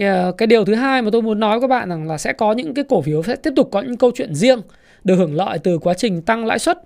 Ờ, 0.00 0.32
cái 0.38 0.46
điều 0.46 0.64
thứ 0.64 0.74
hai 0.74 1.02
mà 1.02 1.10
tôi 1.12 1.22
muốn 1.22 1.40
nói 1.40 1.50
với 1.50 1.60
các 1.60 1.66
bạn 1.70 1.88
rằng 1.88 2.08
là 2.08 2.18
sẽ 2.18 2.32
có 2.32 2.52
những 2.52 2.74
cái 2.74 2.84
cổ 2.88 3.02
phiếu 3.02 3.22
sẽ 3.22 3.36
tiếp 3.36 3.52
tục 3.56 3.68
có 3.72 3.82
những 3.82 3.96
câu 3.96 4.10
chuyện 4.14 4.34
riêng 4.34 4.60
được 5.04 5.16
hưởng 5.16 5.34
lợi 5.34 5.58
từ 5.58 5.78
quá 5.78 5.94
trình 5.94 6.22
tăng 6.22 6.46
lãi 6.46 6.58
suất. 6.58 6.78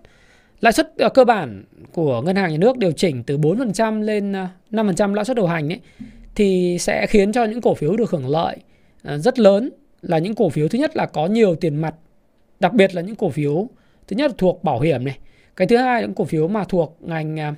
Lãi 0.60 0.72
suất 0.72 0.92
ờ, 0.98 1.08
cơ 1.08 1.24
bản 1.24 1.64
của 1.92 2.22
ngân 2.22 2.36
hàng 2.36 2.50
nhà 2.50 2.58
nước 2.58 2.78
điều 2.78 2.92
chỉnh 2.92 3.22
từ 3.22 3.38
4% 3.38 4.02
lên 4.02 4.32
ờ, 4.32 4.46
5% 4.70 5.14
lãi 5.14 5.24
suất 5.24 5.36
điều 5.36 5.46
hành 5.46 5.72
ấy 5.72 5.80
thì 6.34 6.76
sẽ 6.80 7.06
khiến 7.06 7.32
cho 7.32 7.44
những 7.44 7.60
cổ 7.60 7.74
phiếu 7.74 7.96
được 7.96 8.10
hưởng 8.10 8.28
lợi 8.28 8.56
ờ, 9.02 9.18
rất 9.18 9.38
lớn 9.38 9.70
là 10.02 10.18
những 10.18 10.34
cổ 10.34 10.48
phiếu 10.48 10.68
thứ 10.68 10.78
nhất 10.78 10.96
là 10.96 11.06
có 11.06 11.26
nhiều 11.26 11.54
tiền 11.54 11.76
mặt, 11.76 11.94
đặc 12.60 12.72
biệt 12.72 12.94
là 12.94 13.02
những 13.02 13.16
cổ 13.16 13.30
phiếu 13.30 13.68
thứ 14.08 14.16
nhất 14.16 14.30
là 14.30 14.34
thuộc 14.38 14.64
bảo 14.64 14.80
hiểm 14.80 15.04
này. 15.04 15.18
Cái 15.56 15.66
thứ 15.66 15.76
hai 15.76 16.00
là 16.00 16.06
những 16.06 16.14
cổ 16.14 16.24
phiếu 16.24 16.48
mà 16.48 16.64
thuộc 16.64 16.96
ngành 17.00 17.54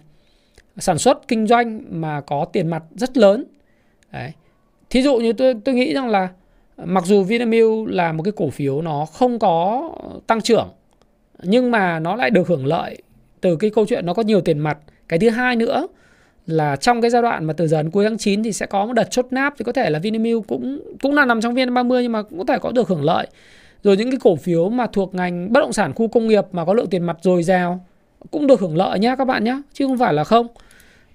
sản 0.79 0.99
xuất 0.99 1.29
kinh 1.29 1.47
doanh 1.47 1.83
mà 2.01 2.21
có 2.21 2.45
tiền 2.45 2.69
mặt 2.69 2.83
rất 2.95 3.17
lớn. 3.17 3.45
Đấy. 4.13 4.33
Thí 4.91 5.03
dụ 5.03 5.17
như 5.17 5.33
tôi 5.33 5.55
tôi 5.65 5.75
nghĩ 5.75 5.95
rằng 5.95 6.09
là 6.09 6.29
mặc 6.85 7.05
dù 7.07 7.23
Vinamilk 7.23 7.89
là 7.89 8.13
một 8.13 8.23
cái 8.23 8.33
cổ 8.37 8.51
phiếu 8.51 8.83
nó 8.83 9.07
không 9.13 9.39
có 9.39 9.91
tăng 10.27 10.41
trưởng 10.41 10.69
nhưng 11.43 11.71
mà 11.71 11.99
nó 11.99 12.17
lại 12.17 12.31
được 12.31 12.49
hưởng 12.49 12.67
lợi 12.67 13.03
từ 13.41 13.57
cái 13.57 13.71
câu 13.71 13.87
chuyện 13.87 14.07
nó 14.07 14.15
có 14.15 14.23
nhiều 14.23 14.41
tiền 14.41 14.59
mặt 14.59 14.79
cái 15.09 15.19
thứ 15.19 15.31
hai 15.31 15.57
nữa 15.57 15.89
là 16.47 16.77
trong 16.77 17.01
cái 17.01 17.11
giai 17.11 17.23
đoạn 17.23 17.45
mà 17.45 17.53
từ 17.53 17.67
giờ 17.67 17.83
đến 17.83 17.91
cuối 17.91 18.05
tháng 18.05 18.19
9 18.19 18.43
thì 18.43 18.53
sẽ 18.53 18.67
có 18.67 18.87
một 18.87 18.93
đợt 18.93 19.11
chốt 19.11 19.27
náp 19.31 19.55
thì 19.59 19.65
có 19.65 19.73
thể 19.73 19.91
là 19.91 19.99
Vinamilk 19.99 20.47
cũng 20.49 20.81
cũng 21.03 21.15
là 21.15 21.25
nằm 21.25 21.41
trong 21.41 21.55
VN30 21.55 22.03
nhưng 22.03 22.13
mà 22.13 22.23
cũng 22.23 22.39
có 22.39 22.45
thể 22.45 22.59
có 22.59 22.71
được 22.71 22.89
hưởng 22.89 23.05
lợi. 23.05 23.27
Rồi 23.83 23.97
những 23.97 24.11
cái 24.11 24.21
cổ 24.23 24.37
phiếu 24.37 24.69
mà 24.69 24.87
thuộc 24.87 25.15
ngành 25.15 25.53
bất 25.53 25.61
động 25.61 25.73
sản 25.73 25.93
khu 25.95 26.09
công 26.09 26.29
nghiệp 26.29 26.45
mà 26.53 26.65
có 26.65 26.75
lượng 26.75 26.91
tiền 26.91 27.03
mặt 27.03 27.17
dồi 27.23 27.43
dào 27.43 27.87
cũng 28.31 28.47
được 28.47 28.61
hưởng 28.61 28.77
lợi 28.77 28.99
nhá 28.99 29.17
các 29.17 29.25
bạn 29.25 29.45
nhé, 29.45 29.63
chứ 29.73 29.87
không 29.87 29.99
phải 29.99 30.15
là 30.15 30.25
không. 30.25 30.47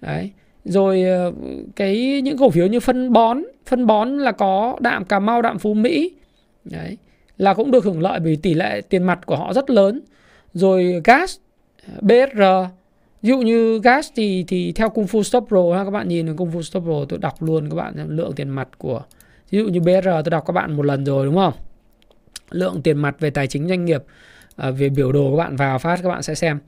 Đấy 0.01 0.31
rồi 0.65 1.03
ờ, 1.03 1.31
cái 1.75 2.21
những 2.21 2.37
cổ 2.37 2.49
phiếu 2.49 2.67
như 2.67 2.79
phân 2.79 3.13
bón 3.13 3.43
phân 3.65 3.87
bón 3.87 4.17
là 4.17 4.31
có 4.31 4.77
đạm 4.79 5.05
cà 5.05 5.19
mau, 5.19 5.41
đạm 5.41 5.59
phú 5.59 5.73
mỹ. 5.73 6.11
Đấy, 6.63 6.97
là 7.37 7.53
cũng 7.53 7.71
được 7.71 7.83
hưởng 7.85 8.01
lợi 8.01 8.19
vì 8.19 8.35
tỷ 8.35 8.53
lệ 8.53 8.81
tiền 8.89 9.03
mặt 9.03 9.19
của 9.25 9.35
họ 9.35 9.53
rất 9.53 9.69
lớn. 9.69 10.01
Rồi 10.53 11.01
gas 11.03 11.37
bsr 12.01 12.41
ví 13.25 13.29
dụ 13.29 13.37
như 13.37 13.79
gas 13.83 14.09
thì 14.15 14.45
thì 14.47 14.71
theo 14.71 14.89
Kung 14.89 15.05
Fu 15.05 15.23
Stop 15.23 15.45
Pro 15.47 15.73
ha, 15.73 15.83
các 15.83 15.89
bạn 15.89 16.07
nhìn 16.07 16.35
Kung 16.35 16.51
Fu 16.51 16.61
Stop 16.61 16.83
Pro 16.83 17.05
tôi 17.09 17.19
đọc 17.19 17.43
luôn 17.43 17.69
các 17.69 17.75
bạn 17.75 17.93
lượng 18.09 18.33
tiền 18.35 18.49
mặt 18.49 18.69
của, 18.77 19.01
ví 19.49 19.59
dụ 19.59 19.67
như 19.67 19.79
BR 19.79 20.05
tôi 20.05 20.23
đọc 20.31 20.43
các 20.45 20.51
bạn 20.51 20.77
một 20.77 20.85
lần 20.85 21.05
rồi, 21.05 21.25
đúng 21.25 21.35
không? 21.35 21.53
Lượng 22.49 22.81
tiền 22.81 22.97
mặt 22.97 23.15
về 23.19 23.29
tài 23.29 23.47
chính 23.47 23.67
doanh 23.67 23.85
nghiệp 23.85 24.03
à, 24.55 24.71
về 24.71 24.89
biểu 24.89 25.11
đồ 25.11 25.31
các 25.31 25.37
bạn 25.37 25.55
vào 25.55 25.79
phát 25.79 25.99
các 26.03 26.09
bạn 26.09 26.23
sẽ 26.23 26.35
xem. 26.35 26.59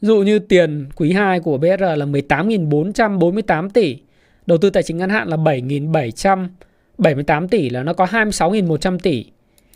Dụ 0.00 0.22
như 0.22 0.38
tiền 0.38 0.86
quý 0.96 1.12
2 1.12 1.40
của 1.40 1.58
BR 1.58 1.80
là 1.80 2.06
18.448 2.06 3.70
tỷ, 3.70 3.98
đầu 4.46 4.58
tư 4.58 4.70
tài 4.70 4.82
chính 4.82 4.96
ngắn 4.96 5.10
hạn 5.10 5.28
là 5.28 5.36
7.778 5.36 7.48
tỷ 7.48 7.70
là 7.70 7.82
nó 7.82 7.92
có 7.92 8.04
26.100 8.04 8.98
tỷ. 8.98 9.24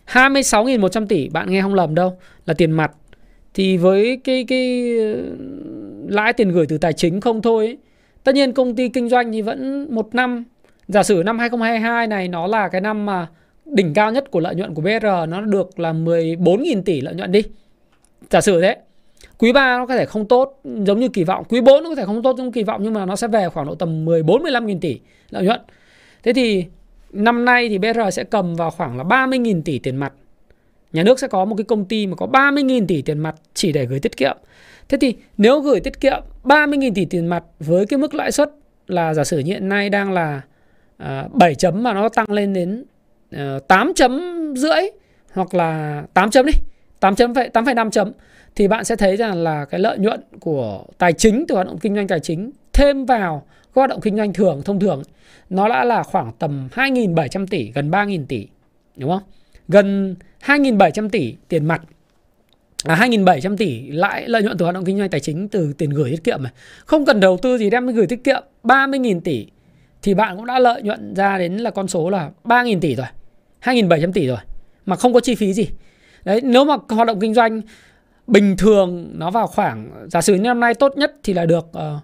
26.100 0.06 1.06
tỷ, 1.06 1.28
bạn 1.28 1.50
nghe 1.50 1.62
không 1.62 1.74
lầm 1.74 1.94
đâu, 1.94 2.18
là 2.46 2.54
tiền 2.54 2.70
mặt. 2.70 2.92
Thì 3.54 3.76
với 3.76 4.20
cái 4.24 4.44
cái 4.48 4.96
ờ, 4.98 5.22
lãi 6.08 6.32
tiền 6.32 6.50
gửi 6.50 6.66
từ 6.66 6.78
tài 6.78 6.92
chính 6.92 7.20
không 7.20 7.42
thôi 7.42 7.66
ấy, 7.66 7.78
Tất 8.24 8.34
nhiên 8.34 8.52
công 8.52 8.76
ty 8.76 8.88
kinh 8.88 9.08
doanh 9.08 9.32
thì 9.32 9.42
vẫn 9.42 9.86
một 9.94 10.14
năm 10.14 10.44
Giả 10.88 11.02
sử 11.02 11.22
năm 11.26 11.38
2022 11.38 12.06
này 12.06 12.28
nó 12.28 12.46
là 12.46 12.68
cái 12.68 12.80
năm 12.80 13.06
mà 13.06 13.28
đỉnh 13.64 13.94
cao 13.94 14.12
nhất 14.12 14.30
của 14.30 14.40
lợi 14.40 14.54
nhuận 14.54 14.74
của 14.74 14.82
BR 14.82 15.06
Nó 15.28 15.40
được 15.40 15.80
là 15.80 15.92
14.000 15.92 16.82
tỷ 16.82 17.00
lợi 17.00 17.14
nhuận 17.14 17.32
đi 17.32 17.42
Giả 18.30 18.40
sử 18.40 18.60
thế 18.60 18.76
quý 19.40 19.52
3 19.52 19.78
nó 19.78 19.86
có 19.86 19.96
thể 19.96 20.06
không 20.06 20.28
tốt 20.28 20.60
giống 20.64 21.00
như 21.00 21.08
kỳ 21.08 21.24
vọng. 21.24 21.44
Quý 21.48 21.60
4 21.60 21.82
nó 21.82 21.90
có 21.90 21.94
thể 21.94 22.04
không 22.06 22.22
tốt 22.22 22.36
giống 22.38 22.52
kỳ 22.52 22.62
vọng 22.62 22.82
nhưng 22.82 22.94
mà 22.94 23.06
nó 23.06 23.16
sẽ 23.16 23.28
về 23.28 23.48
khoảng 23.48 23.66
độ 23.66 23.74
tầm 23.74 24.04
14 24.04 24.42
15 24.42 24.66
nghìn 24.66 24.80
tỷ 24.80 25.00
lợi 25.30 25.44
nhuận. 25.44 25.60
Thế 26.22 26.32
thì 26.32 26.64
năm 27.12 27.44
nay 27.44 27.68
thì 27.68 27.78
BR 27.78 27.98
sẽ 28.12 28.24
cầm 28.24 28.54
vào 28.54 28.70
khoảng 28.70 28.96
là 28.96 29.04
30.000 29.04 29.62
tỷ 29.62 29.78
tiền 29.78 29.96
mặt. 29.96 30.12
Nhà 30.92 31.02
nước 31.02 31.18
sẽ 31.18 31.28
có 31.28 31.44
một 31.44 31.54
cái 31.56 31.64
công 31.64 31.84
ty 31.84 32.06
mà 32.06 32.16
có 32.16 32.26
30.000 32.26 32.86
tỷ 32.86 33.02
tiền 33.02 33.18
mặt 33.18 33.34
chỉ 33.54 33.72
để 33.72 33.86
gửi 33.86 34.00
tiết 34.00 34.16
kiệm. 34.16 34.36
Thế 34.88 34.98
thì 35.00 35.14
nếu 35.36 35.60
gửi 35.60 35.80
tiết 35.80 36.00
kiệm 36.00 36.22
30.000 36.44 36.92
tỷ 36.94 37.04
tiền 37.04 37.26
mặt 37.26 37.44
với 37.60 37.86
cái 37.86 37.98
mức 37.98 38.14
lãi 38.14 38.32
suất 38.32 38.50
là 38.86 39.14
giả 39.14 39.24
sử 39.24 39.38
như 39.38 39.52
hiện 39.52 39.68
nay 39.68 39.90
đang 39.90 40.12
là 40.12 40.40
à, 40.96 41.28
7 41.32 41.54
chấm 41.54 41.82
mà 41.82 41.92
nó 41.92 42.08
tăng 42.08 42.30
lên 42.30 42.52
đến 42.52 42.84
à, 43.30 43.54
uh, 43.56 43.68
8 43.68 43.92
chấm 43.96 44.20
rưỡi 44.56 44.80
hoặc 45.32 45.54
là 45.54 46.02
8 46.14 46.30
chấm 46.30 46.46
đi 46.46 46.52
8 47.00 47.14
chấm 47.14 47.32
8,5 47.32 47.90
chấm 47.90 48.12
thì 48.56 48.68
bạn 48.68 48.84
sẽ 48.84 48.96
thấy 48.96 49.16
rằng 49.16 49.42
là 49.42 49.64
cái 49.64 49.80
lợi 49.80 49.98
nhuận 49.98 50.20
của 50.40 50.84
tài 50.98 51.12
chính 51.12 51.44
từ 51.48 51.54
hoạt 51.54 51.66
động 51.66 51.78
kinh 51.78 51.94
doanh 51.94 52.08
tài 52.08 52.20
chính 52.20 52.50
thêm 52.72 53.04
vào 53.04 53.46
các 53.46 53.74
hoạt 53.74 53.90
động 53.90 54.00
kinh 54.00 54.16
doanh 54.16 54.32
thường 54.32 54.62
thông 54.64 54.80
thường 54.80 55.02
nó 55.50 55.68
đã 55.68 55.84
là 55.84 56.02
khoảng 56.02 56.32
tầm 56.38 56.68
2.700 56.74 57.46
tỷ 57.46 57.72
gần 57.74 57.90
3.000 57.90 58.26
tỷ 58.26 58.46
đúng 58.96 59.10
không? 59.10 59.22
Gần 59.68 60.16
2.700 60.42 61.08
tỷ 61.08 61.34
tiền 61.48 61.64
mặt. 61.64 61.82
À, 62.84 62.96
2.700 63.00 63.56
tỷ 63.56 63.90
lãi 63.90 64.28
lợi 64.28 64.42
nhuận 64.42 64.58
từ 64.58 64.64
hoạt 64.64 64.74
động 64.74 64.84
kinh 64.84 64.98
doanh 64.98 65.10
tài 65.10 65.20
chính 65.20 65.48
từ 65.48 65.72
tiền 65.72 65.90
gửi 65.90 66.10
tiết 66.10 66.24
kiệm 66.24 66.42
này. 66.42 66.52
Không 66.84 67.04
cần 67.04 67.20
đầu 67.20 67.38
tư 67.42 67.58
gì 67.58 67.70
đem 67.70 67.86
gửi 67.86 68.06
tiết 68.06 68.24
kiệm 68.24 68.42
30.000 68.64 69.20
tỷ 69.20 69.46
thì 70.02 70.14
bạn 70.14 70.36
cũng 70.36 70.46
đã 70.46 70.58
lợi 70.58 70.82
nhuận 70.82 71.14
ra 71.14 71.38
đến 71.38 71.56
là 71.56 71.70
con 71.70 71.88
số 71.88 72.10
là 72.10 72.30
3.000 72.44 72.80
tỷ 72.80 72.94
rồi 72.94 73.06
2.700 73.62 74.12
tỷ 74.12 74.26
rồi 74.26 74.38
mà 74.86 74.96
không 74.96 75.12
có 75.12 75.20
chi 75.20 75.34
phí 75.34 75.52
gì. 75.52 75.68
Đấy 76.24 76.40
nếu 76.44 76.64
mà 76.64 76.76
hoạt 76.88 77.06
động 77.06 77.20
kinh 77.20 77.34
doanh 77.34 77.62
bình 78.30 78.56
thường 78.56 79.10
nó 79.12 79.30
vào 79.30 79.46
khoảng 79.46 80.06
giả 80.10 80.20
sử 80.20 80.36
năm 80.36 80.60
nay 80.60 80.74
tốt 80.74 80.92
nhất 80.96 81.14
thì 81.22 81.32
là 81.32 81.46
được 81.46 81.66
uh, 81.66 82.02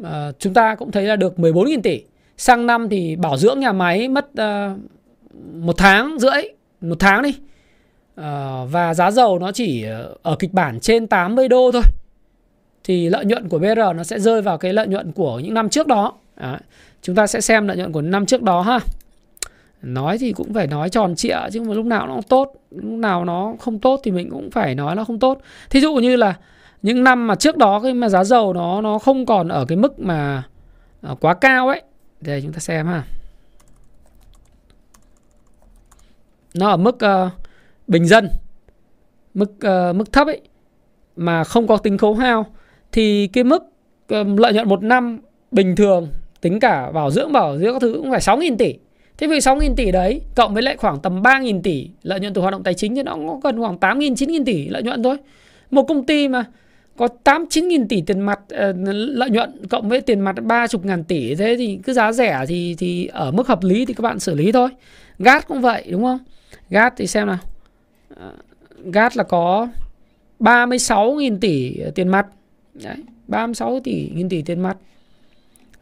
uh, 0.00 0.06
chúng 0.38 0.54
ta 0.54 0.74
cũng 0.74 0.90
thấy 0.90 1.04
là 1.04 1.16
được 1.16 1.34
14.000 1.36 1.80
tỷ. 1.82 2.02
Sang 2.36 2.66
năm 2.66 2.88
thì 2.88 3.16
bảo 3.16 3.36
dưỡng 3.36 3.60
nhà 3.60 3.72
máy 3.72 4.08
mất 4.08 4.26
uh, 4.30 4.78
một 5.54 5.74
tháng 5.78 6.18
rưỡi 6.18 6.42
một 6.80 6.96
tháng 7.00 7.22
đi. 7.22 7.34
Uh, 8.20 8.24
và 8.70 8.94
giá 8.94 9.10
dầu 9.10 9.38
nó 9.38 9.52
chỉ 9.52 9.84
ở 10.22 10.36
kịch 10.38 10.52
bản 10.52 10.80
trên 10.80 11.06
80 11.06 11.48
đô 11.48 11.70
thôi. 11.72 11.82
Thì 12.84 13.08
lợi 13.08 13.24
nhuận 13.24 13.48
của 13.48 13.58
BR 13.58 13.78
nó 13.96 14.04
sẽ 14.04 14.20
rơi 14.20 14.42
vào 14.42 14.58
cái 14.58 14.72
lợi 14.72 14.86
nhuận 14.86 15.12
của 15.12 15.38
những 15.38 15.54
năm 15.54 15.68
trước 15.68 15.86
đó. 15.86 16.12
À, 16.34 16.60
chúng 17.02 17.16
ta 17.16 17.26
sẽ 17.26 17.40
xem 17.40 17.68
lợi 17.68 17.76
nhuận 17.76 17.92
của 17.92 18.02
năm 18.02 18.26
trước 18.26 18.42
đó 18.42 18.62
ha 18.62 18.78
nói 19.82 20.18
thì 20.18 20.32
cũng 20.32 20.54
phải 20.54 20.66
nói 20.66 20.88
tròn 20.88 21.14
trịa 21.14 21.36
chứ 21.52 21.62
mà 21.62 21.74
lúc 21.74 21.86
nào 21.86 22.06
nó 22.06 22.20
tốt 22.28 22.52
lúc 22.70 22.84
nào 22.84 23.24
nó 23.24 23.54
không 23.60 23.78
tốt 23.78 24.00
thì 24.04 24.10
mình 24.10 24.30
cũng 24.30 24.50
phải 24.50 24.74
nói 24.74 24.96
nó 24.96 25.04
không 25.04 25.18
tốt. 25.18 25.38
Thí 25.70 25.80
dụ 25.80 25.94
như 25.94 26.16
là 26.16 26.34
những 26.82 27.04
năm 27.04 27.26
mà 27.26 27.34
trước 27.34 27.56
đó 27.56 27.80
khi 27.80 27.92
mà 27.92 28.08
giá 28.08 28.24
dầu 28.24 28.52
nó 28.52 28.80
nó 28.80 28.98
không 28.98 29.26
còn 29.26 29.48
ở 29.48 29.64
cái 29.64 29.76
mức 29.76 30.00
mà 30.00 30.42
à, 31.02 31.14
quá 31.20 31.34
cao 31.34 31.68
ấy 31.68 31.82
đây 32.20 32.42
chúng 32.42 32.52
ta 32.52 32.58
xem 32.58 32.86
ha. 32.86 33.04
Nó 36.54 36.68
ở 36.68 36.76
mức 36.76 36.96
uh, 36.96 37.32
bình 37.86 38.06
dân 38.06 38.28
mức 39.34 39.52
uh, 39.52 39.96
mức 39.96 40.12
thấp 40.12 40.26
ấy 40.26 40.40
mà 41.16 41.44
không 41.44 41.66
có 41.66 41.76
tính 41.76 41.98
khấu 41.98 42.14
hao 42.14 42.46
thì 42.92 43.26
cái 43.26 43.44
mức 43.44 43.62
uh, 44.14 44.40
lợi 44.40 44.52
nhuận 44.52 44.68
một 44.68 44.82
năm 44.82 45.20
bình 45.50 45.76
thường 45.76 46.08
tính 46.40 46.60
cả 46.60 46.90
bảo 46.92 47.10
dưỡng 47.10 47.32
bảo 47.32 47.58
dưỡng 47.58 47.72
các 47.72 47.82
thứ 47.82 47.92
cũng 47.92 48.10
phải 48.10 48.20
6.000 48.20 48.56
tỷ. 48.56 48.74
Thế 49.18 49.26
vì 49.26 49.38
6.000 49.38 49.74
tỷ 49.74 49.92
đấy 49.92 50.20
cộng 50.34 50.54
với 50.54 50.62
lại 50.62 50.76
khoảng 50.76 51.00
tầm 51.00 51.22
3.000 51.22 51.62
tỷ 51.62 51.88
lợi 52.02 52.20
nhuận 52.20 52.34
từ 52.34 52.40
hoạt 52.40 52.52
động 52.52 52.62
tài 52.62 52.74
chính 52.74 52.94
thì 52.94 53.02
nó 53.02 53.14
cũng 53.14 53.40
gần 53.40 53.60
khoảng 53.60 53.76
8.000 53.78 54.14
9.000 54.14 54.44
tỷ 54.44 54.68
lợi 54.68 54.82
nhuận 54.82 55.02
thôi. 55.02 55.16
Một 55.70 55.82
công 55.82 56.06
ty 56.06 56.28
mà 56.28 56.44
có 56.96 57.08
8 57.24 57.44
9.000 57.44 57.86
tỷ 57.88 58.02
tiền 58.02 58.20
mặt 58.20 58.40
uh, 58.40 58.76
lợi 58.92 59.30
nhuận 59.30 59.66
cộng 59.70 59.88
với 59.88 60.00
tiền 60.00 60.20
mặt 60.20 60.36
30 60.42 60.66
ngàn 60.82 61.04
tỷ 61.04 61.34
thế 61.34 61.54
thì 61.58 61.78
cứ 61.84 61.92
giá 61.92 62.12
rẻ 62.12 62.44
thì 62.48 62.74
thì 62.78 63.06
ở 63.06 63.30
mức 63.30 63.48
hợp 63.48 63.64
lý 63.64 63.84
thì 63.84 63.94
các 63.94 64.02
bạn 64.02 64.18
xử 64.18 64.34
lý 64.34 64.52
thôi. 64.52 64.68
Gat 65.18 65.48
cũng 65.48 65.60
vậy 65.60 65.84
đúng 65.90 66.02
không? 66.02 66.18
Gat 66.70 66.94
thì 66.96 67.06
xem 67.06 67.26
nào. 67.26 67.38
Ờ, 68.16 68.28
uh, 68.28 68.94
Gat 68.94 69.16
là 69.16 69.24
có 69.24 69.68
36.000 70.40 71.38
tỷ 71.40 71.80
tiền 71.94 72.08
mặt. 72.08 72.26
Đấy, 72.74 72.96
36 73.28 73.80
tỷ 73.84 74.10
nghìn 74.14 74.28
tỷ 74.28 74.42
tiền 74.42 74.60
mặt. 74.60 74.76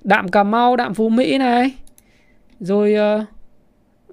Đạm 0.04 0.28
Cà 0.28 0.42
Mau, 0.42 0.76
Đạm 0.76 0.94
Phú 0.94 1.08
Mỹ 1.08 1.38
này 1.38 1.70
rồi 2.60 2.94
uh, 2.94 3.26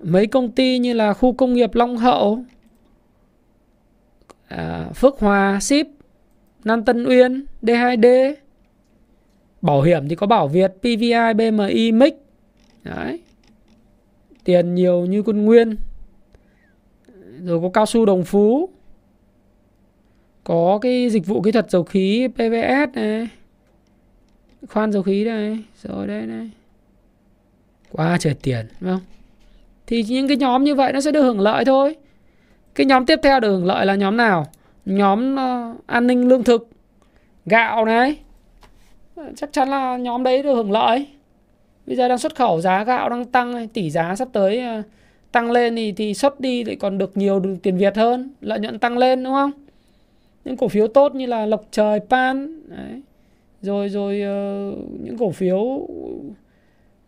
mấy 0.04 0.28
công 0.28 0.52
ty 0.52 0.78
như 0.78 0.94
là 0.94 1.14
khu 1.14 1.34
công 1.34 1.54
nghiệp 1.54 1.76
Long 1.76 1.98
Hậu 1.98 2.44
uh, 4.54 4.96
Phước 4.96 5.20
Hòa 5.20 5.60
Ship 5.60 5.88
Nam 6.64 6.86
Tân 6.86 7.06
Uyên 7.06 7.46
D2D 7.62 8.36
Bảo 9.62 9.82
hiểm 9.82 10.08
thì 10.10 10.16
có 10.16 10.28
Bảo 10.28 10.48
Việt 10.48 10.72
PVI 10.82 11.34
BMI 11.36 11.92
MIC 11.92 12.22
Đấy. 12.84 13.20
Tiền 14.44 14.76
nhiều 14.76 15.06
như 15.06 15.24
quân 15.24 15.46
Nguyên. 15.46 15.76
Rồi 17.44 17.62
có 17.62 17.70
cao 17.74 17.86
su 17.86 18.06
đồng 18.06 18.24
phú. 18.24 18.70
Có 20.44 20.80
cái 20.82 21.10
dịch 21.10 21.26
vụ 21.26 21.42
kỹ 21.42 21.52
thuật 21.52 21.72
dầu 21.72 21.84
khí 21.84 22.28
PVS 22.28 22.96
này. 22.96 23.30
Khoan 24.70 24.92
dầu 24.92 25.04
khí 25.04 25.26
đây 25.26 25.58
Rồi 25.84 26.08
đây 26.08 26.26
này 26.26 26.52
quá 27.92 28.18
trời 28.20 28.34
tiền 28.42 28.66
đúng 28.80 28.92
không? 28.92 29.02
Thì 29.88 30.04
những 30.04 30.28
cái 30.28 30.38
nhóm 30.38 30.64
như 30.64 30.76
vậy 30.76 30.94
nó 30.94 31.02
sẽ 31.02 31.12
được 31.12 31.22
hưởng 31.22 31.40
lợi 31.40 31.66
thôi. 31.66 31.96
Cái 32.76 32.86
nhóm 32.86 33.06
tiếp 33.06 33.20
theo 33.24 33.40
được 33.40 33.50
hưởng 33.50 33.66
lợi 33.66 33.86
là 33.86 33.96
nhóm 33.96 34.18
nào? 34.18 34.48
Nhóm 34.86 35.36
uh, 35.36 35.88
an 35.88 36.08
ninh 36.08 36.28
lương 36.28 36.44
thực 36.44 36.70
gạo 37.46 37.86
này. 37.86 38.16
Chắc 39.36 39.54
chắn 39.54 39.70
là 39.70 39.98
nhóm 39.98 40.24
đấy 40.24 40.44
được 40.44 40.54
hưởng 40.54 40.72
lợi. 40.72 41.08
Bây 41.88 41.96
giờ 41.96 42.08
đang 42.08 42.18
xuất 42.18 42.36
khẩu 42.36 42.62
giá 42.62 42.84
gạo 42.84 43.10
đang 43.10 43.26
tăng 43.26 43.68
tỷ 43.68 43.90
giá 43.90 44.16
sắp 44.16 44.28
tới 44.34 44.64
uh, 44.80 44.86
tăng 45.32 45.52
lên 45.52 45.76
thì 45.76 45.92
thì 45.92 46.14
xuất 46.14 46.40
đi 46.40 46.64
lại 46.64 46.76
còn 46.76 46.98
được 46.98 47.18
nhiều 47.18 47.42
tiền 47.64 47.78
Việt 47.78 47.96
hơn 47.96 48.34
lợi 48.42 48.60
nhuận 48.60 48.80
tăng 48.80 48.98
lên 48.98 49.24
đúng 49.24 49.34
không? 49.34 49.52
Những 50.46 50.58
cổ 50.58 50.68
phiếu 50.68 50.88
tốt 50.88 51.16
như 51.16 51.26
là 51.26 51.46
lộc 51.46 51.66
trời 51.72 52.00
pan 52.10 52.62
đấy. 52.70 53.02
rồi 53.62 53.90
rồi 53.90 54.22
uh, 54.22 55.02
những 55.04 55.18
cổ 55.18 55.32
phiếu 55.32 55.88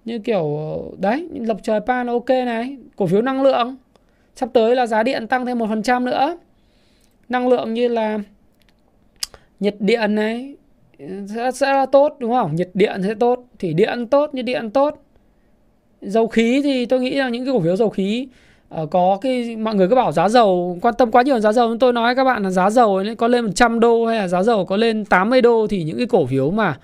như 0.06 0.20
kiểu 0.20 0.58
đấy 0.98 1.30
lộc 1.34 1.58
trời 1.64 1.80
pan 1.80 2.08
ok 2.08 2.30
này. 2.30 2.78
Cổ 2.96 3.08
phiếu 3.08 3.22
năng 3.22 3.42
lượng. 3.42 3.76
Sắp 4.36 4.50
tới 4.54 4.76
là 4.76 4.86
giá 4.88 5.04
điện 5.04 5.28
tăng 5.28 5.46
thêm 5.46 5.60
một 5.60 5.68
phần 5.70 5.84
trăm 5.84 6.06
nữa. 6.06 6.38
Năng 7.30 7.48
lượng 7.48 7.74
như 7.74 7.88
là 7.88 8.20
nhiệt 9.60 9.76
điện 9.80 10.16
này 10.16 10.56
ừ, 10.98 11.06
sẽ, 11.36 11.52
sẽ 11.52 11.74
là 11.74 11.86
tốt 11.86 12.16
đúng 12.20 12.32
không? 12.32 12.56
Nhiệt 12.56 12.70
điện 12.74 13.02
sẽ 13.04 13.14
tốt 13.14 13.46
thủy 13.60 13.74
điện 13.74 14.08
tốt 14.08 14.34
nhiệt 14.34 14.46
điện 14.46 14.70
tốt. 14.70 15.04
Dầu 16.02 16.28
khí 16.28 16.62
thì 16.64 16.86
tôi 16.86 17.00
nghĩ 17.00 17.16
là 17.16 17.30
những 17.30 17.46
cái 17.46 17.54
cổ 17.54 17.62
phiếu 17.62 17.76
dầu 17.76 17.90
khí 17.90 18.28
uh, 18.82 18.90
có 18.92 19.18
cái 19.22 19.56
mọi 19.56 19.76
người 19.76 19.88
cứ 19.88 19.96
bảo 19.96 20.12
giá 20.12 20.30
dầu 20.30 20.78
quan 20.82 20.96
tâm 20.98 21.12
quá 21.12 21.22
nhiều 21.22 21.40
giá 21.40 21.54
dầu. 21.54 21.78
Tôi 21.80 21.94
nói 21.94 22.16
các 22.16 22.24
bạn 22.24 22.44
là 22.44 22.50
giá 22.50 22.70
dầu 22.70 22.96
ấy, 22.96 23.16
có 23.16 23.28
lên 23.28 23.46
100 23.46 23.80
đô 23.80 24.06
hay 24.06 24.18
là 24.18 24.28
giá 24.28 24.44
dầu 24.44 24.66
có 24.66 24.78
lên 24.78 25.06
80 25.06 25.42
đô 25.42 25.68
thì 25.68 25.84
những 25.84 25.98
cái 25.98 26.08
cổ 26.08 26.26
phiếu 26.26 26.52
mà 26.52 26.78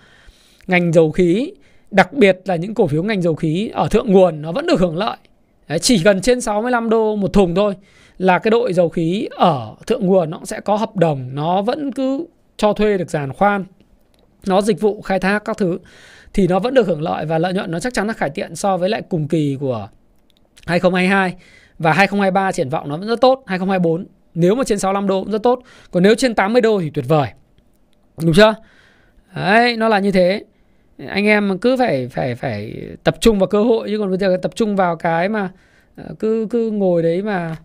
ngành 0.67 0.93
dầu 0.93 1.11
khí 1.11 1.51
Đặc 1.91 2.13
biệt 2.13 2.39
là 2.45 2.55
những 2.55 2.73
cổ 2.73 2.87
phiếu 2.87 3.03
ngành 3.03 3.21
dầu 3.21 3.35
khí 3.35 3.69
ở 3.73 3.87
thượng 3.87 4.11
nguồn 4.11 4.41
nó 4.41 4.51
vẫn 4.51 4.67
được 4.67 4.79
hưởng 4.79 4.97
lợi. 4.97 5.17
Đấy, 5.67 5.79
chỉ 5.79 6.03
cần 6.03 6.21
trên 6.21 6.41
65 6.41 6.89
đô 6.89 7.15
một 7.15 7.33
thùng 7.33 7.55
thôi 7.55 7.75
là 8.17 8.39
cái 8.39 8.51
đội 8.51 8.73
dầu 8.73 8.89
khí 8.89 9.27
ở 9.37 9.75
thượng 9.87 10.05
nguồn 10.05 10.29
nó 10.29 10.39
sẽ 10.43 10.59
có 10.59 10.75
hợp 10.75 10.95
đồng, 10.95 11.29
nó 11.33 11.61
vẫn 11.61 11.91
cứ 11.91 12.25
cho 12.57 12.73
thuê 12.73 12.97
được 12.97 13.09
giàn 13.09 13.33
khoan, 13.33 13.65
nó 14.47 14.61
dịch 14.61 14.81
vụ 14.81 15.01
khai 15.01 15.19
thác 15.19 15.45
các 15.45 15.57
thứ 15.57 15.79
thì 16.33 16.47
nó 16.47 16.59
vẫn 16.59 16.73
được 16.73 16.87
hưởng 16.87 17.01
lợi 17.01 17.25
và 17.25 17.37
lợi 17.37 17.53
nhuận 17.53 17.71
nó 17.71 17.79
chắc 17.79 17.93
chắn 17.93 18.07
là 18.07 18.13
cải 18.13 18.29
thiện 18.29 18.55
so 18.55 18.77
với 18.77 18.89
lại 18.89 19.01
cùng 19.09 19.27
kỳ 19.27 19.57
của 19.59 19.89
2022 20.65 21.35
và 21.79 21.93
2023 21.93 22.51
triển 22.51 22.69
vọng 22.69 22.89
nó 22.89 22.97
vẫn 22.97 23.07
rất 23.07 23.21
tốt, 23.21 23.43
2024 23.45 24.05
nếu 24.33 24.55
mà 24.55 24.63
trên 24.63 24.79
65 24.79 25.07
đô 25.07 25.23
cũng 25.23 25.31
rất 25.31 25.43
tốt, 25.43 25.61
còn 25.91 26.03
nếu 26.03 26.15
trên 26.15 26.35
80 26.35 26.61
đô 26.61 26.79
thì 26.79 26.89
tuyệt 26.89 27.05
vời. 27.07 27.27
Đúng 28.23 28.33
chưa? 28.33 28.55
Đấy, 29.35 29.77
nó 29.77 29.87
là 29.87 29.99
như 29.99 30.11
thế 30.11 30.43
anh 31.07 31.25
em 31.25 31.57
cứ 31.57 31.75
phải 31.77 32.07
phải 32.07 32.35
phải 32.35 32.87
tập 33.03 33.15
trung 33.21 33.39
vào 33.39 33.47
cơ 33.47 33.63
hội 33.63 33.89
chứ 33.89 33.97
còn 33.99 34.09
bây 34.09 34.17
giờ 34.17 34.37
tập 34.41 34.51
trung 34.55 34.75
vào 34.75 34.95
cái 34.95 35.29
mà 35.29 35.49
ờ, 35.95 36.03
cứ 36.19 36.47
cứ 36.49 36.71
ngồi 36.71 37.03
đấy 37.03 37.21
mà 37.21 37.55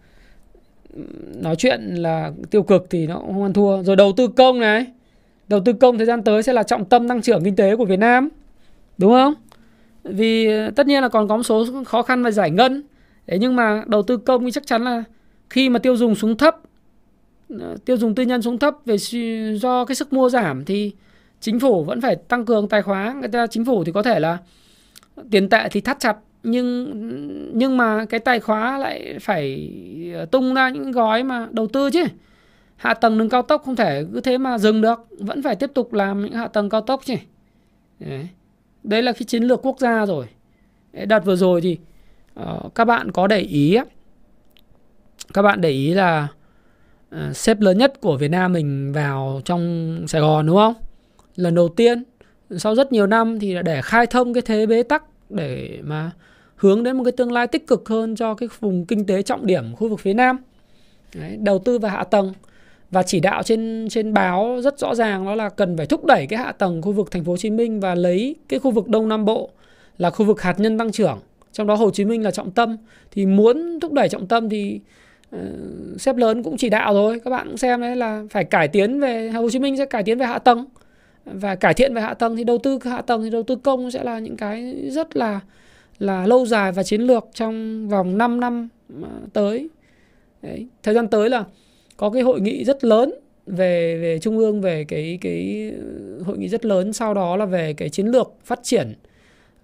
nói 1.35 1.57
chuyện 1.57 1.95
là 1.95 2.33
tiêu 2.51 2.63
cực 2.63 2.87
thì 2.91 3.07
nó 3.07 3.15
không 3.15 3.43
ăn 3.43 3.53
thua. 3.53 3.83
Rồi 3.83 3.97
đầu 3.97 4.13
tư 4.17 4.29
công 4.29 4.61
này, 4.61 4.87
đầu 5.49 5.61
tư 5.65 5.73
công 5.73 5.99
thời 5.99 6.07
gian 6.07 6.23
tới 6.23 6.43
sẽ 6.43 6.53
là 6.53 6.63
trọng 6.63 6.85
tâm 6.85 7.09
tăng 7.09 7.23
trưởng 7.23 7.45
kinh 7.45 7.57
tế 7.57 7.77
của 7.77 7.85
Việt 7.85 7.99
Nam, 7.99 8.29
đúng 8.99 9.13
không? 9.13 9.35
Vì 10.05 10.47
ờ, 10.47 10.71
tất 10.77 10.87
nhiên 10.87 11.03
là 11.03 11.09
còn 11.09 11.29
có 11.29 11.37
một 11.37 11.43
số 11.43 11.67
khó 11.87 12.03
khăn 12.03 12.23
về 12.23 12.31
giải 12.31 12.51
ngân. 12.51 12.83
Đấy 13.27 13.39
nhưng 13.39 13.57
mà 13.57 13.83
đầu 13.87 14.03
tư 14.03 14.17
công 14.17 14.45
thì 14.45 14.51
chắc 14.51 14.67
chắn 14.67 14.85
là 14.85 15.05
khi 15.51 15.69
mà 15.69 15.79
tiêu 15.79 15.97
dùng 15.97 16.15
xuống 16.15 16.37
thấp 16.37 16.57
ờ, 17.61 17.77
tiêu 17.85 17.97
dùng 17.97 18.15
tư 18.15 18.23
nhân 18.23 18.43
xuống 18.43 18.59
thấp 18.59 18.75
về 18.85 18.97
do 19.57 19.85
cái 19.85 19.95
sức 19.95 20.13
mua 20.13 20.29
giảm 20.29 20.65
thì 20.65 20.93
chính 21.45 21.61
phủ 21.61 21.85
vẫn 21.85 22.01
phải 22.01 22.17
tăng 22.17 22.45
cường 22.45 22.69
tài 22.69 22.83
khoá. 22.83 23.15
Người 23.21 23.29
ta 23.29 23.47
chính 23.47 23.65
phủ 23.65 23.85
thì 23.85 23.93
có 23.93 24.03
thể 24.03 24.21
là 24.21 24.39
tiền 25.31 25.49
tệ 25.49 25.69
thì 25.71 25.81
thắt 25.81 26.01
chặt 26.01 26.17
nhưng 26.43 26.91
nhưng 27.59 27.77
mà 27.77 28.05
cái 28.05 28.21
tài 28.21 28.41
khoá 28.41 28.79
lại 28.79 29.19
phải 29.21 29.71
ờ, 30.15 30.25
tung 30.25 30.55
ra 30.55 30.69
những 30.69 30.93
gói 30.93 31.23
mà 31.23 31.49
đầu 31.51 31.67
tư 31.67 31.91
chứ. 31.91 32.05
Hạ 32.77 32.95
tầng 32.95 33.19
đường 33.19 33.29
cao 33.29 33.43
tốc 33.43 33.63
không 33.65 33.77
thể 33.77 34.05
cứ 34.13 34.21
thế 34.21 34.39
mà 34.39 34.59
dừng 34.59 34.81
được 34.81 35.07
vẫn 35.11 35.43
phải 35.43 35.57
tiếp 35.57 35.71
tục 35.75 35.93
làm 35.93 36.25
những 36.25 36.33
hạ 36.33 36.49
tầng 36.49 36.71
cao 36.71 36.81
tốc 36.81 37.01
chứ. 37.05 37.15
Đấy, 38.01 38.29
đấy 38.83 39.03
là 39.03 39.13
cái 39.13 39.23
chiến 39.23 39.43
lược 39.43 39.67
quốc 39.67 39.81
gia 39.81 40.07
rồi. 40.07 40.27
Đợt 41.07 41.25
vừa 41.25 41.37
rồi 41.37 41.61
thì 41.61 41.79
uh, 42.41 42.75
các 42.75 42.85
bạn 42.85 43.13
có 43.13 43.27
để 43.27 43.39
ý 43.39 43.79
các 45.35 45.43
bạn 45.43 45.61
để 45.61 45.71
ý 45.71 45.95
là 45.95 46.29
ờ, 47.11 47.29
uh, 47.31 47.37
xếp 47.37 47.61
lớn 47.61 47.79
nhất 47.79 48.01
của 48.01 48.17
Việt 48.17 48.31
Nam 48.31 48.53
mình 48.53 48.93
vào 48.93 49.41
trong 49.45 50.05
Sài 50.09 50.21
Gòn 50.21 50.47
đúng 50.47 50.57
không? 50.57 50.75
Lần 51.37 51.55
đầu 51.55 51.69
tiên 51.69 52.03
sau 52.57 52.75
rất 52.75 52.93
nhiều 52.93 53.07
năm 53.07 53.39
thì 53.39 53.57
để 53.65 53.81
khai 53.83 54.07
thông 54.07 54.35
cái 54.35 54.43
thế 54.43 54.67
bế 54.67 54.83
tắc 54.83 55.05
để 55.31 55.79
mà 55.83 56.11
hướng 56.57 56.83
đến 56.83 56.97
một 56.97 57.05
cái 57.05 57.13
tương 57.13 57.33
lai 57.33 57.47
tích 57.47 57.67
cực 57.67 57.89
hơn 57.89 58.17
cho 58.17 58.35
cái 58.35 58.49
vùng 58.61 58.87
kinh 58.87 59.07
tế 59.07 59.23
trọng 59.23 59.47
điểm 59.47 59.65
khu 59.77 59.89
vực 59.89 60.01
phía 60.01 60.15
Nam. 60.15 60.39
Đấy, 61.15 61.37
đầu 61.41 61.59
tư 61.59 61.79
vào 61.79 61.91
hạ 61.93 62.05
tầng. 62.05 62.33
Và 62.91 63.03
chỉ 63.03 63.21
đạo 63.21 63.43
trên 63.43 63.87
trên 63.91 64.15
báo 64.15 64.61
rất 64.63 64.79
rõ 64.79 64.95
ràng 64.95 65.27
đó 65.27 65.35
là 65.35 65.49
cần 65.49 65.77
phải 65.77 65.87
thúc 65.87 66.05
đẩy 66.05 66.27
cái 66.27 66.39
hạ 66.39 66.53
tầng 66.53 66.83
khu 66.83 66.93
vực 66.93 67.11
thành 67.11 67.25
phố 67.25 67.33
Hồ 67.33 67.37
Chí 67.37 67.51
Minh 67.51 67.81
và 67.81 67.95
lấy 67.95 68.37
cái 68.49 68.59
khu 68.59 68.71
vực 68.71 68.89
Đông 68.89 69.09
Nam 69.09 69.25
Bộ 69.25 69.51
là 69.99 70.11
khu 70.11 70.27
vực 70.27 70.43
hạt 70.43 70.61
nhân 70.61 70.79
tăng 70.79 70.93
trưởng, 70.93 71.19
trong 71.53 71.67
đó 71.67 71.75
Hồ 71.75 71.91
Chí 71.91 72.05
Minh 72.05 72.23
là 72.23 72.31
trọng 72.31 72.51
tâm. 72.51 72.77
Thì 73.11 73.27
muốn 73.27 73.81
thúc 73.81 73.93
đẩy 73.93 74.09
trọng 74.09 74.27
tâm 74.27 74.49
thì 74.49 74.81
uh, 75.37 75.41
sếp 75.99 76.17
lớn 76.17 76.43
cũng 76.43 76.57
chỉ 76.57 76.69
đạo 76.69 76.95
rồi 76.95 77.21
các 77.21 77.31
bạn 77.31 77.47
cũng 77.47 77.57
xem 77.57 77.81
đấy 77.81 77.97
là 77.97 78.25
phải 78.31 78.45
cải 78.45 78.69
tiến 78.69 79.01
về 79.01 79.31
Hồ 79.31 79.51
Chí 79.51 79.59
Minh 79.59 79.77
sẽ 79.77 79.87
cải 79.87 80.03
tiến 80.03 80.19
về 80.19 80.27
hạ 80.27 80.39
tầng 80.39 80.65
và 81.25 81.55
cải 81.55 81.75
thiện 81.75 81.95
về 81.95 82.01
hạ 82.03 82.15
tầng 82.15 82.37
thì 82.37 82.45
đầu 82.45 82.59
tư 82.59 82.79
hạ 82.85 83.03
tầng 83.03 83.23
thì 83.23 83.31
đầu 83.31 83.43
tư 83.43 83.57
công 83.57 83.91
sẽ 83.91 84.05
là 84.05 84.19
những 84.19 84.37
cái 84.37 84.75
rất 84.91 85.17
là 85.17 85.41
là 85.99 86.27
lâu 86.27 86.47
dài 86.47 86.73
và 86.73 86.83
chiến 86.83 87.01
lược 87.01 87.25
trong 87.35 87.89
vòng 87.89 88.19
5 88.19 88.41
năm 88.41 88.69
ờ, 89.03 89.09
tới. 89.33 89.69
Đấy. 90.43 90.67
Thời 90.83 90.95
gian 90.95 91.09
tới 91.09 91.31
là 91.31 91.45
có 91.97 92.11
cái 92.11 92.23
hội 92.23 92.41
nghị 92.41 92.65
rất 92.65 92.85
lớn 92.85 93.15
về 93.47 93.99
về 93.99 94.19
trung 94.19 94.39
ương 94.39 94.61
về 94.61 94.85
cái 94.85 95.19
cái 95.21 95.73
hội 96.25 96.39
nghị 96.39 96.49
rất 96.49 96.65
lớn 96.65 96.93
sau 96.93 97.15
đó 97.15 97.37
là 97.37 97.45
về 97.45 97.73
cái 97.73 97.89
chiến 97.89 98.07
lược 98.07 98.33
phát 98.45 98.61
triển 98.63 98.95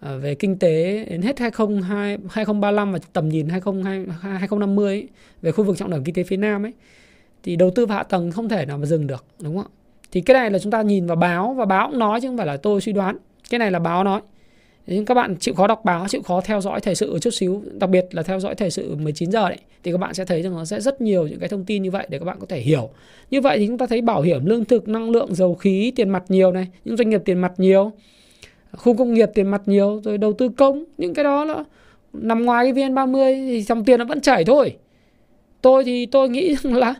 ờ, 0.01 0.19
về 0.19 0.35
kinh 0.35 0.59
tế 0.59 1.05
đến 1.05 1.23
hết 1.23 1.39
2022 1.39 2.19
2035 2.31 2.93
và 2.93 2.99
tầm 3.13 3.29
nhìn 3.29 3.49
2020 3.49 4.07
2050 4.21 4.87
ấy, 4.87 5.09
về 5.43 5.53
khu 5.53 5.65
vực 5.65 5.79
trọng 5.79 5.91
điểm 5.91 6.05
kinh 6.05 6.15
tế 6.15 6.23
phía 6.23 6.37
Nam 6.37 6.67
ấy 6.67 6.73
thì 7.43 7.57
đầu 7.57 7.71
tư 7.71 7.87
và 7.87 7.95
hạ 7.95 8.03
tầng 8.03 8.31
không 8.31 8.49
thể 8.49 8.67
nào 8.67 8.79
mà 8.79 8.87
dừng 8.87 9.07
được 9.07 9.25
đúng 9.41 9.57
không 9.57 9.67
ạ? 9.67 9.80
Thì 10.13 10.21
cái 10.21 10.35
này 10.35 10.51
là 10.51 10.59
chúng 10.59 10.73
ta 10.73 10.83
nhìn 10.83 11.07
vào 11.07 11.17
báo 11.17 11.55
và 11.55 11.65
báo 11.65 11.89
cũng 11.91 11.99
nói 11.99 12.21
chứ 12.21 12.29
không 12.29 12.37
phải 12.37 12.47
là 12.47 12.57
tôi 12.57 12.81
suy 12.81 12.93
đoán. 12.93 13.17
Cái 13.51 13.59
này 13.59 13.71
là 13.71 13.79
báo 13.79 14.05
nói. 14.05 14.21
nhưng 14.87 15.05
các 15.05 15.15
bạn 15.15 15.37
chịu 15.37 15.55
khó 15.55 15.67
đọc 15.67 15.85
báo, 15.85 16.09
chịu 16.09 16.23
khó 16.23 16.41
theo 16.41 16.61
dõi 16.61 16.81
thời 16.81 16.95
sự 16.95 17.19
chút 17.21 17.31
xíu, 17.31 17.63
đặc 17.73 17.91
biệt 17.91 18.07
là 18.11 18.23
theo 18.23 18.41
dõi 18.41 18.55
thời 18.55 18.71
sự 18.71 18.97
19 18.97 19.33
giờ 19.33 19.49
đấy 19.49 19.59
thì 19.83 19.93
các 19.93 19.99
bạn 19.99 20.15
sẽ 20.15 20.25
thấy 20.25 20.43
rằng 20.43 20.53
nó 20.53 20.65
sẽ 20.65 20.81
rất 20.81 21.01
nhiều 21.01 21.27
những 21.27 21.39
cái 21.39 21.49
thông 21.49 21.65
tin 21.65 21.83
như 21.83 21.91
vậy 21.91 22.07
để 22.11 22.19
các 22.19 22.25
bạn 22.25 22.37
có 22.41 22.47
thể 22.47 22.61
hiểu. 22.61 22.91
Như 23.31 23.41
vậy 23.41 23.59
thì 23.59 23.67
chúng 23.67 23.79
ta 23.79 23.87
thấy 23.87 24.01
bảo 24.01 24.23
hiểm 24.23 24.47
lương 24.47 24.65
thực, 24.65 24.89
năng 24.89 25.11
lượng, 25.11 25.35
dầu 25.35 25.55
khí, 25.55 25.93
tiền 25.97 26.09
mặt 26.09 26.25
nhiều 26.29 26.53
này, 26.53 26.69
những 26.85 26.97
doanh 26.97 27.11
nghiệp 27.11 27.23
tiền 27.25 27.39
mặt 27.39 27.53
nhiều, 27.57 27.93
khu 28.73 28.95
công 28.95 29.15
nghiệp 29.15 29.31
tiền 29.35 29.47
mặt 29.47 29.63
nhiều, 29.67 30.01
rồi 30.05 30.19
đầu 30.19 30.33
tư 30.33 30.49
công, 30.49 30.85
những 30.99 31.15
cái 31.15 31.25
đó 31.25 31.45
là 31.45 31.65
nằm 32.13 32.45
ngoài 32.45 32.65
cái 32.65 32.73
VN30 32.73 33.49
thì 33.49 33.63
dòng 33.63 33.85
tiền 33.85 33.99
nó 33.99 34.05
vẫn 34.05 34.21
chảy 34.21 34.45
thôi. 34.45 34.77
Tôi 35.63 35.85
thì 35.85 36.07
tôi 36.07 36.29
nghĩ 36.29 36.57
rằng 36.63 36.75
là 36.75 36.95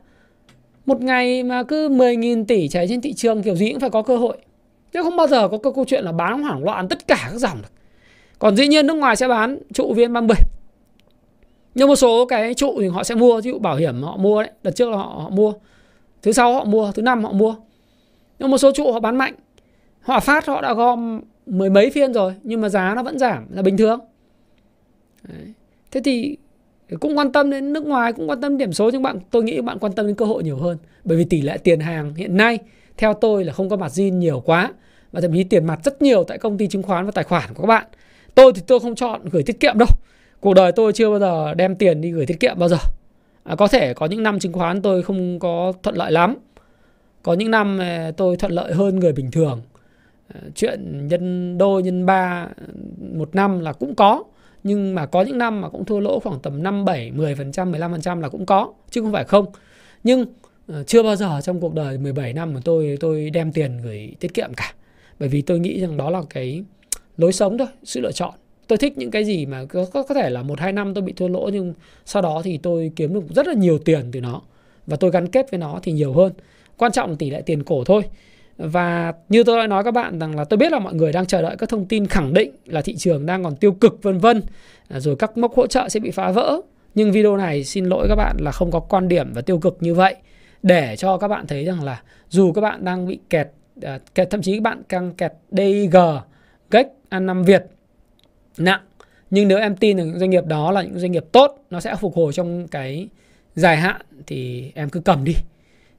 một 0.87 1.03
ngày 1.03 1.43
mà 1.43 1.63
cứ 1.63 1.89
10.000 1.89 2.45
tỷ 2.45 2.69
chảy 2.69 2.89
trên 2.89 3.01
thị 3.01 3.13
trường 3.13 3.43
kiểu 3.43 3.55
gì 3.55 3.71
cũng 3.71 3.81
phải 3.81 3.91
có 3.91 4.03
cơ 4.03 4.17
hội. 4.17 4.37
Chứ 4.93 5.03
không 5.03 5.17
bao 5.17 5.27
giờ 5.27 5.49
có 5.49 5.71
câu 5.73 5.85
chuyện 5.85 6.05
là 6.05 6.13
bán 6.13 6.43
hoảng 6.43 6.65
loạn 6.65 6.89
tất 6.89 7.07
cả 7.07 7.29
các 7.31 7.39
dòng 7.39 7.63
được. 7.63 7.69
Còn 8.39 8.57
dĩ 8.57 8.69
nhiên 8.69 8.87
nước 8.87 8.95
ngoài 8.95 9.17
sẽ 9.17 9.29
bán 9.29 9.59
trụ 9.75 9.95
VN30. 9.95 10.35
Nhưng 11.75 11.89
một 11.89 11.97
số 11.97 12.27
cái 12.27 12.55
trụ 12.55 12.77
thì 12.81 12.89
họ 12.89 13.05
sẽ 13.05 13.15
mua, 13.15 13.41
ví 13.41 13.51
dụ 13.51 13.59
bảo 13.59 13.77
hiểm 13.77 14.03
họ 14.03 14.17
mua 14.17 14.43
đấy, 14.43 14.53
đợt 14.63 14.71
trước 14.71 14.91
là 14.91 14.97
họ, 14.97 15.21
họ 15.23 15.31
mua. 15.31 15.53
Thứ 16.23 16.33
sau 16.33 16.55
họ 16.55 16.65
mua, 16.65 16.93
thứ 16.93 17.03
năm 17.03 17.25
họ 17.25 17.33
mua. 17.33 17.55
Nhưng 18.39 18.51
một 18.51 18.59
số 18.59 18.73
trụ 18.73 18.93
họ 18.93 19.01
bán 19.01 19.17
mạnh. 19.17 19.35
Họ 20.01 20.21
phát 20.21 20.47
họ 20.47 20.61
đã 20.61 20.75
gom 20.75 21.21
mười 21.47 21.71
mấy 21.71 21.91
phiên 21.91 22.13
rồi 22.13 22.35
nhưng 22.43 22.61
mà 22.61 22.69
giá 22.69 22.95
nó 22.95 23.03
vẫn 23.03 23.19
giảm 23.19 23.47
là 23.51 23.63
bình 23.63 23.77
thường. 23.77 24.01
Đấy. 25.29 25.55
Thế 25.91 26.01
thì 26.05 26.37
cũng 27.01 27.19
quan 27.19 27.33
tâm 27.33 27.51
đến 27.51 27.73
nước 27.73 27.87
ngoài 27.87 28.13
cũng 28.13 28.31
quan 28.31 28.41
tâm 28.41 28.59
điểm 28.59 28.73
số 28.73 28.91
nhưng 28.93 29.03
bạn 29.03 29.19
tôi 29.31 29.43
nghĩ 29.43 29.61
bạn 29.61 29.79
quan 29.79 29.93
tâm 29.93 30.07
đến 30.07 30.15
cơ 30.17 30.25
hội 30.25 30.43
nhiều 30.43 30.57
hơn. 30.57 30.79
Bởi 31.05 31.19
vì 31.19 31.25
tỷ 31.25 31.43
lệ 31.43 31.59
tiền 31.65 31.81
hàng 31.81 32.15
hiện 32.15 32.37
nay 32.37 32.59
theo 32.97 33.15
tôi 33.15 33.45
là 33.45 33.53
không 33.53 33.69
có 33.69 33.77
mặt 33.77 33.93
zin 33.93 34.13
nhiều 34.13 34.41
quá 34.41 34.73
và 35.13 35.21
thậm 35.21 35.33
chí 35.33 35.45
tiền 35.45 35.65
mặt 35.67 35.81
rất 35.85 36.03
nhiều 36.03 36.25
tại 36.25 36.39
công 36.39 36.59
ty 36.59 36.67
chứng 36.67 36.83
khoán 36.83 37.05
và 37.05 37.11
tài 37.11 37.25
khoản 37.25 37.55
của 37.55 37.63
các 37.63 37.67
bạn. 37.67 37.85
Tôi 38.35 38.53
thì 38.55 38.63
tôi 38.67 38.81
không 38.81 38.95
chọn 38.95 39.21
gửi 39.31 39.43
tiết 39.43 39.61
kiệm 39.61 39.79
đâu. 39.79 39.89
Cuộc 40.41 40.55
đời 40.55 40.73
tôi 40.73 40.93
chưa 40.93 41.11
bao 41.11 41.19
giờ 41.19 41.55
đem 41.55 41.77
tiền 41.77 42.01
đi 42.01 42.11
gửi 42.11 42.27
tiết 42.27 42.41
kiệm 42.41 42.59
bao 42.59 42.69
giờ. 42.69 42.79
À, 43.45 43.55
có 43.57 43.69
thể 43.69 43.95
có 43.95 44.07
những 44.07 44.23
năm 44.23 44.39
chứng 44.39 44.53
khoán 44.53 44.83
tôi 44.83 45.03
không 45.03 45.39
có 45.39 45.73
thuận 45.83 45.97
lợi 45.97 46.13
lắm. 46.13 46.37
Có 47.23 47.33
những 47.33 47.51
năm 47.51 47.81
à, 47.81 48.11
tôi 48.17 48.37
thuận 48.37 48.53
lợi 48.53 48.75
hơn 48.75 48.99
người 48.99 49.13
bình 49.13 49.31
thường. 49.31 49.63
À, 50.35 50.41
chuyện 50.55 51.09
nhân 51.09 51.59
đôi 51.59 51.83
nhân 51.83 52.07
ba 52.07 52.15
à, 52.15 52.49
một 53.15 53.35
năm 53.35 53.61
là 53.61 53.73
cũng 53.73 53.95
có 53.95 54.25
nhưng 54.63 54.95
mà 54.95 55.07
có 55.07 55.23
những 55.23 55.39
năm 55.39 55.61
mà 55.61 55.69
cũng 55.69 55.85
thua 55.85 56.01
lỗ 56.01 56.21
khoảng 56.21 56.41
tầm 56.41 56.63
5, 56.63 56.85
7, 56.85 57.13
10%, 57.17 57.73
15% 57.73 58.21
là 58.21 58.29
cũng 58.29 58.47
có 58.47 58.73
chứ 58.91 59.01
không 59.01 59.13
phải 59.13 59.25
không. 59.25 59.47
Nhưng 60.05 60.27
ờ, 60.67 60.85
chưa 60.85 61.03
bao 61.03 61.17
giờ 61.17 61.41
trong 61.43 61.61
cuộc 61.61 61.75
đời 61.75 61.99
17 61.99 62.33
năm 62.33 62.55
mà 62.55 62.61
tôi 62.65 62.97
tôi 63.01 63.31
đem 63.31 63.53
tiền 63.53 63.79
gửi 63.83 64.15
tiết 64.21 64.35
kiệm 64.35 64.51
cả. 64.57 64.75
Bởi 65.19 65.29
vì 65.29 65.43
tôi 65.43 65.59
nghĩ 65.59 65.81
rằng 65.81 65.97
đó 65.97 66.11
là 66.11 66.23
cái 66.31 66.65
lối 67.17 67.33
sống 67.33 67.59
thôi, 67.59 67.69
sự 67.85 68.01
lựa 68.01 68.13
chọn. 68.13 68.35
Tôi 68.67 68.79
thích 68.79 68.99
những 68.99 69.11
cái 69.11 69.25
gì 69.25 69.47
mà 69.47 69.65
có, 69.65 69.87
có, 69.93 70.03
có 70.03 70.15
thể 70.15 70.31
là 70.31 70.43
một 70.43 70.61
hai 70.61 70.73
năm 70.73 70.95
tôi 70.95 71.03
bị 71.03 71.13
thua 71.13 71.29
lỗ 71.29 71.51
nhưng 71.53 71.75
sau 72.05 72.23
đó 72.23 72.41
thì 72.45 72.59
tôi 72.59 72.93
kiếm 72.97 73.15
được 73.15 73.25
rất 73.35 73.47
là 73.47 73.55
nhiều 73.55 73.79
tiền 73.79 74.11
từ 74.13 74.21
nó 74.21 74.43
và 74.87 74.97
tôi 74.97 75.11
gắn 75.11 75.29
kết 75.29 75.51
với 75.51 75.59
nó 75.59 75.81
thì 75.83 75.93
nhiều 75.93 76.13
hơn. 76.13 76.33
Quan 76.77 76.93
trọng 76.93 77.11
là 77.11 77.17
tỷ 77.19 77.31
lệ 77.31 77.43
tiền 77.47 77.63
cổ 77.63 77.85
thôi. 77.85 78.03
Và 78.61 79.13
như 79.29 79.45
tôi 79.45 79.59
đã 79.59 79.67
nói 79.67 79.85
các 79.85 79.91
bạn 79.91 80.19
rằng 80.19 80.37
là 80.37 80.45
tôi 80.45 80.57
biết 80.57 80.73
là 80.73 80.79
mọi 80.79 80.95
người 80.95 81.13
đang 81.13 81.27
chờ 81.27 81.43
đợi 81.43 81.57
các 81.57 81.69
thông 81.69 81.87
tin 81.87 82.07
khẳng 82.07 82.35
định 82.35 82.51
là 82.67 82.83
thị 82.83 82.97
trường 82.97 83.27
đang 83.27 83.45
còn 83.45 83.57
tiêu 83.57 83.73
cực 83.73 84.03
vân 84.03 84.19
vân. 84.19 84.43
À, 84.89 85.01
rồi 85.01 85.17
các 85.17 85.39
mốc 85.39 85.55
hỗ 85.55 85.67
trợ 85.67 85.89
sẽ 85.89 86.01
bị 86.01 86.11
phá 86.11 86.31
vỡ. 86.31 86.61
Nhưng 86.95 87.13
video 87.13 87.37
này 87.37 87.65
xin 87.65 87.85
lỗi 87.85 88.07
các 88.09 88.15
bạn 88.15 88.37
là 88.41 88.53
không 88.53 88.71
có 88.71 88.81
quan 88.81 89.09
điểm 89.09 89.33
và 89.33 89.43
tiêu 89.43 89.59
cực 89.59 89.77
như 89.81 89.95
vậy. 89.95 90.15
Để 90.63 90.97
cho 90.97 91.19
các 91.19 91.29
bạn 91.29 91.47
thấy 91.47 91.65
rằng 91.65 91.85
là 91.85 92.03
dù 92.29 92.53
các 92.53 92.61
bạn 92.61 92.85
đang 92.85 93.07
bị 93.07 93.19
kẹt, 93.31 93.49
à, 93.83 93.99
kẹt 94.15 94.31
thậm 94.31 94.43
chí 94.43 94.55
các 94.55 94.63
bạn 94.63 94.83
đang 94.89 95.13
kẹt 95.15 95.33
DIG, 95.51 95.97
GEC, 96.71 96.87
ăn 97.09 97.27
năm 97.27 97.45
Việt 97.45 97.67
nặng. 98.59 98.81
Nhưng 99.31 99.49
nếu 99.49 99.59
em 99.59 99.77
tin 99.77 99.97
rằng 99.97 100.19
doanh 100.19 100.31
nghiệp 100.31 100.47
đó 100.47 100.73
là 100.73 100.83
những 100.83 100.99
doanh 100.99 101.13
nghiệp 101.13 101.25
tốt 101.33 101.65
nó 101.71 101.81
sẽ 101.81 101.97
phục 101.97 102.17
hồi 102.17 102.33
trong 102.33 102.69
cái 102.69 103.09
dài 103.55 103.77
hạn 103.77 104.01
thì 104.27 104.73
em 104.75 104.91
cứ 104.91 105.01
cầm 105.01 105.25
đi 105.25 105.35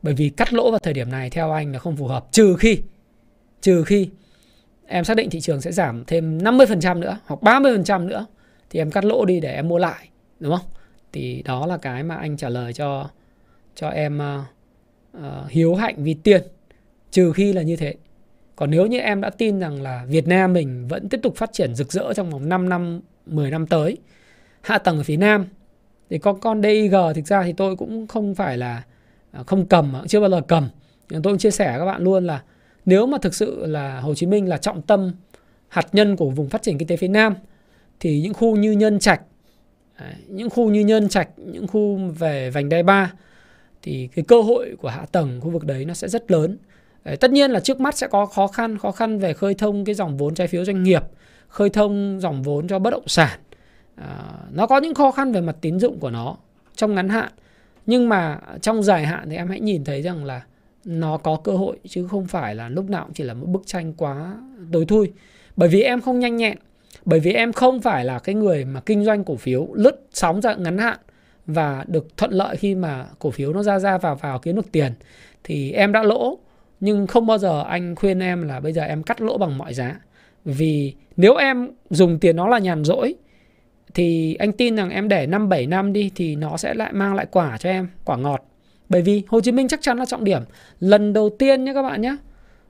bởi 0.02 0.14
vì 0.14 0.30
cắt 0.30 0.54
lỗ 0.54 0.72
vào 0.72 0.80
thời 0.80 0.94
điểm 0.94 1.12
này 1.12 1.30
theo 1.30 1.52
anh 1.52 1.72
là 1.72 1.80
không 1.80 1.96
phù 1.96 2.08
hợp 2.08 2.28
trừ 2.32 2.56
khi 2.60 2.82
trừ 3.62 3.84
khi 3.84 4.10
em 4.88 5.04
xác 5.04 5.18
định 5.18 5.30
thị 5.30 5.42
trường 5.42 5.62
sẽ 5.62 5.72
giảm 5.72 6.06
thêm 6.06 6.38
50% 6.38 7.00
nữa 7.00 7.20
hoặc 7.26 7.40
30% 7.42 8.08
nữa 8.08 8.26
thì 8.70 8.80
em 8.80 8.92
cắt 8.92 9.06
lỗ 9.06 9.26
đi 9.26 9.40
để 9.40 9.54
em 9.54 9.68
mua 9.68 9.78
lại 9.78 10.10
đúng 10.40 10.58
không? 10.58 10.66
Thì 11.12 11.44
đó 11.46 11.66
là 11.66 11.78
cái 11.78 12.04
mà 12.04 12.16
anh 12.16 12.38
trả 12.38 12.50
lời 12.50 12.74
cho 12.74 13.10
cho 13.76 13.90
em 13.90 14.20
uh, 14.20 14.46
uh, 15.18 15.50
hiếu 15.50 15.76
hạnh 15.76 15.96
vì 15.98 16.14
tiền 16.14 16.42
trừ 17.12 17.34
khi 17.34 17.54
là 17.54 17.62
như 17.62 17.76
thế. 17.76 17.96
Còn 18.56 18.72
nếu 18.72 18.86
như 18.86 19.00
em 19.00 19.22
đã 19.22 19.30
tin 19.30 19.60
rằng 19.60 19.82
là 19.82 20.06
Việt 20.08 20.28
Nam 20.28 20.54
mình 20.54 20.88
vẫn 20.88 21.10
tiếp 21.10 21.20
tục 21.24 21.36
phát 21.36 21.54
triển 21.54 21.76
rực 21.76 21.92
rỡ 21.92 22.14
trong 22.14 22.30
vòng 22.30 22.50
5 22.50 22.70
năm, 22.70 23.02
10 23.26 23.52
năm 23.52 23.68
tới, 23.68 23.98
hạ 24.62 24.78
tầng 24.78 24.98
ở 24.98 25.04
phía 25.04 25.18
Nam 25.18 25.46
thì 26.10 26.18
có 26.18 26.34
con 26.34 26.62
DIG 26.62 26.96
thực 27.16 27.26
ra 27.26 27.44
thì 27.44 27.54
tôi 27.54 27.76
cũng 27.76 28.08
không 28.08 28.36
phải 28.36 28.58
là 28.58 28.84
À, 29.32 29.44
không 29.44 29.66
cầm 29.66 29.94
chưa 30.08 30.20
bao 30.20 30.30
giờ 30.30 30.42
cầm. 30.48 30.70
Tôi 31.10 31.22
cũng 31.24 31.38
chia 31.38 31.52
sẻ 31.52 31.70
với 31.70 31.80
các 31.80 31.86
bạn 31.86 32.04
luôn 32.04 32.26
là 32.28 32.44
nếu 32.86 33.06
mà 33.06 33.18
thực 33.18 33.36
sự 33.36 33.66
là 33.66 34.00
Hồ 34.00 34.16
Chí 34.16 34.26
Minh 34.26 34.50
là 34.50 34.58
trọng 34.58 34.82
tâm 34.82 35.12
hạt 35.68 35.88
nhân 35.92 36.16
của 36.16 36.30
vùng 36.30 36.50
phát 36.50 36.62
triển 36.62 36.78
kinh 36.78 36.88
tế 36.88 36.98
phía 36.98 37.08
Nam 37.08 37.36
thì 38.00 38.22
những 38.22 38.34
khu 38.34 38.56
như 38.56 38.72
Nhân 38.72 39.00
Trạch 39.00 39.22
à, 39.96 40.14
những 40.28 40.50
khu 40.50 40.70
như 40.70 40.80
Nhân 40.80 41.10
Trạch 41.10 41.30
những 41.38 41.68
khu 41.68 41.98
về 42.20 42.50
vành 42.50 42.70
đai 42.70 42.84
ba 42.84 43.14
thì 43.82 44.10
cái 44.16 44.26
cơ 44.28 44.42
hội 44.42 44.76
của 44.82 44.90
hạ 44.90 45.06
tầng 45.12 45.42
khu 45.42 45.50
vực 45.50 45.66
đấy 45.66 45.86
nó 45.86 45.94
sẽ 45.94 46.08
rất 46.08 46.32
lớn. 46.32 46.58
Tất 47.20 47.32
nhiên 47.32 47.52
là 47.52 47.60
trước 47.60 47.80
mắt 47.80 47.98
sẽ 47.98 48.08
có 48.08 48.26
khó 48.26 48.48
khăn 48.48 48.78
khó 48.78 48.92
khăn 48.92 49.20
về 49.20 49.34
khơi 49.34 49.54
thông 49.54 49.86
cái 49.86 49.96
dòng 49.96 50.18
vốn 50.18 50.36
trái 50.36 50.48
phiếu 50.48 50.66
doanh 50.66 50.84
nghiệp 50.84 51.04
khơi 51.48 51.70
thông 51.70 52.20
dòng 52.22 52.44
vốn 52.44 52.68
cho 52.68 52.80
bất 52.80 52.90
động 52.90 53.08
sản. 53.08 53.40
À, 53.96 54.34
nó 54.52 54.68
có 54.68 54.80
những 54.80 54.94
khó 54.94 55.12
khăn 55.12 55.32
về 55.32 55.42
mặt 55.42 55.56
tín 55.62 55.80
dụng 55.80 56.00
của 56.00 56.10
nó 56.10 56.38
trong 56.76 56.96
ngắn 56.96 57.10
hạn 57.10 57.32
nhưng 57.92 58.10
mà 58.10 58.40
trong 58.62 58.84
dài 58.84 59.06
hạn 59.06 59.30
thì 59.30 59.36
em 59.36 59.48
hãy 59.48 59.60
nhìn 59.60 59.84
thấy 59.84 60.02
rằng 60.02 60.26
là 60.26 60.42
nó 60.86 61.18
có 61.18 61.36
cơ 61.44 61.52
hội 61.52 61.78
chứ 61.90 62.08
không 62.08 62.26
phải 62.26 62.56
là 62.56 62.70
lúc 62.70 62.90
nào 62.90 63.04
cũng 63.04 63.14
chỉ 63.14 63.24
là 63.24 63.34
một 63.34 63.46
bức 63.46 63.62
tranh 63.66 63.94
quá 63.94 64.38
tối 64.72 64.86
thui. 64.86 65.12
Bởi 65.56 65.70
vì 65.70 65.82
em 65.82 66.02
không 66.02 66.20
nhanh 66.20 66.38
nhẹn, 66.38 66.58
bởi 67.06 67.20
vì 67.20 67.34
em 67.34 67.54
không 67.54 67.82
phải 67.82 68.06
là 68.06 68.20
cái 68.20 68.36
người 68.36 68.66
mà 68.66 68.82
kinh 68.86 69.06
doanh 69.06 69.24
cổ 69.24 69.36
phiếu, 69.36 69.68
lướt 69.74 70.08
sóng 70.14 70.42
ra 70.42 70.56
ngắn 70.56 70.78
hạn 70.78 70.98
và 71.46 71.86
được 71.88 72.18
thuận 72.18 72.32
lợi 72.32 72.56
khi 72.56 72.76
mà 72.76 73.06
cổ 73.20 73.32
phiếu 73.32 73.54
nó 73.54 73.64
ra 73.64 73.80
ra 73.80 73.98
vào 73.98 74.16
vào 74.16 74.40
kiếm 74.40 74.56
được 74.56 74.72
tiền. 74.72 74.94
Thì 75.44 75.72
em 75.72 75.92
đã 75.92 76.04
lỗ, 76.04 76.40
nhưng 76.80 77.08
không 77.08 77.26
bao 77.26 77.38
giờ 77.38 77.64
anh 77.64 77.96
khuyên 77.96 78.20
em 78.20 78.48
là 78.48 78.60
bây 78.60 78.74
giờ 78.74 78.82
em 78.82 79.04
cắt 79.04 79.22
lỗ 79.22 79.38
bằng 79.38 79.58
mọi 79.58 79.74
giá. 79.74 80.00
Vì 80.46 80.94
nếu 81.18 81.36
em 81.36 81.72
dùng 81.90 82.20
tiền 82.20 82.36
nó 82.36 82.48
là 82.48 82.60
nhàn 82.60 82.84
rỗi 82.84 83.16
thì 83.94 84.36
anh 84.36 84.52
tin 84.52 84.76
rằng 84.76 84.90
em 84.90 85.08
để 85.08 85.28
5 85.28 85.50
7 85.50 85.68
năm 85.68 85.94
đi 85.94 86.12
thì 86.16 86.36
nó 86.36 86.58
sẽ 86.58 86.74
lại 86.74 86.94
mang 86.94 87.16
lại 87.16 87.26
quả 87.32 87.58
cho 87.58 87.70
em, 87.70 87.88
quả 88.06 88.18
ngọt. 88.18 88.46
Bởi 88.90 89.02
vì 89.02 89.24
Hồ 89.28 89.42
Chí 89.42 89.52
Minh 89.52 89.68
chắc 89.68 89.82
chắn 89.82 89.98
là 89.98 90.06
trọng 90.06 90.24
điểm. 90.24 90.42
Lần 90.80 91.14
đầu 91.14 91.30
tiên 91.30 91.64
nhé 91.64 91.74
các 91.74 91.84
bạn 91.84 92.02
nhé 92.02 92.16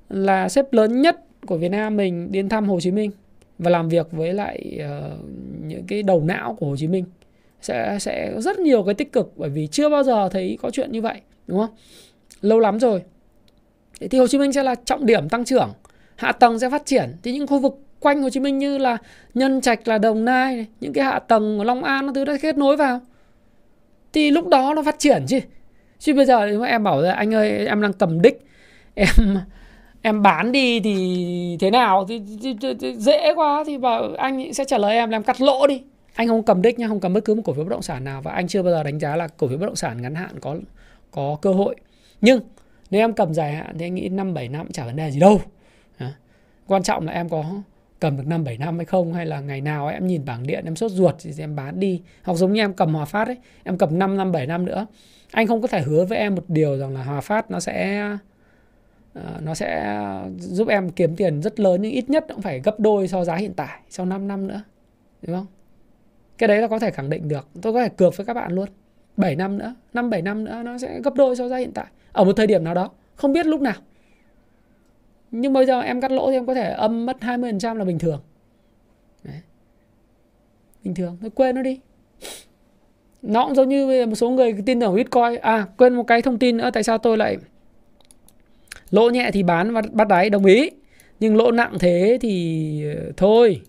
là 0.10 0.49
sếp 0.49 0.73
lớn 0.73 1.02
nhất 1.02 1.19
của 1.45 1.57
Việt 1.57 1.69
Nam 1.69 1.98
mình 1.98 2.31
đến 2.31 2.49
thăm 2.49 2.69
Hồ 2.69 2.80
Chí 2.80 2.91
Minh 2.91 3.11
và 3.60 3.69
làm 3.69 3.89
việc 3.89 4.07
với 4.11 4.34
lại 4.34 4.80
uh, 4.80 5.19
những 5.65 5.84
cái 5.88 6.03
đầu 6.03 6.23
não 6.23 6.56
của 6.60 6.65
Hồ 6.65 6.76
Chí 6.77 6.88
Minh 6.88 7.06
sẽ 7.61 7.98
sẽ 7.99 8.34
rất 8.38 8.60
nhiều 8.60 8.84
cái 8.84 8.93
tích 8.93 9.11
cực 9.11 9.34
bởi 9.35 9.49
vì 9.49 9.68
chưa 9.68 9.89
bao 9.89 10.03
giờ 10.03 10.30
thấy 10.30 10.57
có 10.61 10.69
chuyện 10.72 10.91
như 10.91 11.02
vậy 11.02 11.22
đúng 11.48 11.60
không 11.60 11.76
lâu 12.41 12.60
lắm 12.60 12.80
rồi 12.80 13.02
thì 14.10 14.19
Hồ 14.19 14.27
Chí 14.27 14.38
Minh 14.38 14.53
sẽ 14.53 14.64
là 14.64 14.76
trọng 14.76 15.06
điểm 15.06 15.30
tăng 15.30 15.45
trưởng 15.45 15.69
hạ 16.15 16.31
tầng 16.31 16.60
sẽ 16.60 16.69
phát 16.69 16.85
triển 16.85 17.15
thì 17.23 17.34
những 17.34 17.48
khu 17.48 17.60
vực 17.60 17.80
quanh 18.02 18.22
Hồ 18.22 18.30
Chí 18.30 18.40
Minh 18.40 18.57
như 18.57 18.78
là 18.78 18.98
Nhân 19.34 19.61
Trạch 19.61 19.88
là 19.88 19.98
Đồng 19.98 20.26
Nai 20.26 20.56
này, 20.56 20.68
những 20.82 20.94
cái 20.94 21.06
hạ 21.06 21.19
tầng 21.19 21.57
của 21.57 21.64
Long 21.64 21.84
An 21.84 22.06
nó 22.06 22.14
thứ 22.14 22.26
đã 22.26 22.34
kết 22.41 22.57
nối 22.57 22.78
vào. 22.78 22.99
Thì 24.14 24.32
lúc 24.32 24.48
đó 24.48 24.73
nó 24.76 24.84
phát 24.84 24.99
triển 24.99 25.26
chứ. 25.28 25.40
Chứ 25.99 26.14
bây 26.14 26.26
giờ 26.26 26.45
nếu 26.45 26.61
em 26.61 26.84
bảo 26.84 27.02
là 27.02 27.14
anh 27.14 27.34
ơi 27.34 27.68
em 27.68 27.82
đang 27.82 27.94
cầm 27.94 28.22
đích 28.22 28.45
em 28.95 29.07
em 30.02 30.22
bán 30.22 30.52
đi 30.52 30.80
thì 30.80 31.57
thế 31.60 31.72
nào? 31.72 32.06
Thì, 32.10 32.22
thì, 32.44 32.56
thì, 32.61 32.73
thì 32.80 32.95
dễ 32.95 33.34
quá 33.36 33.64
thì 33.68 33.78
bảo 33.78 34.14
anh 34.18 34.53
sẽ 34.53 34.65
trả 34.65 34.78
lời 34.78 34.95
em 34.95 35.10
là 35.10 35.15
em 35.15 35.23
cắt 35.23 35.41
lỗ 35.41 35.68
đi. 35.68 35.82
Anh 36.15 36.28
không 36.28 36.44
cầm 36.44 36.61
đích 36.61 36.80
nha 36.80 36.88
không 36.88 36.99
cầm 36.99 37.14
bất 37.14 37.26
cứ 37.26 37.36
một 37.36 37.41
cổ 37.45 37.53
phiếu 37.53 37.64
bất 37.64 37.69
động 37.69 37.82
sản 37.82 38.03
nào 38.03 38.22
và 38.22 38.32
anh 38.32 38.48
chưa 38.48 38.64
bao 38.64 38.73
giờ 38.73 38.84
đánh 38.84 38.99
giá 38.99 39.15
là 39.15 39.28
cổ 39.28 39.48
phiếu 39.48 39.57
bất 39.57 39.65
động 39.65 39.76
sản 39.76 40.02
ngắn 40.02 40.15
hạn 40.15 40.40
có 40.41 40.56
có 41.11 41.38
cơ 41.41 41.53
hội. 41.53 41.76
Nhưng 42.22 42.40
nếu 42.90 43.02
em 43.02 43.14
cầm 43.14 43.34
dài 43.34 43.53
hạn 43.53 43.76
thì 43.80 43.86
anh 43.86 43.95
nghĩ 43.95 44.10
năm 44.10 44.34
bảy 44.34 44.48
năm 44.49 44.72
chả 44.72 44.86
vấn 44.86 44.95
đề 44.95 45.11
gì 45.11 45.19
đâu. 45.19 45.41
À. 45.98 46.14
quan 46.68 46.84
trọng 46.84 47.06
là 47.06 47.14
em 47.14 47.30
có 47.30 47.44
cầm 48.02 48.18
được 48.18 48.28
năm, 48.28 48.44
bảy 48.44 48.57
năm 48.57 48.78
hay 48.78 48.86
không? 48.86 49.14
Hay 49.14 49.26
là 49.26 49.40
ngày 49.40 49.61
nào 49.61 49.88
em 49.88 50.07
nhìn 50.07 50.26
bảng 50.26 50.48
điện, 50.48 50.65
em 50.65 50.76
sốt 50.76 50.91
ruột 50.91 51.15
thì 51.19 51.32
em 51.38 51.56
bán 51.56 51.80
đi. 51.80 52.02
Hoặc 52.23 52.34
giống 52.34 52.53
như 52.53 52.61
em 52.61 52.73
cầm 52.73 52.94
Hòa 52.94 53.06
Phát 53.06 53.28
ấy, 53.28 53.38
em 53.64 53.78
cầm 53.78 53.99
5 53.99 54.18
năm 54.18 54.32
7 54.32 54.48
năm 54.48 54.65
nữa. 54.65 54.88
Anh 55.32 55.48
không 55.48 55.61
có 55.61 55.68
thể 55.68 55.82
hứa 55.82 56.06
với 56.06 56.18
em 56.18 56.36
một 56.36 56.44
điều 56.48 56.78
rằng 56.78 56.94
là 56.94 57.03
Hòa 57.03 57.22
Phát 57.22 57.52
nó 57.52 57.60
sẽ 57.60 58.02
ờ, 59.14 59.40
nó 59.41 59.56
sẽ 59.56 59.95
giúp 60.38 60.68
em 60.68 60.90
kiếm 60.90 61.15
tiền 61.15 61.41
rất 61.41 61.60
lớn 61.60 61.82
nhưng 61.82 61.91
ít 61.91 62.10
nhất 62.10 62.26
cũng 62.30 62.41
phải 62.41 62.60
gấp 62.60 62.80
đôi 62.80 63.07
so 63.07 63.23
giá 63.23 63.36
hiện 63.36 63.53
tại, 63.53 63.80
sau 63.90 64.06
5 64.06 64.28
năm 64.28 64.48
nữa. 64.48 64.61
Đúng 65.22 65.36
không? 65.36 65.48
Cái 66.38 66.48
đấy 66.48 66.61
là 66.61 66.68
có 66.68 66.80
thể 66.80 66.91
khẳng 66.91 67.10
định 67.10 67.28
được. 67.28 67.48
Tôi 67.61 67.73
có 67.73 67.84
thể 67.84 67.90
cược 67.90 68.18
với 68.18 68.26
các 68.26 68.34
bạn 68.34 68.53
luôn. 68.53 68.69
7 69.18 69.36
năm 69.36 69.57
nữa 69.57 69.76
5 69.94 70.10
7 70.10 70.22
năm 70.22 70.44
nữa 70.44 70.61
nó 70.65 70.78
sẽ 70.78 70.99
gấp 71.03 71.15
đôi 71.15 71.36
so 71.36 71.48
giá 71.48 71.57
hiện 71.57 71.72
tại. 71.73 71.86
Ở 72.11 72.23
một 72.23 72.34
thời 72.34 72.48
điểm 72.48 72.64
nào 72.64 72.73
đó, 72.73 72.90
không 73.15 73.34
biết 73.34 73.45
lúc 73.45 73.61
nào 73.61 73.76
nhưng 75.32 75.53
bây 75.53 75.66
giờ 75.66 75.82
em 75.82 76.02
cắt 76.02 76.12
lỗ 76.12 76.32
thì 76.32 76.38
em 76.38 76.45
có 76.45 76.53
thể 76.53 76.72
âm 76.72 77.06
mất 77.06 77.18
20% 77.20 77.76
là 77.76 77.86
bình 77.86 77.99
thường. 77.99 78.22
Đấy. 79.24 79.41
bình 80.84 80.95
thường, 80.95 81.18
thôi 81.22 81.30
quên 81.36 81.56
nó 81.56 81.62
đi. 81.62 81.80
Nó 83.22 83.45
cũng 83.45 83.56
giống 83.56 83.70
như 83.70 84.06
một 84.06 84.16
số 84.16 84.30
người 84.30 84.56
tin 84.66 84.80
tưởng 84.80 84.95
bitcoin. 84.95 85.40
À 85.41 85.68
quên 85.78 85.94
một 85.94 86.03
cái 86.03 86.22
thông 86.22 86.40
tin 86.40 86.58
nữa, 86.58 86.70
tại 86.74 86.84
sao 86.84 86.98
tôi 86.98 87.18
lại 87.18 87.38
lỗ 88.90 89.10
nhẹ 89.10 89.30
thì 89.34 89.44
bán 89.44 89.74
và 89.74 89.82
bắt 89.91 90.08
đáy, 90.08 90.30
đồng 90.30 90.45
ý. 90.45 90.70
Nhưng 91.20 91.38
lỗ 91.38 91.52
nặng 91.52 91.78
thế 91.80 92.18
thì 92.22 92.86
ờ, 92.95 93.12
thôi. 93.18 93.62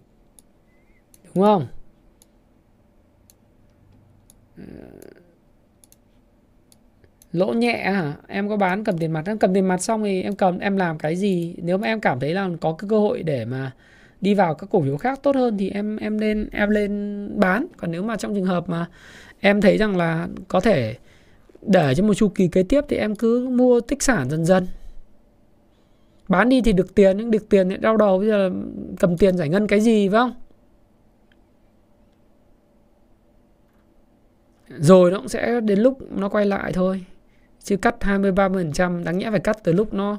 Đúng 1.34 1.44
không? 1.44 1.66
Lỗ 7.32 7.52
nhẹ 7.52 7.82
hả 7.84 8.14
em 8.28 8.48
có 8.48 8.56
bán 8.56 8.84
cầm 8.84 8.98
tiền 8.98 9.12
mặt 9.12 9.26
em 9.26 9.38
cầm 9.38 9.54
tiền 9.54 9.68
mặt 9.68 9.82
xong 9.82 10.04
thì 10.04 10.22
em 10.22 10.36
cầm, 10.36 10.59
em 10.59 10.76
làm 10.76 10.98
cái 10.98 11.16
gì? 11.16 11.54
Nếu 11.62 11.78
mà 11.78 11.86
em 11.86 12.00
cảm 12.00 12.20
thấy 12.20 12.34
là 12.34 12.48
có 12.60 12.72
cái 12.72 12.88
cơ 12.88 12.98
hội 12.98 13.22
để 13.22 13.44
mà 13.44 13.72
đi 14.20 14.34
vào 14.34 14.54
các 14.54 14.70
cổ 14.70 14.82
phiếu 14.82 14.96
khác 14.96 15.20
tốt 15.22 15.36
hơn 15.36 15.59
thì 15.59 15.70
em 15.70 15.96
em 15.96 16.18
lên 16.18 16.48
em 16.52 16.70
lên 16.70 17.30
bán. 17.40 17.66
Còn 17.76 17.90
nếu 17.90 18.02
mà 18.02 18.16
trong 18.16 18.34
trường 18.34 18.44
hợp 18.44 18.68
mà 18.68 18.86
em 19.40 19.60
thấy 19.60 19.78
rằng 19.78 19.96
là 19.96 20.28
có 20.48 20.60
thể 20.60 20.96
để 21.62 21.94
cho 21.94 22.04
một 22.04 22.14
chu 22.14 22.28
kỳ 22.28 22.48
kế 22.48 22.62
tiếp 22.62 22.84
thì 22.88 22.96
em 22.96 23.16
cứ 23.16 23.48
mua 23.48 23.80
tích 23.80 24.02
sản 24.02 24.30
dần 24.30 24.44
dần. 24.44 24.66
Bán 26.28 26.48
đi 26.48 26.62
thì 26.62 26.72
được 26.72 26.94
tiền, 26.94 27.16
nhưng 27.16 27.30
được 27.30 27.48
tiền 27.48 27.68
thì 27.68 27.76
đau 27.76 27.96
đầu. 27.96 28.18
Bây 28.18 28.28
giờ 28.28 28.50
cầm 29.00 29.16
tiền 29.16 29.36
giải 29.36 29.48
ngân 29.48 29.66
cái 29.66 29.80
gì, 29.80 30.09
phải 30.09 30.18
không? 30.18 30.34
Rồi 34.78 35.10
nó 35.10 35.18
cũng 35.18 35.28
sẽ 35.28 35.60
đến 35.60 35.78
lúc 35.78 36.12
nó 36.12 36.28
quay 36.28 36.46
lại 36.46 36.72
thôi 36.72 37.04
chứ 37.64 37.76
cắt 37.76 38.05
20 38.05 38.32
30% 38.32 39.05
đáng 39.05 39.18
nhẽ 39.18 39.30
phải 39.30 39.40
cắt 39.40 39.59
từ 39.64 39.72
lúc 39.72 39.94
nó 39.94 40.18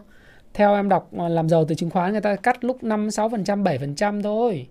theo 0.54 0.76
em 0.76 0.90
đọc 0.90 1.10
làm 1.14 1.50
giàu 1.50 1.66
từ 1.66 1.76
chứng 1.76 1.90
khoán 1.90 2.12
người 2.12 2.22
ta 2.22 2.36
cắt 2.36 2.64
lúc 2.64 2.84
5 2.84 3.08
6% 3.08 3.64
7% 3.64 4.22
thôi. 4.22 4.68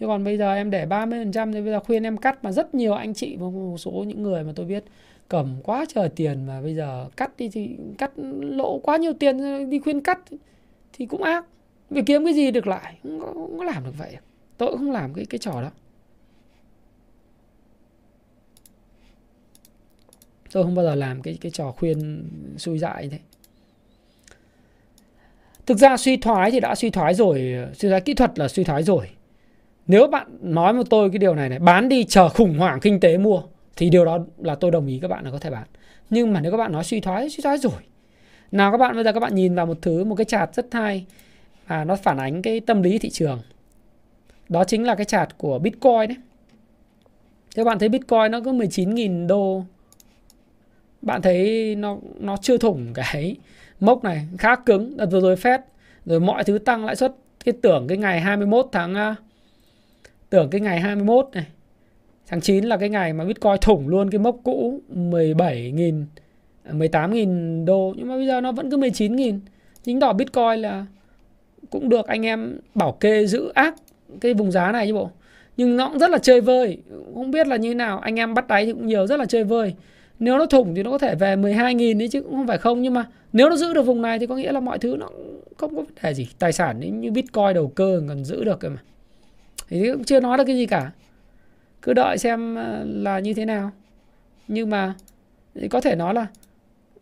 Chứ 0.00 0.06
còn 0.06 0.24
bây 0.24 0.38
giờ 0.38 0.54
em 0.54 0.70
để 0.70 0.86
30% 0.86 1.52
thì 1.52 1.60
bây 1.60 1.72
giờ 1.72 1.80
khuyên 1.80 2.02
em 2.02 2.16
cắt 2.16 2.44
mà 2.44 2.52
rất 2.52 2.74
nhiều 2.74 2.92
anh 2.92 3.14
chị 3.14 3.36
và 3.36 3.46
một 3.46 3.76
số 3.78 3.90
những 3.90 4.22
người 4.22 4.44
mà 4.44 4.52
tôi 4.56 4.66
biết 4.66 4.84
cầm 5.28 5.56
quá 5.62 5.84
trời 5.94 6.08
tiền 6.08 6.46
mà 6.46 6.60
bây 6.60 6.74
giờ 6.74 7.06
cắt 7.16 7.30
đi 7.38 7.48
thì 7.48 7.76
cắt 7.98 8.10
lỗ 8.40 8.78
quá 8.78 8.96
nhiều 8.96 9.12
tiền 9.12 9.70
đi 9.70 9.78
khuyên 9.78 10.00
cắt 10.00 10.18
thì 10.92 11.06
cũng 11.06 11.22
ác. 11.22 11.44
Vì 11.90 12.02
kiếm 12.02 12.24
cái 12.24 12.34
gì 12.34 12.50
được 12.50 12.66
lại 12.66 12.98
không 13.02 13.20
có, 13.20 13.26
không 13.26 13.58
có 13.58 13.64
làm 13.64 13.84
được 13.84 13.98
vậy. 13.98 14.16
Tôi 14.58 14.70
cũng 14.70 14.78
không 14.78 14.92
làm 14.92 15.14
cái 15.14 15.24
cái 15.30 15.38
trò 15.38 15.52
đó. 15.52 15.70
Tôi 20.56 20.64
không 20.64 20.74
bao 20.74 20.84
giờ 20.84 20.94
làm 20.94 21.22
cái 21.22 21.38
cái 21.40 21.50
trò 21.50 21.70
khuyên 21.70 22.28
xui 22.56 22.78
dại 22.78 23.02
như 23.02 23.10
thế. 23.10 23.18
Thực 25.66 25.78
ra 25.78 25.96
suy 25.96 26.16
thoái 26.16 26.50
thì 26.50 26.60
đã 26.60 26.74
suy 26.74 26.90
thoái 26.90 27.14
rồi, 27.14 27.56
suy 27.74 27.88
thoái 27.88 28.00
kỹ 28.00 28.14
thuật 28.14 28.38
là 28.38 28.48
suy 28.48 28.64
thoái 28.64 28.82
rồi. 28.82 29.08
Nếu 29.86 30.06
bạn 30.06 30.26
nói 30.40 30.72
với 30.72 30.84
tôi 30.90 31.10
cái 31.10 31.18
điều 31.18 31.34
này 31.34 31.48
này, 31.48 31.58
bán 31.58 31.88
đi 31.88 32.04
chờ 32.04 32.28
khủng 32.28 32.58
hoảng 32.58 32.80
kinh 32.80 33.00
tế 33.00 33.18
mua, 33.18 33.42
thì 33.76 33.90
điều 33.90 34.04
đó 34.04 34.18
là 34.38 34.54
tôi 34.54 34.70
đồng 34.70 34.86
ý 34.86 34.98
các 35.02 35.08
bạn 35.08 35.24
là 35.24 35.30
có 35.30 35.38
thể 35.38 35.50
bán. 35.50 35.66
Nhưng 36.10 36.32
mà 36.32 36.40
nếu 36.40 36.52
các 36.52 36.58
bạn 36.58 36.72
nói 36.72 36.84
suy 36.84 37.00
thoái 37.00 37.30
suy 37.30 37.42
thoái 37.42 37.58
rồi. 37.58 37.80
Nào 38.52 38.72
các 38.72 38.78
bạn, 38.78 38.94
bây 38.94 39.04
giờ 39.04 39.12
các 39.12 39.20
bạn 39.20 39.34
nhìn 39.34 39.54
vào 39.54 39.66
một 39.66 39.78
thứ, 39.82 40.04
một 40.04 40.14
cái 40.14 40.24
chart 40.24 40.54
rất 40.54 40.66
hay, 40.74 41.06
và 41.66 41.84
nó 41.84 41.96
phản 41.96 42.18
ánh 42.18 42.42
cái 42.42 42.60
tâm 42.60 42.82
lý 42.82 42.98
thị 42.98 43.10
trường. 43.10 43.40
Đó 44.48 44.64
chính 44.64 44.84
là 44.84 44.94
cái 44.94 45.04
chart 45.04 45.28
của 45.38 45.58
Bitcoin 45.58 46.08
đấy 46.08 46.16
các 47.56 47.64
bạn 47.64 47.78
thấy 47.78 47.88
Bitcoin 47.88 48.30
nó 48.30 48.40
có 48.40 48.52
19.000 48.52 49.26
đô 49.26 49.64
bạn 51.06 51.22
thấy 51.22 51.74
nó 51.74 51.98
nó 52.18 52.36
chưa 52.36 52.58
thủng 52.58 52.86
cái 52.94 53.36
mốc 53.80 54.04
này, 54.04 54.26
khá 54.38 54.56
cứng. 54.56 54.96
Đợt 54.96 55.06
vừa 55.06 55.20
rồi 55.20 55.36
phép 55.36 55.60
rồi 56.06 56.20
mọi 56.20 56.44
thứ 56.44 56.58
tăng 56.58 56.84
lãi 56.84 56.96
suất. 56.96 57.12
Cái 57.44 57.54
tưởng 57.62 57.86
cái 57.88 57.98
ngày 57.98 58.20
21 58.20 58.66
tháng 58.72 58.94
à, 58.94 59.14
tưởng 60.30 60.50
cái 60.50 60.60
ngày 60.60 60.80
21 60.80 61.28
này, 61.32 61.46
tháng 62.26 62.40
9 62.40 62.64
là 62.64 62.76
cái 62.76 62.88
ngày 62.88 63.12
mà 63.12 63.24
Bitcoin 63.24 63.56
thủng 63.60 63.88
luôn 63.88 64.10
cái 64.10 64.18
mốc 64.18 64.36
cũ 64.44 64.80
17.000 64.94 66.04
18.000 66.72 67.62
à, 67.62 67.64
đô. 67.66 67.94
Nhưng 67.96 68.08
mà 68.08 68.16
bây 68.16 68.26
giờ 68.26 68.40
nó 68.40 68.52
vẫn 68.52 68.70
cứ 68.70 68.76
19.000 68.76 69.38
chính 69.84 70.00
tỏ 70.00 70.12
Bitcoin 70.12 70.58
là 70.58 70.86
cũng 71.70 71.88
được 71.88 72.06
anh 72.06 72.26
em 72.26 72.58
bảo 72.74 72.92
kê 72.92 73.26
giữ 73.26 73.52
ác 73.54 73.74
cái 74.20 74.34
vùng 74.34 74.52
giá 74.52 74.72
này 74.72 74.86
chứ 74.86 74.94
bộ. 74.94 75.10
Nhưng 75.56 75.76
nó 75.76 75.88
cũng 75.88 75.98
rất 75.98 76.10
là 76.10 76.18
chơi 76.18 76.40
vơi. 76.40 76.78
Không 77.14 77.30
biết 77.30 77.46
là 77.46 77.56
như 77.56 77.70
thế 77.70 77.74
nào. 77.74 77.98
Anh 77.98 78.18
em 78.18 78.34
bắt 78.34 78.48
đáy 78.48 78.66
thì 78.66 78.72
cũng 78.72 78.86
nhiều, 78.86 79.06
rất 79.06 79.18
là 79.18 79.26
chơi 79.26 79.44
vơi 79.44 79.74
nếu 80.18 80.38
nó 80.38 80.46
thủng 80.46 80.74
thì 80.74 80.82
nó 80.82 80.90
có 80.90 80.98
thể 80.98 81.14
về 81.14 81.36
12.000 81.36 81.98
đấy 81.98 82.08
chứ, 82.08 82.22
cũng 82.22 82.32
không 82.32 82.46
phải 82.46 82.58
không, 82.58 82.82
nhưng 82.82 82.94
mà 82.94 83.06
nếu 83.32 83.48
nó 83.48 83.56
giữ 83.56 83.74
được 83.74 83.82
vùng 83.82 84.02
này 84.02 84.18
thì 84.18 84.26
có 84.26 84.36
nghĩa 84.36 84.52
là 84.52 84.60
mọi 84.60 84.78
thứ 84.78 84.96
nó 84.98 85.08
không 85.56 85.76
có 85.76 85.82
vấn 85.82 85.94
đề 86.02 86.14
gì. 86.14 86.28
Tài 86.38 86.52
sản 86.52 87.00
như 87.00 87.10
bitcoin, 87.10 87.54
đầu 87.54 87.68
cơ 87.68 88.02
còn 88.08 88.24
giữ 88.24 88.44
được 88.44 88.60
cơ 88.60 88.68
mà. 88.68 88.78
Thì 89.68 89.92
cũng 89.92 90.04
chưa 90.04 90.20
nói 90.20 90.38
được 90.38 90.44
cái 90.46 90.56
gì 90.56 90.66
cả. 90.66 90.90
Cứ 91.82 91.92
đợi 91.92 92.18
xem 92.18 92.54
ờ, 92.54 92.84
là 92.84 93.18
như 93.18 93.34
thế 93.34 93.44
nào. 93.44 93.70
Nhưng 94.48 94.70
mà 94.70 94.94
có 95.70 95.80
thể 95.80 95.94
nói 95.94 96.14
là 96.14 96.26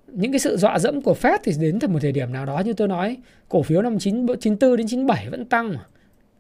những 0.07 0.32
cái 0.32 0.39
sự 0.39 0.57
dọa 0.57 0.78
dẫm 0.78 1.03
của 1.03 1.15
Fed 1.23 1.39
thì 1.45 1.53
đến 1.61 1.78
từ 1.78 1.89
một 1.89 1.99
thời 2.03 2.12
điểm 2.12 2.32
nào 2.32 2.47
đó. 2.47 2.62
Như 2.65 2.73
tôi 2.73 2.89
nói, 2.89 3.16
cổ 3.49 3.62
phiếu 3.62 3.82
năm 3.82 3.99
94 3.99 4.77
đến 4.77 4.86
97 4.86 5.31
vẫn 5.31 5.45
tăng 5.45 5.69
mà. 5.69 5.81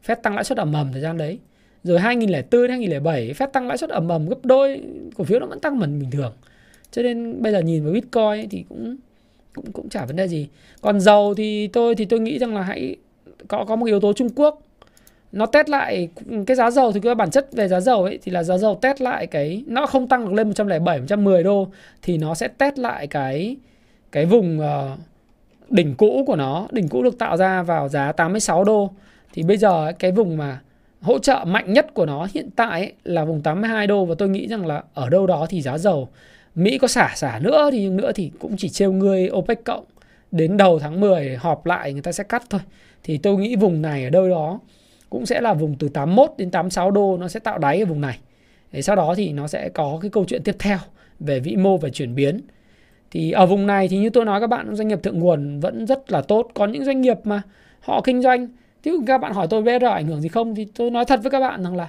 Fed 0.06 0.16
tăng 0.16 0.34
lãi 0.34 0.44
suất 0.44 0.58
ẩm 0.58 0.72
mầm 0.72 0.92
thời 0.92 1.02
gian 1.02 1.18
đấy. 1.18 1.38
Rồi 1.84 2.00
2004 2.00 2.70
2007 2.70 3.34
Fed 3.38 3.46
tăng 3.46 3.68
lãi 3.68 3.78
suất 3.78 3.90
ẩm 3.90 4.08
mầm 4.08 4.28
gấp 4.28 4.44
đôi, 4.44 4.80
cổ 5.16 5.24
phiếu 5.24 5.40
nó 5.40 5.46
vẫn 5.46 5.60
tăng 5.60 5.78
mần 5.78 5.98
bình 5.98 6.10
thường 6.10 6.32
cho 6.94 7.02
nên 7.02 7.42
bây 7.42 7.52
giờ 7.52 7.60
nhìn 7.60 7.84
vào 7.84 7.92
bitcoin 7.92 8.24
ấy 8.24 8.46
thì 8.50 8.64
cũng 8.68 8.96
cũng 9.54 9.72
cũng 9.72 9.88
chả 9.88 10.04
vấn 10.04 10.16
đề 10.16 10.28
gì. 10.28 10.48
Còn 10.80 11.00
dầu 11.00 11.34
thì 11.34 11.66
tôi 11.66 11.94
thì 11.94 12.04
tôi 12.04 12.20
nghĩ 12.20 12.38
rằng 12.38 12.54
là 12.54 12.62
hãy 12.62 12.96
có 13.48 13.64
có 13.64 13.76
một 13.76 13.86
yếu 13.86 14.00
tố 14.00 14.12
Trung 14.12 14.28
Quốc. 14.36 14.62
Nó 15.32 15.46
test 15.46 15.68
lại 15.68 16.08
cái 16.46 16.56
giá 16.56 16.70
dầu 16.70 16.92
thì 16.92 17.00
cái 17.00 17.14
bản 17.14 17.30
chất 17.30 17.52
về 17.52 17.68
giá 17.68 17.80
dầu 17.80 18.04
ấy 18.04 18.18
thì 18.22 18.32
là 18.32 18.42
giá 18.42 18.58
dầu 18.58 18.78
test 18.82 19.00
lại 19.00 19.26
cái 19.26 19.64
nó 19.66 19.86
không 19.86 20.08
tăng 20.08 20.24
được 20.24 20.32
lên 20.32 20.48
107 20.48 20.98
110 21.00 21.42
đô 21.42 21.68
thì 22.02 22.18
nó 22.18 22.34
sẽ 22.34 22.48
test 22.48 22.78
lại 22.78 23.06
cái 23.06 23.56
cái 24.12 24.26
vùng 24.26 24.60
uh, 24.60 24.98
đỉnh 25.70 25.94
cũ 25.94 26.24
của 26.26 26.36
nó. 26.36 26.68
Đỉnh 26.72 26.88
cũ 26.88 27.02
được 27.02 27.18
tạo 27.18 27.36
ra 27.36 27.62
vào 27.62 27.88
giá 27.88 28.12
86 28.12 28.64
đô. 28.64 28.90
Thì 29.32 29.42
bây 29.42 29.56
giờ 29.56 29.92
cái 29.98 30.12
vùng 30.12 30.36
mà 30.36 30.60
hỗ 31.00 31.18
trợ 31.18 31.44
mạnh 31.46 31.72
nhất 31.72 31.94
của 31.94 32.06
nó 32.06 32.28
hiện 32.34 32.50
tại 32.56 32.80
ấy 32.80 32.92
là 33.04 33.24
vùng 33.24 33.42
82 33.42 33.86
đô 33.86 34.04
và 34.04 34.14
tôi 34.18 34.28
nghĩ 34.28 34.48
rằng 34.48 34.66
là 34.66 34.82
ở 34.94 35.08
đâu 35.10 35.26
đó 35.26 35.46
thì 35.48 35.62
giá 35.62 35.78
dầu 35.78 36.08
Mỹ 36.54 36.78
có 36.78 36.88
xả 36.88 37.12
xả 37.16 37.38
nữa 37.42 37.70
thì 37.72 37.88
nữa 37.88 38.12
thì 38.14 38.30
cũng 38.38 38.56
chỉ 38.56 38.68
trêu 38.68 38.92
ngươi 38.92 39.30
OPEC 39.32 39.64
cộng 39.64 39.84
đến 40.30 40.56
đầu 40.56 40.78
tháng 40.78 41.00
10 41.00 41.36
họp 41.36 41.66
lại 41.66 41.92
người 41.92 42.02
ta 42.02 42.12
sẽ 42.12 42.24
cắt 42.24 42.42
thôi. 42.50 42.60
Thì 43.02 43.18
tôi 43.18 43.36
nghĩ 43.36 43.56
vùng 43.56 43.82
này 43.82 44.04
ở 44.04 44.10
đâu 44.10 44.28
đó 44.28 44.60
cũng 45.10 45.26
sẽ 45.26 45.40
là 45.40 45.54
vùng 45.54 45.74
từ 45.78 45.88
81 45.88 46.30
đến 46.38 46.50
86 46.50 46.90
đô 46.90 47.16
nó 47.16 47.28
sẽ 47.28 47.40
tạo 47.40 47.58
đáy 47.58 47.80
ở 47.80 47.86
vùng 47.86 48.00
này. 48.00 48.18
Để 48.72 48.82
sau 48.82 48.96
đó 48.96 49.14
thì 49.16 49.32
nó 49.32 49.46
sẽ 49.46 49.68
có 49.68 49.98
cái 50.02 50.10
câu 50.10 50.24
chuyện 50.24 50.42
tiếp 50.42 50.56
theo 50.58 50.78
về 51.20 51.40
vĩ 51.40 51.56
mô 51.56 51.76
và 51.76 51.88
chuyển 51.88 52.14
biến. 52.14 52.40
Thì 53.10 53.30
ở 53.30 53.46
vùng 53.46 53.66
này 53.66 53.88
thì 53.88 53.98
như 53.98 54.10
tôi 54.10 54.24
nói 54.24 54.40
các 54.40 54.46
bạn, 54.46 54.74
doanh 54.74 54.88
nghiệp 54.88 55.02
thượng 55.02 55.18
nguồn 55.18 55.60
vẫn 55.60 55.86
rất 55.86 56.12
là 56.12 56.22
tốt. 56.22 56.50
Có 56.54 56.66
những 56.66 56.84
doanh 56.84 57.00
nghiệp 57.00 57.18
mà 57.24 57.42
họ 57.80 58.00
kinh 58.04 58.22
doanh 58.22 58.48
chứ 58.82 59.00
các 59.06 59.18
bạn 59.18 59.32
hỏi 59.32 59.46
tôi 59.50 59.62
BR 59.62 59.84
ảnh 59.84 60.06
hưởng 60.06 60.20
gì 60.20 60.28
không 60.28 60.54
thì 60.54 60.66
tôi 60.74 60.90
nói 60.90 61.04
thật 61.04 61.20
với 61.22 61.30
các 61.30 61.40
bạn 61.40 61.62
rằng 61.62 61.76
là 61.76 61.88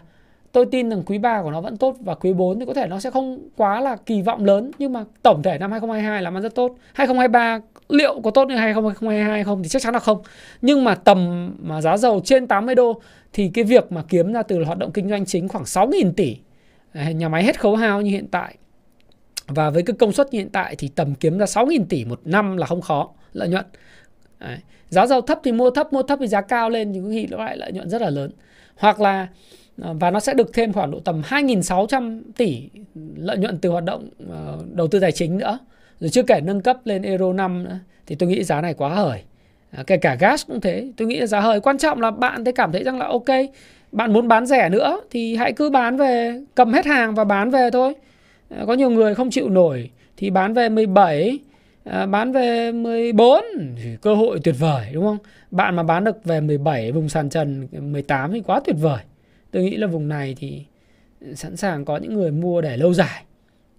tôi 0.55 0.65
tin 0.65 0.89
rằng 0.89 1.03
quý 1.05 1.17
3 1.17 1.41
của 1.41 1.51
nó 1.51 1.61
vẫn 1.61 1.77
tốt 1.77 1.95
và 1.99 2.15
quý 2.15 2.33
4 2.33 2.59
thì 2.59 2.65
có 2.65 2.73
thể 2.73 2.87
nó 2.87 2.99
sẽ 2.99 3.11
không 3.11 3.49
quá 3.55 3.81
là 3.81 3.95
kỳ 3.95 4.21
vọng 4.21 4.45
lớn, 4.45 4.71
nhưng 4.79 4.93
mà 4.93 5.03
tổng 5.21 5.43
thể 5.43 5.57
năm 5.57 5.71
2022 5.71 6.21
làm 6.21 6.37
ăn 6.37 6.43
rất 6.43 6.55
tốt. 6.55 6.75
2023 6.93 7.59
liệu 7.89 8.21
có 8.21 8.31
tốt 8.31 8.47
như 8.47 8.55
2022 8.55 9.43
không 9.43 9.63
thì 9.63 9.69
chắc 9.69 9.81
chắn 9.81 9.93
là 9.93 9.99
không 9.99 10.21
nhưng 10.61 10.83
mà 10.83 10.95
tầm 10.95 11.51
mà 11.61 11.81
giá 11.81 11.97
dầu 11.97 12.21
trên 12.25 12.47
80 12.47 12.75
đô 12.75 13.01
thì 13.33 13.51
cái 13.53 13.63
việc 13.63 13.91
mà 13.91 14.03
kiếm 14.09 14.33
ra 14.33 14.43
từ 14.43 14.63
hoạt 14.63 14.77
động 14.77 14.91
kinh 14.91 15.09
doanh 15.09 15.25
chính 15.25 15.47
khoảng 15.47 15.63
6.000 15.63 16.11
tỷ 16.11 16.37
à, 16.93 17.11
nhà 17.11 17.29
máy 17.29 17.43
hết 17.43 17.59
khấu 17.59 17.75
hao 17.75 18.01
như 18.01 18.11
hiện 18.11 18.27
tại 18.27 18.55
và 19.47 19.69
với 19.69 19.83
cái 19.83 19.95
công 19.99 20.11
suất 20.11 20.33
như 20.33 20.39
hiện 20.39 20.49
tại 20.49 20.75
thì 20.75 20.87
tầm 20.87 21.15
kiếm 21.15 21.37
ra 21.37 21.45
6.000 21.45 21.85
tỷ 21.89 22.05
một 22.05 22.19
năm 22.25 22.57
là 22.57 22.65
không 22.65 22.81
khó, 22.81 23.09
lợi 23.33 23.49
nhuận 23.49 23.65
Đấy. 24.39 24.57
giá 24.89 25.07
dầu 25.07 25.21
thấp 25.21 25.39
thì 25.43 25.51
mua 25.51 25.69
thấp 25.69 25.93
mua 25.93 26.03
thấp 26.03 26.19
thì 26.21 26.27
giá 26.27 26.41
cao 26.41 26.69
lên 26.69 26.93
thì 26.93 26.99
có 27.03 27.09
khi 27.09 27.27
lại 27.27 27.57
lợi 27.57 27.71
nhuận 27.71 27.89
rất 27.89 28.01
là 28.01 28.09
lớn 28.09 28.31
hoặc 28.75 29.01
là 29.01 29.27
Ờ, 29.81 29.93
và 29.93 30.11
nó 30.11 30.19
sẽ 30.19 30.33
được 30.33 30.53
thêm 30.53 30.73
khoảng 30.73 30.91
độ 30.91 30.99
tầm 30.99 31.21
2.600 31.25 32.21
tỷ 32.37 32.69
lợi 33.15 33.37
nhuận 33.37 33.57
từ 33.57 33.69
hoạt 33.69 33.83
động 33.83 34.09
ờ, 34.29 34.57
đầu 34.73 34.87
tư 34.87 34.99
tài 34.99 35.11
chính 35.11 35.37
nữa. 35.37 35.59
Rồi 35.99 36.09
chưa 36.09 36.23
kể 36.23 36.41
nâng 36.41 36.61
cấp 36.61 36.77
lên 36.85 37.01
Euro 37.01 37.33
5 37.33 37.63
nữa 37.63 37.79
thì 38.07 38.15
tôi 38.15 38.29
nghĩ 38.29 38.43
giá 38.43 38.61
này 38.61 38.73
quá 38.73 38.89
hời. 38.89 39.21
À, 39.71 39.83
kể 39.87 39.97
cả 39.97 40.15
gas 40.19 40.47
cũng 40.47 40.61
thế 40.61 40.91
tôi 40.97 41.07
nghĩ 41.07 41.19
là 41.19 41.27
giá 41.27 41.39
hời. 41.39 41.59
Quan 41.59 41.77
trọng 41.77 42.01
là 42.01 42.11
bạn 42.11 42.43
thấy 42.43 42.53
cảm 42.53 42.71
thấy 42.71 42.83
rằng 42.83 42.99
là 42.99 43.07
ok 43.07 43.25
bạn 43.91 44.13
muốn 44.13 44.27
bán 44.27 44.45
rẻ 44.45 44.69
nữa 44.69 45.01
thì 45.11 45.35
hãy 45.35 45.53
cứ 45.53 45.69
bán 45.69 45.97
về 45.97 46.41
cầm 46.55 46.73
hết 46.73 46.85
hàng 46.85 47.15
và 47.15 47.23
bán 47.23 47.49
về 47.49 47.69
thôi. 47.71 47.93
À, 48.49 48.63
có 48.67 48.73
nhiều 48.73 48.89
người 48.89 49.15
không 49.15 49.29
chịu 49.29 49.49
nổi 49.49 49.89
thì 50.17 50.29
bán 50.29 50.53
về 50.53 50.69
17 50.69 51.39
à, 51.83 52.05
bán 52.05 52.31
về 52.31 52.71
14 52.71 53.43
thì 53.83 53.89
cơ 54.01 54.15
hội 54.15 54.39
tuyệt 54.43 54.55
vời 54.59 54.89
đúng 54.93 55.05
không? 55.05 55.17
Bạn 55.51 55.75
mà 55.75 55.83
bán 55.83 56.03
được 56.03 56.23
về 56.23 56.41
17 56.41 56.91
vùng 56.91 57.09
sàn 57.09 57.29
trần 57.29 57.67
18 57.91 58.31
thì 58.31 58.41
quá 58.41 58.61
tuyệt 58.65 58.75
vời 58.81 58.99
tôi 59.55 59.63
nghĩ 59.63 59.77
là 59.77 59.87
vùng 59.87 60.07
này 60.07 60.35
thì 60.39 60.63
sẵn 61.35 61.57
sàng 61.57 61.85
có 61.85 61.97
những 61.97 62.13
người 62.13 62.31
mua 62.31 62.61
để 62.61 62.77
lâu 62.77 62.93
dài. 62.93 63.23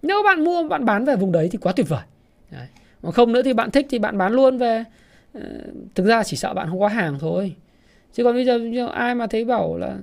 Nếu 0.03 0.23
bạn 0.25 0.45
mua 0.45 0.69
bạn 0.69 0.85
bán 0.85 1.05
về 1.05 1.17
vùng 1.17 1.33
đấy 1.33 1.49
thì 1.53 1.59
quá 1.59 1.73
tuyệt 1.77 1.89
vời. 1.89 2.01
Đấy. 2.51 2.67
còn 3.03 3.13
không 3.13 3.33
nữa 3.33 3.43
thì 3.43 3.53
bạn 3.53 3.71
thích 3.71 3.87
thì 3.91 3.99
bạn 3.99 4.19
bán 4.19 4.33
luôn 4.33 4.59
về 4.59 4.85
ờ, 5.35 5.41
thực 5.95 6.07
ra 6.07 6.23
chỉ 6.23 6.37
sợ 6.37 6.55
bạn 6.55 6.69
không 6.71 6.81
có 6.81 6.89
hàng 6.89 7.19
thôi. 7.19 7.55
Chứ 8.13 8.25
còn 8.25 8.35
bây 8.35 8.45
giờ 8.45 8.87
ai 8.95 9.15
mà 9.15 9.27
thấy 9.27 9.45
bảo 9.45 9.77
là, 9.77 9.97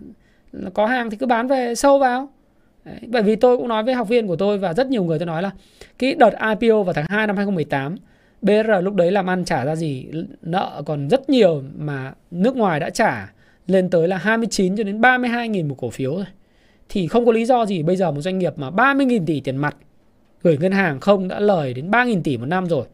là 0.52 0.70
có 0.70 0.86
hàng 0.86 1.10
thì 1.10 1.18
cứ 1.18 1.26
bán 1.26 1.48
về 1.48 1.76
sâu 1.76 2.00
vào. 2.00 2.30
Đấy, 2.86 3.00
bởi 3.08 3.24
vì 3.24 3.36
tôi 3.36 3.58
cũng 3.58 3.68
nói 3.68 3.84
với 3.84 3.94
học 3.94 4.08
viên 4.08 4.28
của 4.28 4.36
tôi 4.36 4.58
và 4.58 4.74
rất 4.74 4.88
nhiều 4.88 5.04
người 5.04 5.20
tôi 5.20 5.26
nói 5.26 5.42
là 5.42 5.52
cái 6.00 6.16
đợt 6.16 6.32
IPO 6.60 6.84
vào 6.84 6.94
tháng 6.94 7.06
2 7.10 7.28
năm 7.28 7.36
2018 7.36 7.96
BR 8.42 8.84
lúc 8.84 8.96
đấy 8.96 9.12
làm 9.12 9.30
ăn 9.30 9.46
trả 9.46 9.66
ra 9.66 9.76
gì 9.76 10.08
nợ 10.42 10.82
còn 10.86 11.08
rất 11.08 11.30
nhiều 11.30 11.64
mà 11.78 12.14
nước 12.32 12.56
ngoài 12.56 12.80
đã 12.80 12.90
trả 12.90 13.34
lên 13.68 13.90
tới 13.90 14.08
là 14.08 14.18
29 14.18 14.78
cho 14.78 14.84
đến 14.84 15.02
32 15.02 15.50
nghìn 15.50 15.68
một 15.68 15.76
cổ 15.78 15.90
phiếu 15.90 16.16
rồi. 16.16 16.26
Thì 16.90 17.08
không 17.08 17.26
có 17.26 17.32
lý 17.32 17.46
do 17.46 17.66
gì 17.66 17.84
bây 17.84 17.96
giờ 17.96 18.12
một 18.12 18.22
doanh 18.22 18.40
nghiệp 18.40 18.54
mà 18.56 18.70
30 18.70 19.06
nghìn 19.06 19.26
tỷ 19.26 19.40
tiền 19.40 19.58
mặt 19.58 19.76
gửi 20.44 20.58
ngân 20.58 20.72
hàng 20.72 21.00
không 21.00 21.28
đã 21.28 21.40
lời 21.40 21.74
đến 21.74 21.92
3 21.92 22.04
nghìn 22.04 22.24
tỷ 22.24 22.38
một 22.38 22.46
năm 22.46 22.66
rồi. 22.66 22.86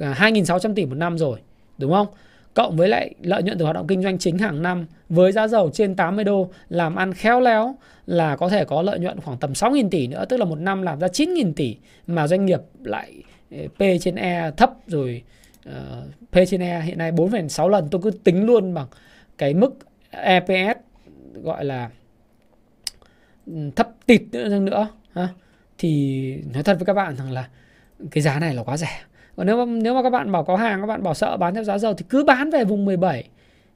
À, 0.00 0.14
2.600 0.18 0.74
tỷ 0.74 0.86
một 0.86 0.94
năm 0.94 1.18
rồi. 1.18 1.38
Đúng 1.78 1.92
không? 1.92 2.06
Cộng 2.54 2.76
với 2.76 2.88
lại 2.88 3.14
lợi 3.22 3.42
nhuận 3.42 3.58
từ 3.58 3.64
hoạt 3.64 3.74
động 3.74 3.86
kinh 3.86 4.02
doanh 4.02 4.18
chính 4.18 4.38
hàng 4.38 4.62
năm 4.62 4.86
với 5.08 5.32
giá 5.32 5.48
dầu 5.48 5.70
trên 5.72 5.94
80 5.94 6.24
đô 6.24 6.50
làm 6.68 6.94
ăn 6.94 7.14
khéo 7.14 7.40
léo 7.40 7.74
là 8.06 8.36
có 8.36 8.48
thể 8.48 8.64
có 8.64 8.82
lợi 8.82 8.98
nhuận 8.98 9.20
khoảng 9.20 9.38
tầm 9.38 9.52
6.000 9.52 9.88
tỷ 9.90 10.06
nữa 10.06 10.24
tức 10.28 10.36
là 10.36 10.44
một 10.44 10.58
năm 10.58 10.82
làm 10.82 11.00
ra 11.00 11.06
9.000 11.06 11.52
tỷ 11.56 11.76
mà 12.06 12.26
doanh 12.26 12.46
nghiệp 12.46 12.60
lại 12.82 13.22
ờ, 13.50 13.58
P 13.76 13.82
trên 14.00 14.14
E 14.14 14.50
thấp 14.56 14.72
rồi 14.86 15.22
uh, 15.68 15.74
P 16.32 16.36
trên 16.48 16.62
E 16.62 16.80
hiện 16.80 16.98
nay 16.98 17.12
4,6 17.12 17.68
lần 17.68 17.88
tôi 17.90 18.00
cứ 18.04 18.10
tính 18.10 18.46
luôn 18.46 18.74
bằng 18.74 18.86
cái 19.38 19.54
mức 19.54 19.78
EPS 20.10 20.78
gọi 21.34 21.64
là 21.64 21.90
ừ, 23.46 23.52
thấp 23.76 23.88
tịt 24.06 24.22
nữa 24.32 24.58
nữa 24.58 24.88
ha 25.12 25.28
thì 25.78 26.34
nói 26.54 26.62
thật 26.62 26.76
với 26.78 26.86
các 26.86 26.94
bạn 26.94 27.16
rằng 27.16 27.32
là 27.32 27.48
cái 28.10 28.22
giá 28.22 28.38
này 28.38 28.54
là 28.54 28.62
quá 28.62 28.76
rẻ. 28.76 29.00
Còn 29.36 29.46
nếu 29.46 29.66
mà, 29.66 29.72
nếu 29.82 29.94
mà 29.94 30.02
các 30.02 30.10
bạn 30.10 30.32
bảo 30.32 30.44
có 30.44 30.56
hàng 30.56 30.80
các 30.80 30.86
bạn 30.86 31.02
bảo 31.02 31.14
sợ 31.14 31.36
bán 31.36 31.54
theo 31.54 31.64
giá 31.64 31.78
dầu 31.78 31.94
thì 31.94 32.04
cứ 32.08 32.24
bán 32.24 32.50
về 32.50 32.64
vùng 32.64 32.84
17 32.84 33.28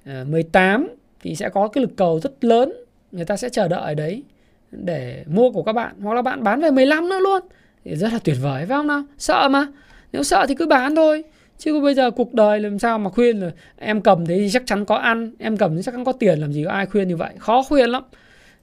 18 0.05 0.87
ờ, 0.89 0.95
thì 1.21 1.35
sẽ 1.35 1.49
có 1.49 1.69
cái 1.69 1.83
lực 1.83 1.97
cầu 1.97 2.21
rất 2.21 2.45
lớn. 2.45 2.73
Người 3.13 3.25
ta 3.25 3.37
sẽ 3.37 3.49
chờ 3.49 3.69
đợi 3.69 3.95
đấy 3.95 4.23
để 4.71 5.25
mua 5.27 5.51
của 5.51 5.63
các 5.63 5.73
bạn. 5.73 5.95
Hoặc 6.01 6.15
là 6.15 6.23
bạn 6.23 6.43
bán 6.43 6.61
về 6.61 6.71
15 6.71 7.09
nữa 7.09 7.19
luôn. 7.19 7.43
Thì 7.85 7.97
rất 7.97 8.13
là 8.13 8.19
tuyệt 8.25 8.37
vời 8.43 8.67
phải 8.67 8.77
không 8.77 8.87
nào? 8.87 9.03
Sợ 9.19 9.49
mà. 9.49 9.67
Nếu 10.13 10.23
sợ 10.23 10.47
thì 10.49 10.55
cứ 10.55 10.67
bán 10.67 10.97
thôi 10.97 11.25
chứ 11.59 11.81
bây 11.81 11.95
giờ 11.95 12.11
cuộc 12.11 12.35
đời 12.35 12.61
làm 12.61 12.79
sao 12.79 12.99
mà 12.99 13.11
khuyên 13.11 13.41
là 13.41 13.51
em 13.77 14.01
cầm 14.01 14.27
thế 14.27 14.39
thì 14.39 14.51
chắc 14.51 14.63
chắn 14.67 14.85
có 14.85 14.97
ăn, 14.97 15.33
em 15.39 15.57
cầm 15.57 15.77
thì 15.77 15.83
chắc 15.83 15.95
chắn 15.95 16.05
có 16.05 16.13
tiền, 16.13 16.39
làm 16.39 16.53
gì 16.53 16.65
có 16.65 16.71
ai 16.71 16.87
khuyên 16.87 17.09
như 17.09 17.17
vậy. 17.17 17.31
Khó 17.39 17.63
khuyên 17.63 17.91
lắm. 17.91 18.03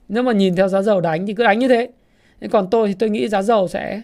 Nếu 0.08 0.22
mà 0.22 0.32
nhìn 0.32 0.56
theo 0.56 0.68
giá 0.68 0.82
dầu 0.82 1.00
đánh 1.00 1.26
thì 1.26 1.34
cứ 1.34 1.44
đánh 1.44 1.58
như 1.58 1.68
thế. 1.68 1.88
Còn 2.50 2.70
tôi 2.70 2.88
thì 2.88 2.94
tôi 2.94 3.10
nghĩ 3.10 3.28
giá 3.28 3.42
dầu 3.42 3.68
sẽ 3.68 4.02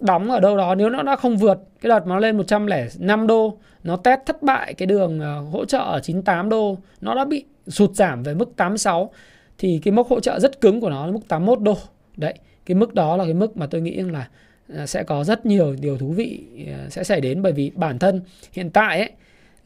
đóng 0.00 0.30
ở 0.30 0.40
đâu 0.40 0.56
đó, 0.56 0.74
nếu 0.74 0.90
nó 0.90 1.02
đã 1.02 1.16
không 1.16 1.36
vượt 1.36 1.58
cái 1.80 1.88
đợt 1.88 2.06
mà 2.06 2.14
nó 2.14 2.18
lên 2.18 2.36
105 2.36 3.26
đô, 3.26 3.58
nó 3.84 3.96
test 3.96 4.20
thất 4.26 4.42
bại 4.42 4.74
cái 4.74 4.86
đường 4.86 5.20
à, 5.20 5.34
hỗ 5.52 5.64
trợ 5.64 5.78
ở 5.78 6.00
98 6.00 6.48
đô, 6.48 6.78
nó 7.00 7.14
đã 7.14 7.24
bị 7.24 7.44
sụt 7.68 7.94
giảm 7.94 8.22
về 8.22 8.34
mức 8.34 8.56
86 8.56 9.10
thì 9.58 9.80
cái 9.82 9.92
mốc 9.92 10.08
hỗ 10.08 10.20
trợ 10.20 10.40
rất 10.40 10.60
cứng 10.60 10.80
của 10.80 10.90
nó 10.90 11.06
là 11.06 11.12
mức 11.12 11.28
81 11.28 11.60
đô. 11.60 11.76
Đấy, 12.16 12.34
cái 12.66 12.74
mức 12.74 12.94
đó 12.94 13.16
là 13.16 13.24
cái 13.24 13.34
mức 13.34 13.56
mà 13.56 13.66
tôi 13.66 13.80
nghĩ 13.80 13.96
là 13.96 14.28
Ờ, 14.74 14.86
sẽ 14.86 15.02
có 15.02 15.24
rất 15.24 15.46
nhiều 15.46 15.76
điều 15.80 15.98
thú 15.98 16.12
vị 16.12 16.40
ờ, 16.66 16.88
sẽ 16.90 17.04
xảy 17.04 17.20
đến 17.20 17.42
bởi 17.42 17.52
vì 17.52 17.70
bản 17.74 17.98
thân 17.98 18.20
hiện 18.52 18.70
tại 18.70 18.98
ấy 18.98 19.10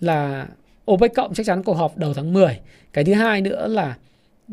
là 0.01 0.49
OPEC 0.91 1.15
cộng 1.15 1.35
chắc 1.35 1.47
chắn 1.47 1.63
cuộc 1.63 1.75
họp 1.75 1.99
đầu 1.99 2.15
tháng 2.15 2.33
10 2.33 2.61
cái 2.93 3.05
thứ 3.05 3.15
hai 3.15 3.41
nữa 3.41 3.69
là 3.69 3.97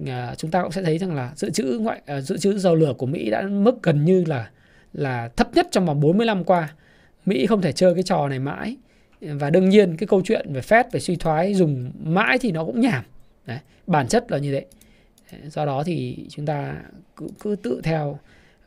ờ, 0.08 0.36
chúng 0.38 0.52
ta 0.52 0.64
cũng 0.64 0.72
sẽ 0.72 0.84
thấy 0.84 0.98
rằng 0.98 1.16
là 1.16 1.32
dự 1.36 1.50
trữ 1.50 1.80
ngoại 1.82 2.02
dự 2.22 2.38
trữ 2.38 2.58
dầu 2.58 2.76
lửa 2.76 2.94
của 2.98 3.06
Mỹ 3.06 3.30
đã 3.30 3.42
mức 3.42 3.84
gần 3.84 4.06
như 4.06 4.24
là 4.28 4.50
là 4.94 5.30
thấp 5.36 5.48
nhất 5.54 5.68
trong 5.72 5.86
vòng 5.86 6.00
40 6.00 6.26
năm 6.26 6.44
qua. 6.44 6.74
Mỹ 7.26 7.46
không 7.46 7.62
thể 7.62 7.72
chơi 7.72 7.94
cái 7.94 8.04
trò 8.04 8.28
này 8.28 8.40
mãi. 8.40 8.78
Và 9.22 9.50
đương 9.50 9.70
nhiên 9.70 9.98
cái 9.98 10.08
câu 10.08 10.22
chuyện 10.26 10.54
về 10.54 10.62
Fed 10.62 10.84
về 10.92 11.00
suy 11.00 11.16
thoái 11.16 11.54
dùng 11.54 11.92
mãi 12.04 12.38
thì 12.40 12.52
nó 12.52 12.66
cũng 12.66 12.80
nhảm. 12.80 13.04
Đấy, 13.46 13.60
bản 13.88 14.08
chất 14.08 14.32
là 14.32 14.38
như 14.38 14.52
vậy. 14.54 14.66
Do 15.48 15.66
đó 15.66 15.84
thì 15.84 16.26
chúng 16.30 16.46
ta 16.46 16.76
cứ, 17.16 17.28
cứ 17.40 17.56
tự 17.64 17.82
theo 17.84 18.20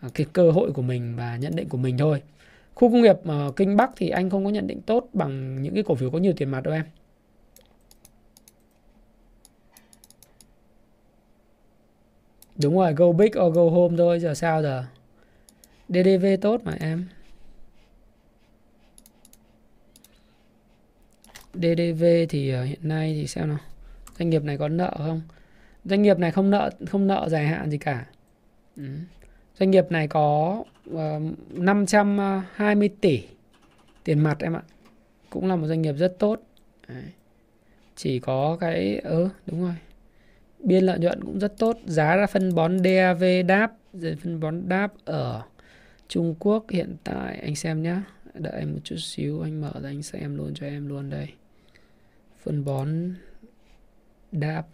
À, 0.04 0.08
cái 0.14 0.26
cơ 0.32 0.50
hội 0.50 0.72
của 0.72 0.82
mình 0.82 1.16
và 1.16 1.36
nhận 1.36 1.56
định 1.56 1.68
của 1.68 1.78
mình 1.78 1.98
thôi. 1.98 2.22
Khu 2.74 2.90
công 2.90 3.02
nghiệp 3.02 3.16
uh, 3.48 3.56
Kinh 3.56 3.76
Bắc 3.76 3.90
thì 3.96 4.08
anh 4.08 4.30
không 4.30 4.44
có 4.44 4.50
nhận 4.50 4.66
định 4.66 4.80
tốt 4.80 5.08
bằng 5.12 5.62
những 5.62 5.74
cái 5.74 5.82
cổ 5.82 5.94
phiếu 5.94 6.10
có 6.10 6.18
nhiều 6.18 6.32
tiền 6.36 6.48
mặt 6.48 6.60
đâu 6.60 6.74
em. 6.74 6.84
Đúng 12.62 12.78
rồi, 12.78 12.92
go 12.92 13.12
big 13.12 13.30
or 13.40 13.54
go 13.54 13.62
home 13.62 13.96
thôi, 13.96 14.20
giờ 14.20 14.34
sao 14.34 14.62
giờ? 14.62 14.84
DDV 15.88 16.26
tốt 16.40 16.60
mà 16.64 16.72
em 16.80 17.08
DDV 21.54 22.04
thì 22.28 22.54
uh, 22.54 22.66
hiện 22.66 22.88
nay 22.88 23.14
thì 23.14 23.26
xem 23.26 23.48
nào 23.48 23.58
doanh 24.18 24.30
nghiệp 24.30 24.44
này 24.44 24.58
có 24.58 24.68
nợ 24.68 24.94
không 24.96 25.20
doanh 25.84 26.02
nghiệp 26.02 26.18
này 26.18 26.30
không 26.30 26.50
nợ 26.50 26.70
không 26.86 27.06
nợ 27.06 27.28
dài 27.30 27.46
hạn 27.46 27.70
gì 27.70 27.78
cả 27.78 28.06
ừ 28.76 28.84
doanh 29.58 29.70
nghiệp 29.70 29.84
này 29.90 30.08
có 30.08 30.64
ờ, 30.94 31.16
uh, 31.16 31.58
520 31.58 32.88
tỷ 33.00 33.22
tiền 34.04 34.18
mặt 34.18 34.36
em 34.40 34.52
ạ. 34.52 34.62
Cũng 35.30 35.46
là 35.46 35.56
một 35.56 35.66
doanh 35.66 35.82
nghiệp 35.82 35.92
rất 35.92 36.18
tốt. 36.18 36.40
Đấy. 36.88 37.04
chỉ 37.96 38.18
có 38.18 38.56
cái 38.60 38.96
ớ 38.96 39.10
ừ, 39.10 39.28
đúng 39.46 39.62
rồi. 39.62 39.74
Biên 40.58 40.84
lợi 40.84 40.98
nhuận 40.98 41.24
cũng 41.24 41.38
rất 41.38 41.58
tốt. 41.58 41.78
Giá 41.84 42.16
ra 42.16 42.26
phân 42.26 42.54
bón 42.54 42.78
DAV 42.84 43.24
đáp 43.46 43.72
phân 44.00 44.40
bón 44.40 44.68
đáp 44.68 44.92
ở 45.04 45.42
Trung 46.08 46.34
Quốc 46.38 46.64
hiện 46.70 46.96
tại. 47.04 47.38
Anh 47.42 47.54
xem 47.54 47.82
nhá. 47.82 48.02
Đợi 48.34 48.52
em 48.58 48.72
một 48.72 48.80
chút 48.84 48.96
xíu 48.96 49.42
anh 49.42 49.60
mở 49.60 49.72
ra 49.82 49.88
anh 49.88 50.02
xem 50.02 50.36
luôn 50.36 50.54
cho 50.54 50.66
em 50.66 50.88
luôn 50.88 51.10
đây. 51.10 51.28
Phân 52.42 52.64
bón 52.64 53.14
đáp. 54.32 54.64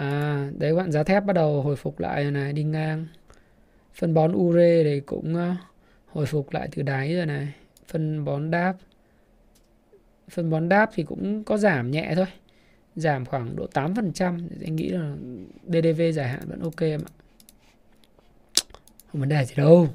À 0.00 0.50
đấy, 0.58 0.74
bạn 0.74 0.92
giá 0.92 1.02
thép 1.02 1.24
bắt 1.24 1.32
đầu 1.32 1.62
hồi 1.62 1.76
phục 1.76 2.00
lại 2.00 2.22
rồi 2.22 2.32
này, 2.32 2.52
đi 2.52 2.64
ngang. 2.64 3.06
Phân 3.94 4.14
bón 4.14 4.32
ure 4.32 4.84
thì 4.84 5.00
cũng 5.00 5.34
ờ, 5.34 5.54
hồi 6.06 6.26
phục 6.26 6.52
lại 6.52 6.68
từ 6.72 6.82
đáy 6.82 7.14
rồi 7.14 7.26
này. 7.26 7.52
Phân 7.88 8.24
bón 8.24 8.50
đáp. 8.50 8.74
Phân 10.30 10.50
bón 10.50 10.68
đáp 10.68 10.90
thì 10.94 11.02
cũng 11.02 11.44
có 11.44 11.56
giảm 11.56 11.90
nhẹ 11.90 12.12
thôi. 12.16 12.26
Giảm 12.96 13.26
khoảng 13.26 13.56
độ 13.56 13.66
8% 13.74 14.38
Anh 14.64 14.76
nghĩ 14.76 14.88
là 14.88 15.12
DDV 15.66 16.02
dài 16.14 16.28
hạn 16.28 16.42
vẫn 16.48 16.60
ok 16.60 16.80
em 16.80 17.00
ạ. 17.00 17.12
Không 19.12 19.20
vấn 19.20 19.28
đề 19.28 19.44
gì 19.44 19.54
đâu. 19.56 19.88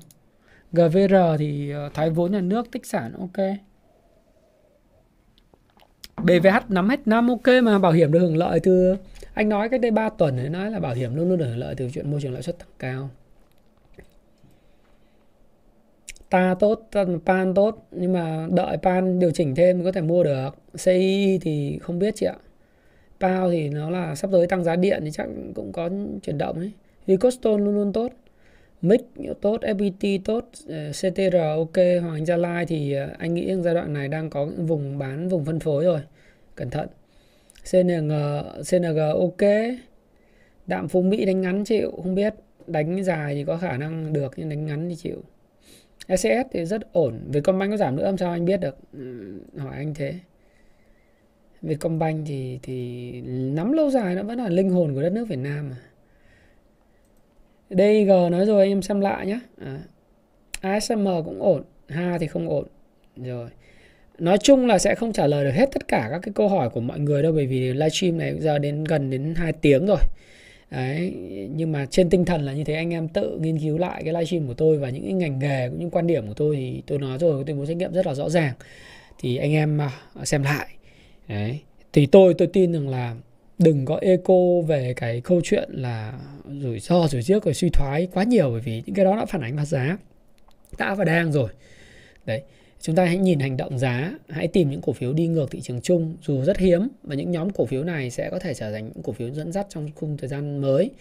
GVR 0.71 1.15
thì 1.39 1.71
ờ, 1.71 1.89
thoái 1.93 2.09
vốn 2.09 2.31
nhà 2.31 2.41
nước, 2.41 2.71
tích 2.71 2.85
sản 2.85 3.13
ok. 3.19 3.45
BVH 6.17 6.69
nắm 6.71 6.89
hết 6.89 7.07
năm 7.07 7.27
ok 7.27 7.47
mà, 7.63 7.79
bảo 7.79 7.91
hiểm 7.91 8.11
được 8.11 8.19
hưởng 8.19 8.37
lợi 8.37 8.59
từ 8.59 8.95
anh 9.35 9.49
nói 9.49 9.69
cách 9.69 9.81
đây 9.81 9.91
3 9.91 10.09
tuần 10.09 10.37
ấy, 10.37 10.49
nói 10.49 10.71
là 10.71 10.79
bảo 10.79 10.93
hiểm 10.93 11.15
luôn 11.15 11.29
luôn 11.29 11.37
được 11.37 11.45
hưởng 11.45 11.57
lợi 11.57 11.75
từ 11.75 11.89
chuyện 11.93 12.11
môi 12.11 12.21
trường 12.21 12.33
lãi 12.33 12.41
suất 12.41 12.59
tăng 12.59 12.69
cao. 12.79 13.09
Ta 16.29 16.55
tốt 16.59 16.81
pan 17.25 17.53
tốt, 17.53 17.87
nhưng 17.91 18.13
mà 18.13 18.47
đợi 18.51 18.77
pan 18.77 19.19
điều 19.19 19.31
chỉnh 19.31 19.55
thêm 19.55 19.83
có 19.83 19.91
thể 19.91 20.01
mua 20.01 20.23
được. 20.23 20.49
CI 20.85 21.39
thì 21.41 21.79
không 21.81 21.99
biết 21.99 22.15
chị 22.15 22.25
ạ. 22.25 22.35
Pao 23.19 23.51
thì 23.51 23.69
nó 23.69 23.89
là 23.89 24.15
sắp 24.15 24.29
tới 24.31 24.47
tăng 24.47 24.63
giá 24.63 24.75
điện 24.75 25.01
thì 25.05 25.11
chắc 25.11 25.27
cũng 25.55 25.71
có 25.71 25.89
chuyển 26.23 26.37
động 26.37 26.57
ấy. 26.57 26.71
Vì 27.05 27.17
Coston 27.17 27.65
luôn 27.65 27.75
luôn 27.75 27.93
tốt. 27.93 28.11
Mic 28.81 29.01
tốt 29.41 29.61
FPT 29.61 30.19
tốt 30.25 30.49
ờ, 30.67 30.91
CTR 30.91 31.35
ok. 31.35 31.75
Hoàng 31.75 32.13
Anh 32.13 32.25
Gia 32.25 32.37
Lai 32.37 32.65
thì 32.65 32.93
ờ, 32.93 33.09
anh 33.17 33.33
nghĩ 33.33 33.55
giai 33.63 33.73
đoạn 33.73 33.93
này 33.93 34.07
đang 34.07 34.29
có 34.29 34.45
những 34.45 34.65
vùng 34.65 34.97
bán, 34.97 35.29
vùng 35.29 35.45
phân 35.45 35.59
phối 35.59 35.83
rồi. 35.83 35.99
Cẩn 36.55 36.69
thận. 36.69 36.87
CNG 37.71 38.11
CNG 38.71 38.97
ok. 38.97 39.49
Đạm 40.67 40.87
phú 40.87 41.01
Mỹ 41.01 41.25
đánh 41.25 41.41
ngắn 41.41 41.63
chịu 41.63 41.91
không 42.03 42.15
biết. 42.15 42.33
Đánh 42.67 43.03
dài 43.03 43.35
thì 43.35 43.43
có 43.43 43.57
khả 43.57 43.77
năng 43.77 44.13
được 44.13 44.33
nhưng 44.35 44.49
đánh 44.49 44.65
ngắn 44.65 44.89
thì 44.89 44.95
chịu. 44.95 45.23
SCS 46.07 46.47
thì 46.51 46.65
rất 46.65 46.93
ổn. 46.93 47.19
Vietcombank 47.27 47.71
có 47.71 47.77
giảm 47.77 47.95
nữa 47.95 48.05
làm 48.05 48.17
sao 48.17 48.31
anh 48.31 48.45
biết 48.45 48.59
được? 48.59 48.77
Ừ, 48.93 49.33
hỏi 49.57 49.75
anh 49.75 49.93
thế. 49.93 50.13
Vietcombank 51.61 52.27
thì 52.27 52.59
thì 52.63 53.11
nắm 53.21 53.71
lâu 53.71 53.89
dài 53.89 54.15
nó 54.15 54.23
vẫn 54.23 54.37
là 54.37 54.49
linh 54.49 54.69
hồn 54.69 54.95
của 54.95 55.01
đất 55.01 55.11
nước 55.11 55.25
Việt 55.27 55.39
Nam 55.39 55.69
mà. 55.69 55.77
Dg 57.69 58.31
nói 58.31 58.45
rồi 58.45 58.61
anh 58.61 58.71
em 58.71 58.81
xem 58.81 59.01
lại 59.01 59.27
nhé 59.27 59.39
à. 59.57 59.79
ASM 60.61 61.07
cũng 61.25 61.41
ổn 61.41 61.63
Ha 61.87 62.17
thì 62.19 62.27
không 62.27 62.49
ổn. 62.49 62.67
Rồi 63.15 63.49
nói 64.19 64.37
chung 64.37 64.65
là 64.65 64.79
sẽ 64.79 64.95
không 64.95 65.13
trả 65.13 65.27
lời 65.27 65.45
được 65.45 65.51
hết 65.51 65.69
tất 65.73 65.87
cả 65.87 66.07
các 66.11 66.19
cái 66.23 66.33
câu 66.35 66.49
hỏi 66.49 66.69
của 66.69 66.81
mọi 66.81 66.99
người 66.99 67.23
đâu 67.23 67.31
bởi 67.31 67.47
vì 67.47 67.73
livestream 67.73 68.17
này 68.17 68.35
giờ 68.39 68.59
đến 68.59 68.83
gần 68.83 69.09
đến 69.09 69.35
2 69.35 69.53
tiếng 69.53 69.85
rồi. 69.85 69.99
Đấy, 70.71 71.13
nhưng 71.55 71.71
mà 71.71 71.85
trên 71.85 72.09
tinh 72.09 72.25
thần 72.25 72.41
là 72.41 72.53
như 72.53 72.63
thế 72.63 72.73
anh 72.73 72.93
em 72.93 73.07
tự 73.07 73.37
nghiên 73.41 73.59
cứu 73.59 73.77
lại 73.77 74.01
cái 74.03 74.13
livestream 74.13 74.47
của 74.47 74.53
tôi 74.53 74.77
và 74.77 74.89
những 74.89 75.03
cái 75.03 75.13
ngành 75.13 75.39
nghề 75.39 75.69
cũng 75.69 75.79
những 75.79 75.89
quan 75.89 76.07
điểm 76.07 76.27
của 76.27 76.33
tôi 76.33 76.55
thì 76.55 76.81
tôi 76.87 76.99
nói 76.99 77.17
rồi 77.17 77.43
tôi 77.47 77.55
muốn 77.55 77.67
trách 77.67 77.77
nhiệm 77.77 77.93
rất 77.93 78.07
là 78.07 78.13
rõ 78.13 78.29
ràng. 78.29 78.53
Thì 79.19 79.37
anh 79.37 79.53
em 79.53 79.81
à, 79.81 79.91
xem 80.23 80.43
lại. 80.43 80.67
Đấy. 81.27 81.59
thì 81.93 82.05
tôi 82.05 82.33
tôi 82.33 82.47
tin 82.47 82.73
rằng 82.73 82.89
là 82.89 83.15
đừng 83.57 83.85
có 83.85 83.99
eco 84.01 84.61
về 84.67 84.93
cái 84.95 85.21
câu 85.21 85.41
chuyện 85.43 85.69
là 85.71 86.13
rủi 86.61 86.79
ro 86.79 87.07
rủi 87.07 87.21
ro 87.21 87.35
rồi 87.43 87.53
suy 87.53 87.69
thoái 87.69 88.07
quá 88.13 88.23
nhiều 88.23 88.49
bởi 88.49 88.61
vì 88.61 88.83
những 88.85 88.95
cái 88.95 89.05
đó 89.05 89.15
đã 89.15 89.25
phản 89.25 89.41
ánh 89.41 89.55
vào 89.55 89.65
giá 89.65 89.97
đã 90.77 90.95
và 90.95 91.05
đang 91.05 91.31
rồi. 91.31 91.49
Đấy 92.25 92.41
chúng 92.85 92.95
ta 92.95 93.05
hãy 93.05 93.17
nhìn 93.17 93.39
hành 93.39 93.57
động 93.57 93.79
giá 93.79 94.13
hãy 94.29 94.47
tìm 94.47 94.69
những 94.69 94.81
cổ 94.81 94.93
phiếu 94.93 95.13
đi 95.13 95.27
ngược 95.27 95.51
thị 95.51 95.61
trường 95.61 95.81
chung 95.81 96.15
dù 96.21 96.43
rất 96.43 96.57
hiếm 96.57 96.87
và 97.03 97.15
những 97.15 97.31
nhóm 97.31 97.49
cổ 97.49 97.65
phiếu 97.65 97.83
này 97.83 98.09
sẽ 98.09 98.29
có 98.29 98.39
thể 98.39 98.53
trở 98.53 98.71
thành 98.71 98.85
những 98.85 99.03
cổ 99.03 99.13
phiếu 99.13 99.29
dẫn 99.29 99.51
dắt 99.51 99.65
trong 99.69 99.89
khung 99.95 100.17
thời 100.17 100.29
gian 100.29 100.61
mới. 100.61 100.91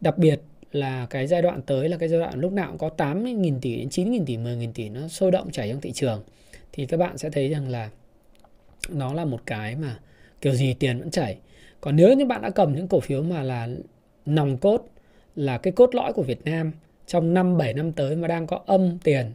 Đặc 0.00 0.18
biệt 0.18 0.40
là 0.72 1.06
cái 1.10 1.26
giai 1.26 1.42
đoạn 1.42 1.62
tới 1.62 1.88
là 1.88 1.96
cái 1.96 2.08
giai 2.08 2.20
đoạn 2.20 2.40
lúc 2.40 2.52
nào 2.52 2.68
cũng 2.68 2.78
có 2.78 2.90
8.000 2.96 3.58
tỷ 3.60 3.76
đến 3.76 3.88
9.000 3.88 4.24
tỷ, 4.26 4.36
10.000 4.36 4.72
tỷ 4.74 4.88
nó 4.88 5.08
sôi 5.08 5.30
động 5.30 5.50
chảy 5.50 5.70
trong 5.70 5.80
thị 5.80 5.92
trường. 5.92 6.22
Thì 6.72 6.86
các 6.86 6.96
bạn 6.96 7.18
sẽ 7.18 7.30
thấy 7.30 7.48
rằng 7.48 7.68
là 7.68 7.90
nó 8.88 9.14
là 9.14 9.24
một 9.24 9.40
cái 9.46 9.76
mà 9.76 9.98
kiểu 10.40 10.54
gì 10.54 10.74
tiền 10.74 10.98
vẫn 10.98 11.10
chảy. 11.10 11.36
Còn 11.80 11.96
nếu 11.96 12.14
như 12.14 12.26
bạn 12.26 12.42
đã 12.42 12.50
cầm 12.50 12.74
những 12.74 12.88
cổ 12.88 13.00
phiếu 13.00 13.22
mà 13.22 13.42
là 13.42 13.68
nòng 14.26 14.56
cốt 14.56 14.88
là 15.34 15.58
cái 15.58 15.72
cốt 15.72 15.94
lõi 15.94 16.12
của 16.12 16.22
Việt 16.22 16.44
Nam 16.44 16.72
trong 17.06 17.34
5 17.34 17.58
7 17.58 17.74
năm 17.74 17.92
tới 17.92 18.16
mà 18.16 18.28
đang 18.28 18.46
có 18.46 18.60
âm 18.66 18.98
tiền 19.04 19.32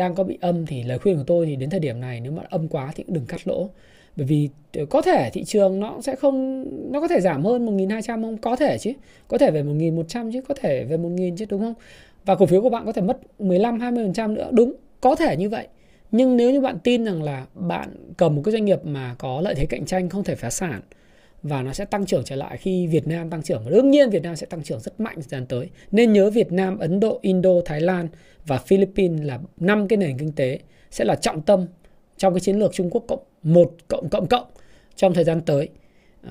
đang 0.00 0.14
có 0.14 0.24
bị 0.24 0.38
âm 0.40 0.66
thì 0.66 0.82
lời 0.82 0.98
khuyên 0.98 1.16
của 1.16 1.24
tôi 1.26 1.46
thì 1.46 1.56
đến 1.56 1.70
thời 1.70 1.80
điểm 1.80 2.00
này 2.00 2.20
nếu 2.20 2.32
mà 2.32 2.42
âm 2.50 2.68
quá 2.68 2.92
thì 2.94 3.04
cũng 3.04 3.14
đừng 3.14 3.26
cắt 3.26 3.40
lỗ. 3.48 3.70
Bởi 4.16 4.26
vì 4.26 4.48
ờ, 4.76 4.84
có 4.86 5.02
thể 5.02 5.30
thị 5.32 5.44
trường 5.44 5.80
nó 5.80 6.00
sẽ 6.00 6.16
không, 6.16 6.64
nó 6.92 7.00
có 7.00 7.08
thể 7.08 7.20
giảm 7.20 7.44
hơn 7.44 7.66
1.200 7.66 8.22
không? 8.22 8.38
Có 8.38 8.56
thể 8.56 8.78
chứ. 8.78 8.92
Có 9.28 9.38
thể 9.38 9.50
về 9.50 9.62
1.100 9.62 10.32
chứ, 10.32 10.40
có 10.48 10.54
thể 10.60 10.84
về 10.84 10.96
1.000 10.96 11.36
chứ, 11.36 11.44
đúng 11.48 11.60
không? 11.60 11.74
Và 12.24 12.34
cổ 12.34 12.46
phiếu 12.46 12.62
của 12.62 12.70
bạn 12.70 12.86
có 12.86 12.92
thể 12.92 13.02
mất 13.02 13.18
15 13.40 13.78
20% 13.78 14.34
nữa. 14.34 14.48
Đúng, 14.52 14.72
có 15.00 15.16
thể 15.16 15.36
như 15.36 15.48
vậy. 15.48 15.68
Nhưng 16.10 16.36
nếu 16.36 16.50
như 16.50 16.60
bạn 16.60 16.78
tin 16.84 17.04
rằng 17.04 17.22
là 17.22 17.46
bạn 17.54 17.88
cầm 18.16 18.36
một 18.36 18.42
cái 18.44 18.52
doanh 18.52 18.64
nghiệp 18.64 18.84
mà 18.84 19.14
có 19.18 19.40
lợi 19.40 19.54
thế 19.54 19.66
cạnh 19.66 19.84
tranh, 19.84 20.08
không 20.08 20.24
thể 20.24 20.34
phá 20.34 20.50
sản 20.50 20.80
và 21.42 21.62
nó 21.62 21.72
sẽ 21.72 21.84
tăng 21.84 22.06
trưởng 22.06 22.24
trở 22.24 22.36
lại 22.36 22.56
khi 22.56 22.86
Việt 22.86 23.06
Nam 23.06 23.30
tăng 23.30 23.42
trưởng. 23.42 23.64
và 23.64 23.70
Đương 23.70 23.90
nhiên 23.90 24.10
Việt 24.10 24.22
Nam 24.22 24.36
sẽ 24.36 24.46
tăng 24.46 24.62
trưởng 24.62 24.80
rất 24.80 25.00
mạnh 25.00 25.14
thời 25.14 25.22
gian 25.28 25.46
tới. 25.46 25.70
Nên 25.90 26.12
nhớ 26.12 26.30
Việt 26.30 26.52
Nam, 26.52 26.78
Ấn 26.78 27.00
Độ, 27.00 27.18
Indo, 27.22 27.50
Thái 27.64 27.80
Lan 27.80 28.08
và 28.46 28.58
Philippines 28.58 29.26
là 29.26 29.38
năm 29.56 29.88
cái 29.88 29.96
nền 29.96 30.18
kinh 30.18 30.32
tế 30.32 30.58
sẽ 30.90 31.04
là 31.04 31.14
trọng 31.14 31.42
tâm 31.42 31.66
trong 32.16 32.34
cái 32.34 32.40
chiến 32.40 32.58
lược 32.58 32.72
Trung 32.72 32.90
Quốc 32.90 33.04
cộng 33.08 33.22
một 33.42 33.72
cộng 33.88 34.08
cộng 34.08 34.26
cộng 34.26 34.46
trong 34.96 35.14
thời 35.14 35.24
gian 35.24 35.40
tới 35.40 35.68
uh, 36.26 36.30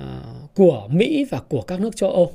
của 0.54 0.88
Mỹ 0.90 1.26
và 1.30 1.40
của 1.48 1.62
các 1.62 1.80
nước 1.80 1.96
châu 1.96 2.10
Âu. 2.10 2.32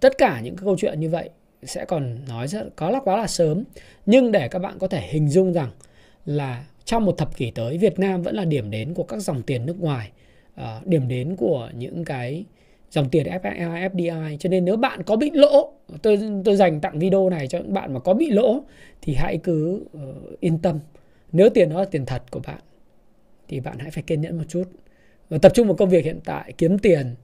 Tất 0.00 0.18
cả 0.18 0.40
những 0.40 0.56
cái 0.56 0.64
câu 0.64 0.76
chuyện 0.78 1.00
như 1.00 1.08
vậy 1.08 1.30
sẽ 1.62 1.84
còn 1.84 2.18
nói 2.28 2.48
rất 2.48 2.76
có 2.76 2.90
là 2.90 3.00
quá 3.04 3.16
là 3.16 3.26
sớm 3.26 3.64
nhưng 4.06 4.32
để 4.32 4.48
các 4.48 4.58
bạn 4.58 4.78
có 4.78 4.88
thể 4.88 5.08
hình 5.10 5.28
dung 5.28 5.52
rằng 5.52 5.70
là 6.26 6.64
trong 6.84 7.04
một 7.04 7.18
thập 7.18 7.36
kỷ 7.36 7.50
tới 7.50 7.78
Việt 7.78 7.98
Nam 7.98 8.22
vẫn 8.22 8.34
là 8.34 8.44
điểm 8.44 8.70
đến 8.70 8.94
của 8.94 9.02
các 9.02 9.18
dòng 9.18 9.42
tiền 9.42 9.66
nước 9.66 9.80
ngoài 9.80 10.10
uh, 10.60 10.86
điểm 10.86 11.08
đến 11.08 11.36
của 11.36 11.70
những 11.76 12.04
cái 12.04 12.44
dòng 12.90 13.08
tiền 13.08 13.26
FDI, 13.26 13.90
FDI 13.90 14.36
cho 14.36 14.48
nên 14.48 14.64
nếu 14.64 14.76
bạn 14.76 15.02
có 15.02 15.16
bị 15.16 15.30
lỗ 15.34 15.72
tôi 16.02 16.20
tôi 16.44 16.56
dành 16.56 16.80
tặng 16.80 16.98
video 16.98 17.30
này 17.30 17.48
cho 17.48 17.58
những 17.58 17.74
bạn 17.74 17.94
mà 17.94 18.00
có 18.00 18.14
bị 18.14 18.30
lỗ 18.30 18.64
thì 19.02 19.14
hãy 19.14 19.38
cứ 19.38 19.84
uh, 19.96 20.40
yên 20.40 20.58
tâm. 20.58 20.78
Nếu 21.32 21.50
tiền 21.50 21.70
đó 21.70 21.78
là 21.78 21.84
tiền 21.84 22.06
thật 22.06 22.22
của 22.30 22.40
bạn 22.46 22.60
thì 23.48 23.60
bạn 23.60 23.78
hãy 23.78 23.90
phải 23.90 24.02
kiên 24.02 24.20
nhẫn 24.20 24.38
một 24.38 24.44
chút. 24.48 24.64
Và 25.28 25.38
tập 25.38 25.52
trung 25.54 25.66
vào 25.66 25.76
công 25.76 25.90
việc 25.90 26.04
hiện 26.04 26.20
tại 26.24 26.52
kiếm 26.58 26.78
tiền 26.78 27.14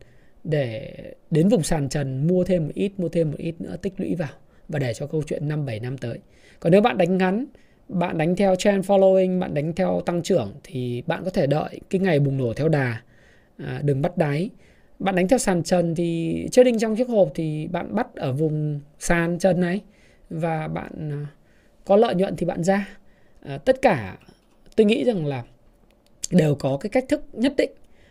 để 0.45 0.95
đến 1.31 1.49
vùng 1.49 1.63
sàn 1.63 1.89
trần 1.89 2.27
mua 2.27 2.45
thêm 2.45 2.67
một 2.67 2.73
ít 2.75 2.93
mua 2.99 3.09
thêm 3.09 3.31
một 3.31 3.37
ít 3.39 3.61
nữa 3.61 3.77
tích 3.83 3.95
lũy 3.97 4.15
vào 4.15 4.29
và 4.69 4.79
để 4.79 4.95
cho 4.95 5.07
câu 5.07 5.23
chuyện 5.27 5.49
năm 5.49 5.67
bảy 5.67 5.81
năm 5.81 5.99
tới. 5.99 6.19
Còn 6.61 6.73
nếu 6.73 6.81
bạn 6.81 6.99
đánh 6.99 7.19
ngắn 7.19 7.47
bạn 7.89 8.19
đánh 8.19 8.37
theo 8.37 8.57
trend 8.57 8.91
following 8.91 9.39
bạn 9.41 9.55
đánh 9.55 9.73
theo 9.73 10.03
tăng 10.07 10.23
trưởng 10.23 10.53
thì 10.65 11.03
bạn 11.07 11.25
có 11.25 11.31
thể 11.31 11.47
đợi 11.47 11.81
cái 11.91 12.01
ngày 12.01 12.21
bùng 12.21 12.37
nổ 12.37 12.53
theo 12.55 12.69
đà 12.69 13.03
à, 13.59 13.81
đừng 13.85 14.03
bắt 14.03 14.17
đáy 14.17 14.51
bạn 14.99 15.15
đánh 15.15 15.29
theo 15.29 15.39
sàn 15.39 15.63
trần 15.63 15.95
thì 15.95 16.49
chơi 16.53 16.65
đinh 16.65 16.79
trong 16.79 16.97
chiếc 16.97 17.09
hộp 17.09 17.31
thì 17.35 17.67
bạn 17.67 17.95
bắt 17.95 18.15
ở 18.15 18.33
vùng 18.33 18.81
sàn 18.99 19.39
trần 19.39 19.61
này 19.61 19.81
và 20.31 20.69
bạn 20.69 21.11
à, 21.13 21.27
có 21.85 21.97
lợi 21.97 22.15
nhuận 22.15 22.37
thì 22.37 22.47
bạn 22.47 22.65
ra. 22.65 22.89
À, 23.41 23.59
tất 23.59 23.83
cả 23.83 24.19
tôi 24.77 24.87
nghĩ 24.87 25.05
rằng 25.05 25.27
là 25.27 25.45
đều 26.31 26.55
có 26.55 26.77
cái 26.81 26.91
cách 26.91 27.05
thức 27.09 27.25
nhất 27.33 27.55
định. 27.57 27.71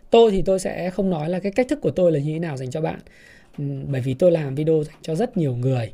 Tôi 0.09 0.31
thì 0.31 0.41
tôi 0.41 0.59
sẽ 0.59 0.89
không 0.89 1.09
nói 1.09 1.29
là 1.29 1.39
cái 1.39 1.51
cách 1.51 1.67
thức 1.69 1.81
của 1.81 1.91
tôi 1.91 2.11
là 2.11 2.19
như 2.19 2.33
thế 2.33 2.39
nào 2.39 2.57
dành 2.57 2.71
cho 2.71 2.81
bạn. 2.81 2.99
Ừ, 3.57 3.63
bởi 3.87 4.01
vì 4.01 4.13
tôi 4.13 4.31
làm 4.31 4.55
video 4.55 4.83
dành 4.83 4.97
cho 5.01 5.15
rất 5.15 5.37
nhiều 5.37 5.55
người. 5.55 5.93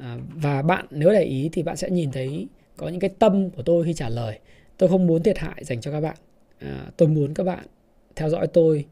À, 0.00 0.16
và 0.34 0.62
bạn 0.62 0.86
nếu 0.90 1.10
để 1.10 1.22
ý 1.22 1.50
thì 1.52 1.62
bạn 1.62 1.76
sẽ 1.76 1.90
nhìn 1.90 2.10
thấy 2.10 2.46
có 2.76 2.88
những 2.88 3.00
cái 3.00 3.10
tâm 3.18 3.50
của 3.50 3.62
tôi 3.62 3.84
khi 3.84 3.94
trả 3.94 4.08
lời. 4.08 4.38
Tôi 4.76 4.88
không 4.88 5.06
muốn 5.06 5.22
thiệt 5.22 5.38
hại 5.38 5.64
dành 5.64 5.80
cho 5.80 5.92
các 5.92 6.00
bạn. 6.00 6.16
À, 6.58 6.86
tôi 6.96 7.08
muốn 7.08 7.34
các 7.34 7.44
bạn 7.44 7.64
theo 8.18 8.28
dõi 8.28 8.46
tôi 8.46 8.84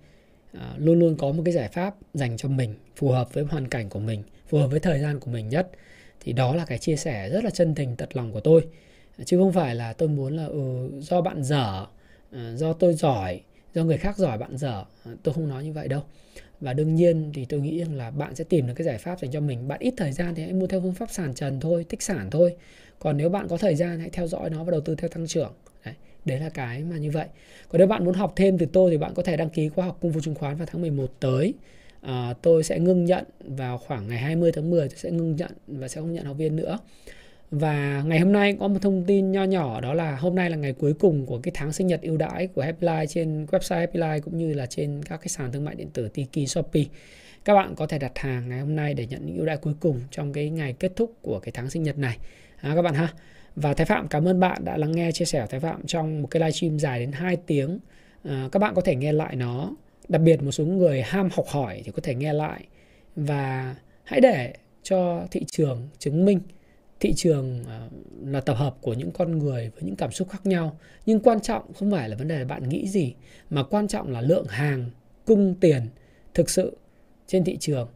à, 0.53 0.75
luôn 0.79 0.99
luôn 0.99 1.17
có 1.17 1.33
một 1.33 1.43
cái 1.45 1.55
giải 1.55 1.69
pháp 1.69 1.95
dành 2.15 2.37
cho 2.37 2.49
mình 2.49 2.75
phù 2.97 3.09
hợp 3.09 3.35
với 3.35 3.45
hoàn 3.45 3.69
cảnh 3.69 3.89
của 3.89 3.99
mình 3.99 4.23
phù 4.49 4.59
hợp 4.59 4.67
với 4.67 4.81
thời 4.81 5.01
gian 5.01 5.21
của 5.21 5.31
mình 5.31 5.49
nhất. 5.49 5.71
Thì 6.21 6.33
đó 6.33 6.55
là 6.55 6.65
cái 6.65 6.79
chia 6.79 6.97
sẻ 6.97 7.31
rất 7.31 7.45
là 7.45 7.51
chân 7.51 7.75
tình 7.75 7.97
tật 7.97 8.17
lòng 8.17 8.33
của 8.33 8.41
tôi. 8.41 8.67
Chứ 9.25 9.39
không 9.39 9.53
phải 9.53 9.75
là 9.75 9.93
tôi 9.93 10.09
muốn 10.09 10.37
là 10.37 10.47
ừ, 10.47 10.91
do 10.99 11.21
bạn 11.21 11.43
dở 11.45 11.87
à, 12.33 12.55
do 12.57 12.73
tôi 12.73 12.95
giỏi 12.95 13.41
do 13.75 13.85
người 13.85 13.99
khác 13.99 14.17
giỏi 14.17 14.39
bạn 14.39 14.57
dở. 14.57 14.85
À, 15.05 15.13
tôi 15.23 15.35
không 15.35 15.49
nói 15.49 15.65
như 15.65 15.73
vậy 15.73 15.89
đâu. 15.89 16.03
Và 16.61 16.73
đương 16.73 16.95
nhiên 16.95 17.31
thì 17.35 17.45
tôi 17.45 17.61
nghĩ 17.61 17.79
rằng 17.79 17.95
là 17.95 18.11
bạn 18.11 18.35
sẽ 18.35 18.45
tìm 18.45 18.67
được 18.67 18.75
cái 18.77 18.85
giải 18.85 18.99
pháp 18.99 19.21
dành 19.21 19.31
cho 19.31 19.41
mình. 19.41 19.69
Bạn 19.69 19.81
ít 19.81 19.95
thời 19.97 20.13
gian 20.13 20.35
thì 20.35 20.43
hãy 20.43 20.53
mua 20.53 20.67
theo 20.67 20.81
phương 20.81 20.95
pháp 20.95 21.11
sàn 21.11 21.35
trần 21.35 21.61
thôi 21.61 21.87
tích 21.89 22.03
sản 22.03 22.31
thôi. 22.31 22.57
Còn 22.99 23.17
nếu 23.17 23.29
bạn 23.29 23.49
có 23.49 23.57
thời 23.57 23.75
gian 23.75 24.01
hãy 24.01 24.11
theo 24.11 24.27
dõi 24.27 24.51
nó 24.51 24.65
và 24.65 24.71
đầu 24.71 24.81
tư 24.81 24.95
theo 24.95 25.09
tăng 25.09 25.27
trưởng 25.27 25.53
đấy, 26.27 26.41
là 26.41 26.49
cái 26.49 26.85
mà 26.85 26.97
như 26.97 27.11
vậy 27.11 27.27
còn 27.69 27.79
nếu 27.79 27.87
bạn 27.87 28.05
muốn 28.05 28.15
học 28.15 28.33
thêm 28.37 28.59
từ 28.59 28.67
tôi 28.73 28.91
thì 28.91 28.99
bạn 28.99 29.15
có 29.15 29.23
thể 29.23 29.37
đăng 29.37 29.51
ký 29.51 29.69
khóa 29.69 29.85
học 29.87 29.99
công 30.01 30.13
vụ 30.13 30.21
chứng 30.21 30.35
khoán 30.35 30.57
vào 30.57 30.67
tháng 30.71 30.83
11 30.83 31.07
tới 31.21 31.55
à, 32.01 32.35
tôi 32.43 32.63
sẽ 32.63 32.79
ngưng 32.79 33.05
nhận 33.05 33.25
vào 33.41 33.79
khoảng 33.79 34.09
ngày 34.09 34.19
20 34.19 34.53
tháng 34.53 34.71
10 34.71 34.89
tôi 34.89 34.99
sẽ 34.99 35.11
ngưng 35.11 35.37
nhận 35.37 35.53
và 35.67 35.89
sẽ 35.89 36.01
không 36.01 36.13
nhận 36.13 36.25
học 36.25 36.37
viên 36.37 36.57
nữa 36.57 36.79
và 37.51 38.03
ngày 38.07 38.21
hôm 38.21 38.33
nay 38.33 38.57
có 38.61 38.69
một 38.69 38.79
thông 38.83 39.05
tin 39.05 39.33
nho 39.33 39.45
nhỏ 39.45 39.81
đó 39.81 39.95
là 39.95 40.17
hôm 40.17 40.35
nay 40.35 40.51
là 40.51 40.57
ngày 40.57 40.73
cuối 40.73 40.95
cùng 40.95 41.27
của 41.27 41.39
cái 41.39 41.53
tháng 41.55 41.73
sinh 41.73 41.87
nhật 41.87 42.03
ưu 42.03 42.17
đãi 42.17 42.47
của 42.47 42.63
Happy 42.63 42.87
Life 42.87 43.07
trên 43.07 43.45
website 43.45 43.79
Happy 43.79 44.01
Life 44.01 44.21
cũng 44.21 44.39
như 44.39 44.55
là 44.55 44.67
trên 44.67 45.03
các 45.03 45.17
cái 45.17 45.29
sàn 45.29 45.53
thương 45.53 45.65
mại 45.65 45.75
điện 45.75 45.89
tử 45.93 46.09
Tiki, 46.09 46.49
Shopee. 46.49 46.85
Các 47.45 47.55
bạn 47.55 47.75
có 47.75 47.87
thể 47.87 47.99
đặt 47.99 48.19
hàng 48.19 48.49
ngày 48.49 48.61
hôm 48.61 48.77
nay 48.77 48.95
để 48.95 49.07
nhận 49.07 49.27
những 49.27 49.37
ưu 49.37 49.47
đãi 49.47 49.57
cuối 49.57 49.75
cùng 49.81 50.01
trong 50.11 50.33
cái 50.33 50.51
ngày 50.51 50.73
kết 50.73 50.93
thúc 50.97 51.13
của 51.23 51.41
cái 51.41 51.53
tháng 51.53 51.71
sinh 51.71 51.83
nhật 51.83 51.99
này. 51.99 52.19
À, 52.61 52.73
các 52.75 52.83
bạn 52.83 52.95
ha. 52.95 53.13
Và 53.57 53.75
Thái 53.75 53.87
Phạm 53.87 54.09
cảm 54.09 54.29
ơn 54.29 54.41
bạn 54.41 54.65
đã 54.65 54.77
lắng 54.77 54.93
nghe 54.93 55.13
chia 55.13 55.25
sẻ 55.25 55.41
của 55.41 55.47
Thái 55.51 55.61
Phạm 55.61 55.87
trong 55.87 56.23
một 56.23 56.29
cái 56.31 56.41
livestream 56.41 56.79
dài 56.79 57.01
đến 57.01 57.13
2 57.13 57.37
tiếng. 57.37 57.79
À, 58.25 58.49
các 58.53 58.59
bạn 58.59 58.75
có 58.75 58.81
thể 58.81 58.97
nghe 58.97 59.13
lại 59.13 59.37
nó. 59.37 59.71
Đặc 60.09 60.23
biệt 60.23 60.43
một 60.43 60.53
số 60.53 60.65
người 60.65 61.03
ham 61.03 61.29
học 61.33 61.47
hỏi 61.49 61.83
thì 61.85 61.93
có 61.93 62.01
thể 62.03 62.15
nghe 62.15 62.33
lại. 62.33 62.65
Và 63.17 63.77
hãy 64.05 64.21
để 64.21 64.55
cho 64.83 65.27
thị 65.31 65.45
trường 65.49 65.89
chứng 65.99 66.25
minh 66.25 66.41
thị 67.01 67.13
trường 67.15 67.65
ờ, 67.67 67.89
là 68.25 68.41
tập 68.41 68.55
hợp 68.55 68.77
của 68.81 68.95
những 68.95 69.11
con 69.11 69.39
người 69.39 69.71
với 69.75 69.83
những 69.83 69.97
cảm 69.97 70.11
xúc 70.11 70.29
khác 70.31 70.47
nhau 70.47 70.79
nhưng 71.07 71.21
quan 71.21 71.41
trọng 71.41 71.73
không 71.73 71.91
phải 71.91 72.09
là 72.09 72.17
vấn 72.17 72.29
đề 72.29 72.39
là 72.39 72.45
bạn 72.45 72.69
nghĩ 72.69 72.89
gì 72.89 73.15
mà 73.51 73.63
quan 73.63 73.89
trọng 73.89 74.11
là 74.11 74.21
lượng 74.21 74.47
hàng 74.49 74.91
cung 75.25 75.55
tiền 75.61 75.83
thực 76.35 76.51
sự 76.51 76.77
trên 77.27 77.45
thị 77.45 77.57
trường 77.57 77.89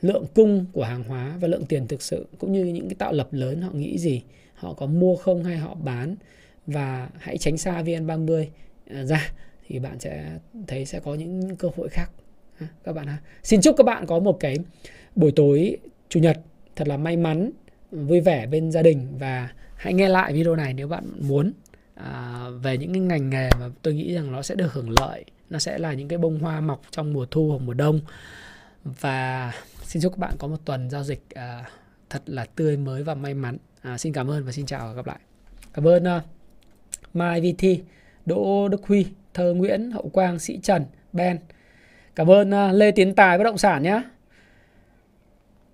lượng 0.00 0.24
cung 0.34 0.66
của 0.72 0.84
hàng 0.84 1.04
hóa 1.04 1.38
và 1.40 1.48
lượng 1.48 1.66
tiền 1.66 1.86
thực 1.86 2.02
sự 2.02 2.26
cũng 2.38 2.52
như 2.52 2.64
những 2.64 2.88
cái 2.88 2.94
tạo 2.94 3.12
lập 3.12 3.28
lớn 3.30 3.62
họ 3.62 3.72
nghĩ 3.72 3.98
gì 3.98 4.22
họ 4.64 4.74
có 4.74 4.86
mua 4.86 5.16
không 5.16 5.44
hay 5.44 5.56
họ 5.56 5.74
bán 5.74 6.16
và 6.66 7.08
hãy 7.18 7.38
tránh 7.38 7.56
xa 7.56 7.82
VN30. 7.82 8.46
À, 8.90 9.04
ra 9.04 9.30
thì 9.66 9.78
bạn 9.78 10.00
sẽ 10.00 10.38
thấy 10.66 10.86
sẽ 10.86 11.00
có 11.00 11.14
những 11.14 11.56
cơ 11.56 11.68
hội 11.76 11.88
khác. 11.88 12.10
À, 12.60 12.66
các 12.84 12.92
bạn 12.92 13.06
ha. 13.06 13.18
Xin 13.42 13.60
chúc 13.60 13.76
các 13.76 13.86
bạn 13.86 14.06
có 14.06 14.18
một 14.18 14.36
cái 14.40 14.56
buổi 15.16 15.32
tối 15.36 15.76
chủ 16.08 16.20
nhật 16.20 16.40
thật 16.76 16.88
là 16.88 16.96
may 16.96 17.16
mắn 17.16 17.50
vui 17.90 18.20
vẻ 18.20 18.46
bên 18.46 18.72
gia 18.72 18.82
đình 18.82 19.06
và 19.18 19.48
hãy 19.76 19.94
nghe 19.94 20.08
lại 20.08 20.32
video 20.32 20.56
này 20.56 20.74
nếu 20.74 20.88
bạn 20.88 21.04
muốn. 21.20 21.52
À, 21.94 22.44
về 22.62 22.78
những 22.78 22.92
cái 22.92 23.00
ngành 23.00 23.30
nghề 23.30 23.50
mà 23.60 23.68
tôi 23.82 23.94
nghĩ 23.94 24.14
rằng 24.14 24.32
nó 24.32 24.42
sẽ 24.42 24.54
được 24.54 24.72
hưởng 24.72 24.90
lợi 25.00 25.24
nó 25.50 25.58
sẽ 25.58 25.78
là 25.78 25.92
những 25.92 26.08
cái 26.08 26.18
bông 26.18 26.38
hoa 26.38 26.60
mọc 26.60 26.82
trong 26.90 27.12
mùa 27.12 27.26
thu 27.30 27.50
hoặc 27.50 27.58
mùa 27.58 27.74
đông. 27.74 28.00
Và 28.84 29.52
xin 29.82 30.02
chúc 30.02 30.12
các 30.12 30.18
bạn 30.18 30.34
có 30.38 30.48
một 30.48 30.56
tuần 30.64 30.90
giao 30.90 31.04
dịch 31.04 31.22
à, 31.34 31.70
thật 32.10 32.22
là 32.26 32.44
tươi 32.44 32.76
mới 32.76 33.02
và 33.02 33.14
may 33.14 33.34
mắn 33.34 33.56
à, 33.84 33.98
xin 33.98 34.12
cảm 34.12 34.30
ơn 34.30 34.44
và 34.44 34.52
xin 34.52 34.66
chào 34.66 34.86
và 34.86 34.92
gặp 34.92 35.06
lại. 35.06 35.18
Cảm 35.72 35.86
ơn 35.86 36.04
uh, 36.16 36.22
Mai 37.14 37.40
VT 37.40 37.66
Đỗ 38.26 38.68
Đức 38.68 38.86
Huy 38.86 39.06
Thơ 39.34 39.54
Nguyễn 39.54 39.90
Hậu 39.90 40.08
Quang 40.08 40.38
Sĩ 40.38 40.58
Trần 40.62 40.84
Ben. 41.12 41.38
Cảm 42.14 42.30
ơn 42.30 42.50
uh, 42.50 42.74
Lê 42.74 42.90
Tiến 42.90 43.14
Tài 43.14 43.38
bất 43.38 43.44
động 43.44 43.58
sản 43.58 43.82
nhé 43.82 44.02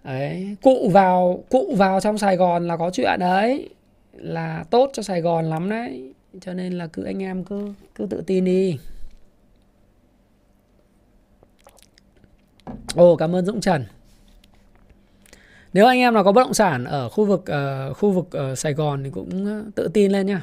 đấy 0.05 0.57
cụ 0.63 0.91
vào 0.93 1.45
cụ 1.51 1.75
vào 1.77 2.01
trong 2.01 2.19
Sài 2.19 2.37
Gòn 2.37 2.67
là 2.67 2.77
có 2.77 2.91
chuyện 2.91 3.21
đấy. 3.21 3.69
Là 4.13 4.65
tốt 4.71 4.91
cho 4.93 5.03
Sài 5.03 5.21
Gòn 5.21 5.45
lắm 5.45 5.71
đấy. 5.71 6.15
Cho 6.41 6.55
nên 6.55 6.73
là 6.73 6.87
cứ 6.87 7.05
anh 7.05 7.23
em 7.23 7.45
cứ 7.45 7.73
cứ 7.95 8.07
tự 8.07 8.23
tin 8.27 8.45
đi. 8.45 8.79
Ồ 12.95 13.17
cảm 13.17 13.35
ơn 13.35 13.47
Dũng 13.47 13.61
Trần 13.61 13.85
nếu 15.73 15.87
anh 15.87 15.99
em 15.99 16.15
nào 16.15 16.25
có 16.25 16.33
bất 16.33 16.43
động 16.43 16.55
sản 16.55 16.85
ở 16.85 17.09
khu 17.09 17.25
vực 17.25 17.45
uh, 17.91 17.97
khu 17.97 18.11
vực 18.11 18.53
uh, 18.53 18.59
Sài 18.59 18.75
Gòn 18.75 19.05
thì 19.05 19.11
cũng 19.11 19.47
ờ, 19.47 19.65
tự 19.75 19.89
tin 19.89 20.13
lên 20.13 20.27
nha 20.27 20.43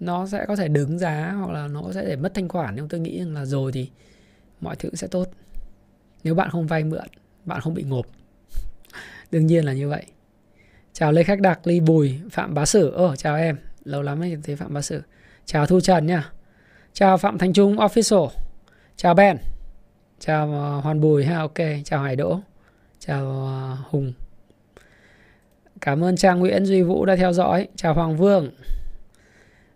nó 0.00 0.26
sẽ 0.26 0.44
có 0.48 0.56
thể 0.56 0.68
đứng 0.68 0.98
giá 0.98 1.32
hoặc 1.38 1.52
là 1.52 1.68
nó 1.68 1.82
sẽ 1.92 2.04
để 2.04 2.16
mất 2.16 2.34
thanh 2.34 2.48
khoản. 2.48 2.76
Nhưng 2.76 2.88
tôi 2.88 3.00
nghĩ 3.00 3.18
rằng 3.18 3.34
là 3.34 3.44
rồi 3.44 3.72
thì 3.72 3.90
mọi 4.60 4.76
thứ 4.76 4.90
sẽ 4.92 5.06
tốt. 5.06 5.28
Nếu 6.24 6.34
bạn 6.34 6.50
không 6.50 6.66
vay 6.66 6.84
mượn 6.84 7.08
bạn 7.44 7.60
không 7.60 7.74
bị 7.74 7.82
ngộp. 7.82 8.06
Đương 9.30 9.46
nhiên 9.46 9.64
là 9.64 9.72
như 9.72 9.88
vậy. 9.88 10.02
Chào 10.92 11.12
lê 11.12 11.22
khách 11.22 11.40
đặc 11.40 11.66
ly 11.66 11.80
bùi 11.80 12.20
phạm 12.30 12.54
bá 12.54 12.64
sử. 12.66 12.90
Ơ 12.90 13.16
chào 13.16 13.36
em. 13.36 13.56
Lâu 13.84 14.02
lắm 14.02 14.20
mới 14.20 14.38
thấy 14.42 14.56
phạm 14.56 14.74
bá 14.74 14.80
sử. 14.80 15.02
Chào 15.44 15.66
thu 15.66 15.80
trần 15.80 16.06
nha. 16.06 16.30
Chào 16.92 17.18
phạm 17.18 17.38
thành 17.38 17.52
trung 17.52 17.76
official. 17.76 18.28
Chào 18.96 19.14
ben. 19.14 19.36
Chào 20.18 20.46
hoàn 20.80 21.00
bùi 21.00 21.24
ha 21.24 21.38
ok. 21.38 21.58
Chào 21.84 22.02
hải 22.02 22.16
đỗ 22.16 22.40
chào 23.00 23.46
à, 23.46 23.76
hùng. 23.90 24.12
Cảm 25.80 26.04
ơn 26.04 26.16
trang 26.16 26.38
nguyễn 26.38 26.66
duy 26.66 26.82
vũ 26.82 27.04
đã 27.04 27.16
theo 27.16 27.32
dõi. 27.32 27.68
Chào 27.76 27.94
hoàng 27.94 28.16
vương. 28.16 28.50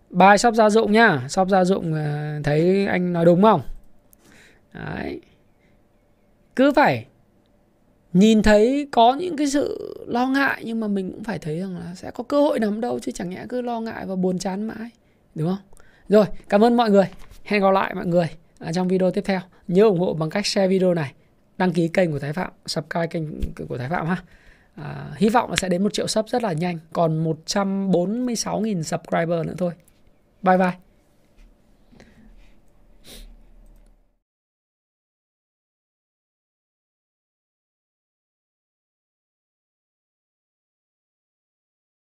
Bài 0.09 0.37
shop 0.37 0.53
gia 0.53 0.69
dụng 0.69 0.91
nhá. 0.91 1.27
Shop 1.29 1.49
gia 1.49 1.65
dụng 1.65 1.93
à, 1.93 2.39
thấy 2.43 2.85
anh 2.85 3.13
nói 3.13 3.25
đúng 3.25 3.41
không? 3.41 3.61
Đấy. 4.73 5.21
cứ 6.55 6.71
phải 6.71 7.05
nhìn 8.13 8.41
thấy 8.41 8.87
có 8.91 9.13
những 9.13 9.37
cái 9.37 9.47
sự 9.47 9.95
lo 10.07 10.27
ngại 10.27 10.61
nhưng 10.65 10.79
mà 10.79 10.87
mình 10.87 11.11
cũng 11.11 11.23
phải 11.23 11.39
thấy 11.39 11.59
rằng 11.59 11.77
là 11.77 11.95
sẽ 11.95 12.11
có 12.11 12.23
cơ 12.23 12.41
hội 12.41 12.59
nắm 12.59 12.81
đâu 12.81 12.99
chứ 12.99 13.11
chẳng 13.11 13.29
nhẽ 13.29 13.45
cứ 13.49 13.61
lo 13.61 13.79
ngại 13.79 14.05
và 14.05 14.15
buồn 14.15 14.39
chán 14.39 14.63
mãi. 14.63 14.89
Đúng 15.35 15.47
không? 15.47 15.79
Rồi, 16.09 16.25
cảm 16.49 16.63
ơn 16.63 16.77
mọi 16.77 16.89
người. 16.89 17.09
Hẹn 17.43 17.61
gặp 17.61 17.71
lại 17.71 17.93
mọi 17.95 18.05
người 18.05 18.27
à, 18.59 18.73
trong 18.73 18.87
video 18.87 19.11
tiếp 19.11 19.21
theo. 19.25 19.39
Nhớ 19.67 19.83
ủng 19.83 19.99
hộ 19.99 20.13
bằng 20.13 20.29
cách 20.29 20.45
share 20.45 20.67
video 20.67 20.93
này 20.93 21.13
đăng 21.57 21.71
ký 21.71 21.87
kênh 21.87 22.11
của 22.11 22.19
Thái 22.19 22.33
Phạm 22.33 22.51
subscribe 22.65 23.07
kênh 23.07 23.23
của 23.69 23.77
Thái 23.77 23.89
Phạm 23.89 24.07
ha. 24.07 24.17
À, 24.75 25.11
hy 25.17 25.29
vọng 25.29 25.49
là 25.49 25.55
sẽ 25.55 25.69
đến 25.69 25.83
một 25.83 25.93
triệu 25.93 26.07
sub 26.07 26.27
rất 26.27 26.43
là 26.43 26.53
nhanh 26.53 26.79
còn 26.93 27.23
146.000 27.23 28.81
subscriber 28.81 29.45
nữa 29.45 29.55
thôi. 29.57 29.71
Bye 30.41 30.57
bye. 30.57 30.84